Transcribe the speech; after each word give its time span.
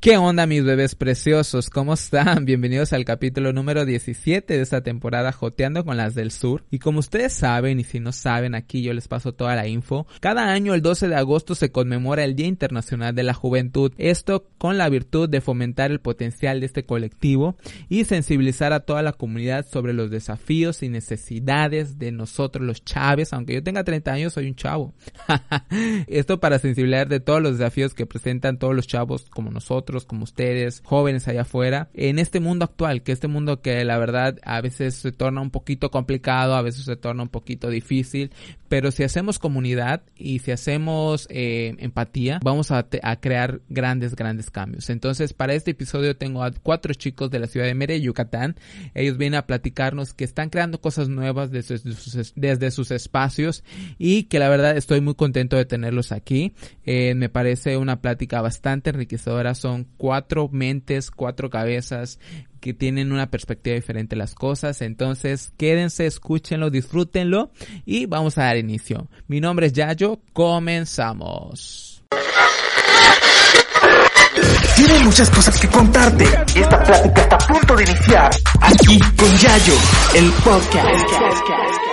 ¿Qué 0.00 0.16
onda 0.16 0.46
mis 0.46 0.62
bebés 0.62 0.94
preciosos? 0.94 1.70
¿Cómo 1.70 1.94
están? 1.94 2.44
Bienvenidos 2.44 2.92
al 2.92 3.04
capítulo 3.04 3.52
número 3.52 3.84
17 3.84 4.54
de 4.54 4.62
esta 4.62 4.80
temporada 4.80 5.32
Joteando 5.32 5.84
con 5.84 5.96
las 5.96 6.14
del 6.14 6.30
Sur. 6.30 6.64
Y 6.70 6.78
como 6.78 7.00
ustedes 7.00 7.32
saben, 7.32 7.80
y 7.80 7.82
si 7.82 7.98
no 7.98 8.12
saben, 8.12 8.54
aquí 8.54 8.80
yo 8.80 8.94
les 8.94 9.08
paso 9.08 9.34
toda 9.34 9.56
la 9.56 9.66
info. 9.66 10.06
Cada 10.20 10.52
año 10.52 10.74
el 10.74 10.82
12 10.82 11.08
de 11.08 11.16
agosto 11.16 11.56
se 11.56 11.72
conmemora 11.72 12.22
el 12.22 12.36
Día 12.36 12.46
Internacional 12.46 13.12
de 13.12 13.24
la 13.24 13.34
Juventud. 13.34 13.92
Esto 13.98 14.46
con 14.56 14.78
la 14.78 14.88
virtud 14.88 15.28
de 15.28 15.40
fomentar 15.40 15.90
el 15.90 15.98
potencial 15.98 16.60
de 16.60 16.66
este 16.66 16.84
colectivo 16.84 17.56
y 17.88 18.04
sensibilizar 18.04 18.72
a 18.72 18.80
toda 18.86 19.02
la 19.02 19.14
comunidad 19.14 19.66
sobre 19.66 19.94
los 19.94 20.12
desafíos 20.12 20.84
y 20.84 20.90
necesidades 20.90 21.98
de 21.98 22.12
nosotros 22.12 22.64
los 22.64 22.84
chaves. 22.84 23.32
Aunque 23.32 23.54
yo 23.54 23.64
tenga 23.64 23.82
30 23.82 24.12
años, 24.12 24.32
soy 24.34 24.46
un 24.46 24.54
chavo. 24.54 24.94
Esto 26.06 26.38
para 26.38 26.60
sensibilizar 26.60 27.08
de 27.08 27.18
todos 27.18 27.42
los 27.42 27.58
desafíos 27.58 27.94
que 27.94 28.06
presentan 28.06 28.60
todos 28.60 28.76
los 28.76 28.86
chavos 28.86 29.26
como 29.28 29.50
nosotros 29.50 29.87
como 30.06 30.24
ustedes, 30.24 30.82
jóvenes 30.84 31.26
allá 31.28 31.42
afuera, 31.42 31.88
en 31.94 32.18
este 32.18 32.40
mundo 32.40 32.64
actual, 32.64 33.02
que 33.02 33.12
este 33.12 33.28
mundo 33.28 33.60
que 33.60 33.84
la 33.84 33.98
verdad 33.98 34.38
a 34.42 34.60
veces 34.60 34.94
se 34.94 35.12
torna 35.12 35.40
un 35.40 35.50
poquito 35.50 35.90
complicado, 35.90 36.54
a 36.54 36.62
veces 36.62 36.84
se 36.84 36.96
torna 36.96 37.22
un 37.22 37.28
poquito 37.28 37.70
difícil, 37.70 38.30
pero 38.68 38.90
si 38.90 39.02
hacemos 39.02 39.38
comunidad 39.38 40.02
y 40.14 40.40
si 40.40 40.50
hacemos 40.50 41.26
eh, 41.30 41.74
empatía, 41.78 42.38
vamos 42.42 42.70
a, 42.70 42.86
crear 43.20 43.60
grandes, 43.68 44.14
grandes 44.14 44.50
cambios. 44.50 44.90
Entonces, 44.90 45.32
para 45.32 45.54
este 45.54 45.70
episodio 45.70 46.16
tengo 46.16 46.42
a 46.44 46.50
cuatro 46.50 46.92
chicos 46.94 47.30
de 47.30 47.38
la 47.38 47.46
ciudad 47.46 47.66
de 47.66 47.74
Mérida, 47.74 47.98
Yucatán. 47.98 48.56
Ellos 48.94 49.16
vienen 49.16 49.38
a 49.38 49.46
platicarnos 49.46 50.12
que 50.12 50.24
están 50.24 50.50
creando 50.50 50.80
cosas 50.80 51.08
nuevas 51.08 51.50
desde 51.50 51.78
sus, 51.78 52.32
desde 52.36 52.70
sus 52.70 52.90
espacios 52.90 53.64
y 53.98 54.24
que 54.24 54.38
la 54.38 54.48
verdad 54.48 54.76
estoy 54.76 55.00
muy 55.00 55.14
contento 55.14 55.56
de 55.56 55.64
tenerlos 55.64 56.12
aquí. 56.12 56.52
Eh, 56.84 57.14
me 57.14 57.28
parece 57.28 57.76
una 57.76 58.00
plática 58.00 58.42
bastante 58.42 58.90
enriquecedora. 58.90 59.54
Son 59.54 59.77
cuatro 59.96 60.48
mentes, 60.50 61.10
cuatro 61.10 61.50
cabezas 61.50 62.18
que 62.60 62.74
tienen 62.74 63.12
una 63.12 63.30
perspectiva 63.30 63.74
diferente 63.76 64.16
de 64.16 64.18
las 64.18 64.34
cosas. 64.34 64.82
Entonces, 64.82 65.52
quédense, 65.56 66.06
escúchenlo, 66.06 66.70
disfrútenlo 66.70 67.50
y 67.84 68.06
vamos 68.06 68.38
a 68.38 68.44
dar 68.44 68.56
inicio. 68.56 69.08
Mi 69.26 69.40
nombre 69.40 69.66
es 69.66 69.72
Yayo, 69.72 70.20
comenzamos. 70.32 72.02
Tiene 74.76 75.00
muchas 75.00 75.28
cosas 75.30 75.58
que 75.60 75.68
contarte. 75.68 76.24
Esta 76.54 76.82
plática 76.82 77.22
está 77.22 77.36
a 77.36 77.38
punto 77.38 77.76
de 77.76 77.82
iniciar. 77.82 78.30
Aquí 78.60 79.00
con 79.16 79.36
Yayo, 79.38 79.74
el 80.14 80.30
podcast. 80.44 81.87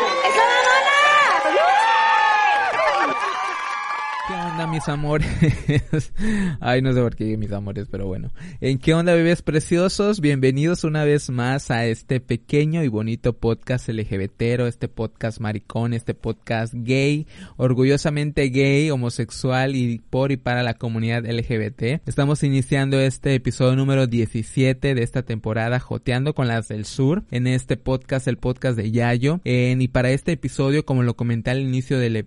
Mis 4.68 4.88
amores? 4.88 5.28
Ay, 6.60 6.82
no 6.82 6.94
sé 6.94 7.02
por 7.02 7.16
qué 7.16 7.38
mis 7.38 7.52
amores, 7.52 7.88
pero 7.90 8.08
bueno. 8.08 8.32
¿En 8.62 8.80
qué 8.80 8.94
onda, 8.94 9.14
bebés 9.14 9.42
preciosos? 9.42 10.22
Bienvenidos 10.22 10.84
una 10.84 11.04
vez 11.04 11.30
más 11.30 11.72
a 11.72 11.86
este 11.86 12.20
pequeño 12.20 12.84
y 12.84 12.88
bonito 12.88 13.34
podcast 13.34 13.88
LGBTero, 13.90 14.68
este 14.68 14.88
podcast 14.88 15.40
maricón, 15.40 15.94
este 15.94 16.14
podcast 16.14 16.74
gay, 16.76 17.28
orgullosamente 17.58 18.50
gay, 18.50 18.90
homosexual 18.90 19.76
y 19.76 20.00
por 20.10 20.32
y 20.32 20.38
para 20.38 20.64
la 20.64 20.74
comunidad 20.74 21.26
LGBT. 21.26 22.08
Estamos 22.08 22.44
iniciando 22.44 23.00
este 23.00 23.36
episodio 23.36 23.76
número 23.76 24.08
17 24.08 24.96
de 24.96 25.04
esta 25.04 25.24
temporada, 25.24 25.80
Joteando 25.80 26.34
con 26.34 26.48
las 26.48 26.70
del 26.70 26.86
Sur, 26.86 27.24
en 27.32 27.48
este 27.48 27.78
podcast, 27.78 28.28
el 28.28 28.38
podcast 28.38 28.78
de 28.78 28.92
Yayo. 28.92 29.42
y 29.44 29.88
para 29.90 30.12
este 30.12 30.32
episodio, 30.32 30.86
como 30.86 31.04
lo 31.04 31.16
comenté 31.16 31.52
al 31.52 31.62
inicio 31.62 32.00
de 32.00 32.26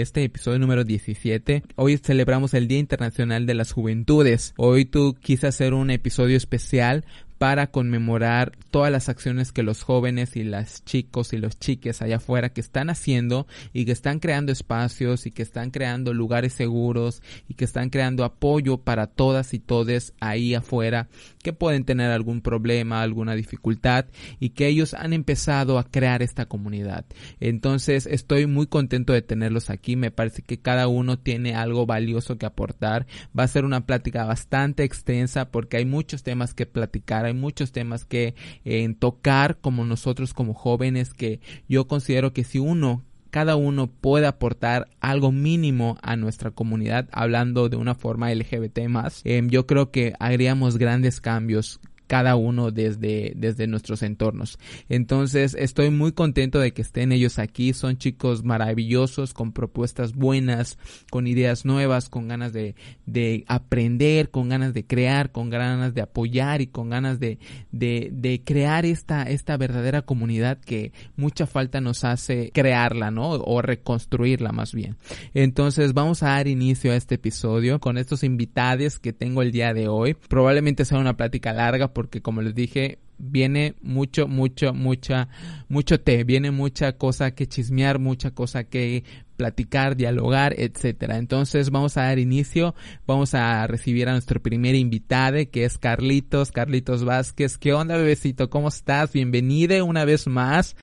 este 0.00 0.24
episodio 0.24 0.58
número 0.58 0.84
17, 0.84 1.45
Hoy 1.76 1.98
celebramos 1.98 2.54
el 2.54 2.66
Día 2.66 2.78
Internacional 2.78 3.46
de 3.46 3.54
las 3.54 3.72
Juventudes. 3.72 4.52
Hoy 4.56 4.84
tú 4.84 5.16
quise 5.20 5.46
hacer 5.46 5.74
un 5.74 5.90
episodio 5.90 6.36
especial 6.36 7.04
para 7.38 7.68
conmemorar 7.68 8.52
todas 8.70 8.90
las 8.90 9.08
acciones 9.08 9.52
que 9.52 9.62
los 9.62 9.82
jóvenes 9.82 10.36
y 10.36 10.44
las 10.44 10.84
chicos 10.84 11.32
y 11.32 11.38
los 11.38 11.58
chiques 11.58 12.00
allá 12.00 12.16
afuera 12.16 12.50
que 12.50 12.60
están 12.60 12.88
haciendo 12.88 13.46
y 13.72 13.84
que 13.84 13.92
están 13.92 14.20
creando 14.20 14.52
espacios 14.52 15.26
y 15.26 15.30
que 15.30 15.42
están 15.42 15.70
creando 15.70 16.14
lugares 16.14 16.54
seguros 16.54 17.22
y 17.48 17.54
que 17.54 17.64
están 17.64 17.90
creando 17.90 18.24
apoyo 18.24 18.78
para 18.78 19.06
todas 19.06 19.52
y 19.54 19.58
todes 19.58 20.14
ahí 20.20 20.54
afuera 20.54 21.08
que 21.42 21.52
pueden 21.52 21.84
tener 21.84 22.10
algún 22.10 22.40
problema, 22.40 23.02
alguna 23.02 23.34
dificultad 23.34 24.06
y 24.40 24.50
que 24.50 24.66
ellos 24.66 24.94
han 24.94 25.12
empezado 25.12 25.78
a 25.78 25.84
crear 25.84 26.22
esta 26.22 26.46
comunidad. 26.46 27.04
Entonces 27.40 28.06
estoy 28.06 28.46
muy 28.46 28.66
contento 28.66 29.12
de 29.12 29.22
tenerlos 29.22 29.70
aquí, 29.70 29.96
me 29.96 30.10
parece 30.10 30.42
que 30.42 30.58
cada 30.58 30.88
uno 30.88 31.18
tiene 31.18 31.54
algo 31.54 31.86
valioso 31.86 32.38
que 32.38 32.46
aportar. 32.46 33.06
Va 33.38 33.44
a 33.44 33.48
ser 33.48 33.64
una 33.64 33.86
plática 33.86 34.24
bastante 34.24 34.84
extensa 34.84 35.50
porque 35.50 35.76
hay 35.76 35.84
muchos 35.84 36.22
temas 36.22 36.54
que 36.54 36.66
platicar 36.66 37.25
hay 37.26 37.34
muchos 37.34 37.72
temas 37.72 38.04
que 38.04 38.34
en 38.64 38.94
tocar 38.94 39.58
como 39.58 39.84
nosotros 39.84 40.34
como 40.34 40.54
jóvenes 40.54 41.14
que 41.14 41.40
yo 41.68 41.86
considero 41.86 42.32
que 42.32 42.44
si 42.44 42.58
uno 42.58 43.02
cada 43.30 43.56
uno 43.56 43.88
puede 43.88 44.26
aportar 44.26 44.88
algo 45.00 45.30
mínimo 45.30 45.98
a 46.00 46.16
nuestra 46.16 46.52
comunidad 46.52 47.08
hablando 47.12 47.68
de 47.68 47.76
una 47.76 47.94
forma 47.94 48.32
LGBT 48.32 48.88
más, 48.88 49.20
em, 49.24 49.50
yo 49.50 49.66
creo 49.66 49.90
que 49.90 50.14
haríamos 50.18 50.78
grandes 50.78 51.20
cambios 51.20 51.80
cada 52.06 52.36
uno 52.36 52.70
desde, 52.70 53.32
desde 53.36 53.66
nuestros 53.66 54.02
entornos. 54.02 54.58
Entonces 54.88 55.54
estoy 55.58 55.90
muy 55.90 56.12
contento 56.12 56.58
de 56.60 56.72
que 56.72 56.82
estén 56.82 57.12
ellos 57.12 57.38
aquí. 57.38 57.72
Son 57.72 57.98
chicos 57.98 58.44
maravillosos, 58.44 59.34
con 59.34 59.52
propuestas 59.52 60.14
buenas, 60.14 60.78
con 61.10 61.26
ideas 61.26 61.64
nuevas, 61.64 62.08
con 62.08 62.28
ganas 62.28 62.52
de, 62.52 62.74
de 63.06 63.44
aprender, 63.48 64.30
con 64.30 64.48
ganas 64.48 64.74
de 64.74 64.86
crear, 64.86 65.32
con 65.32 65.50
ganas 65.50 65.94
de 65.94 66.02
apoyar 66.02 66.60
y 66.60 66.66
con 66.66 66.90
ganas 66.90 67.20
de, 67.20 67.38
de, 67.72 68.10
de 68.12 68.42
crear 68.44 68.86
esta, 68.86 69.24
esta 69.24 69.56
verdadera 69.56 70.02
comunidad 70.02 70.58
que 70.58 70.92
mucha 71.16 71.46
falta 71.46 71.80
nos 71.80 72.04
hace 72.04 72.50
crearla, 72.52 73.10
¿no? 73.10 73.30
O 73.30 73.62
reconstruirla 73.62 74.52
más 74.52 74.74
bien. 74.74 74.96
Entonces 75.34 75.92
vamos 75.94 76.22
a 76.22 76.28
dar 76.28 76.48
inicio 76.48 76.92
a 76.92 76.96
este 76.96 77.16
episodio 77.16 77.80
con 77.80 77.98
estos 77.98 78.22
invitados 78.22 78.98
que 79.00 79.12
tengo 79.12 79.42
el 79.42 79.52
día 79.52 79.74
de 79.74 79.88
hoy. 79.88 80.14
Probablemente 80.14 80.84
sea 80.84 80.98
una 80.98 81.16
plática 81.16 81.52
larga 81.52 81.92
porque 81.96 82.20
como 82.20 82.42
les 82.42 82.54
dije, 82.54 82.98
viene 83.16 83.74
mucho, 83.80 84.28
mucho, 84.28 84.74
mucha, 84.74 85.28
mucho 85.66 85.98
té, 85.98 86.24
viene 86.24 86.50
mucha 86.50 86.92
cosa 86.92 87.30
que 87.30 87.48
chismear, 87.48 87.98
mucha 87.98 88.32
cosa 88.32 88.64
que 88.64 89.02
platicar, 89.38 89.96
dialogar, 89.96 90.52
etcétera. 90.60 91.16
Entonces 91.16 91.70
vamos 91.70 91.96
a 91.96 92.02
dar 92.02 92.18
inicio, 92.18 92.74
vamos 93.06 93.32
a 93.32 93.66
recibir 93.66 94.10
a 94.10 94.12
nuestro 94.12 94.42
primer 94.42 94.74
invitado 94.74 95.38
que 95.50 95.64
es 95.64 95.78
Carlitos, 95.78 96.52
Carlitos 96.52 97.02
Vázquez. 97.02 97.56
¿Qué 97.56 97.72
onda, 97.72 97.96
bebecito? 97.96 98.50
¿Cómo 98.50 98.68
estás? 98.68 99.12
Bienvenido 99.12 99.82
una 99.82 100.04
vez 100.04 100.26
más. 100.26 100.76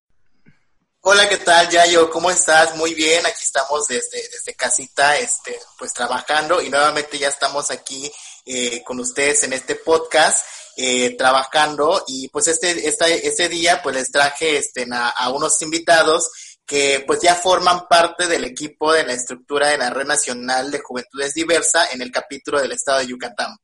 Hola, 1.02 1.30
¿qué 1.30 1.38
tal, 1.38 1.70
Yayo? 1.70 2.10
¿Cómo 2.10 2.32
estás? 2.32 2.76
Muy 2.76 2.96
bien, 2.96 3.24
aquí 3.24 3.44
estamos 3.44 3.86
desde, 3.88 4.18
desde 4.32 4.56
casita, 4.56 5.16
este, 5.20 5.56
pues 5.78 5.94
trabajando 5.94 6.60
y 6.60 6.72
nuevamente 6.72 7.20
ya 7.20 7.28
estamos 7.28 7.70
aquí 7.70 8.12
eh, 8.48 8.82
con 8.84 9.00
ustedes 9.00 9.44
en 9.44 9.54
este 9.54 9.76
podcast 9.76 10.44
eh, 10.78 11.16
trabajando 11.18 12.04
y 12.08 12.30
pues 12.30 12.48
este, 12.48 12.88
este 12.88 13.50
día 13.50 13.82
pues 13.84 13.96
les 13.96 14.12
traje 14.12 14.58
este, 14.58 14.86
a, 14.92 15.30
unos 15.30 15.62
invitados 15.62 16.32
que 16.66 17.04
pues 17.06 17.22
ya 17.22 17.36
forman 17.36 17.88
parte 17.90 18.28
del 18.28 18.44
equipo 18.46 18.94
de 18.94 19.06
la 19.06 19.14
estructura 19.14 19.68
de 19.68 19.78
la 19.78 19.90
Red 19.90 20.08
Nacional 20.08 20.72
de 20.72 20.80
Juventudes 20.80 21.34
Diversa 21.34 21.88
en 21.94 22.02
el 22.02 22.12
capítulo 22.12 22.60
del 22.60 22.72
estado 22.72 23.00
de 23.00 23.08
Yucatán. 23.08 23.56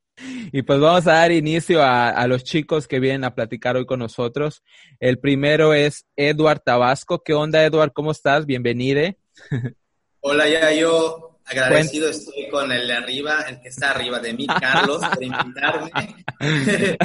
Y 0.51 0.63
pues 0.63 0.79
vamos 0.79 1.07
a 1.07 1.13
dar 1.13 1.31
inicio 1.31 1.81
a, 1.81 2.09
a, 2.09 2.27
los 2.27 2.43
chicos 2.43 2.87
que 2.89 2.99
vienen 2.99 3.23
a 3.23 3.33
platicar 3.33 3.77
hoy 3.77 3.85
con 3.85 3.99
nosotros. 3.99 4.63
El 4.99 5.17
primero 5.17 5.73
es 5.73 6.05
Eduard 6.17 6.59
Tabasco. 6.59 7.23
¿Qué 7.23 7.33
onda, 7.33 7.63
Eduard? 7.63 7.93
¿Cómo 7.93 8.11
estás? 8.11 8.45
Bienvenido. 8.45 9.01
Hola, 10.21 10.49
ya 10.49 10.73
yo 10.73 11.28
Agradecido 11.49 12.09
estoy 12.09 12.47
con 12.49 12.71
el 12.71 12.87
de 12.87 12.93
arriba, 12.93 13.41
el 13.47 13.59
que 13.59 13.69
está 13.69 13.91
arriba 13.91 14.19
de 14.19 14.33
mí, 14.33 14.45
Carlos, 14.45 15.01
por 15.03 15.23
invitarme, 15.23 15.91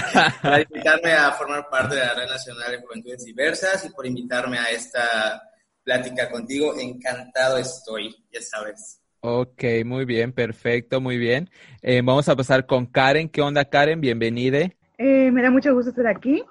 para 0.42 0.60
invitarme 0.60 1.12
a 1.12 1.32
formar 1.32 1.68
parte 1.70 1.94
de 1.94 2.02
la 2.02 2.14
Red 2.14 2.28
Nacional 2.28 2.72
de 2.72 2.82
Juventudes 2.82 3.24
Diversas 3.24 3.86
y 3.86 3.90
por 3.90 4.06
invitarme 4.06 4.58
a 4.58 4.70
esta 4.70 5.42
plática 5.82 6.30
contigo. 6.30 6.78
Encantado 6.78 7.56
estoy, 7.56 8.14
ya 8.30 8.42
sabes. 8.42 9.00
Ok, 9.20 9.64
muy 9.86 10.04
bien, 10.04 10.32
perfecto, 10.32 11.00
muy 11.00 11.16
bien. 11.16 11.48
Eh, 11.80 12.02
vamos 12.04 12.28
a 12.28 12.36
pasar 12.36 12.66
con 12.66 12.84
Karen. 12.84 13.30
¿Qué 13.30 13.40
onda, 13.40 13.64
Karen? 13.64 14.00
Bienvenida. 14.00 14.58
Eh, 14.98 15.30
me 15.30 15.40
da 15.40 15.50
mucho 15.50 15.72
gusto 15.72 15.88
estar 15.88 16.06
aquí. 16.06 16.44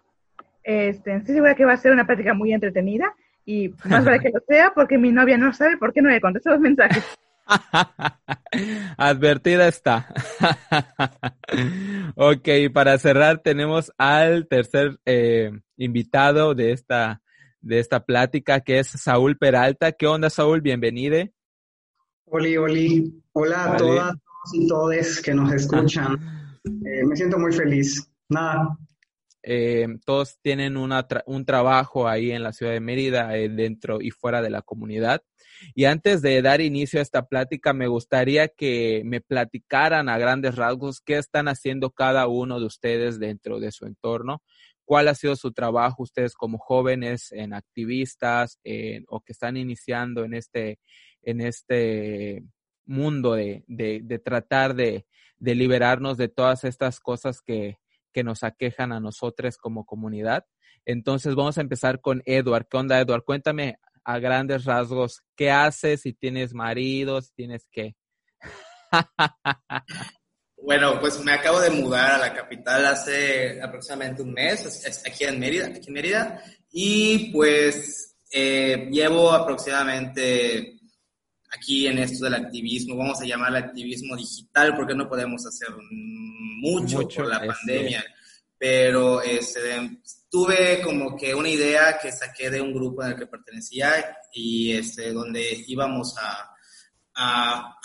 Este, 0.64 1.16
estoy 1.16 1.36
segura 1.36 1.54
que 1.54 1.66
va 1.66 1.74
a 1.74 1.78
ser 1.78 1.92
una 1.92 2.08
plática 2.08 2.34
muy 2.34 2.54
entretenida 2.54 3.14
y 3.46 3.70
más 3.86 4.04
vale 4.04 4.20
que 4.20 4.30
lo 4.30 4.40
sea 4.48 4.72
porque 4.74 4.98
mi 4.98 5.12
novia 5.12 5.38
no 5.38 5.54
sabe 5.54 5.78
por 5.78 5.94
qué 5.94 6.02
no 6.02 6.10
le 6.10 6.22
contesto 6.22 6.50
los 6.50 6.60
mensajes. 6.60 7.04
Advertida 8.98 9.68
está. 9.68 10.14
ok, 12.16 12.50
para 12.74 12.98
cerrar 12.98 13.42
tenemos 13.42 13.92
al 13.98 14.48
tercer 14.48 15.00
eh, 15.06 15.52
invitado 15.78 16.56
de 16.56 16.72
esta, 16.72 17.22
de 17.62 17.80
esta 17.80 18.06
plática 18.06 18.62
que 18.62 18.80
es 18.80 18.88
Saúl 18.88 19.38
Peralta. 19.38 19.92
¿Qué 19.92 20.08
onda, 20.08 20.30
Saúl? 20.30 20.62
Bienvenido. 20.62 21.18
Oli, 22.26 22.58
oli. 22.58 23.24
Hola 23.34 23.74
a 23.74 23.78
todas 23.78 24.16
y 24.54 24.68
todos 24.68 25.22
que 25.22 25.34
nos 25.34 25.52
escuchan. 25.54 26.18
eh, 26.64 27.04
me 27.06 27.16
siento 27.16 27.38
muy 27.38 27.52
feliz. 27.52 28.10
Nada. 28.30 28.78
Eh, 29.46 29.88
todos 30.06 30.40
tienen 30.42 30.78
una 30.78 31.06
un 31.26 31.46
trabajo 31.46 32.08
ahí 32.08 32.32
en 32.32 32.44
la 32.44 32.54
ciudad 32.54 32.72
de 32.72 32.80
Mérida, 32.80 33.28
dentro 33.28 34.00
y 34.00 34.12
fuera 34.12 34.42
de 34.42 34.50
la 34.50 34.62
comunidad. 34.62 35.22
Y 35.76 35.86
antes 35.86 36.22
de 36.22 36.42
dar 36.42 36.62
inicio 36.62 37.00
a 37.00 37.04
esta 37.04 37.26
plática, 37.28 37.74
me 37.74 37.88
gustaría 37.88 38.48
que 38.48 39.02
me 39.06 39.22
platicaran 39.22 40.10
a 40.10 40.18
grandes 40.18 40.56
rasgos 40.56 41.02
qué 41.02 41.18
están 41.18 41.48
haciendo 41.48 41.92
cada 41.92 42.28
uno 42.28 42.60
de 42.60 42.66
ustedes 42.66 43.20
dentro 43.20 43.60
de 43.60 43.72
su 43.72 43.86
entorno, 43.86 44.42
cuál 44.86 45.08
ha 45.08 45.16
sido 45.16 45.36
su 45.36 45.52
trabajo 45.52 46.04
ustedes 46.04 46.34
como 46.34 46.58
jóvenes, 46.58 47.32
en 47.32 47.54
activistas 47.54 48.60
o 49.08 49.22
que 49.22 49.32
están 49.32 49.58
iniciando 49.58 50.24
en 50.24 50.34
este, 50.34 50.80
en 51.22 51.42
este 51.42 52.44
mundo 52.86 53.34
de, 53.34 53.64
de, 53.68 54.20
tratar 54.20 54.76
de, 54.76 55.06
de 55.38 55.56
liberarnos 55.56 56.18
de 56.18 56.28
todas 56.28 56.64
estas 56.64 57.00
cosas 57.00 57.42
que, 57.42 57.78
que 58.12 58.24
nos 58.24 58.44
aquejan 58.44 58.92
a 58.92 59.00
nosotros 59.00 59.58
como 59.58 59.86
comunidad. 59.86 60.46
Entonces 60.86 61.36
vamos 61.36 61.58
a 61.58 61.62
empezar 61.62 62.02
con 62.02 62.22
Edward. 62.26 62.68
¿Qué 62.70 62.78
onda, 62.78 63.00
Edward? 63.00 63.24
Cuéntame 63.24 63.78
a 64.04 64.20
grandes 64.20 64.66
rasgos 64.66 65.22
qué 65.36 65.52
haces, 65.52 66.02
si 66.02 66.14
tienes 66.14 66.54
marido, 66.54 67.22
si 67.22 67.34
tienes 67.34 67.68
qué. 67.72 67.96
Bueno, 70.66 70.98
pues 71.02 71.22
me 71.22 71.34
acabo 71.34 71.60
de 71.60 71.72
mudar 71.72 72.12
a 72.12 72.18
la 72.18 72.34
capital 72.34 72.86
hace 72.86 73.62
aproximadamente 73.62 74.22
un 74.22 74.32
mes, 74.32 75.04
aquí 75.06 75.26
en 75.26 75.38
Mérida, 75.38 75.68
aquí 75.68 75.88
en 75.88 75.94
Mérida 75.94 76.42
y 76.72 77.34
pues 77.34 78.16
eh, 78.32 78.88
llevo 78.90 79.32
aproximadamente 79.32 80.80
aquí 81.52 81.86
en 81.88 82.00
esto 82.00 82.26
del 82.26 82.36
activismo, 82.36 82.98
vamos 82.98 83.22
a 83.22 83.26
llamarlo 83.26 83.58
activismo 83.58 84.16
digital, 84.16 84.76
porque 84.76 84.96
no 84.96 85.08
podemos 85.08 85.46
hacer 85.46 85.68
mucho, 85.92 87.08
por 87.08 87.28
la 87.28 87.46
pandemia, 87.46 88.04
pero 88.64 89.22
este, 89.22 90.00
tuve 90.32 90.82
como 90.82 91.18
que 91.18 91.36
una 91.36 91.50
idea 91.50 92.00
que 92.02 92.14
saqué 92.14 92.50
de 92.50 92.62
un 92.62 92.74
grupo 92.74 93.04
en 93.04 93.10
el 93.10 93.18
que 93.18 93.28
pertenecía 93.28 94.18
y 94.32 94.72
este, 94.72 95.12
donde 95.12 95.66
íbamos 95.68 96.16
a, 97.14 97.78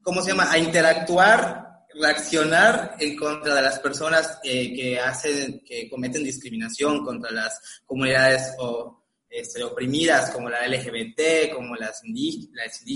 ¿cómo 0.00 0.22
se 0.22 0.30
llama?, 0.30 0.52
a 0.52 0.56
interactuar 0.56 1.86
reaccionar 2.00 2.94
en 3.00 3.16
contra 3.16 3.56
de 3.56 3.62
las 3.62 3.80
personas 3.80 4.38
eh, 4.44 4.72
que 4.72 5.00
hacen, 5.00 5.64
que 5.66 5.90
cometen 5.90 6.22
discriminación 6.22 7.04
contra 7.04 7.32
las 7.32 7.82
comunidades 7.84 8.54
o 8.60 9.02
este, 9.28 9.64
oprimidas 9.64 10.30
como 10.30 10.48
la 10.48 10.64
LGBT, 10.64 11.52
como 11.52 11.74
las 11.74 12.02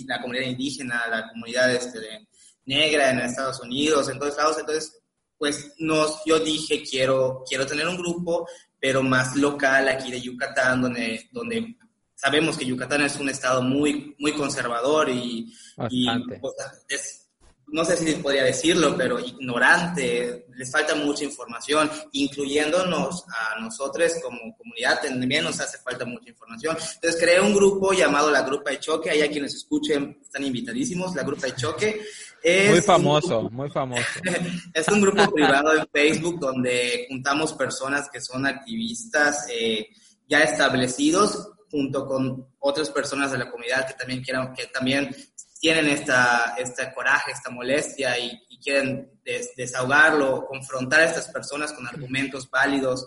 la 0.07 0.23
comunidad 0.23 0.47
indígena, 0.47 1.09
la 1.11 1.29
comunidad 1.31 1.75
este, 1.75 2.29
negra 2.65 3.11
en 3.11 3.19
Estados 3.19 3.59
Unidos, 3.59 4.09
en 4.09 4.21
todos 4.21 4.37
lados. 4.37 4.61
Entonces, 4.61 5.03
pues 5.39 5.75
nos, 5.79 6.23
yo 6.25 6.39
dije, 6.41 6.83
quiero, 6.83 7.45
quiero 7.49 7.67
tener 7.67 7.87
un 7.87 7.97
grupo, 7.97 8.49
pero 8.81 9.03
más 9.03 9.37
local 9.37 9.89
aquí 9.89 10.11
de 10.11 10.21
Yucatán, 10.21 10.83
donde, 10.83 11.29
donde 11.33 11.77
sabemos 12.15 12.57
que 12.57 12.65
Yucatán 12.65 13.03
es 13.03 13.17
un 13.17 13.29
estado 13.29 13.63
muy, 13.63 14.15
muy 14.19 14.33
conservador 14.33 15.09
y, 15.11 15.53
y 15.91 16.07
pues, 16.41 16.55
es, 16.89 17.27
no 17.69 17.85
sé 17.85 17.97
si 17.97 18.15
podría 18.15 18.45
decirlo, 18.45 18.97
pero 18.97 19.19
ignorante, 19.19 20.47
les 20.55 20.71
falta 20.71 20.95
mucha 20.95 21.25
información, 21.25 21.91
incluyéndonos 22.13 23.25
a 23.29 23.61
nosotros 23.61 24.13
como 24.23 24.57
comunidad, 24.57 25.01
también 25.03 25.45
nos 25.45 25.61
hace 25.61 25.79
falta 25.79 26.05
mucha 26.05 26.31
información. 26.31 26.77
Entonces 26.95 27.21
creé 27.21 27.41
un 27.41 27.55
grupo 27.55 27.93
llamado 27.93 28.31
La 28.31 28.43
Grupa 28.43 28.71
de 28.71 28.79
Choque, 28.79 29.11
hay 29.11 29.23
a 29.23 29.31
quienes 29.31 29.55
escuchen, 29.55 30.19
están 30.23 30.45
invitadísimos, 30.45 31.15
La 31.17 31.25
Grupa 31.25 31.49
de 31.49 31.57
Choque. 31.57 32.01
Es 32.43 32.71
muy 32.71 32.81
famoso, 32.83 33.51
muy 33.51 33.71
famoso. 33.71 34.03
es 34.75 34.89
un 34.89 35.01
grupo 35.01 35.31
privado 35.33 35.75
en 35.75 35.87
Facebook 35.93 36.39
donde 36.39 37.07
juntamos 37.09 37.53
personas 37.55 38.09
que 38.11 38.21
son 38.21 38.47
activistas 38.47 39.49
eh, 39.51 39.89
ya 40.29 40.43
establecidos 40.43 41.49
junto 41.71 42.07
con 42.07 42.47
otras 42.59 42.91
personas 42.91 43.33
de 43.33 43.39
la 43.39 43.51
comunidad 43.51 43.87
que 43.87 43.95
también 43.95 44.23
quieran, 44.23 44.55
que 44.55 44.67
también 44.67 45.15
tienen 45.61 45.89
esta, 45.89 46.55
este 46.59 46.93
coraje, 46.95 47.33
esta 47.33 47.51
molestia 47.51 48.19
y, 48.19 48.43
quieren 48.59 49.21
desahogarlo, 49.57 50.45
confrontar 50.47 51.01
a 51.01 51.05
estas 51.05 51.29
personas 51.29 51.73
con 51.73 51.87
argumentos 51.87 52.51
válidos. 52.51 53.07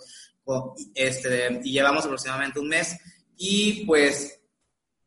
Este, 0.93 1.59
y 1.63 1.73
llevamos 1.73 2.05
aproximadamente 2.05 2.59
un 2.59 2.69
mes. 2.69 2.95
Y 3.35 3.85
pues 3.85 4.39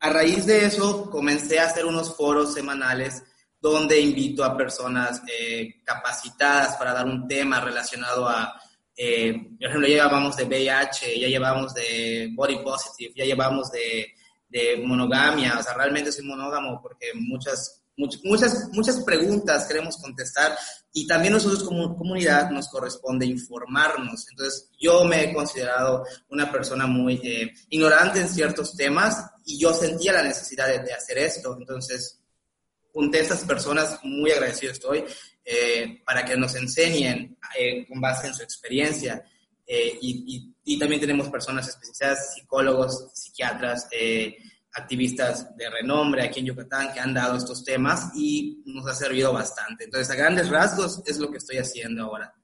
a 0.01 0.11
raíz 0.11 0.45
de 0.45 0.67
eso 0.67 1.09
comencé 1.11 1.59
a 1.59 1.67
hacer 1.67 1.87
unos 1.87 2.15
foros 2.17 2.53
semanales 2.53 3.23
donde 3.63 3.99
invito 3.99 4.45
a 4.45 4.57
personas 4.57 5.23
eh, 5.27 5.83
capacitadas 5.85 6.77
para 6.77 6.93
dar 6.93 7.07
un 7.07 7.27
tema 7.27 7.61
relacionado 7.61 8.29
a, 8.29 8.61
eh, 8.95 9.33
por 9.59 9.69
ejemplo, 9.69 9.89
ya 9.89 10.05
llevamos 10.05 10.37
de 10.37 10.45
VIH, 10.45 11.21
ya 11.21 11.29
llevamos 11.29 11.73
de 11.73 12.31
Body 12.35 12.59
Positive, 12.59 13.15
ya 13.17 13.25
llevamos 13.25 13.71
de 13.71 14.13
de 14.53 14.83
monogamia, 14.85 15.57
o 15.59 15.63
sea, 15.63 15.73
realmente 15.75 16.13
soy 16.13 16.27
monógamo 16.27 16.81
porque 16.83 17.07
muchas, 17.15 17.83
muchas, 17.97 18.69
muchas 18.73 19.03
preguntas 19.03 19.67
queremos 19.67 19.97
contestar 19.97 20.57
y 20.93 21.07
también 21.07 21.33
nosotros 21.33 21.65
como 21.65 21.97
comunidad 21.97 22.51
nos 22.51 22.69
corresponde 22.69 23.25
informarnos. 23.25 24.27
Entonces, 24.31 24.69
yo 24.79 25.05
me 25.07 25.25
he 25.25 25.35
considerado 25.35 26.05
una 26.29 26.53
persona 26.53 26.87
muy 26.87 27.15
eh, 27.25 27.51
ignorante 27.71 28.21
en 28.21 28.29
ciertos 28.29 28.77
temas 28.77 29.25
y 29.47 29.59
yo 29.59 29.73
sentía 29.73 30.13
la 30.13 30.23
necesidad 30.23 30.69
de, 30.69 30.93
hacer 30.93 31.17
esto. 31.17 31.57
Entonces, 31.59 32.22
junté 32.93 33.19
a 33.19 33.23
estas 33.23 33.45
personas, 33.45 33.99
muy 34.03 34.31
agradecido 34.31 34.73
estoy, 34.73 35.05
eh, 35.45 36.03
para 36.05 36.25
que 36.25 36.37
nos 36.37 36.55
enseñen 36.55 37.37
eh, 37.59 37.87
con 37.89 38.01
base 38.01 38.29
en 38.29 38.35
su 38.35 38.43
experiencia. 38.43 39.25
y, 39.67 40.53
y 40.65 40.79
también 40.79 41.01
tenemos 41.01 41.29
personas 41.29 41.69
especializadas, 41.69 42.35
psicólogos, 42.35 43.11
psiquiatras, 43.15 43.89
eh, 43.91 44.37
activistas 44.75 45.55
de 45.57 45.69
renombre 45.69 46.23
aquí 46.23 46.41
en 46.41 46.47
Yucatán 46.47 46.93
que 46.93 47.01
han 47.01 47.13
dado 47.13 47.37
estos 47.37 47.65
temas 47.65 48.11
y 48.15 48.63
nos 48.67 48.87
ha 48.87 48.95
servido 48.95 49.33
bastante. 49.33 49.85
Entonces, 49.85 50.11
a 50.11 50.15
grandes 50.17 50.49
rasgos 50.49 51.03
es 51.07 51.19
lo 51.19 51.31
que 51.31 51.39
estoy 51.39 51.59
haciendo 51.59 52.05
ahora. 52.05 52.35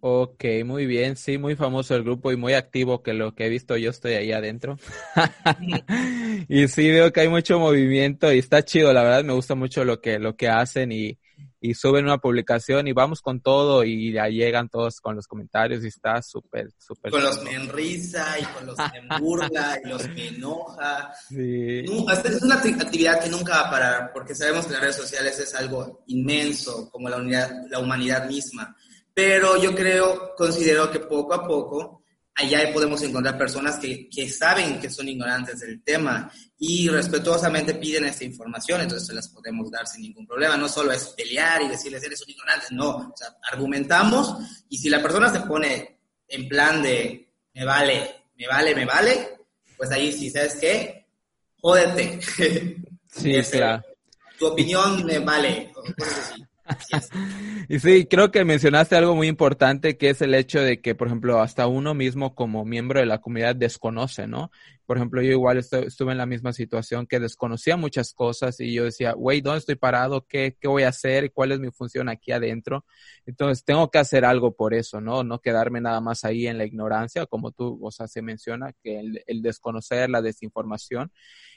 Ok, 0.00 0.44
muy 0.64 0.86
bien, 0.86 1.16
sí, 1.16 1.38
muy 1.38 1.56
famoso 1.56 1.94
el 1.94 2.04
grupo 2.04 2.30
y 2.30 2.36
muy 2.36 2.52
activo 2.52 3.02
que 3.02 3.14
lo 3.14 3.34
que 3.34 3.46
he 3.46 3.48
visto 3.48 3.76
yo 3.76 3.90
estoy 3.90 4.12
ahí 4.12 4.32
adentro. 4.32 4.78
y 6.48 6.68
sí 6.68 6.90
veo 6.90 7.12
que 7.12 7.20
hay 7.20 7.28
mucho 7.28 7.58
movimiento 7.58 8.32
y 8.32 8.38
está 8.38 8.64
chido, 8.64 8.92
la 8.92 9.02
verdad 9.02 9.24
me 9.24 9.32
gusta 9.32 9.54
mucho 9.54 9.84
lo 9.84 10.00
que 10.00 10.18
lo 10.18 10.36
que 10.36 10.48
hacen 10.48 10.92
y, 10.92 11.18
y 11.60 11.74
suben 11.74 12.04
una 12.04 12.18
publicación 12.18 12.86
y 12.86 12.92
vamos 12.92 13.20
con 13.20 13.40
todo 13.40 13.82
y 13.82 14.12
ya 14.12 14.28
llegan 14.28 14.68
todos 14.68 15.00
con 15.00 15.16
los 15.16 15.26
comentarios 15.26 15.82
y 15.84 15.88
está 15.88 16.22
súper, 16.22 16.70
súper. 16.78 17.10
Con 17.10 17.24
los 17.24 17.42
me 17.42 17.54
enrisa 17.54 18.38
y 18.38 18.44
con 18.44 18.66
los 18.66 18.76
me 18.76 19.18
burla 19.18 19.80
y 19.82 19.88
los 19.88 20.08
me 20.10 20.28
enoja. 20.28 21.12
Sí. 21.28 21.84
es 21.84 22.42
una 22.42 22.56
actividad 22.56 23.20
que 23.20 23.28
nunca 23.28 23.52
va 23.52 23.68
a 23.68 23.70
parar 23.70 24.10
porque 24.12 24.34
sabemos 24.34 24.66
que 24.66 24.72
las 24.72 24.80
redes 24.80 24.96
sociales 24.96 25.38
es 25.38 25.54
algo 25.54 26.04
inmenso 26.06 26.88
como 26.90 27.08
la, 27.08 27.16
unidad, 27.16 27.50
la 27.68 27.78
humanidad 27.78 28.28
misma. 28.28 28.76
Pero 29.16 29.56
yo 29.56 29.74
creo, 29.74 30.34
considero 30.36 30.90
que 30.90 31.00
poco 31.00 31.32
a 31.32 31.48
poco 31.48 32.04
allá 32.34 32.70
podemos 32.70 33.00
encontrar 33.00 33.38
personas 33.38 33.78
que, 33.78 34.10
que, 34.10 34.28
saben 34.28 34.78
que 34.78 34.90
son 34.90 35.08
ignorantes 35.08 35.60
del 35.60 35.82
tema 35.82 36.30
y 36.58 36.86
respetuosamente 36.90 37.76
piden 37.76 38.04
esta 38.04 38.24
información, 38.24 38.82
entonces 38.82 39.08
se 39.08 39.14
las 39.14 39.30
podemos 39.30 39.70
dar 39.70 39.86
sin 39.86 40.02
ningún 40.02 40.26
problema. 40.26 40.58
No 40.58 40.68
solo 40.68 40.92
es 40.92 41.06
pelear 41.16 41.62
y 41.62 41.68
decirles 41.68 42.02
eres 42.02 42.20
un 42.20 42.28
ignorante, 42.28 42.66
no, 42.72 42.90
o 42.90 43.16
sea, 43.16 43.28
argumentamos 43.50 44.36
y 44.68 44.76
si 44.76 44.90
la 44.90 45.00
persona 45.00 45.32
se 45.32 45.40
pone 45.40 45.98
en 46.28 46.46
plan 46.46 46.82
de 46.82 47.26
me 47.54 47.64
vale, 47.64 48.16
me 48.36 48.46
vale, 48.46 48.74
me 48.74 48.84
vale, 48.84 49.28
pues 49.78 49.90
ahí 49.92 50.12
sí, 50.12 50.28
¿sabes 50.28 50.56
qué? 50.60 51.06
Jódete. 51.62 52.20
Sí, 53.08 53.32
claro. 53.50 53.82
Tu 54.38 54.46
opinión 54.46 55.06
me 55.06 55.18
vale. 55.20 55.72
Cosas 55.96 56.18
así. 56.18 56.44
y 57.68 57.78
sí, 57.78 58.06
creo 58.06 58.30
que 58.30 58.44
mencionaste 58.44 58.96
algo 58.96 59.14
muy 59.14 59.28
importante 59.28 59.96
que 59.96 60.10
es 60.10 60.20
el 60.20 60.34
hecho 60.34 60.60
de 60.60 60.80
que, 60.80 60.94
por 60.94 61.06
ejemplo, 61.06 61.40
hasta 61.40 61.66
uno 61.66 61.94
mismo 61.94 62.34
como 62.34 62.64
miembro 62.64 63.00
de 63.00 63.06
la 63.06 63.20
comunidad 63.20 63.54
desconoce, 63.54 64.26
¿no? 64.26 64.50
Por 64.84 64.96
ejemplo, 64.96 65.20
yo 65.20 65.30
igual 65.30 65.58
estuve 65.58 66.12
en 66.12 66.18
la 66.18 66.26
misma 66.26 66.52
situación 66.52 67.06
que 67.06 67.18
desconocía 67.18 67.76
muchas 67.76 68.12
cosas 68.12 68.60
y 68.60 68.72
yo 68.72 68.84
decía, 68.84 69.12
güey, 69.12 69.40
¿dónde 69.40 69.58
estoy 69.58 69.74
parado? 69.74 70.26
¿Qué, 70.26 70.56
¿Qué 70.60 70.68
voy 70.68 70.84
a 70.84 70.90
hacer? 70.90 71.32
¿Cuál 71.32 71.52
es 71.52 71.58
mi 71.58 71.70
función 71.70 72.08
aquí 72.08 72.30
adentro? 72.30 72.84
Entonces, 73.26 73.64
tengo 73.64 73.90
que 73.90 73.98
hacer 73.98 74.24
algo 74.24 74.54
por 74.54 74.74
eso, 74.74 75.00
¿no? 75.00 75.24
No 75.24 75.40
quedarme 75.40 75.80
nada 75.80 76.00
más 76.00 76.24
ahí 76.24 76.46
en 76.46 76.58
la 76.58 76.64
ignorancia, 76.64 77.26
como 77.26 77.50
tú, 77.50 77.78
o 77.82 77.90
sea, 77.90 78.06
se 78.06 78.22
menciona, 78.22 78.72
que 78.82 79.00
el, 79.00 79.22
el 79.26 79.42
desconocer, 79.42 80.08
la 80.08 80.22
desinformación. 80.22 81.10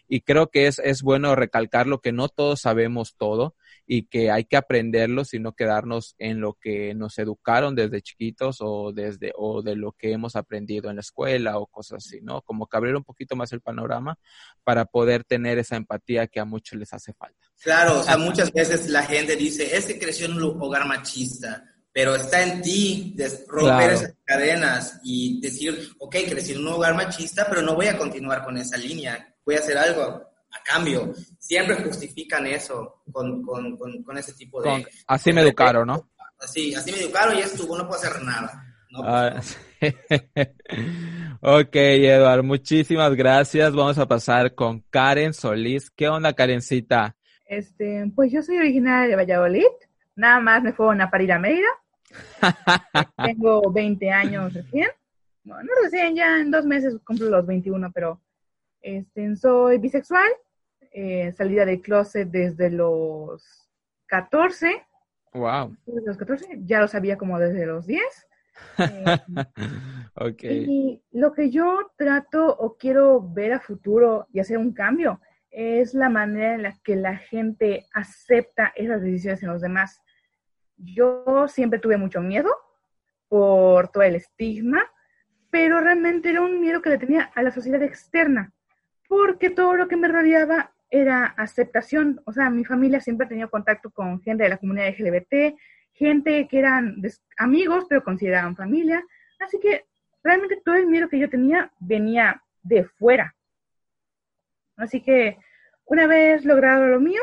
Y 0.07 0.21
creo 0.21 0.49
que 0.49 0.65
es, 0.65 0.79
es 0.79 1.03
bueno 1.03 1.35
recalcar 1.35 1.85
lo 1.85 2.01
que 2.01 2.11
no 2.11 2.29
todos 2.29 2.61
sabemos 2.61 3.15
todo 3.15 3.55
y 3.91 4.03
que 4.03 4.29
hay 4.29 4.45
que 4.45 4.55
aprenderlo, 4.55 5.25
sino 5.25 5.53
quedarnos 5.53 6.13
en 6.19 6.41
lo 6.41 6.53
que 6.53 6.93
nos 6.93 7.17
educaron 7.17 7.73
desde 7.73 8.03
chiquitos 8.03 8.57
o 8.59 8.91
desde 8.93 9.33
o 9.35 9.63
de 9.63 9.75
lo 9.75 9.93
que 9.93 10.11
hemos 10.11 10.35
aprendido 10.35 10.91
en 10.91 10.97
la 10.97 11.01
escuela 11.01 11.57
o 11.57 11.65
cosas 11.65 12.05
así, 12.05 12.19
¿no? 12.21 12.43
Como 12.43 12.67
que 12.67 12.77
abrir 12.77 12.95
un 12.95 13.03
poquito 13.03 13.35
más 13.35 13.51
el 13.51 13.61
panorama 13.61 14.19
para 14.63 14.85
poder 14.85 15.23
tener 15.23 15.57
esa 15.57 15.75
empatía 15.75 16.27
que 16.27 16.39
a 16.39 16.45
muchos 16.45 16.77
les 16.77 16.93
hace 16.93 17.13
falta. 17.13 17.47
Claro, 17.63 18.01
o 18.01 18.03
sea, 18.03 18.15
muchas 18.15 18.53
veces 18.53 18.87
la 18.89 19.01
gente 19.01 19.35
dice, 19.35 19.75
es 19.75 19.87
que 19.87 19.97
creció 19.97 20.27
en 20.27 20.33
un 20.33 20.61
hogar 20.61 20.85
machista, 20.85 21.65
pero 21.91 22.13
está 22.13 22.43
en 22.43 22.61
ti 22.61 23.15
romper 23.47 23.93
esas 23.93 24.13
cadenas 24.23 24.99
y 25.03 25.41
decir, 25.41 25.89
ok, 25.97 26.15
crecí 26.29 26.51
en 26.51 26.59
un 26.59 26.73
hogar 26.73 26.93
machista, 26.93 27.47
pero 27.49 27.63
no 27.63 27.73
voy 27.73 27.87
a 27.87 27.97
continuar 27.97 28.43
con 28.43 28.55
esa 28.55 28.77
línea, 28.77 29.35
voy 29.43 29.55
a 29.55 29.59
hacer 29.59 29.79
algo 29.79 30.29
a 30.51 30.63
cambio. 30.63 31.13
Siempre 31.37 31.75
justifican 31.83 32.45
eso 32.47 33.01
con, 33.11 33.41
con, 33.43 33.77
con, 33.77 34.17
ese 34.17 34.33
tipo 34.33 34.61
de... 34.61 34.85
así 35.07 35.33
me 35.33 35.41
educaron, 35.41 35.87
¿no? 35.87 36.09
Así, 36.39 36.73
así 36.73 36.91
me 36.91 37.01
educaron 37.01 37.37
y 37.37 37.41
estuvo, 37.41 37.77
no 37.77 37.87
puedo 37.87 37.99
hacer 37.99 38.21
nada. 38.23 38.65
Ah, 38.95 39.39
ok, 41.41 41.75
Eduardo, 41.75 42.43
muchísimas 42.43 43.13
gracias. 43.15 43.73
Vamos 43.73 43.97
a 43.99 44.07
pasar 44.07 44.55
con 44.55 44.81
Karen 44.89 45.33
Solís. 45.33 45.91
¿Qué 45.91 46.07
onda, 46.07 46.33
Karencita? 46.33 47.15
Este, 47.45 48.11
pues 48.15 48.31
yo 48.31 48.41
soy 48.41 48.57
originaria 48.57 49.09
de 49.09 49.15
Valladolid. 49.15 49.65
Nada 50.15 50.39
más 50.39 50.63
me 50.63 50.73
fueron 50.73 51.01
a 51.01 51.09
parir 51.09 51.31
a 51.31 51.39
Mérida. 51.39 51.67
Tengo 53.25 53.71
20 53.71 54.11
años 54.11 54.53
recién. 54.53 54.87
Bueno, 55.43 55.63
no 55.63 55.83
recién, 55.83 56.15
ya 56.15 56.39
en 56.39 56.51
dos 56.51 56.65
meses 56.65 56.95
cumplo 57.05 57.29
los 57.29 57.45
21, 57.45 57.91
pero 57.91 58.19
este, 58.81 59.35
soy 59.35 59.77
bisexual. 59.77 60.29
Eh, 60.91 61.31
salida 61.33 61.65
del 61.65 61.81
closet 61.81 62.29
desde 62.29 62.71
los 62.71 63.69
14. 64.07 64.85
Wow. 65.33 65.77
Desde 65.85 66.07
los 66.07 66.17
14, 66.17 66.59
ya 66.65 66.81
lo 66.81 66.87
sabía 66.87 67.17
como 67.17 67.37
desde 67.37 67.65
los 67.65 67.85
10. 67.85 68.01
okay. 70.15 70.65
Y 70.67 71.03
lo 71.11 71.31
que 71.33 71.51
yo 71.51 71.91
trato 71.95 72.55
o 72.55 72.75
quiero 72.75 73.21
ver 73.21 73.53
a 73.53 73.59
futuro 73.59 74.27
y 74.33 74.39
hacer 74.39 74.57
un 74.57 74.73
cambio 74.73 75.21
es 75.51 75.93
la 75.93 76.09
manera 76.09 76.55
en 76.55 76.63
la 76.63 76.77
que 76.83 76.95
la 76.95 77.17
gente 77.17 77.85
acepta 77.93 78.73
esas 78.75 79.01
decisiones 79.01 79.43
en 79.43 79.49
los 79.49 79.61
demás. 79.61 80.01
Yo 80.77 81.47
siempre 81.47 81.79
tuve 81.79 81.97
mucho 81.97 82.21
miedo 82.21 82.49
por 83.27 83.89
todo 83.89 84.03
el 84.03 84.15
estigma, 84.15 84.83
pero 85.49 85.81
realmente 85.81 86.29
era 86.29 86.41
un 86.41 86.59
miedo 86.59 86.81
que 86.81 86.89
le 86.89 86.97
tenía 86.97 87.31
a 87.35 87.43
la 87.43 87.51
sociedad 87.51 87.81
externa, 87.81 88.53
porque 89.09 89.49
todo 89.49 89.75
lo 89.75 89.87
que 89.87 89.97
me 89.97 90.07
rodeaba 90.07 90.71
era 90.89 91.25
aceptación. 91.25 92.21
O 92.25 92.31
sea, 92.31 92.49
mi 92.49 92.63
familia 92.63 93.01
siempre 93.01 93.25
ha 93.25 93.29
tenido 93.29 93.49
contacto 93.49 93.89
con 93.89 94.21
gente 94.21 94.43
de 94.43 94.49
la 94.49 94.57
comunidad 94.57 94.89
LGBT, 94.89 95.57
gente 95.91 96.47
que 96.47 96.59
eran 96.59 97.01
amigos, 97.37 97.85
pero 97.89 98.03
consideraban 98.03 98.55
familia. 98.55 99.03
Así 99.39 99.59
que 99.59 99.85
realmente 100.23 100.61
todo 100.63 100.75
el 100.75 100.87
miedo 100.87 101.09
que 101.09 101.19
yo 101.19 101.27
tenía 101.27 101.71
venía 101.79 102.41
de 102.61 102.85
fuera. 102.85 103.35
Así 104.77 105.01
que 105.01 105.37
una 105.85 106.05
vez 106.05 106.45
logrado 106.45 106.85
lo 106.87 106.99
mío, 106.99 107.21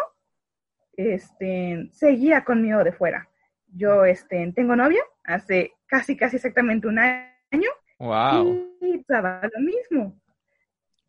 este, 0.97 1.89
seguía 1.93 2.45
con 2.45 2.63
miedo 2.63 2.83
de 2.83 2.93
fuera. 2.93 3.29
Yo 3.69 4.05
este, 4.05 4.53
tengo 4.57 4.75
novia 4.75 5.03
hace 5.23 5.75
casi, 5.87 6.17
casi 6.17 6.37
exactamente 6.37 6.89
un 6.89 6.99
año. 6.99 7.71
Wow. 8.01 8.77
Y 8.81 8.97
estaba 8.97 9.41
lo 9.43 9.61
mismo. 9.61 10.21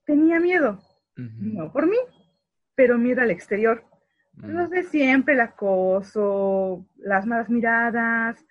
Tenía 0.08 0.40
miedo, 0.40 0.80
no 1.18 1.74
por 1.74 1.86
mí, 1.86 1.98
pero 2.76 2.98
miedo 2.98 3.22
al 3.22 3.30
exterior. 3.30 3.84
Los 4.38 4.70
de 4.70 4.84
siempre, 4.84 5.34
el 5.34 5.42
acoso, 5.42 6.88
las 6.96 7.26
malas 7.26 7.50
miradas. 7.50 8.46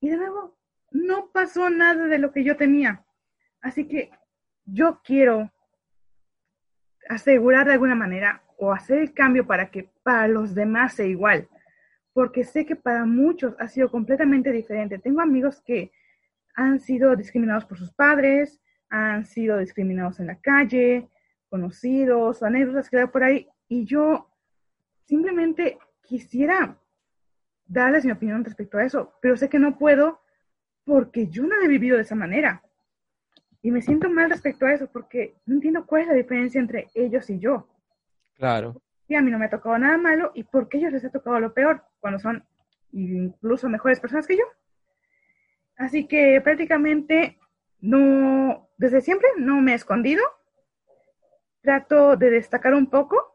Y 0.00 0.08
de 0.08 0.16
nuevo, 0.16 0.56
no 0.90 1.30
pasó 1.30 1.68
nada 1.68 2.06
de 2.06 2.18
lo 2.18 2.32
que 2.32 2.42
yo 2.42 2.56
tenía. 2.56 3.04
Así 3.60 3.86
que 3.86 4.10
yo 4.64 5.02
quiero 5.04 5.52
asegurar 7.06 7.66
de 7.66 7.74
alguna 7.74 7.94
manera 7.94 8.42
o 8.56 8.72
hacer 8.72 8.98
el 8.98 9.12
cambio 9.12 9.46
para 9.46 9.70
que 9.70 9.90
para 10.02 10.26
los 10.26 10.54
demás 10.54 10.94
sea 10.94 11.06
igual. 11.06 11.50
Porque 12.14 12.44
sé 12.44 12.64
que 12.64 12.76
para 12.76 13.04
muchos 13.04 13.54
ha 13.58 13.68
sido 13.68 13.90
completamente 13.90 14.52
diferente. 14.52 14.98
Tengo 14.98 15.20
amigos 15.20 15.60
que 15.60 15.92
han 16.54 16.80
sido 16.80 17.14
discriminados 17.14 17.66
por 17.66 17.76
sus 17.76 17.92
padres, 17.92 18.58
han 18.90 19.24
sido 19.24 19.58
discriminados 19.58 20.20
en 20.20 20.28
la 20.28 20.40
calle, 20.40 21.08
conocidos, 21.48 22.42
anécdotas 22.42 22.88
que 22.90 22.98
hay 22.98 23.06
por 23.06 23.22
ahí. 23.22 23.48
Y 23.68 23.84
yo 23.84 24.30
simplemente 25.04 25.78
quisiera 26.02 26.78
darles 27.66 28.04
mi 28.04 28.12
opinión 28.12 28.44
respecto 28.44 28.78
a 28.78 28.84
eso, 28.84 29.12
pero 29.20 29.36
sé 29.36 29.48
que 29.48 29.58
no 29.58 29.78
puedo 29.78 30.20
porque 30.84 31.26
yo 31.28 31.44
no 31.44 31.60
he 31.62 31.68
vivido 31.68 31.96
de 31.96 32.02
esa 32.02 32.14
manera. 32.14 32.62
Y 33.60 33.70
me 33.70 33.82
siento 33.82 34.08
mal 34.08 34.30
respecto 34.30 34.66
a 34.66 34.72
eso 34.72 34.88
porque 34.90 35.36
no 35.44 35.56
entiendo 35.56 35.84
cuál 35.84 36.02
es 36.02 36.08
la 36.08 36.14
diferencia 36.14 36.60
entre 36.60 36.88
ellos 36.94 37.28
y 37.28 37.38
yo. 37.38 37.68
Claro. 38.34 38.80
Y 39.08 39.14
a 39.14 39.22
mí 39.22 39.30
no 39.30 39.38
me 39.38 39.46
ha 39.46 39.50
tocado 39.50 39.76
nada 39.78 39.98
malo 39.98 40.32
y 40.34 40.44
por 40.44 40.68
qué 40.68 40.78
ellos 40.78 40.92
les 40.92 41.04
ha 41.04 41.10
tocado 41.10 41.40
lo 41.40 41.52
peor 41.52 41.84
cuando 42.00 42.18
son 42.18 42.44
incluso 42.92 43.68
mejores 43.68 44.00
personas 44.00 44.26
que 44.26 44.36
yo. 44.36 44.44
Así 45.76 46.06
que 46.06 46.40
prácticamente 46.42 47.38
no, 47.80 48.67
desde 48.78 49.00
siempre 49.00 49.28
no 49.36 49.60
me 49.60 49.72
he 49.72 49.74
escondido. 49.74 50.22
Trato 51.60 52.16
de 52.16 52.30
destacar 52.30 52.72
un 52.72 52.88
poco 52.88 53.34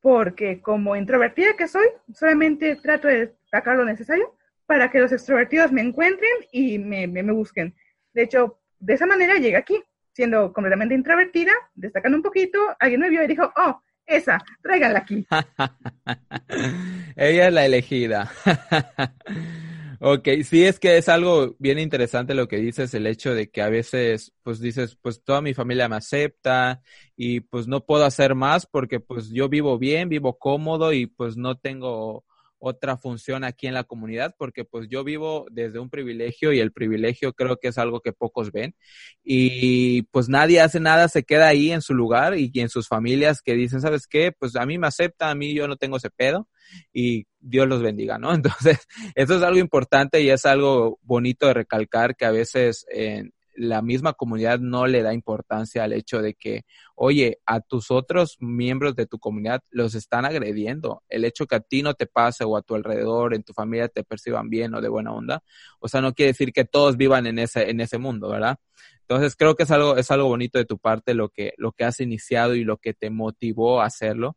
porque 0.00 0.60
como 0.60 0.96
introvertida 0.96 1.56
que 1.56 1.68
soy, 1.68 1.86
solamente 2.12 2.76
trato 2.76 3.06
de 3.06 3.28
destacar 3.28 3.76
lo 3.76 3.84
necesario 3.84 4.36
para 4.66 4.90
que 4.90 4.98
los 4.98 5.12
extrovertidos 5.12 5.70
me 5.70 5.80
encuentren 5.80 6.30
y 6.50 6.78
me, 6.78 7.22
busquen. 7.32 7.74
De 8.12 8.24
hecho, 8.24 8.58
de 8.80 8.94
esa 8.94 9.06
manera 9.06 9.36
llegué 9.36 9.56
aquí, 9.56 9.82
siendo 10.12 10.52
completamente 10.52 10.94
introvertida, 10.94 11.52
destacando 11.74 12.16
un 12.16 12.22
poquito, 12.22 12.58
alguien 12.80 13.00
me 13.00 13.10
vio 13.10 13.22
y 13.22 13.28
dijo, 13.28 13.52
oh, 13.56 13.80
esa, 14.04 14.38
tráiganla 14.60 14.98
aquí. 14.98 15.26
Ella 17.16 17.46
es 17.46 17.52
la 17.52 17.64
elegida. 17.64 18.32
Ok, 20.04 20.26
sí 20.42 20.64
es 20.64 20.80
que 20.80 20.96
es 20.96 21.08
algo 21.08 21.54
bien 21.60 21.78
interesante 21.78 22.34
lo 22.34 22.48
que 22.48 22.56
dices, 22.56 22.92
el 22.92 23.06
hecho 23.06 23.34
de 23.36 23.50
que 23.50 23.62
a 23.62 23.68
veces, 23.68 24.32
pues 24.42 24.58
dices, 24.58 24.96
pues 25.00 25.22
toda 25.22 25.40
mi 25.40 25.54
familia 25.54 25.88
me 25.88 25.94
acepta 25.94 26.82
y 27.16 27.38
pues 27.38 27.68
no 27.68 27.84
puedo 27.86 28.04
hacer 28.04 28.34
más 28.34 28.66
porque 28.66 28.98
pues 28.98 29.30
yo 29.30 29.48
vivo 29.48 29.78
bien, 29.78 30.08
vivo 30.08 30.36
cómodo 30.40 30.92
y 30.92 31.06
pues 31.06 31.36
no 31.36 31.56
tengo 31.56 32.24
otra 32.64 32.96
función 32.96 33.42
aquí 33.42 33.66
en 33.66 33.74
la 33.74 33.82
comunidad, 33.82 34.36
porque 34.38 34.64
pues 34.64 34.86
yo 34.88 35.02
vivo 35.02 35.46
desde 35.50 35.80
un 35.80 35.90
privilegio 35.90 36.52
y 36.52 36.60
el 36.60 36.70
privilegio 36.70 37.32
creo 37.32 37.56
que 37.56 37.68
es 37.68 37.76
algo 37.76 38.00
que 38.00 38.12
pocos 38.12 38.52
ven. 38.52 38.76
Y 39.24 40.02
pues 40.12 40.28
nadie 40.28 40.60
hace 40.60 40.78
nada, 40.78 41.08
se 41.08 41.24
queda 41.24 41.48
ahí 41.48 41.72
en 41.72 41.82
su 41.82 41.92
lugar 41.92 42.38
y, 42.38 42.52
en 42.54 42.68
sus 42.68 42.86
familias 42.86 43.42
que 43.42 43.54
dicen, 43.54 43.80
¿sabes 43.80 44.06
qué? 44.06 44.30
Pues 44.30 44.54
a 44.54 44.64
mí 44.64 44.78
me 44.78 44.86
acepta, 44.86 45.28
a 45.28 45.34
mí 45.34 45.54
yo 45.54 45.66
no 45.66 45.76
tengo 45.76 45.96
ese 45.96 46.10
pedo 46.10 46.48
y 46.92 47.26
Dios 47.40 47.66
los 47.66 47.82
bendiga, 47.82 48.16
¿no? 48.16 48.32
Entonces, 48.34 48.86
eso 49.16 49.36
es 49.36 49.42
algo 49.42 49.58
importante 49.58 50.22
y 50.22 50.30
es 50.30 50.46
algo 50.46 51.00
bonito 51.02 51.48
de 51.48 51.54
recalcar 51.54 52.14
que 52.14 52.26
a 52.26 52.30
veces 52.30 52.86
en, 52.90 53.32
la 53.54 53.82
misma 53.82 54.14
comunidad 54.14 54.58
no 54.58 54.86
le 54.86 55.02
da 55.02 55.12
importancia 55.12 55.84
al 55.84 55.92
hecho 55.92 56.22
de 56.22 56.34
que, 56.34 56.64
oye, 56.94 57.38
a 57.46 57.60
tus 57.60 57.90
otros 57.90 58.36
miembros 58.40 58.94
de 58.94 59.06
tu 59.06 59.18
comunidad 59.18 59.62
los 59.70 59.94
están 59.94 60.24
agrediendo. 60.24 61.02
El 61.08 61.24
hecho 61.24 61.46
que 61.46 61.56
a 61.56 61.60
ti 61.60 61.82
no 61.82 61.94
te 61.94 62.06
pase 62.06 62.44
o 62.44 62.56
a 62.56 62.62
tu 62.62 62.74
alrededor, 62.74 63.34
en 63.34 63.42
tu 63.42 63.52
familia 63.52 63.88
te 63.88 64.04
perciban 64.04 64.48
bien 64.48 64.74
o 64.74 64.80
de 64.80 64.88
buena 64.88 65.12
onda, 65.12 65.42
o 65.80 65.88
sea, 65.88 66.00
no 66.00 66.14
quiere 66.14 66.32
decir 66.32 66.52
que 66.52 66.64
todos 66.64 66.96
vivan 66.96 67.26
en 67.26 67.38
ese, 67.38 67.70
en 67.70 67.80
ese 67.80 67.98
mundo, 67.98 68.28
¿verdad? 68.28 68.58
Entonces 69.00 69.36
creo 69.36 69.54
que 69.56 69.64
es 69.64 69.70
algo, 69.70 69.96
es 69.96 70.10
algo 70.10 70.28
bonito 70.28 70.58
de 70.58 70.64
tu 70.64 70.78
parte 70.78 71.12
lo 71.12 71.28
que, 71.28 71.52
lo 71.58 71.72
que 71.72 71.84
has 71.84 72.00
iniciado 72.00 72.54
y 72.54 72.64
lo 72.64 72.78
que 72.78 72.94
te 72.94 73.10
motivó 73.10 73.80
a 73.80 73.86
hacerlo. 73.86 74.36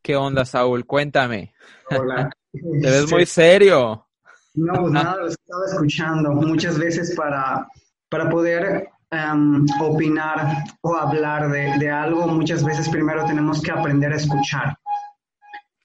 ¿Qué 0.00 0.16
onda, 0.16 0.44
Saúl? 0.44 0.86
Cuéntame. 0.86 1.52
Hola. 1.90 2.30
Te 2.52 2.90
ves 2.90 3.10
muy 3.10 3.26
serio. 3.26 4.06
No, 4.54 4.72
pues 4.80 4.92
nada, 4.92 5.16
lo 5.16 5.28
estaba 5.28 5.66
escuchando 5.66 6.32
muchas 6.32 6.78
veces 6.78 7.14
para 7.14 7.68
para 8.10 8.28
poder 8.28 8.90
em, 9.10 9.64
opinar 9.80 10.64
o 10.82 10.94
hablar 10.96 11.50
de, 11.50 11.90
algo, 11.90 12.26
muchas 12.26 12.62
veces 12.64 12.88
primero 12.88 13.24
tenemos 13.24 13.62
que 13.62 13.70
aprender 13.70 14.12
a 14.12 14.16
escuchar. 14.16 14.76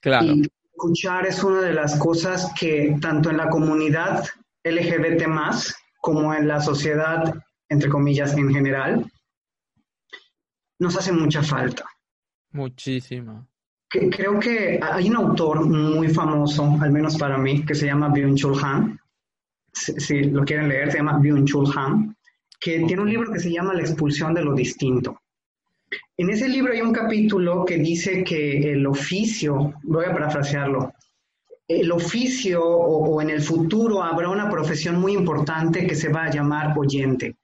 Claro. 0.02 0.26
Y 0.26 0.50
escuchar 0.72 1.26
es 1.26 1.42
una 1.42 1.62
de 1.62 1.72
las 1.72 1.98
cosas 1.98 2.52
que 2.58 2.98
tanto 3.00 3.30
en 3.30 3.38
la 3.38 3.48
comunidad 3.48 4.24
LGBT 4.64 5.26
más 5.26 5.74
como 6.00 6.34
en 6.34 6.46
la 6.46 6.60
sociedad, 6.60 7.34
entre 7.68 7.88
comillas, 7.88 8.36
en 8.36 8.52
general, 8.52 9.10
nos 10.78 10.96
hace 10.96 11.12
mucha 11.12 11.42
falta. 11.42 11.84
Muchísima. 12.52 13.46
creo 13.88 14.38
que 14.38 14.80
hay 14.82 15.08
un 15.08 15.16
autor 15.16 15.66
muy 15.66 16.08
famoso, 16.08 16.76
al 16.80 16.90
menos 16.90 17.16
para 17.16 17.38
mí, 17.38 17.64
que 17.64 17.74
se 17.74 17.86
llama 17.86 18.08
Byung-Chul 18.08 18.62
Han. 18.62 19.00
Si, 19.72 20.24
lo 20.24 20.44
quieren 20.44 20.68
leer, 20.68 20.90
se 20.90 20.98
llama 20.98 21.18
Byung-Chul 21.18 21.76
Han 21.76 22.15
que 22.60 22.80
tiene 22.80 23.02
un 23.02 23.10
libro 23.10 23.32
que 23.32 23.40
se 23.40 23.50
llama 23.50 23.74
La 23.74 23.82
expulsión 23.82 24.34
de 24.34 24.42
lo 24.42 24.54
distinto. 24.54 25.20
En 26.16 26.30
ese 26.30 26.48
libro 26.48 26.72
hay 26.72 26.80
un 26.80 26.92
capítulo 26.92 27.64
que 27.64 27.76
dice 27.76 28.24
que 28.24 28.72
el 28.72 28.86
oficio, 28.86 29.74
voy 29.82 30.06
a 30.06 30.12
parafrasearlo, 30.12 30.92
el 31.68 31.90
oficio 31.90 32.64
o, 32.64 33.20
en 33.20 33.30
el 33.30 33.42
futuro 33.42 34.02
habrá 34.02 34.28
una 34.28 34.48
profesión 34.48 35.00
muy 35.00 35.12
importante 35.12 35.86
que 35.86 35.94
se 35.94 36.08
va 36.08 36.24
a 36.24 36.30
llamar 36.30 36.78
oyente. 36.78 37.36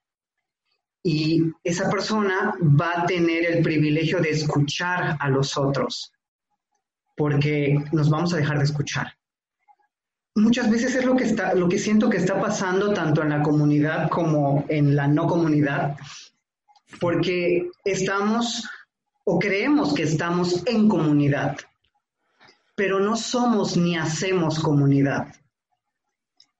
Y 1.02 1.42
esa 1.64 1.90
persona 1.90 2.54
va 2.62 3.02
a 3.02 3.06
tener 3.06 3.44
el 3.44 3.62
privilegio 3.62 4.20
de 4.20 4.30
escuchar 4.30 5.16
a 5.18 5.28
los 5.28 5.58
otros, 5.58 6.12
porque 7.16 7.84
nos 7.92 8.08
vamos 8.08 8.32
a 8.32 8.36
dejar 8.36 8.58
de 8.58 8.64
escuchar. 8.64 9.12
Muchas 10.34 10.70
veces 10.70 10.94
es 10.94 11.04
lo 11.04 11.14
que, 11.14 11.24
está, 11.24 11.54
lo 11.54 11.68
que 11.68 11.78
siento 11.78 12.08
que 12.08 12.16
está 12.16 12.40
pasando 12.40 12.94
tanto 12.94 13.22
en 13.22 13.30
la 13.30 13.42
comunidad 13.42 14.08
como 14.08 14.64
en 14.68 14.96
la 14.96 15.06
no 15.06 15.26
comunidad, 15.26 15.96
porque 17.00 17.70
estamos 17.84 18.68
o 19.24 19.38
creemos 19.38 19.94
que 19.94 20.04
estamos 20.04 20.66
en 20.66 20.88
comunidad 20.88 21.56
pero 22.74 23.00
no 23.00 23.16
somos 23.16 23.76
ni 23.76 23.96
hacemos 23.96 24.58
comunidad. 24.58 25.28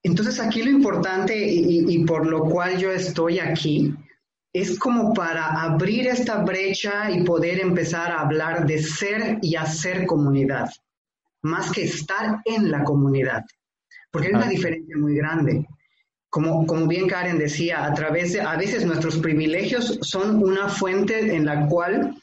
Entonces 0.02 0.41
aquí 0.41 0.62
lo 0.62 0.71
importante 0.71 1.37
y, 1.37 2.05
por 2.05 2.26
lo 2.26 2.45
cual 2.45 2.76
yo 2.76 2.91
estoy 2.91 3.38
aquí 3.38 3.95
es 4.52 4.79
como 4.79 5.14
para 5.14 5.62
abrir 5.62 6.09
esta 6.09 6.38
brecha 6.38 7.11
y 7.11 7.23
poder 7.23 7.61
empezar 7.61 8.11
a 8.11 8.21
hablar 8.21 8.67
de 8.67 8.83
ser 8.83 9.38
y 9.41 9.57
hacer 9.57 10.07
comunidad, 10.07 10.71
más 11.43 11.71
que 11.71 11.85
estar 11.85 12.43
en 12.45 12.71
la 12.71 12.85
comunidad, 12.85 13.45
porque 14.12 14.28
hay 14.28 14.35
una 14.35 14.49
diferencia 14.49 14.97
muy 14.97 15.16
grande. 15.16 15.66
Como, 16.31 16.66
como 16.66 16.87
bien 16.87 17.09
Karen 17.09 17.38
decía, 17.38 17.85
a 17.85 17.92
través 17.95 18.33
de, 18.33 18.40
a 18.40 18.57
veces 18.57 18.87
nuestros 18.87 19.19
privilegios 19.19 19.99
son 20.02 20.42
una 20.42 20.69
fuente 20.69 21.35
en 21.35 21.45
la 21.45 21.66
cual 21.66 22.14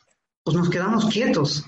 pues, 0.44 0.56
nos 0.56 0.70
quedamos 0.70 1.06
quietos, 1.08 1.66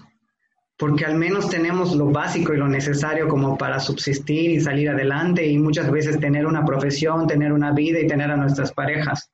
porque 0.78 1.06
al 1.06 1.16
menos 1.16 1.50
tenemos 1.50 1.96
lo 1.96 2.08
básico 2.10 2.54
y 2.54 2.58
lo 2.58 2.68
necesario 2.68 3.28
como 3.28 3.58
para 3.58 3.80
subsistir 3.80 4.51
y 4.51 4.62
salir 4.62 4.90
adelante 4.90 5.46
y 5.46 5.58
muchas 5.58 5.92
veces 5.92 6.20
tener 6.20 6.46
una 6.46 6.66
profesión, 6.66 7.28
tener 7.28 7.51
una 7.51 7.74
vida 7.74 8.00
y 8.00 8.08
tener 8.08 8.32
a 8.32 8.38
nuestras 8.38 8.72
parejas, 8.72 9.32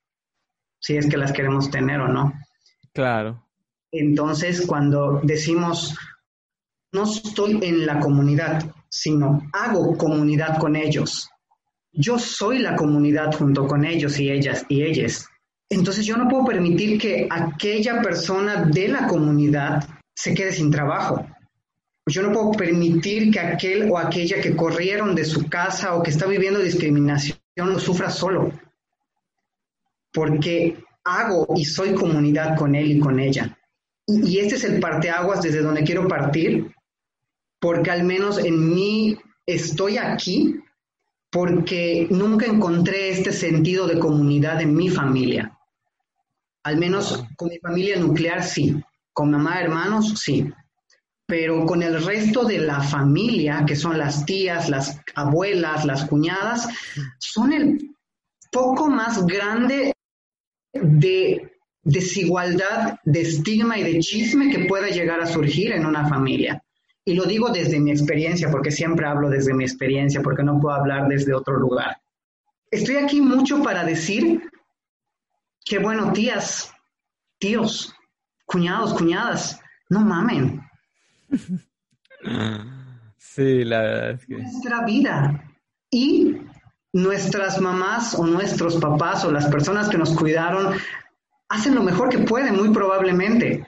si 0.79 0.97
es 0.97 1.07
que 1.07 1.17
las 1.17 1.31
queremos 1.31 1.69
tener 1.69 1.99
o 2.01 2.07
no. 2.07 2.33
Claro. 2.93 3.43
Entonces, 3.91 4.65
cuando 4.65 5.21
decimos, 5.23 5.97
no 6.91 7.03
estoy 7.03 7.59
en 7.61 7.85
la 7.85 7.99
comunidad, 7.99 8.63
sino 8.89 9.41
hago 9.53 9.97
comunidad 9.97 10.59
con 10.59 10.75
ellos. 10.75 11.29
Yo 11.91 12.19
soy 12.19 12.59
la 12.59 12.75
comunidad 12.75 13.33
junto 13.33 13.67
con 13.67 13.85
ellos 13.85 14.19
y 14.19 14.29
ellas 14.29 14.65
y 14.69 14.83
ellas. 14.83 15.27
Entonces 15.69 16.05
yo 16.05 16.15
no 16.17 16.27
puedo 16.27 16.45
permitir 16.45 16.99
que 16.99 17.27
aquella 17.29 18.01
persona 18.01 18.63
de 18.63 18.87
la 18.87 19.07
comunidad 19.07 19.83
se 20.13 20.33
quede 20.33 20.51
sin 20.51 20.71
trabajo 20.71 21.25
yo 22.07 22.21
no 22.21 22.31
puedo 22.31 22.51
permitir 22.51 23.31
que 23.31 23.39
aquel 23.39 23.91
o 23.91 23.97
aquella 23.97 24.41
que 24.41 24.55
corrieron 24.55 25.13
de 25.13 25.25
su 25.25 25.47
casa 25.49 25.95
o 25.95 26.01
que 26.01 26.09
está 26.09 26.25
viviendo 26.25 26.59
discriminación 26.59 27.37
lo 27.57 27.79
sufra 27.79 28.09
solo, 28.09 28.51
porque 30.13 30.77
hago 31.03 31.47
y 31.55 31.65
soy 31.65 31.93
comunidad 31.93 32.55
con 32.57 32.75
él 32.75 32.91
y 32.91 32.99
con 32.99 33.19
ella. 33.19 33.57
Y, 34.05 34.39
este 34.39 34.55
es 34.55 34.63
el 34.63 34.79
parteaguas 34.79 35.41
desde 35.41 35.61
donde 35.61 35.83
quiero 35.83 36.07
partir, 36.07 36.73
porque 37.59 37.91
al 37.91 38.03
menos 38.03 38.37
en 38.37 38.73
mí 38.73 39.17
estoy 39.45 39.97
aquí 39.97 40.55
porque 41.29 42.07
nunca 42.09 42.45
encontré 42.45 43.09
este 43.09 43.31
sentido 43.31 43.87
de 43.87 43.99
comunidad 43.99 44.61
en 44.61 44.75
mi 44.75 44.89
familia. 44.89 45.57
Al 46.63 46.77
menos 46.77 47.25
con 47.35 47.49
mi 47.49 47.59
familia 47.59 47.97
nuclear 47.97 48.43
sí, 48.43 48.75
con 49.13 49.31
mamá, 49.31 49.61
hermanos 49.61 50.19
sí, 50.19 50.51
pero 51.25 51.65
con 51.65 51.83
el 51.83 52.03
resto 52.03 52.45
de 52.45 52.59
la 52.59 52.81
familia, 52.81 53.65
que 53.67 53.75
son 53.75 53.97
las 53.97 54.25
tías, 54.25 54.69
las 54.69 54.99
abuelas, 55.15 55.85
las 55.85 56.05
cuñadas, 56.05 56.67
son 57.19 57.53
el 57.53 57.95
poco 58.51 58.89
más 58.89 59.25
grande 59.25 59.93
de 60.73 61.51
desigualdad, 61.83 62.99
de 63.03 63.21
estigma 63.21 63.77
y 63.77 63.83
de 63.83 63.99
chisme 63.99 64.49
que 64.49 64.65
pueda 64.65 64.87
llegar 64.89 65.19
a 65.19 65.25
surgir 65.25 65.71
en 65.73 65.85
una 65.85 66.07
familia. 66.07 66.63
Y 67.07 67.13
lo 67.13 67.23
digo 67.23 67.49
desde 67.49 67.79
mi 67.79 67.91
experiencia, 67.91 68.51
porque 68.51 68.69
siempre 68.69 69.07
hablo 69.07 69.29
desde 69.29 69.53
mi 69.53 69.63
experiencia, 69.63 70.21
porque 70.21 70.43
no 70.43 70.59
puedo 70.59 70.75
hablar 70.75 71.07
desde 71.07 71.33
otro 71.33 71.57
lugar. 71.57 72.01
Estoy 72.69 72.97
aquí 72.97 73.21
mucho 73.21 73.63
para 73.63 73.85
decir 73.85 74.41
que, 75.63 75.79
bueno, 75.79 76.11
tías, 76.11 76.69
tíos, 77.39 77.95
cuñados, 78.45 78.93
cuñadas, 78.93 79.57
no 79.89 80.01
mamen, 80.01 80.61
Sí, 83.17 83.63
la 83.63 83.81
verdad 83.81 84.09
es 84.11 84.25
que. 84.25 84.37
Nuestra 84.39 84.83
vida 84.83 85.53
y 85.89 86.41
nuestras 86.91 87.61
mamás 87.61 88.15
o 88.15 88.27
nuestros 88.27 88.75
papás 88.81 89.23
o 89.23 89.31
las 89.31 89.47
personas 89.47 89.87
que 89.87 89.97
nos 89.97 90.13
cuidaron 90.13 90.75
hacen 91.47 91.73
lo 91.73 91.83
mejor 91.83 92.09
que 92.09 92.19
pueden, 92.19 92.57
muy 92.57 92.73
probablemente. 92.73 93.65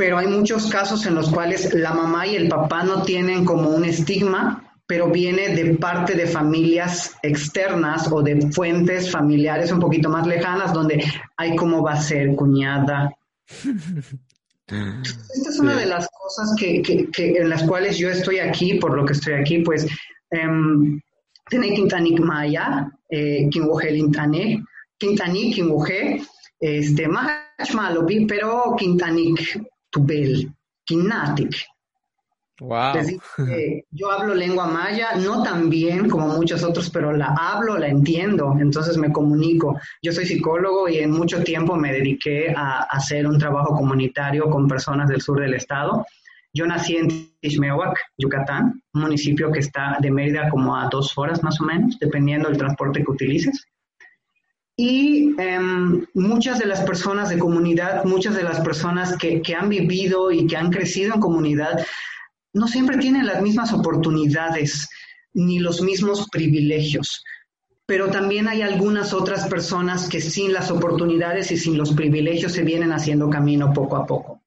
Pero 0.00 0.16
hay 0.16 0.28
muchos 0.28 0.70
casos 0.70 1.04
en 1.04 1.14
los 1.14 1.28
cuales 1.28 1.74
la 1.74 1.92
mamá 1.92 2.26
y 2.26 2.34
el 2.34 2.48
papá 2.48 2.82
no 2.84 3.02
tienen 3.02 3.44
como 3.44 3.68
un 3.68 3.84
estigma, 3.84 4.72
pero 4.86 5.10
viene 5.10 5.54
de 5.54 5.74
parte 5.74 6.14
de 6.14 6.26
familias 6.26 7.16
externas 7.22 8.10
o 8.10 8.22
de 8.22 8.50
fuentes 8.50 9.10
familiares 9.10 9.70
un 9.70 9.78
poquito 9.78 10.08
más 10.08 10.26
lejanas, 10.26 10.72
donde 10.72 11.04
hay 11.36 11.54
cómo 11.54 11.82
va 11.82 11.92
a 11.92 12.00
ser 12.00 12.34
cuñada, 12.34 13.14
esta 14.66 15.50
es 15.50 15.58
una 15.58 15.76
de 15.76 15.84
las 15.84 16.08
cosas 16.08 16.54
que, 16.58 16.80
que, 16.80 17.36
en 17.36 17.50
las 17.50 17.64
cuales 17.64 17.98
yo 17.98 18.08
estoy 18.08 18.38
aquí, 18.38 18.76
por 18.76 18.96
lo 18.96 19.04
que 19.04 19.12
estoy 19.12 19.34
aquí, 19.34 19.58
pues, 19.58 19.86
um, 20.30 20.98
Tene 21.50 21.74
Quintanik 21.74 22.20
Maya, 22.20 22.90
eh, 23.10 23.50
Kinwoje 23.50 23.90
Lintane, 23.90 24.64
Quintanik, 24.96 25.56
Kinwoje, 25.56 26.22
este, 26.58 27.06
Malobi, 27.74 28.24
pero 28.24 28.74
Quintanik 28.78 29.60
Tubel, 29.90 30.52
Kinatik. 30.84 31.56
Wow. 32.60 32.92
yo 33.90 34.10
hablo 34.10 34.34
lengua 34.34 34.66
maya, 34.66 35.14
no 35.16 35.42
tan 35.42 35.70
bien 35.70 36.10
como 36.10 36.28
muchos 36.28 36.62
otros, 36.62 36.90
pero 36.90 37.10
la 37.10 37.28
hablo, 37.28 37.78
la 37.78 37.88
entiendo, 37.88 38.54
entonces 38.60 38.98
me 38.98 39.10
comunico. 39.10 39.80
Yo 40.02 40.12
soy 40.12 40.26
psicólogo 40.26 40.86
y 40.86 40.98
en 40.98 41.10
mucho 41.10 41.42
tiempo 41.42 41.74
me 41.76 41.90
dediqué 41.90 42.52
a, 42.54 42.82
hacer 42.82 43.26
un 43.26 43.38
trabajo 43.38 43.74
comunitario 43.74 44.50
con 44.50 44.68
personas 44.68 45.08
del 45.08 45.22
sur 45.22 45.40
del 45.40 45.54
estado. 45.54 46.04
Yo 46.52 46.66
nací 46.66 46.96
en 46.96 47.32
Tishmehuac, 47.40 47.98
Yucatán, 48.18 48.82
un 48.92 49.00
municipio 49.00 49.50
que 49.50 49.60
está 49.60 49.96
de 50.00 50.10
Mérida 50.10 50.50
como 50.50 50.76
a 50.76 50.88
dos 50.90 51.16
horas 51.16 51.42
más 51.42 51.60
o 51.62 51.64
menos, 51.64 51.98
dependiendo 51.98 52.48
del 52.48 52.58
transporte 52.58 53.02
que 53.02 53.10
utilices. 53.10 53.64
Y 54.82 55.34
em, 55.36 56.06
muchas 56.14 56.58
de 56.58 56.64
las 56.64 56.80
personas 56.80 57.28
de 57.28 57.38
comunidad, 57.38 58.02
muchas 58.06 58.34
de 58.34 58.42
las 58.42 58.60
personas 58.60 59.14
que, 59.18 59.42
que 59.42 59.54
han 59.54 59.68
vivido 59.68 60.30
y 60.30 60.46
que 60.46 60.56
han 60.56 60.70
crecido 60.70 61.12
en 61.12 61.20
comunidad, 61.20 61.86
no 62.54 62.66
siempre 62.66 62.96
tienen 62.96 63.26
las 63.26 63.42
mismas 63.42 63.74
oportunidades 63.74 64.88
ni 65.34 65.58
los 65.58 65.82
mismos 65.82 66.26
privilegios, 66.32 67.22
pero 67.84 68.10
también 68.10 68.48
hay 68.48 68.62
algunas 68.62 69.12
otras 69.12 69.46
personas 69.48 70.08
que 70.08 70.22
sin 70.22 70.54
las 70.54 70.70
oportunidades 70.70 71.50
y 71.50 71.58
sin 71.58 71.76
los 71.76 71.92
privilegios 71.92 72.52
se 72.52 72.62
vienen 72.62 72.92
haciendo 72.92 73.28
camino 73.28 73.74
poco 73.74 73.96
a 73.96 74.06
poco. 74.06 74.40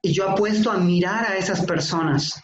Y 0.00 0.12
yo 0.12 0.30
apuesto 0.30 0.70
a 0.70 0.78
mirar 0.78 1.24
a 1.24 1.36
esas 1.36 1.66
personas, 1.66 2.40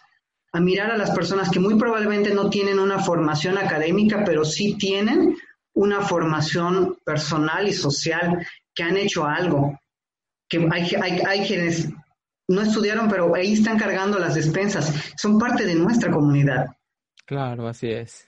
a 0.51 0.59
mirar 0.59 0.91
a 0.91 0.97
las 0.97 1.11
personas 1.11 1.49
que 1.49 1.61
muy 1.61 1.75
probablemente 1.75 2.33
no 2.33 2.49
tienen 2.49 2.79
una 2.79 2.99
formación 2.99 3.57
académica, 3.57 4.25
pero 4.25 4.43
sí 4.43 4.75
tienen 4.77 5.37
una 5.73 6.01
formación 6.01 6.97
personal 7.05 7.67
y 7.67 7.73
social, 7.73 8.45
que 8.73 8.83
han 8.83 8.97
hecho 8.97 9.25
algo, 9.25 9.79
que 10.47 10.67
hay, 10.71 10.95
hay, 11.01 11.21
hay 11.25 11.47
quienes 11.47 11.89
no 12.51 12.61
estudiaron, 12.61 13.07
pero 13.09 13.33
ahí 13.33 13.53
están 13.53 13.77
cargando 13.77 14.19
las 14.19 14.35
despensas. 14.35 14.93
Son 15.15 15.39
parte 15.39 15.65
de 15.65 15.75
nuestra 15.75 16.11
comunidad. 16.11 16.67
Claro, 17.25 17.67
así 17.67 17.89
es. 17.89 18.27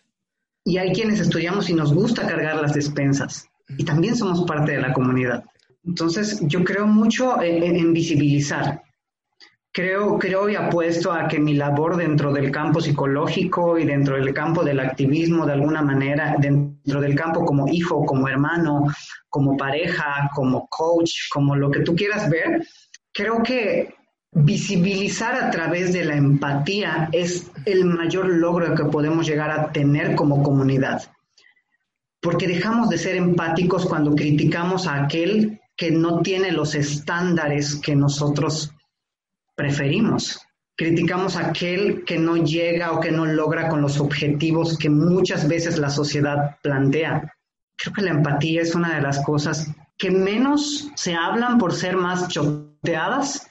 Y 0.66 0.78
hay 0.78 0.94
quienes 0.94 1.20
estudiamos 1.20 1.70
y 1.70 1.74
nos 1.74 1.94
gusta 1.94 2.26
cargar 2.26 2.56
las 2.62 2.74
despensas. 2.74 3.48
Y 3.78 3.84
también 3.84 4.16
somos 4.16 4.44
parte 4.46 4.74
de 4.74 4.82
la 4.82 4.94
comunidad. 4.94 5.44
Entonces, 5.86 6.40
yo 6.44 6.64
creo 6.64 6.88
mucho 6.88 7.42
en, 7.42 7.92
visibilizar. 7.92 8.82
Creo, 9.74 10.18
creo 10.18 10.50
y 10.50 10.56
apuesto 10.56 11.12
a 11.12 11.28
que 11.28 11.40
mi 11.40 11.56
labor 11.56 11.98
dentro 11.98 12.32
del 12.32 12.52
campo 12.52 12.80
psicológico 12.80 13.78
y 13.78 13.86
dentro 13.86 14.16
del 14.16 14.34
campo 14.34 14.64
del 14.64 14.80
activismo, 14.80 15.46
de 15.46 15.54
alguna 15.54 15.82
manera, 15.82 16.36
dentro 16.40 16.73
del 16.84 17.16
campo 17.16 17.46
como 17.46 17.68
hijo, 17.68 18.06
como 18.06 18.28
hermano, 18.28 18.88
como 19.30 19.58
pareja, 19.58 20.30
como 20.34 20.68
coach, 20.68 21.12
como 21.32 21.56
lo 21.56 21.72
que 21.72 21.82
tú 21.82 21.96
quieras 21.96 22.30
ver, 22.30 22.66
creo 23.12 23.42
que 23.42 23.96
visibilizar 24.32 25.36
a 25.36 25.52
través 25.52 25.94
de 25.94 26.06
la 26.06 26.16
empatía 26.16 27.10
es 27.12 27.52
el 27.66 27.86
mayor 27.86 28.28
logro 28.28 28.76
que 28.76 28.86
podemos 28.86 29.28
llegar 29.28 29.52
a 29.52 29.72
tener 29.72 30.16
como 30.16 30.42
comunidad. 30.44 31.04
Porque 32.20 32.48
dejamos 32.48 32.90
de 32.90 32.98
ser 32.98 33.16
empáticos 33.16 33.86
cuando 33.86 34.16
criticamos 34.16 34.88
a 34.88 35.04
aquel 35.04 35.60
que 35.76 35.92
no 35.92 36.22
tiene 36.22 36.52
los 36.52 36.76
estándares 36.76 37.76
que 37.76 37.96
nosotros 37.96 38.72
preferimos. 39.56 40.40
Criticamos 40.76 41.36
a 41.36 41.48
aquel 41.48 42.04
que 42.04 42.18
no 42.18 42.38
llega 42.38 42.92
o 42.92 43.00
que 43.00 43.12
no 43.12 43.26
logra 43.26 43.70
con 43.70 43.82
los 43.82 44.00
objetivos 44.00 44.78
que 44.78 44.90
muchas 44.90 45.48
veces 45.48 45.78
la 45.78 45.90
sociedad 45.90 46.58
plantea. 46.62 47.34
Creo 47.76 47.94
que 47.94 48.02
la 48.02 48.12
empatía 48.12 48.62
es 48.62 48.76
una 48.76 48.96
de 48.96 49.02
las 49.02 49.24
cosas 49.24 49.70
que 49.98 50.10
menos 50.10 50.90
se 50.96 51.14
hablan 51.14 51.58
por 51.58 51.74
ser 51.74 51.96
más 51.96 52.28
choteadas, 52.28 53.48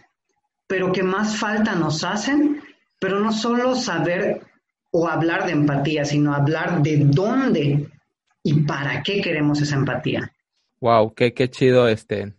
pero 0.67 0.93
que 0.93 1.03
más 1.03 1.37
falta 1.37 1.75
nos 1.75 2.03
hacen, 2.03 2.61
pero 2.99 3.21
no 3.21 3.33
solo 3.33 3.75
saber 3.75 4.43
o 4.91 5.09
hablar 5.09 5.47
de 5.47 5.53
empatía, 5.53 6.05
sino 6.05 6.35
hablar 6.35 6.83
de 6.83 6.99
dónde 6.99 7.89
y 8.43 8.63
para 8.63 9.03
qué 9.03 9.21
queremos 9.21 9.61
esa 9.61 9.77
empatía. 9.77 10.33
Wow, 10.81 11.15
qué, 11.15 11.33
qué 11.33 11.49
chido 11.49 11.89
este. 11.89 12.35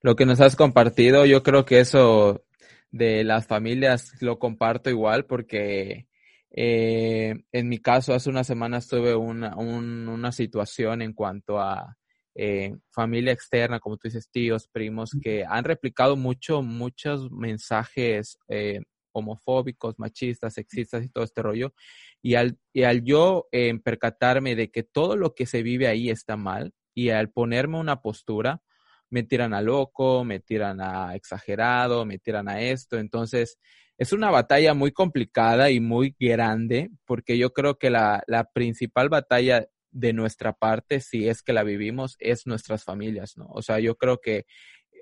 Lo 0.00 0.14
que 0.14 0.24
nos 0.24 0.40
has 0.40 0.54
compartido, 0.54 1.26
yo 1.26 1.42
creo 1.42 1.64
que 1.64 1.80
eso 1.80 2.44
de 2.90 3.24
las 3.24 3.46
familias 3.46 4.12
lo 4.20 4.38
comparto 4.38 4.90
igual 4.90 5.26
porque 5.26 6.06
eh, 6.50 7.34
en 7.52 7.68
mi 7.68 7.78
caso 7.78 8.14
hace 8.14 8.30
unas 8.30 8.46
semanas 8.46 8.88
tuve 8.88 9.14
una, 9.14 9.56
una 9.56 10.32
situación 10.32 11.02
en 11.02 11.12
cuanto 11.12 11.60
a 11.60 11.96
eh, 12.34 12.76
familia 12.90 13.32
externa, 13.32 13.80
como 13.80 13.96
tú 13.96 14.08
dices, 14.08 14.30
tíos, 14.30 14.68
primos, 14.68 15.10
que 15.20 15.44
han 15.44 15.64
replicado 15.64 16.16
mucho, 16.16 16.62
muchos 16.62 17.30
mensajes 17.30 18.38
eh, 18.48 18.80
homofóbicos, 19.12 19.98
machistas, 19.98 20.54
sexistas 20.54 21.04
y 21.04 21.08
todo 21.08 21.24
este 21.24 21.42
rollo. 21.42 21.74
Y 22.22 22.36
al, 22.36 22.58
y 22.72 22.84
al 22.84 23.02
yo 23.02 23.48
percatarme 23.82 24.54
de 24.54 24.70
que 24.70 24.84
todo 24.84 25.16
lo 25.16 25.34
que 25.34 25.46
se 25.46 25.62
vive 25.62 25.88
ahí 25.88 26.10
está 26.10 26.36
mal 26.36 26.72
y 26.94 27.10
al 27.10 27.30
ponerme 27.30 27.78
una 27.78 28.02
postura, 28.02 28.62
me 29.10 29.22
tiran 29.22 29.54
a 29.54 29.62
loco, 29.62 30.24
me 30.24 30.40
tiran 30.40 30.80
a 30.80 31.14
exagerado, 31.14 32.04
me 32.04 32.18
tiran 32.18 32.48
a 32.48 32.60
esto. 32.60 32.98
Entonces, 32.98 33.58
es 33.96 34.12
una 34.12 34.30
batalla 34.30 34.74
muy 34.74 34.92
complicada 34.92 35.70
y 35.70 35.80
muy 35.80 36.14
grande, 36.18 36.90
porque 37.04 37.36
yo 37.38 37.52
creo 37.52 37.78
que 37.78 37.90
la, 37.90 38.22
la 38.26 38.44
principal 38.44 39.08
batalla 39.08 39.66
de 39.90 40.12
nuestra 40.12 40.52
parte, 40.52 41.00
si 41.00 41.28
es 41.28 41.42
que 41.42 41.52
la 41.52 41.64
vivimos, 41.64 42.16
es 42.20 42.46
nuestras 42.46 42.84
familias, 42.84 43.36
¿no? 43.36 43.46
O 43.48 43.62
sea, 43.62 43.80
yo 43.80 43.96
creo 43.96 44.20
que 44.20 44.46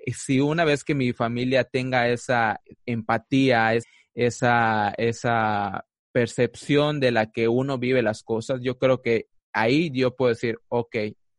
eh, 0.05 0.13
si 0.13 0.39
una 0.39 0.65
vez 0.65 0.83
que 0.83 0.95
mi 0.95 1.13
familia 1.13 1.63
tenga 1.63 2.09
esa 2.09 2.61
empatía, 2.85 3.77
esa, 4.15 4.93
esa 4.97 5.85
percepción 6.11 6.99
de 6.99 7.11
la 7.11 7.31
que 7.31 7.47
uno 7.47 7.77
vive 7.77 8.01
las 8.01 8.23
cosas, 8.23 8.61
yo 8.61 8.77
creo 8.77 9.01
que 9.01 9.27
ahí 9.53 9.91
yo 9.91 10.15
puedo 10.15 10.29
decir, 10.29 10.57
ok, 10.69 10.95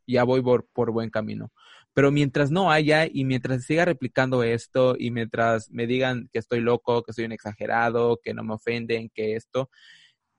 ya 0.06 0.24
voy 0.24 0.42
por, 0.42 0.68
por 0.72 0.92
buen 0.92 1.10
camino. 1.10 1.50
Pero 1.94 2.12
mientras 2.12 2.50
no 2.50 2.70
haya 2.70 3.06
y 3.10 3.24
mientras 3.24 3.64
siga 3.64 3.84
replicando 3.84 4.42
esto 4.42 4.94
y 4.98 5.10
mientras 5.10 5.70
me 5.70 5.86
digan 5.86 6.28
que 6.32 6.38
estoy 6.38 6.60
loco, 6.60 7.02
que 7.02 7.12
soy 7.12 7.24
un 7.24 7.32
exagerado, 7.32 8.20
que 8.22 8.34
no 8.34 8.44
me 8.44 8.54
ofenden, 8.54 9.10
que 9.12 9.34
esto, 9.34 9.70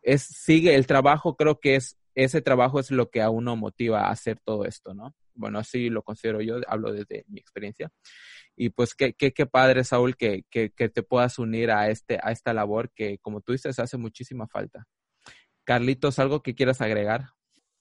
es, 0.02 0.24
sigue 0.24 0.76
el 0.76 0.88
trabajo, 0.88 1.36
creo 1.36 1.60
que 1.60 1.76
es, 1.76 1.98
ese 2.16 2.42
trabajo 2.42 2.80
es 2.80 2.92
lo 2.92 3.10
que 3.10 3.22
a 3.22 3.30
uno 3.30 3.56
motiva 3.56 4.08
a 4.08 4.12
hacer 4.12 4.40
todo 4.44 4.66
esto, 4.66 4.94
¿no? 4.94 5.16
Bueno, 5.34 5.60
así 5.60 5.90
lo 5.90 6.04
considero 6.04 6.42
yo, 6.42 6.58
hablo 6.68 6.92
desde 6.92 7.24
mi 7.28 7.40
experiencia. 7.40 7.90
Y 8.56 8.70
pues 8.70 8.94
qué, 8.94 9.14
qué, 9.14 9.32
qué 9.32 9.46
padre, 9.46 9.84
Saúl, 9.86 10.18
que, 10.18 10.44
que, 10.50 10.72
que 10.72 10.90
te 10.90 11.02
puedas 11.04 11.40
unir 11.40 11.72
a, 11.72 11.90
este, 11.90 12.20
a 12.22 12.32
esta 12.32 12.54
labor 12.54 12.92
que, 12.94 13.20
como 13.20 13.42
tú 13.42 13.54
dices, 13.54 13.80
hace 13.80 13.98
muchísima 13.98 14.48
falta. 14.48 14.86
Carlitos, 15.64 16.20
¿algo 16.20 16.42
que 16.44 16.56
quieras 16.56 16.82
agregar? 16.82 17.30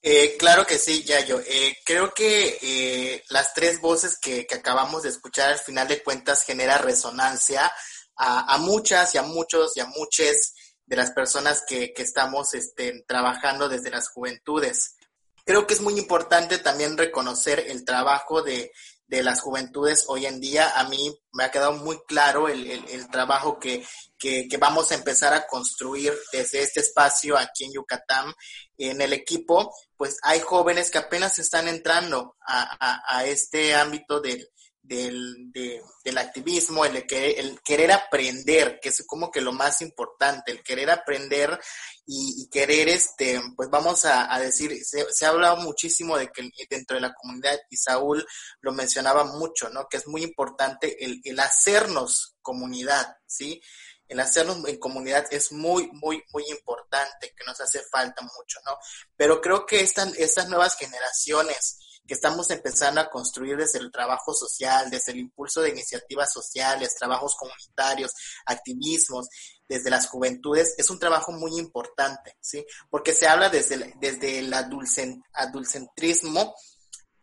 Eh, 0.00 0.36
claro 0.38 0.64
que 0.64 0.78
sí, 0.78 1.02
Yayo. 1.02 1.40
Eh, 1.40 1.76
creo 1.84 2.12
que 2.14 2.58
eh, 2.62 3.24
las 3.30 3.52
tres 3.52 3.80
voces 3.80 4.18
que, 4.20 4.46
acabamos 4.54 5.02
de 5.02 5.08
escuchar 5.08 5.50
al 5.50 5.58
final 5.58 5.88
de 5.88 6.02
cuentas 6.02 6.44
genera 6.44 6.78
resonancia 6.78 7.72
a, 8.16 8.58
muchas 8.58 9.14
y 9.14 9.18
a 9.18 9.22
muchos 9.22 9.76
y 9.76 9.80
a 9.80 9.86
muchas 9.86 10.54
de 10.86 10.96
las 10.96 11.12
personas 11.12 11.62
que, 11.66 11.92
estamos 11.96 12.54
este, 12.54 13.04
trabajando 13.06 13.68
desde 13.68 13.90
las 13.90 14.08
juventudes. 14.08 14.96
Creo 15.44 15.66
que 15.66 15.74
es 15.74 15.80
muy 15.80 15.98
importante 15.98 16.58
también 16.58 16.98
reconocer 16.98 17.60
el 17.68 17.84
trabajo 17.84 18.42
de, 18.42 18.72
de 19.08 19.22
las 19.22 19.40
juventudes 19.40 20.04
hoy 20.08 20.26
en 20.26 20.40
día. 20.40 20.78
A 20.78 20.88
mí 20.88 21.12
me 21.32 21.44
ha 21.44 21.50
quedado 21.50 21.72
muy 21.72 21.98
claro 22.06 22.48
el, 22.48 22.70
el, 22.70 23.08
trabajo 23.08 23.58
que, 23.58 23.84
que, 24.18 24.48
vamos 24.60 24.92
a 24.92 24.94
empezar 24.94 25.32
a 25.34 25.46
construir 25.46 26.12
desde 26.32 26.62
este 26.62 26.80
espacio 26.80 27.36
aquí 27.36 27.64
en 27.64 27.72
Yucatán. 27.72 28.32
En 28.76 29.00
el 29.00 29.12
equipo, 29.12 29.74
pues 29.96 30.18
hay 30.22 30.40
jóvenes 30.40 30.90
que 30.90 30.98
apenas 30.98 31.38
están 31.38 31.66
entrando 31.66 32.36
a, 32.46 33.00
a 33.08 33.24
este 33.24 33.74
ámbito 33.74 34.20
del, 34.20 34.48
del, 34.88 35.52
del 35.52 36.18
activismo, 36.18 36.84
el, 36.84 37.04
el, 37.10 37.60
querer 37.62 37.92
aprender, 37.92 38.80
que 38.80 38.88
es 38.88 39.04
como 39.06 39.30
que 39.30 39.42
lo 39.42 39.52
más 39.52 39.82
importante, 39.82 40.50
el 40.50 40.62
querer 40.62 40.90
aprender 40.90 41.60
y, 42.06 42.48
querer, 42.50 42.88
este, 42.88 43.40
pues 43.54 43.68
vamos 43.68 44.06
a, 44.06 44.38
decir, 44.40 44.72
se, 44.82 45.26
ha 45.26 45.28
hablado 45.28 45.58
muchísimo 45.58 46.16
de 46.16 46.28
que 46.28 46.50
dentro 46.70 46.96
de 46.96 47.02
la 47.02 47.12
comunidad, 47.12 47.58
y 47.68 47.76
Saúl 47.76 48.26
lo 48.62 48.72
mencionaba 48.72 49.24
mucho, 49.24 49.68
¿no? 49.68 49.86
Que 49.88 49.98
es 49.98 50.06
muy 50.06 50.22
importante 50.22 51.04
el, 51.04 51.20
el 51.22 51.38
hacernos 51.38 52.36
comunidad, 52.40 53.18
¿sí? 53.26 53.60
El 54.08 54.20
hacernos 54.20 54.66
en 54.66 54.78
comunidad 54.78 55.26
es 55.30 55.52
muy, 55.52 55.90
muy, 55.92 56.24
muy 56.32 56.44
importante, 56.48 57.34
que 57.36 57.44
nos 57.44 57.60
hace 57.60 57.82
falta 57.92 58.22
mucho, 58.22 58.58
¿no? 58.64 58.78
Pero 59.16 59.42
creo 59.42 59.66
que 59.66 59.80
estas, 59.80 60.16
estas 60.16 60.48
nuevas 60.48 60.76
generaciones, 60.76 61.78
que 62.08 62.14
estamos 62.14 62.50
empezando 62.50 63.02
a 63.02 63.10
construir 63.10 63.58
desde 63.58 63.78
el 63.78 63.92
trabajo 63.92 64.34
social, 64.34 64.90
desde 64.90 65.12
el 65.12 65.18
impulso 65.18 65.60
de 65.60 65.68
iniciativas 65.68 66.32
sociales, 66.32 66.96
trabajos 66.98 67.36
comunitarios, 67.36 68.14
activismos, 68.46 69.28
desde 69.68 69.90
las 69.90 70.08
juventudes, 70.08 70.74
es 70.78 70.88
un 70.88 70.98
trabajo 70.98 71.32
muy 71.32 71.58
importante, 71.58 72.34
¿sí? 72.40 72.64
Porque 72.88 73.12
se 73.12 73.28
habla 73.28 73.50
desde 73.50 73.74
el, 73.74 73.92
desde 74.00 74.38
el 74.38 74.54
adulcentrismo, 74.54 76.54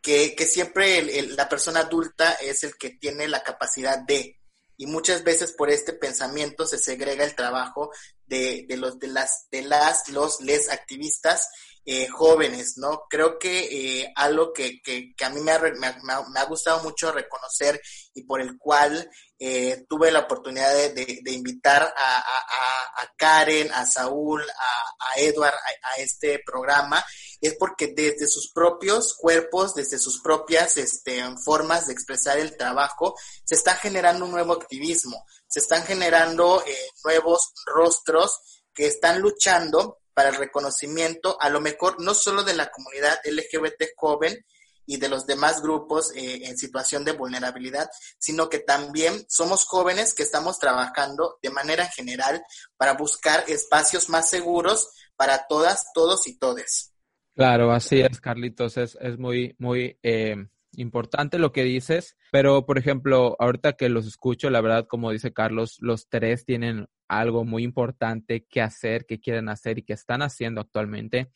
que, 0.02 0.36
que 0.36 0.46
siempre 0.46 1.02
la 1.30 1.50
persona 1.50 1.80
adulta 1.80 2.34
es 2.34 2.64
el 2.64 2.78
que 2.78 2.92
tiene 2.92 3.28
la 3.28 3.42
capacidad 3.42 3.98
de, 3.98 4.40
y 4.78 4.86
muchas 4.86 5.24
veces 5.24 5.54
por 5.54 5.72
este 5.72 5.94
pensamiento 5.94 6.68
se 6.68 6.78
segrega 6.78 7.24
el 7.24 7.34
trabajo 7.34 7.90
de, 8.28 8.68
de 8.70 8.78
los 8.78 9.00
de 9.00 9.08
las 9.08 9.48
de 9.50 9.64
las 9.64 10.10
los 10.10 10.42
les 10.42 10.70
activistas 10.70 11.50
eh, 11.88 12.08
jóvenes, 12.08 12.78
¿no? 12.78 13.04
Creo 13.08 13.38
que 13.38 14.02
eh, 14.02 14.12
algo 14.16 14.52
que, 14.52 14.82
que, 14.82 15.14
a 15.24 15.30
mí 15.30 15.40
me 15.42 15.52
ha, 15.52 15.60
me, 15.60 16.40
ha, 16.40 16.46
gustado 16.46 16.82
mucho 16.82 17.12
reconocer 17.12 17.80
y 18.16 18.24
por 18.24 18.42
el 18.42 18.58
cual 18.58 19.08
eh, 19.38 19.86
tuve 19.88 20.12
la 20.12 20.22
oportunidad 20.22 20.74
de, 20.74 21.22
de, 21.22 21.32
invitar 21.32 21.84
a, 21.96 22.18
a, 22.18 23.14
Karen, 23.16 23.72
a 23.72 23.86
Saúl, 23.86 24.42
a, 24.42 25.14
a 25.14 25.20
Edward 25.20 25.54
a, 25.54 26.02
este 26.02 26.42
programa, 26.44 27.06
es 27.40 27.54
porque 27.54 27.94
desde 27.96 28.28
sus 28.28 28.52
propios 28.52 29.14
cuerpos, 29.14 29.76
desde 29.76 30.00
sus 30.00 30.20
propias 30.22 30.78
este, 30.78 31.24
formas 31.38 31.86
de 31.86 31.94
expresar 31.94 32.40
el 32.40 32.58
trabajo, 32.58 33.14
se 33.44 33.54
está 33.54 33.76
generando 33.76 34.26
un 34.26 34.32
nuevo 34.32 34.54
activismo, 34.54 35.24
se 35.48 35.60
están 35.60 35.84
generando 35.84 36.64
nuevos 37.04 37.54
rostros 37.68 38.64
que 38.74 38.88
están 38.88 39.22
luchando 39.22 40.00
para 40.16 40.30
el 40.30 40.36
reconocimiento, 40.36 41.38
a 41.40 41.50
lo 41.50 41.62
mejor 41.62 42.02
no 42.02 42.16
solo 42.16 42.44
de 42.44 42.56
la 42.56 42.72
comunidad 42.72 43.20
LGBT 43.26 43.84
joven 43.98 44.44
y 44.88 44.98
de 44.98 45.10
los 45.10 45.26
demás 45.26 45.62
grupos 45.62 46.12
eh, 46.16 46.46
en 46.46 46.58
situación 46.58 47.04
de 47.04 47.12
vulnerabilidad, 47.12 47.90
sino 48.18 48.50
que 48.50 48.60
también 48.60 49.26
somos 49.28 49.66
jóvenes 49.66 50.14
que 50.14 50.24
estamos 50.24 50.58
trabajando 50.58 51.38
de 51.42 51.50
manera 51.50 51.86
general 51.88 52.42
para 52.78 52.94
buscar 52.94 53.44
espacios 53.48 54.10
más 54.10 54.30
seguros 54.30 54.88
para 55.18 55.48
todas, 55.48 55.86
todos 55.94 56.28
y 56.28 56.38
todes. 56.38 56.94
Claro, 57.36 57.72
así 57.72 58.00
es, 58.00 58.22
Carlitos, 58.22 58.78
es, 58.78 58.98
es 59.02 59.18
muy, 59.18 59.56
muy 59.60 60.00
eh, 60.02 60.38
importante 60.78 61.40
lo 61.40 61.52
que 61.52 61.64
dices, 61.64 62.16
pero 62.32 62.66
por 62.66 62.78
ejemplo, 62.78 63.36
ahorita 63.40 63.74
que 63.74 63.90
los 63.90 64.08
escucho, 64.08 64.50
la 64.50 64.62
verdad, 64.62 64.88
como 64.88 65.12
dice 65.12 65.34
Carlos, 65.34 65.76
los 65.82 66.08
tres 66.08 66.46
tienen 66.46 66.88
algo 67.08 67.44
muy 67.46 67.64
importante 67.64 68.46
que 68.50 68.62
hacer, 68.62 69.06
que 69.06 69.20
quieren 69.20 69.50
hacer 69.50 69.80
y 69.80 69.84
que 69.84 69.94
están 69.94 70.22
haciendo 70.22 70.62
actualmente. 70.62 71.30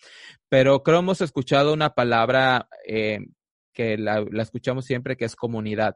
Pero 0.50 0.84
creo 0.84 1.00
hemos 1.00 1.22
escuchado 1.22 1.74
una 1.74 1.94
palabra 1.94 2.68
eh, 2.88 3.20
que 3.74 3.98
la, 3.98 4.26
escuchamos 4.42 4.86
siempre, 4.86 5.18
que 5.18 5.26
es 5.26 5.36
comunidad. 5.36 5.96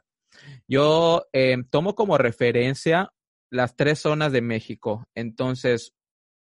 Yo 0.68 1.26
eh, 1.34 1.58
tomo 1.70 1.96
como 1.96 2.18
referencia 2.18 3.12
las 3.50 3.76
tres 3.76 4.00
zonas 4.00 4.32
de 4.32 4.42
México. 4.42 5.06
Entonces, 5.16 5.94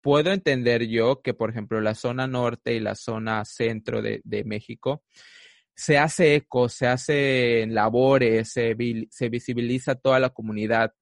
puedo 0.00 0.32
entender 0.32 0.86
yo 0.86 1.22
que, 1.22 1.34
por 1.34 1.50
ejemplo, 1.50 1.80
la 1.80 1.94
zona 1.94 2.26
norte 2.26 2.74
y 2.74 2.80
la 2.80 2.94
zona 2.94 3.44
centro 3.44 4.02
de, 4.02 4.20
de 4.24 4.44
México, 4.44 5.02
se 5.76 5.98
hace 5.98 6.36
eco, 6.36 6.68
se 6.68 6.86
hace 6.86 7.66
labores, 7.68 8.52
se, 8.52 8.76
se 9.10 9.28
visibiliza 9.28 9.94
toda 9.94 10.20
la 10.20 10.30
comunidad. 10.30 10.92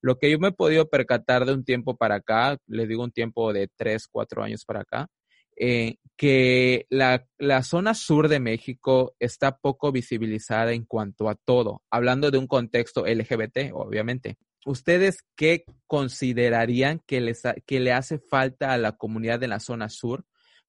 Lo 0.00 0.18
que 0.18 0.30
yo 0.30 0.38
me 0.38 0.48
he 0.48 0.52
podido 0.52 0.88
percatar 0.88 1.44
de 1.44 1.52
un 1.52 1.64
tiempo 1.64 1.96
para 1.96 2.16
acá, 2.16 2.58
les 2.66 2.88
digo 2.88 3.04
un 3.04 3.12
tiempo 3.12 3.52
de 3.52 3.68
tres, 3.76 4.06
cuatro 4.06 4.42
años 4.42 4.64
para 4.64 4.80
acá, 4.80 5.08
eh, 5.56 5.96
que 6.16 6.86
la, 6.88 7.26
la, 7.38 7.62
zona 7.62 7.94
sur 7.94 8.28
de 8.28 8.38
México 8.38 9.16
está 9.18 9.58
poco 9.58 9.90
visibilizada 9.90 10.72
en 10.72 10.84
cuanto 10.84 11.28
a 11.28 11.34
todo, 11.34 11.82
hablando 11.90 12.30
de 12.30 12.38
un 12.38 12.46
contexto 12.46 13.04
LGBT, 13.06 13.72
obviamente. 13.72 14.36
¿ustedes 14.68 15.24
qué 15.34 15.64
considerarían 15.86 17.00
que, 17.06 17.20
les, 17.20 17.42
que 17.66 17.80
le 17.80 17.92
hace 17.92 18.18
falta 18.18 18.72
a 18.72 18.78
la 18.78 18.92
comunidad 18.92 19.40
de 19.40 19.48
la 19.48 19.60
zona 19.60 19.88
sur 19.88 20.24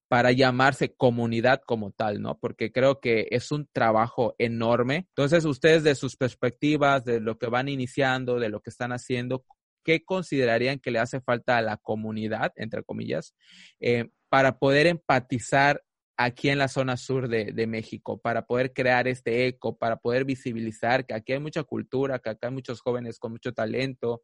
para 0.10 0.32
llamarse 0.32 0.96
comunidad 0.96 1.62
como 1.66 1.92
tal, 1.92 2.20
¿no? 2.20 2.40
Porque 2.40 2.72
creo 2.72 3.00
que 3.00 3.28
es 3.30 3.52
un 3.52 3.70
trabajo 3.72 4.34
enorme. 4.40 5.06
Entonces, 5.10 5.46
ustedes 5.46 5.84
de 5.84 5.94
sus 5.94 6.18
perspectivas, 6.18 7.06
de 7.06 7.22
lo 7.22 7.38
que 7.38 7.46
van 7.46 7.70
iniciando, 7.70 8.40
de 8.40 8.50
lo 8.50 8.60
que 8.60 8.72
están 8.72 8.92
haciendo, 8.92 9.46
¿qué 9.86 10.04
considerarían 10.04 10.80
que 10.80 10.90
le 10.90 10.98
hace 10.98 11.22
falta 11.22 11.58
a 11.58 11.62
la 11.62 11.78
comunidad, 11.78 12.52
entre 12.56 12.84
comillas, 12.84 13.36
eh, 13.80 14.10
para 14.30 14.58
poder 14.58 14.88
empatizar 14.88 15.84
aquí 16.22 16.50
en 16.50 16.58
la 16.58 16.68
zona 16.68 16.98
sur 16.98 17.30
de, 17.30 17.68
México, 17.68 18.20
para 18.20 18.46
poder 18.46 18.74
crear 18.74 19.08
este 19.08 19.48
eco, 19.48 19.78
para 19.78 19.96
poder 19.96 20.26
visibilizar 20.26 21.06
que 21.06 21.14
aquí 21.14 21.32
hay 21.32 21.40
mucha 21.40 21.64
cultura, 21.64 22.20
que 22.20 22.30
acá 22.32 22.48
hay 22.48 22.54
muchos 22.54 22.82
jóvenes 22.82 23.20
con 23.20 23.32
mucho 23.32 23.54
talento, 23.54 24.24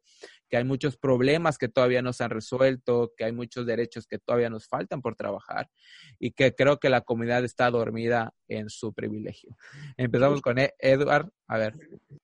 que 0.50 0.58
hay 0.58 0.64
muchos 0.64 0.98
problemas 0.98 1.56
que 1.56 1.68
todavía 1.68 2.02
no 2.02 2.12
se 2.12 2.22
han 2.22 2.30
resuelto, 2.30 3.14
que 3.16 3.24
hay 3.24 3.32
muchos 3.32 3.64
derechos 3.64 4.06
que 4.06 4.18
todavía 4.18 4.50
nos 4.50 4.68
faltan 4.68 5.00
por 5.00 5.16
trabajar 5.16 5.70
y 6.18 6.32
que 6.32 6.54
creo 6.54 6.78
que 6.78 6.90
la 6.90 7.00
comunidad 7.00 7.42
está 7.46 7.70
dormida 7.70 8.34
en 8.46 8.68
su 8.68 8.92
privilegio. 8.92 9.56
Empezamos 9.96 10.42
con 10.42 10.58
e-, 10.58 10.74
Edward, 10.78 11.30
a 11.48 11.56
ver. 11.56 11.72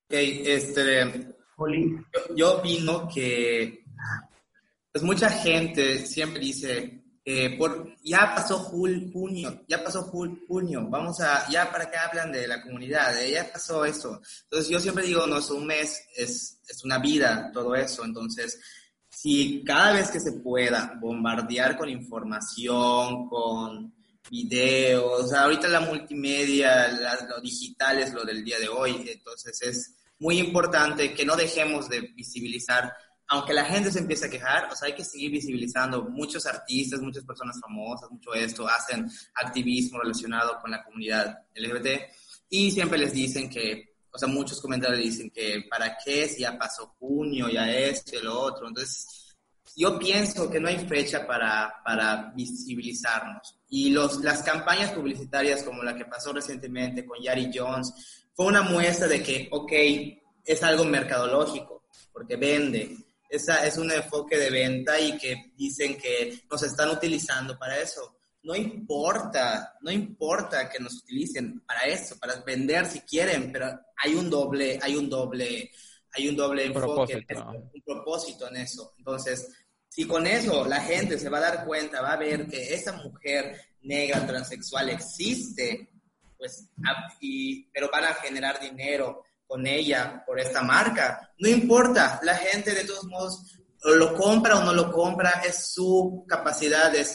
este, 0.07 1.33
yo, 1.57 2.35
yo 2.35 2.57
opino 2.59 3.09
que 3.11 3.85
pues 4.91 5.03
mucha 5.03 5.31
gente 5.31 5.97
siempre 6.05 6.41
dice, 6.41 7.02
eh, 7.25 7.57
por, 7.57 7.95
ya 8.03 8.33
pasó 8.35 8.59
junio, 8.59 9.63
ya 9.67 9.81
pasó 9.81 10.03
junio, 10.03 10.87
vamos 10.89 11.21
a, 11.21 11.49
ya 11.49 11.71
para 11.71 11.89
que 11.89 11.97
hablan 11.97 12.33
de 12.33 12.47
la 12.47 12.61
comunidad, 12.61 13.17
eh, 13.21 13.31
ya 13.31 13.51
pasó 13.51 13.85
eso. 13.85 14.21
Entonces 14.43 14.69
yo 14.69 14.79
siempre 14.79 15.05
digo, 15.05 15.25
no 15.25 15.37
es 15.37 15.49
un 15.49 15.65
mes, 15.65 16.05
es, 16.17 16.59
es 16.67 16.83
una 16.83 16.99
vida 16.99 17.49
todo 17.53 17.75
eso. 17.75 18.03
Entonces, 18.03 18.59
si 19.09 19.63
cada 19.63 19.93
vez 19.93 20.11
que 20.11 20.19
se 20.19 20.33
pueda 20.33 20.97
bombardear 20.99 21.77
con 21.77 21.87
información, 21.87 23.29
con 23.29 23.93
videos, 24.29 25.31
ahorita 25.31 25.69
la 25.69 25.79
multimedia, 25.79 26.89
lo 27.29 27.39
digital 27.39 27.99
es 27.99 28.13
lo 28.13 28.25
del 28.25 28.43
día 28.43 28.59
de 28.59 28.67
hoy, 28.67 29.05
entonces 29.07 29.61
es 29.61 29.95
muy 30.19 30.39
importante 30.39 31.13
que 31.13 31.25
no 31.25 31.35
dejemos 31.35 31.87
de 31.87 32.01
visibilizar 32.01 32.93
aunque 33.33 33.51
la 33.51 33.65
gente 33.65 33.91
se 33.91 33.97
empiece 33.97 34.27
a 34.27 34.29
quejar, 34.29 34.69
o 34.71 34.75
sea, 34.75 34.87
hay 34.87 34.93
que 34.93 35.03
seguir 35.03 35.31
visibilizando. 35.31 36.03
Muchos 36.03 36.45
artistas, 36.45 37.01
muchas 37.01 37.23
personas 37.23 37.59
famosas, 37.59 38.11
mucho 38.11 38.31
esto, 38.35 38.67
hacen 38.67 39.09
activismo 39.33 39.99
relacionado 39.99 40.59
con 40.61 40.69
la 40.69 40.83
comunidad 40.83 41.39
LGBT 41.55 42.01
y 42.49 42.69
siempre 42.69 42.99
les 42.99 43.11
dicen 43.11 43.49
que, 43.49 43.95
o 44.11 44.19
sea, 44.19 44.27
muchos 44.27 44.61
comentarios 44.61 44.99
dicen 44.99 45.31
que 45.31 45.65
para 45.67 45.97
qué 45.97 46.29
si 46.29 46.41
ya 46.41 46.55
pasó 46.59 46.95
junio, 46.99 47.49
ya 47.49 47.71
esto 47.71 48.19
y 48.19 48.21
lo 48.21 48.39
otro. 48.39 48.67
Entonces, 48.67 49.35
yo 49.75 49.97
pienso 49.97 50.47
que 50.47 50.59
no 50.59 50.67
hay 50.67 50.77
fecha 50.87 51.25
para, 51.25 51.81
para 51.83 52.31
visibilizarnos. 52.35 53.57
Y 53.67 53.89
los, 53.89 54.23
las 54.23 54.43
campañas 54.43 54.91
publicitarias 54.91 55.63
como 55.63 55.81
la 55.81 55.95
que 55.95 56.05
pasó 56.05 56.33
recientemente 56.33 57.03
con 57.03 57.19
Yari 57.19 57.49
Jones 57.51 57.91
fue 58.35 58.45
una 58.45 58.61
muestra 58.61 59.07
de 59.07 59.23
que, 59.23 59.47
ok, 59.51 59.71
es 60.45 60.61
algo 60.61 60.85
mercadológico, 60.85 61.85
porque 62.11 62.35
vende, 62.35 62.95
esa 63.33 63.65
es 63.65 63.77
un 63.79 63.91
enfoque 63.91 64.37
de 64.37 64.51
venta 64.51 64.99
y 64.99 65.17
que 65.17 65.53
dicen 65.55 65.97
que 65.97 66.43
nos 66.51 66.61
están 66.61 66.89
utilizando 66.89 67.57
para 67.57 67.79
eso. 67.79 68.19
No 68.43 68.55
importa, 68.55 69.75
no 69.81 69.89
importa 69.89 70.69
que 70.69 70.79
nos 70.79 71.01
utilicen 71.01 71.61
para 71.61 71.81
eso, 71.87 72.15
para 72.19 72.41
vender 72.41 72.85
si 72.85 72.99
quieren, 73.01 73.51
pero 73.51 73.67
hay 73.97 74.13
un 74.13 74.29
doble, 74.29 74.77
hay 74.79 74.95
un 74.95 75.09
doble, 75.09 75.71
hay 76.11 76.29
un 76.29 76.35
doble 76.35 76.65
enfoque, 76.65 77.25
un 77.73 77.81
propósito 77.83 78.47
en 78.49 78.57
eso. 78.57 78.93
Entonces, 78.99 79.49
si 79.89 80.05
con 80.05 80.27
eso 80.27 80.65
la 80.65 80.81
gente 80.81 81.17
se 81.17 81.29
va 81.29 81.39
a 81.39 81.49
dar 81.55 81.65
cuenta, 81.65 82.03
va 82.03 82.13
a 82.13 82.17
ver 82.17 82.45
que 82.47 82.71
esa 82.71 82.91
mujer 82.93 83.59
negra 83.81 84.27
transexual 84.27 84.89
existe, 84.89 85.89
pues, 86.37 86.69
y, 87.19 87.63
pero 87.71 87.89
van 87.91 88.03
a 88.03 88.13
generar 88.13 88.59
dinero 88.59 89.23
con 89.53 89.67
ella 89.67 90.23
por 90.25 90.39
esta 90.39 90.63
marca. 90.63 91.31
No 91.37 91.47
importa, 91.47 92.19
la 92.23 92.35
gente 92.35 92.73
de 92.73 92.85
todos 92.85 93.03
modos 93.03 93.55
lo 93.83 94.15
compra 94.15 94.57
o 94.57 94.63
no 94.63 94.73
lo 94.73 94.91
compra, 94.91 95.43
es 95.47 95.67
su 95.67 96.25
capacidad 96.27 96.91
de, 96.91 97.05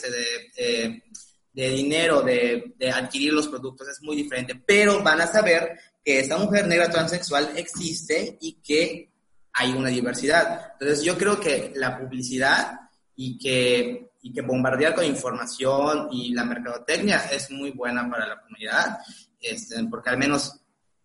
de, 0.55 1.03
de 1.51 1.69
dinero, 1.69 2.21
de, 2.21 2.75
de, 2.77 2.91
adquirir 2.91 3.33
los 3.33 3.49
productos, 3.49 3.89
es 3.89 4.01
muy 4.03 4.15
diferente. 4.15 4.55
Pero 4.65 5.03
van 5.03 5.19
a 5.19 5.27
saber 5.27 5.77
que 6.01 6.19
esta 6.19 6.37
mujer 6.37 6.65
negra 6.65 6.89
transexual 6.89 7.51
existe 7.57 8.37
y 8.39 8.53
que 8.61 9.11
hay 9.51 9.73
una 9.73 9.89
diversidad. 9.89 10.71
Entonces 10.79 11.03
yo 11.03 11.17
creo 11.17 11.41
que 11.41 11.73
la 11.75 11.99
publicidad 11.99 12.79
y 13.17 13.37
que, 13.37 14.11
y 14.21 14.31
que 14.31 14.41
bombardear 14.41 14.95
con 14.95 15.03
información 15.03 16.07
y 16.13 16.33
la 16.33 16.45
mercadotecnia 16.45 17.17
es 17.33 17.51
muy 17.51 17.71
buena 17.71 18.09
para 18.09 18.27
la 18.27 18.39
comunidad, 18.39 18.99
este, 19.41 19.83
porque 19.91 20.11
al 20.11 20.17
menos 20.17 20.58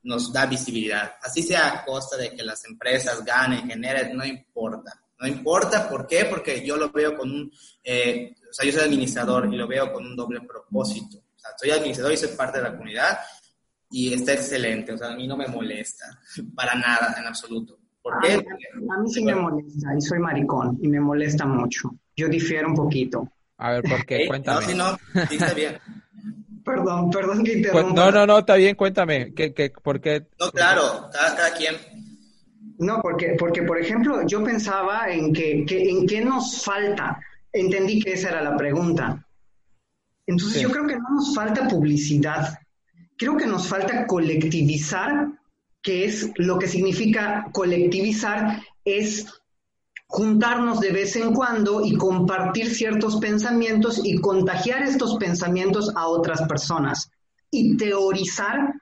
nos 0.04 0.32
da 0.32 0.46
visibilidad. 0.46 1.14
Así 1.22 1.42
sea 1.42 1.68
a 1.68 1.84
costa 1.84 2.16
de 2.16 2.30
que 2.34 2.42
las 2.42 2.64
empresas 2.64 3.24
ganen, 3.24 3.68
generen, 3.68 4.16
no 4.16 4.24
importa. 4.24 4.92
No 5.18 5.26
importa, 5.28 5.88
¿por 5.88 6.06
qué? 6.06 6.26
Porque 6.26 6.64
yo 6.64 6.76
lo 6.76 6.90
veo 6.90 7.16
con 7.16 7.30
un, 7.30 7.52
eh, 7.82 8.34
o 8.50 8.52
sea, 8.52 8.66
yo 8.66 8.72
soy 8.72 8.82
administrador 8.82 9.52
y 9.52 9.56
lo 9.56 9.66
veo 9.66 9.92
con 9.92 10.04
un 10.04 10.14
doble 10.14 10.40
propósito. 10.42 11.18
O 11.18 11.38
sea, 11.38 11.50
soy 11.56 11.70
administrador 11.70 12.12
y 12.12 12.16
soy 12.16 12.36
parte 12.36 12.58
de 12.58 12.64
la 12.64 12.72
comunidad 12.72 13.18
y 13.90 14.12
está 14.12 14.32
excelente, 14.32 14.92
o 14.92 14.98
sea, 14.98 15.12
a 15.12 15.16
mí 15.16 15.26
no 15.26 15.36
me 15.36 15.46
molesta, 15.46 16.04
para 16.54 16.74
nada, 16.74 17.14
en 17.18 17.26
absoluto. 17.26 17.78
¿Por 18.02 18.20
qué? 18.20 18.32
A, 18.34 18.98
mí 19.00 19.10
sí 19.10 19.24
me 19.24 19.34
molesta 19.34 19.96
y 19.96 20.00
soy 20.00 20.18
maricón 20.18 20.78
y 20.82 20.88
me 20.88 21.00
molesta 21.00 21.46
mucho. 21.46 21.90
Yo 22.14 22.28
difiero 22.28 22.68
un 22.68 22.74
poquito. 22.74 23.26
A 23.56 23.70
ver, 23.72 23.82
¿por 23.82 24.04
qué? 24.04 24.26
Cuéntame. 24.26 24.60
No, 24.60 24.68
si 24.68 24.74
no, 24.74 24.98
sí 25.28 25.36
está 25.36 25.54
bien. 25.54 25.78
Perdón, 26.64 27.10
perdón 27.10 27.44
que 27.44 27.58
interrumpa. 27.58 27.92
No, 27.92 28.10
no, 28.10 28.26
no, 28.26 28.38
está 28.38 28.54
bien, 28.54 28.74
cuéntame. 28.74 29.34
¿Qué, 29.34 29.52
qué, 29.52 29.70
¿Por 29.70 30.00
qué? 30.00 30.26
No, 30.40 30.50
claro, 30.50 31.10
cada, 31.12 31.52
quien. 31.52 31.76
No, 32.78 33.00
porque, 33.02 33.36
porque, 33.38 33.62
por 33.62 33.78
ejemplo, 33.78 34.26
yo 34.26 34.42
pensaba 34.42 35.10
en 35.10 35.32
que, 35.32 35.64
en 35.68 36.06
qué 36.06 36.24
nos 36.24 36.62
falta. 36.62 37.20
Entendí 37.52 38.00
que 38.00 38.14
esa 38.14 38.30
era 38.30 38.42
la 38.42 38.56
pregunta. 38.56 39.26
Entonces 40.26 40.62
yo 40.62 40.70
creo 40.70 40.86
que 40.86 40.96
no 40.96 41.10
nos 41.10 41.34
falta 41.34 41.68
publicidad. 41.68 42.58
Creo 43.16 43.36
que 43.36 43.46
nos 43.46 43.68
falta 43.68 44.06
colectivizar, 44.06 45.28
que 45.82 46.06
es 46.06 46.30
lo 46.36 46.58
que 46.58 46.66
significa 46.66 47.46
colectivizar, 47.52 48.62
es 48.84 49.26
juntarnos 50.06 50.80
de 50.80 50.90
vez 50.92 51.16
en 51.16 51.34
cuando 51.34 51.84
y 51.84 51.94
compartir 51.96 52.74
ciertos 52.74 53.16
pensamientos 53.16 54.00
y 54.04 54.18
contagiar 54.18 54.82
estos 54.82 55.16
pensamientos 55.16 55.90
a 55.96 56.06
otras 56.06 56.42
personas. 56.42 57.10
Y 57.50 57.76
teorizar, 57.76 58.74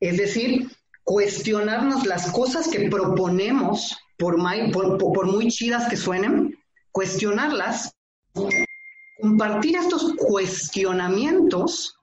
es 0.00 0.16
decir, 0.16 0.70
cuestionarnos 1.04 2.06
las 2.06 2.30
cosas 2.32 2.68
que 2.68 2.88
proponemos, 2.88 3.96
por, 4.16 4.36
por, 4.98 5.26
muy 5.26 5.48
chidas 5.48 5.88
que 5.88 5.96
suenen, 5.96 6.56
cuestionarlas, 6.92 7.92
compartir 9.20 9.76
estos 9.76 10.14
cuestionamientos 10.14 11.96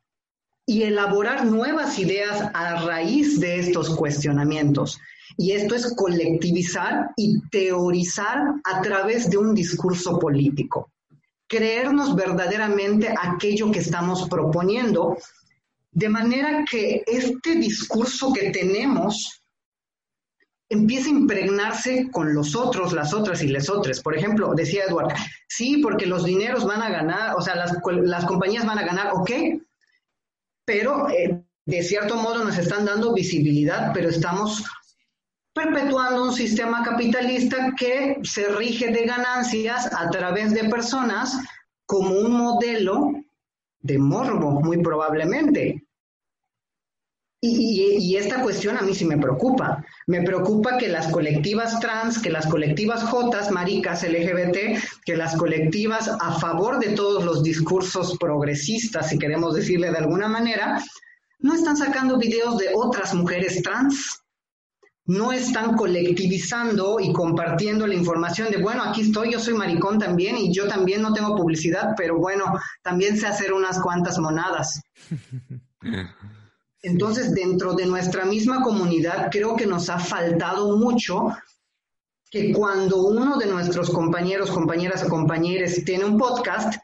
y 0.65 0.83
elaborar 0.83 1.45
nuevas 1.45 1.97
ideas 1.97 2.51
a 2.53 2.85
raíz 2.85 3.39
de 3.39 3.59
estos 3.59 3.89
cuestionamientos. 3.95 4.99
Y 5.39 5.53
esto 5.53 5.73
es 5.73 5.95
colectivizar 5.95 7.11
y 7.15 7.39
teorizar 7.49 8.55
a 8.61 8.81
través 8.81 9.29
de 9.29 9.37
un 9.37 9.55
discurso 9.55 10.19
político. 10.19 10.91
Creernos 11.47 12.13
verdaderamente 12.13 13.15
aquello 13.17 13.71
que 13.71 13.79
estamos 13.79 14.27
proponiendo, 14.27 15.17
de 15.93 16.09
manera 16.09 16.65
que 16.69 17.03
este 17.07 17.55
discurso 17.55 18.33
que 18.33 18.51
tenemos 18.51 19.41
empiece 20.67 21.07
a 21.07 21.13
impregnarse 21.13 22.09
con 22.11 22.33
los 22.33 22.53
otros, 22.57 22.91
las 22.91 23.13
otras 23.13 23.41
y 23.41 23.47
les 23.47 23.69
otras. 23.69 24.01
Por 24.01 24.17
ejemplo, 24.17 24.53
decía 24.53 24.83
Edward, 24.89 25.13
sí, 25.47 25.77
porque 25.77 26.05
los 26.05 26.25
dineros 26.25 26.65
van 26.65 26.81
a 26.81 26.89
ganar, 26.89 27.37
o 27.37 27.41
sea, 27.41 27.55
las, 27.55 27.77
las 28.03 28.25
compañías 28.25 28.65
van 28.65 28.79
a 28.79 28.83
ganar, 28.83 29.13
ok, 29.13 29.31
pero 30.65 31.09
eh, 31.09 31.45
de 31.65 31.81
cierto 31.81 32.17
modo 32.17 32.43
nos 32.43 32.57
están 32.57 32.83
dando 32.83 33.13
visibilidad, 33.13 33.91
pero 33.93 34.09
estamos 34.09 34.65
perpetuando 35.59 36.23
un 36.23 36.33
sistema 36.33 36.83
capitalista 36.83 37.73
que 37.77 38.17
se 38.23 38.47
rige 38.55 38.91
de 38.91 39.05
ganancias 39.05 39.89
a 39.93 40.09
través 40.09 40.53
de 40.53 40.69
personas 40.69 41.37
como 41.85 42.11
un 42.11 42.31
modelo 42.31 43.11
de 43.81 43.97
morbo, 43.97 44.61
muy 44.61 44.81
probablemente. 44.81 45.83
Y, 47.41 48.17
esta 48.17 48.41
cuestión 48.41 48.77
a 48.77 48.81
mí 48.81 48.93
sí 48.93 49.05
me 49.05 49.17
preocupa. 49.17 49.83
Me 50.07 50.21
preocupa 50.23 50.77
que 50.77 50.89
las 50.89 51.07
colectivas 51.07 51.79
trans, 51.79 52.21
que 52.21 52.29
las 52.29 52.47
colectivas 52.47 53.03
Jotas, 53.03 53.49
maricas, 53.49 54.03
LGBT, 54.03 54.77
que 55.05 55.15
las 55.15 55.37
colectivas 55.37 56.09
a 56.09 56.33
favor 56.39 56.79
de 56.79 56.89
todos 56.89 57.23
los 57.23 57.41
discursos 57.41 58.17
progresistas, 58.17 59.09
si 59.09 59.17
queremos 59.17 59.55
decirle 59.55 59.89
de 59.89 59.99
alguna 59.99 60.27
manera, 60.27 60.83
no 61.39 61.53
están 61.53 61.77
sacando 61.77 62.17
videos 62.17 62.57
de 62.57 62.71
otras 62.75 63.13
mujeres 63.13 63.61
trans 63.63 64.21
no 65.09 65.31
están 65.31 65.75
colectivizando 65.75 66.99
y 66.99 67.11
compartiendo 67.11 67.87
la 67.87 67.95
información 67.95 68.51
de, 68.51 68.57
bueno, 68.57 68.83
aquí 68.83 69.01
estoy, 69.01 69.31
yo 69.31 69.39
soy 69.39 69.55
maricón 69.55 69.97
también 69.97 70.37
y 70.37 70.53
yo 70.53 70.67
también 70.67 71.01
no 71.01 71.11
tengo 71.13 71.35
publicidad, 71.35 71.95
pero 71.97 72.19
bueno, 72.19 72.45
también 72.83 73.17
sé 73.17 73.25
hacer 73.25 73.51
unas 73.51 73.79
cuantas 73.79 74.19
monadas. 74.19 74.83
Entonces, 76.83 77.33
dentro 77.33 77.73
de 77.73 77.87
nuestra 77.87 78.23
misma 78.23 78.61
comunidad, 78.61 79.29
creo 79.31 79.55
que 79.55 79.65
nos 79.65 79.89
ha 79.89 79.97
faltado 79.97 80.77
mucho 80.77 81.35
que 82.29 82.53
cuando 82.53 83.07
uno 83.07 83.37
de 83.37 83.47
nuestros 83.47 83.89
compañeros, 83.89 84.51
compañeras 84.51 85.03
o 85.03 85.09
compañeros 85.09 85.73
tiene 85.85 86.05
un 86.05 86.19
podcast, 86.19 86.75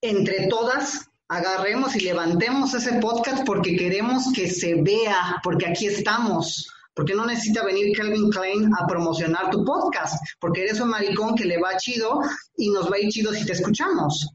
entre 0.00 0.46
todas 0.46 1.10
agarremos 1.28 1.94
y 1.96 2.00
levantemos 2.00 2.72
ese 2.72 2.94
podcast 2.94 3.44
porque 3.44 3.76
queremos 3.76 4.32
que 4.34 4.48
se 4.48 4.80
vea, 4.80 5.38
porque 5.42 5.66
aquí 5.66 5.86
estamos. 5.86 6.70
Porque 6.94 7.14
no 7.14 7.26
necesita 7.26 7.64
venir 7.64 7.96
Calvin 7.96 8.30
Klein 8.30 8.70
a 8.78 8.86
promocionar 8.86 9.50
tu 9.50 9.64
podcast, 9.64 10.22
porque 10.40 10.62
eres 10.62 10.80
un 10.80 10.90
maricón 10.90 11.34
que 11.34 11.44
le 11.44 11.60
va 11.60 11.76
chido 11.76 12.20
y 12.56 12.70
nos 12.70 12.90
va 12.90 12.96
a 12.96 13.00
ir 13.00 13.08
chido 13.10 13.32
si 13.32 13.44
te 13.44 13.52
escuchamos. 13.52 14.28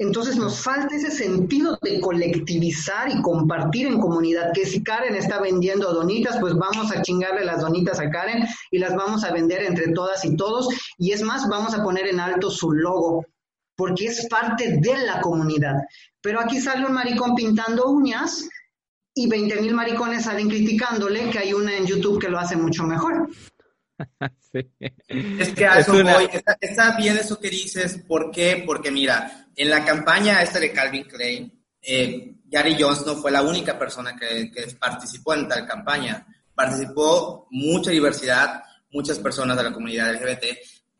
Entonces 0.00 0.36
nos 0.36 0.58
falta 0.58 0.96
ese 0.96 1.10
sentido 1.10 1.78
de 1.82 2.00
colectivizar 2.00 3.10
y 3.10 3.20
compartir 3.20 3.86
en 3.86 4.00
comunidad, 4.00 4.50
que 4.54 4.64
si 4.64 4.82
Karen 4.82 5.14
está 5.14 5.40
vendiendo 5.40 5.92
donitas, 5.92 6.38
pues 6.40 6.54
vamos 6.54 6.90
a 6.90 7.02
chingarle 7.02 7.44
las 7.44 7.60
donitas 7.60 8.00
a 8.00 8.08
Karen 8.08 8.46
y 8.70 8.78
las 8.78 8.96
vamos 8.96 9.24
a 9.24 9.30
vender 9.30 9.62
entre 9.62 9.92
todas 9.92 10.24
y 10.24 10.36
todos. 10.36 10.68
Y 10.96 11.12
es 11.12 11.20
más, 11.20 11.46
vamos 11.50 11.74
a 11.74 11.82
poner 11.82 12.06
en 12.06 12.18
alto 12.18 12.50
su 12.50 12.72
logo, 12.72 13.26
porque 13.76 14.06
es 14.06 14.26
parte 14.28 14.78
de 14.80 14.96
la 15.04 15.20
comunidad. 15.20 15.74
Pero 16.22 16.40
aquí 16.40 16.58
sale 16.60 16.86
un 16.86 16.94
maricón 16.94 17.34
pintando 17.34 17.90
uñas 17.90 18.48
y 19.14 19.28
20 19.28 19.60
mil 19.60 19.74
maricones 19.74 20.24
salen 20.24 20.48
criticándole 20.48 21.30
que 21.30 21.38
hay 21.38 21.52
una 21.52 21.76
en 21.76 21.86
YouTube 21.86 22.20
que 22.20 22.28
lo 22.28 22.38
hace 22.38 22.56
mucho 22.56 22.84
mejor. 22.84 23.28
Es 25.08 25.50
que 25.50 25.66
a 25.66 25.78
eso 25.78 25.92
voy. 25.92 26.28
Está, 26.60 26.96
bien 26.96 27.16
eso 27.16 27.38
que 27.38 27.50
dices. 27.50 28.02
¿Por 28.08 28.30
qué? 28.30 28.64
Porque 28.66 28.90
mira, 28.90 29.46
en 29.54 29.70
la 29.70 29.84
campaña 29.84 30.42
esta 30.42 30.58
de 30.58 30.72
Calvin 30.72 31.04
Klein, 31.04 31.52
eh, 31.80 32.34
Gary 32.46 32.76
Jones 32.78 33.06
no 33.06 33.14
fue 33.16 33.30
la 33.30 33.42
única 33.42 33.78
persona 33.78 34.16
que, 34.16 34.50
participó 34.78 35.34
en 35.34 35.46
tal 35.46 35.66
campaña. 35.66 36.26
Participó 36.52 37.46
mucha 37.50 37.90
diversidad, 37.90 38.62
muchas 38.90 39.18
personas 39.20 39.56
de 39.56 39.62
la 39.62 39.72
comunidad 39.72 40.12
LGBT. 40.14 40.44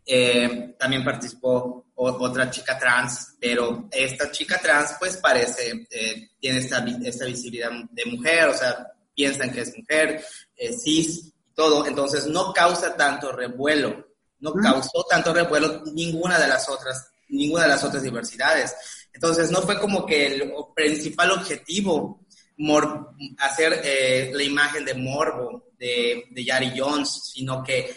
Eh, 0.07 0.77
también 0.79 1.05
participó 1.05 1.87
otra 2.03 2.51
chica 2.51 2.79
trans, 2.79 3.37
pero 3.39 3.89
esta 3.91 4.31
chica 4.31 4.59
trans 4.59 4.95
pues 4.99 5.19
parece, 5.19 5.87
eh, 5.91 6.31
tiene 6.41 6.59
esta, 6.59 6.85
esta, 7.05 7.27
visibilidad 7.27 7.71
de 7.91 8.05
mujer, 8.07 8.49
o 8.49 8.55
sea, 8.55 8.87
piensan 9.15 9.53
que 9.53 9.61
es 9.61 9.77
mujer, 9.77 10.25
eh, 10.57 10.73
cis, 10.73 11.33
todo, 11.55 11.87
entonces 11.87 12.27
no 12.27 12.53
causa 12.55 12.97
tanto 12.97 13.33
revuelo, 13.33 14.09
no 14.39 14.55
causó 14.55 15.05
tanto 15.11 15.35
revuelo 15.35 15.83
ninguna 15.93 16.39
de 16.39 16.49
las 16.49 16.69
otras, 16.71 17.11
ninguna 17.29 17.65
de 17.65 17.69
las 17.69 17.85
otras 17.85 18.03
diversidades. 18.03 18.75
Entonces 19.13 19.51
no 19.51 19.61
fue 19.61 19.79
como 19.79 20.07
que 20.07 20.27
el 20.27 20.53
principal 20.75 21.33
objetivo 21.33 22.25
hacer 23.39 23.81
eh, 23.85 24.31
la 24.35 24.43
imagen 24.43 24.85
de 24.85 24.95
morbo 24.95 25.73
de, 25.79 26.25
de 26.31 26.45
Yari 26.45 26.73
Jones, 26.79 27.31
sino 27.33 27.63
que 27.63 27.95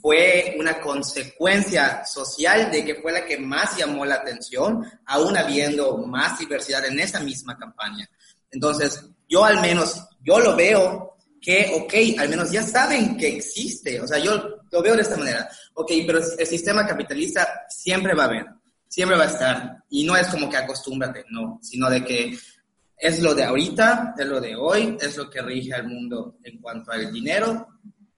fue 0.00 0.56
una 0.58 0.80
consecuencia 0.80 2.04
social 2.04 2.70
de 2.70 2.84
que 2.84 2.96
fue 2.96 3.12
la 3.12 3.24
que 3.24 3.38
más 3.38 3.76
llamó 3.76 4.04
la 4.04 4.16
atención, 4.16 4.84
aún 5.06 5.36
habiendo 5.36 5.96
más 5.98 6.38
diversidad 6.38 6.84
en 6.84 7.00
esa 7.00 7.20
misma 7.20 7.56
campaña. 7.56 8.08
Entonces, 8.50 9.04
yo 9.28 9.44
al 9.44 9.60
menos, 9.60 10.06
yo 10.22 10.38
lo 10.40 10.54
veo 10.54 11.16
que, 11.40 11.72
ok, 11.74 12.20
al 12.20 12.28
menos 12.28 12.50
ya 12.50 12.62
saben 12.62 13.16
que 13.16 13.28
existe, 13.28 14.00
o 14.00 14.06
sea, 14.06 14.18
yo 14.18 14.60
lo 14.70 14.82
veo 14.82 14.94
de 14.94 15.02
esta 15.02 15.16
manera, 15.16 15.48
ok, 15.74 15.90
pero 16.06 16.18
el 16.18 16.46
sistema 16.46 16.86
capitalista 16.86 17.64
siempre 17.68 18.14
va 18.14 18.24
a 18.24 18.26
haber, 18.26 18.46
siempre 18.86 19.16
va 19.16 19.24
a 19.24 19.28
estar, 19.28 19.84
y 19.88 20.04
no 20.04 20.16
es 20.16 20.26
como 20.26 20.50
que 20.50 20.58
acostúmbrate, 20.58 21.24
no, 21.30 21.58
sino 21.62 21.88
de 21.88 22.04
que 22.04 22.38
es 22.98 23.22
lo 23.22 23.34
de 23.34 23.44
ahorita, 23.44 24.14
es 24.18 24.26
lo 24.26 24.40
de 24.40 24.54
hoy, 24.54 24.98
es 25.00 25.16
lo 25.16 25.30
que 25.30 25.40
rige 25.40 25.72
al 25.72 25.88
mundo 25.88 26.36
en 26.42 26.60
cuanto 26.60 26.92
al 26.92 27.10
dinero, 27.10 27.66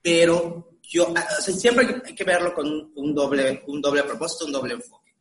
pero 0.03 0.72
yo, 0.93 1.13
ah, 1.17 1.41
siempre 1.41 2.03
hay 2.05 2.15
que 2.15 2.25
verlo 2.25 2.53
con 2.55 2.93
un 2.95 3.15
doble, 3.15 3.63
un 3.67 3.81
doble 3.81 4.03
propósito, 4.03 4.45
un 4.47 4.53
doble 4.53 4.75
enfoque. 4.75 5.13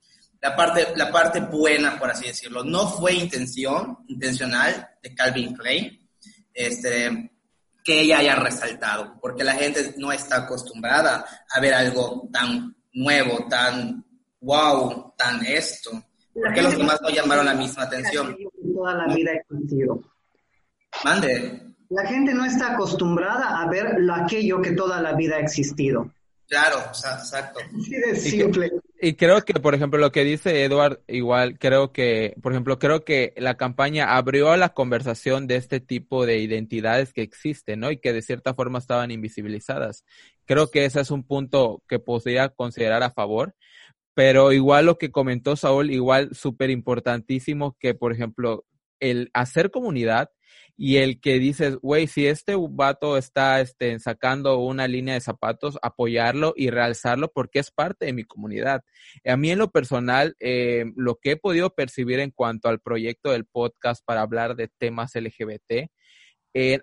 La 0.42 0.56
parte, 0.56 0.88
la 0.96 1.12
parte 1.12 1.40
buena, 1.40 1.98
por 1.98 2.10
así 2.10 2.28
decirlo, 2.28 2.64
no 2.64 2.88
fue 2.90 3.14
intención, 3.14 4.00
intencional 4.08 4.90
de 5.02 5.16
Calvin 5.16 5.54
Klein, 5.54 6.10
este, 6.54 7.32
que 7.84 8.02
ella 8.02 8.20
haya 8.20 8.36
resaltado, 8.36 9.18
porque 9.22 9.44
la 9.44 9.54
gente 9.54 9.94
no 9.98 10.12
está 10.12 10.38
acostumbrada 10.38 11.26
a 11.50 11.60
ver 11.60 11.74
algo 11.74 12.28
tan 12.34 12.76
nuevo, 12.94 13.48
tan 13.48 14.04
wow, 14.42 15.14
tan 15.18 15.46
esto. 15.46 15.92
Porque 16.34 16.62
los 16.62 16.78
demás 16.78 17.00
no 17.02 17.10
llamaron 17.10 17.46
la 17.46 17.54
misma 17.54 17.84
atención. 17.84 18.36
Toda 18.74 18.94
la 18.96 19.14
vida 19.14 19.32
existido. 19.34 20.02
Mande. 21.04 21.71
La 21.92 22.06
gente 22.06 22.34
no 22.34 22.46
está 22.46 22.74
acostumbrada 22.74 23.62
a 23.62 23.70
ver 23.70 24.00
lo 24.00 24.16
aquello 24.16 24.62
que 24.62 24.72
toda 24.72 25.02
la 25.02 25.14
vida 25.14 25.36
ha 25.36 25.40
existido. 25.40 26.10
Claro, 26.48 26.80
exacto. 26.80 27.60
Sí, 27.84 27.96
de 27.96 28.16
simple. 28.16 28.72
Y, 29.02 29.16
creo 29.16 29.42
que, 29.42 29.54
por 29.54 29.76
ejemplo, 29.76 30.00
lo 30.00 30.12
que 30.12 30.24
dice 30.24 30.64
Edward, 30.64 31.02
igual 31.08 31.60
creo 31.60 31.92
que, 31.92 32.36
por 32.42 32.54
ejemplo, 32.54 32.80
creo 32.80 33.04
que 33.04 33.34
la 33.36 33.56
campaña 33.56 34.16
abrió 34.16 34.56
la 34.56 34.70
conversación 34.70 35.48
de 35.48 35.58
este 35.58 35.82
tipo 35.82 36.26
de 36.26 36.40
identidades 36.40 37.12
que 37.12 37.24
existen, 37.24 37.82
¿no? 37.82 37.92
Y 37.92 37.98
que 37.98 38.14
de 38.14 38.22
cierta 38.22 38.54
forma 38.54 38.80
estaban 38.80 39.12
invisibilizadas. 39.12 40.06
Creo 40.46 40.72
que 40.72 40.86
ese 40.86 41.02
es 41.02 41.12
un 41.12 41.24
punto 41.24 41.84
que 41.90 42.00
podría 42.00 42.50
considerar 42.50 43.04
a 43.04 43.12
favor. 43.12 43.54
Pero 44.14 44.54
igual 44.54 44.86
lo 44.86 44.98
que 44.98 45.12
comentó 45.12 45.58
Saúl, 45.58 45.92
igual 45.92 46.36
súper 46.36 46.70
importantísimo 46.70 47.76
que, 47.80 47.94
por 47.96 48.14
ejemplo, 48.14 48.66
el 49.00 49.30
hacer 49.34 49.72
comunidad 49.72 50.30
y 50.84 50.98
el 50.98 51.22
que 51.22 51.38
dices, 51.38 51.76
güey, 51.76 52.08
si 52.08 52.26
este 52.26 52.56
vato 52.58 53.16
está 53.16 53.62
este, 53.62 54.00
sacando 54.00 54.58
una 54.58 54.88
línea 54.88 55.14
de 55.14 55.22
zapatos, 55.22 55.78
apoyarlo 55.84 56.56
y 56.58 56.72
realzarlo 56.72 57.32
porque 57.32 57.60
es 57.60 57.70
parte 57.70 58.08
de 58.08 58.14
mi 58.14 58.24
comunidad. 58.24 58.82
A 59.24 59.38
mí 59.38 59.52
en 59.52 59.60
lo 59.60 59.70
personal, 59.70 60.36
eh, 60.40 60.86
lo 60.96 61.20
que 61.22 61.34
he 61.34 61.38
podido 61.38 61.76
percibir 61.76 62.20
en 62.20 62.32
cuanto 62.32 62.68
al 62.68 62.80
proyecto 62.80 63.30
del 63.30 63.46
podcast 63.46 64.04
para 64.04 64.22
hablar 64.22 64.56
de 64.56 64.70
temas 64.80 65.14
LGBT, 65.14 65.92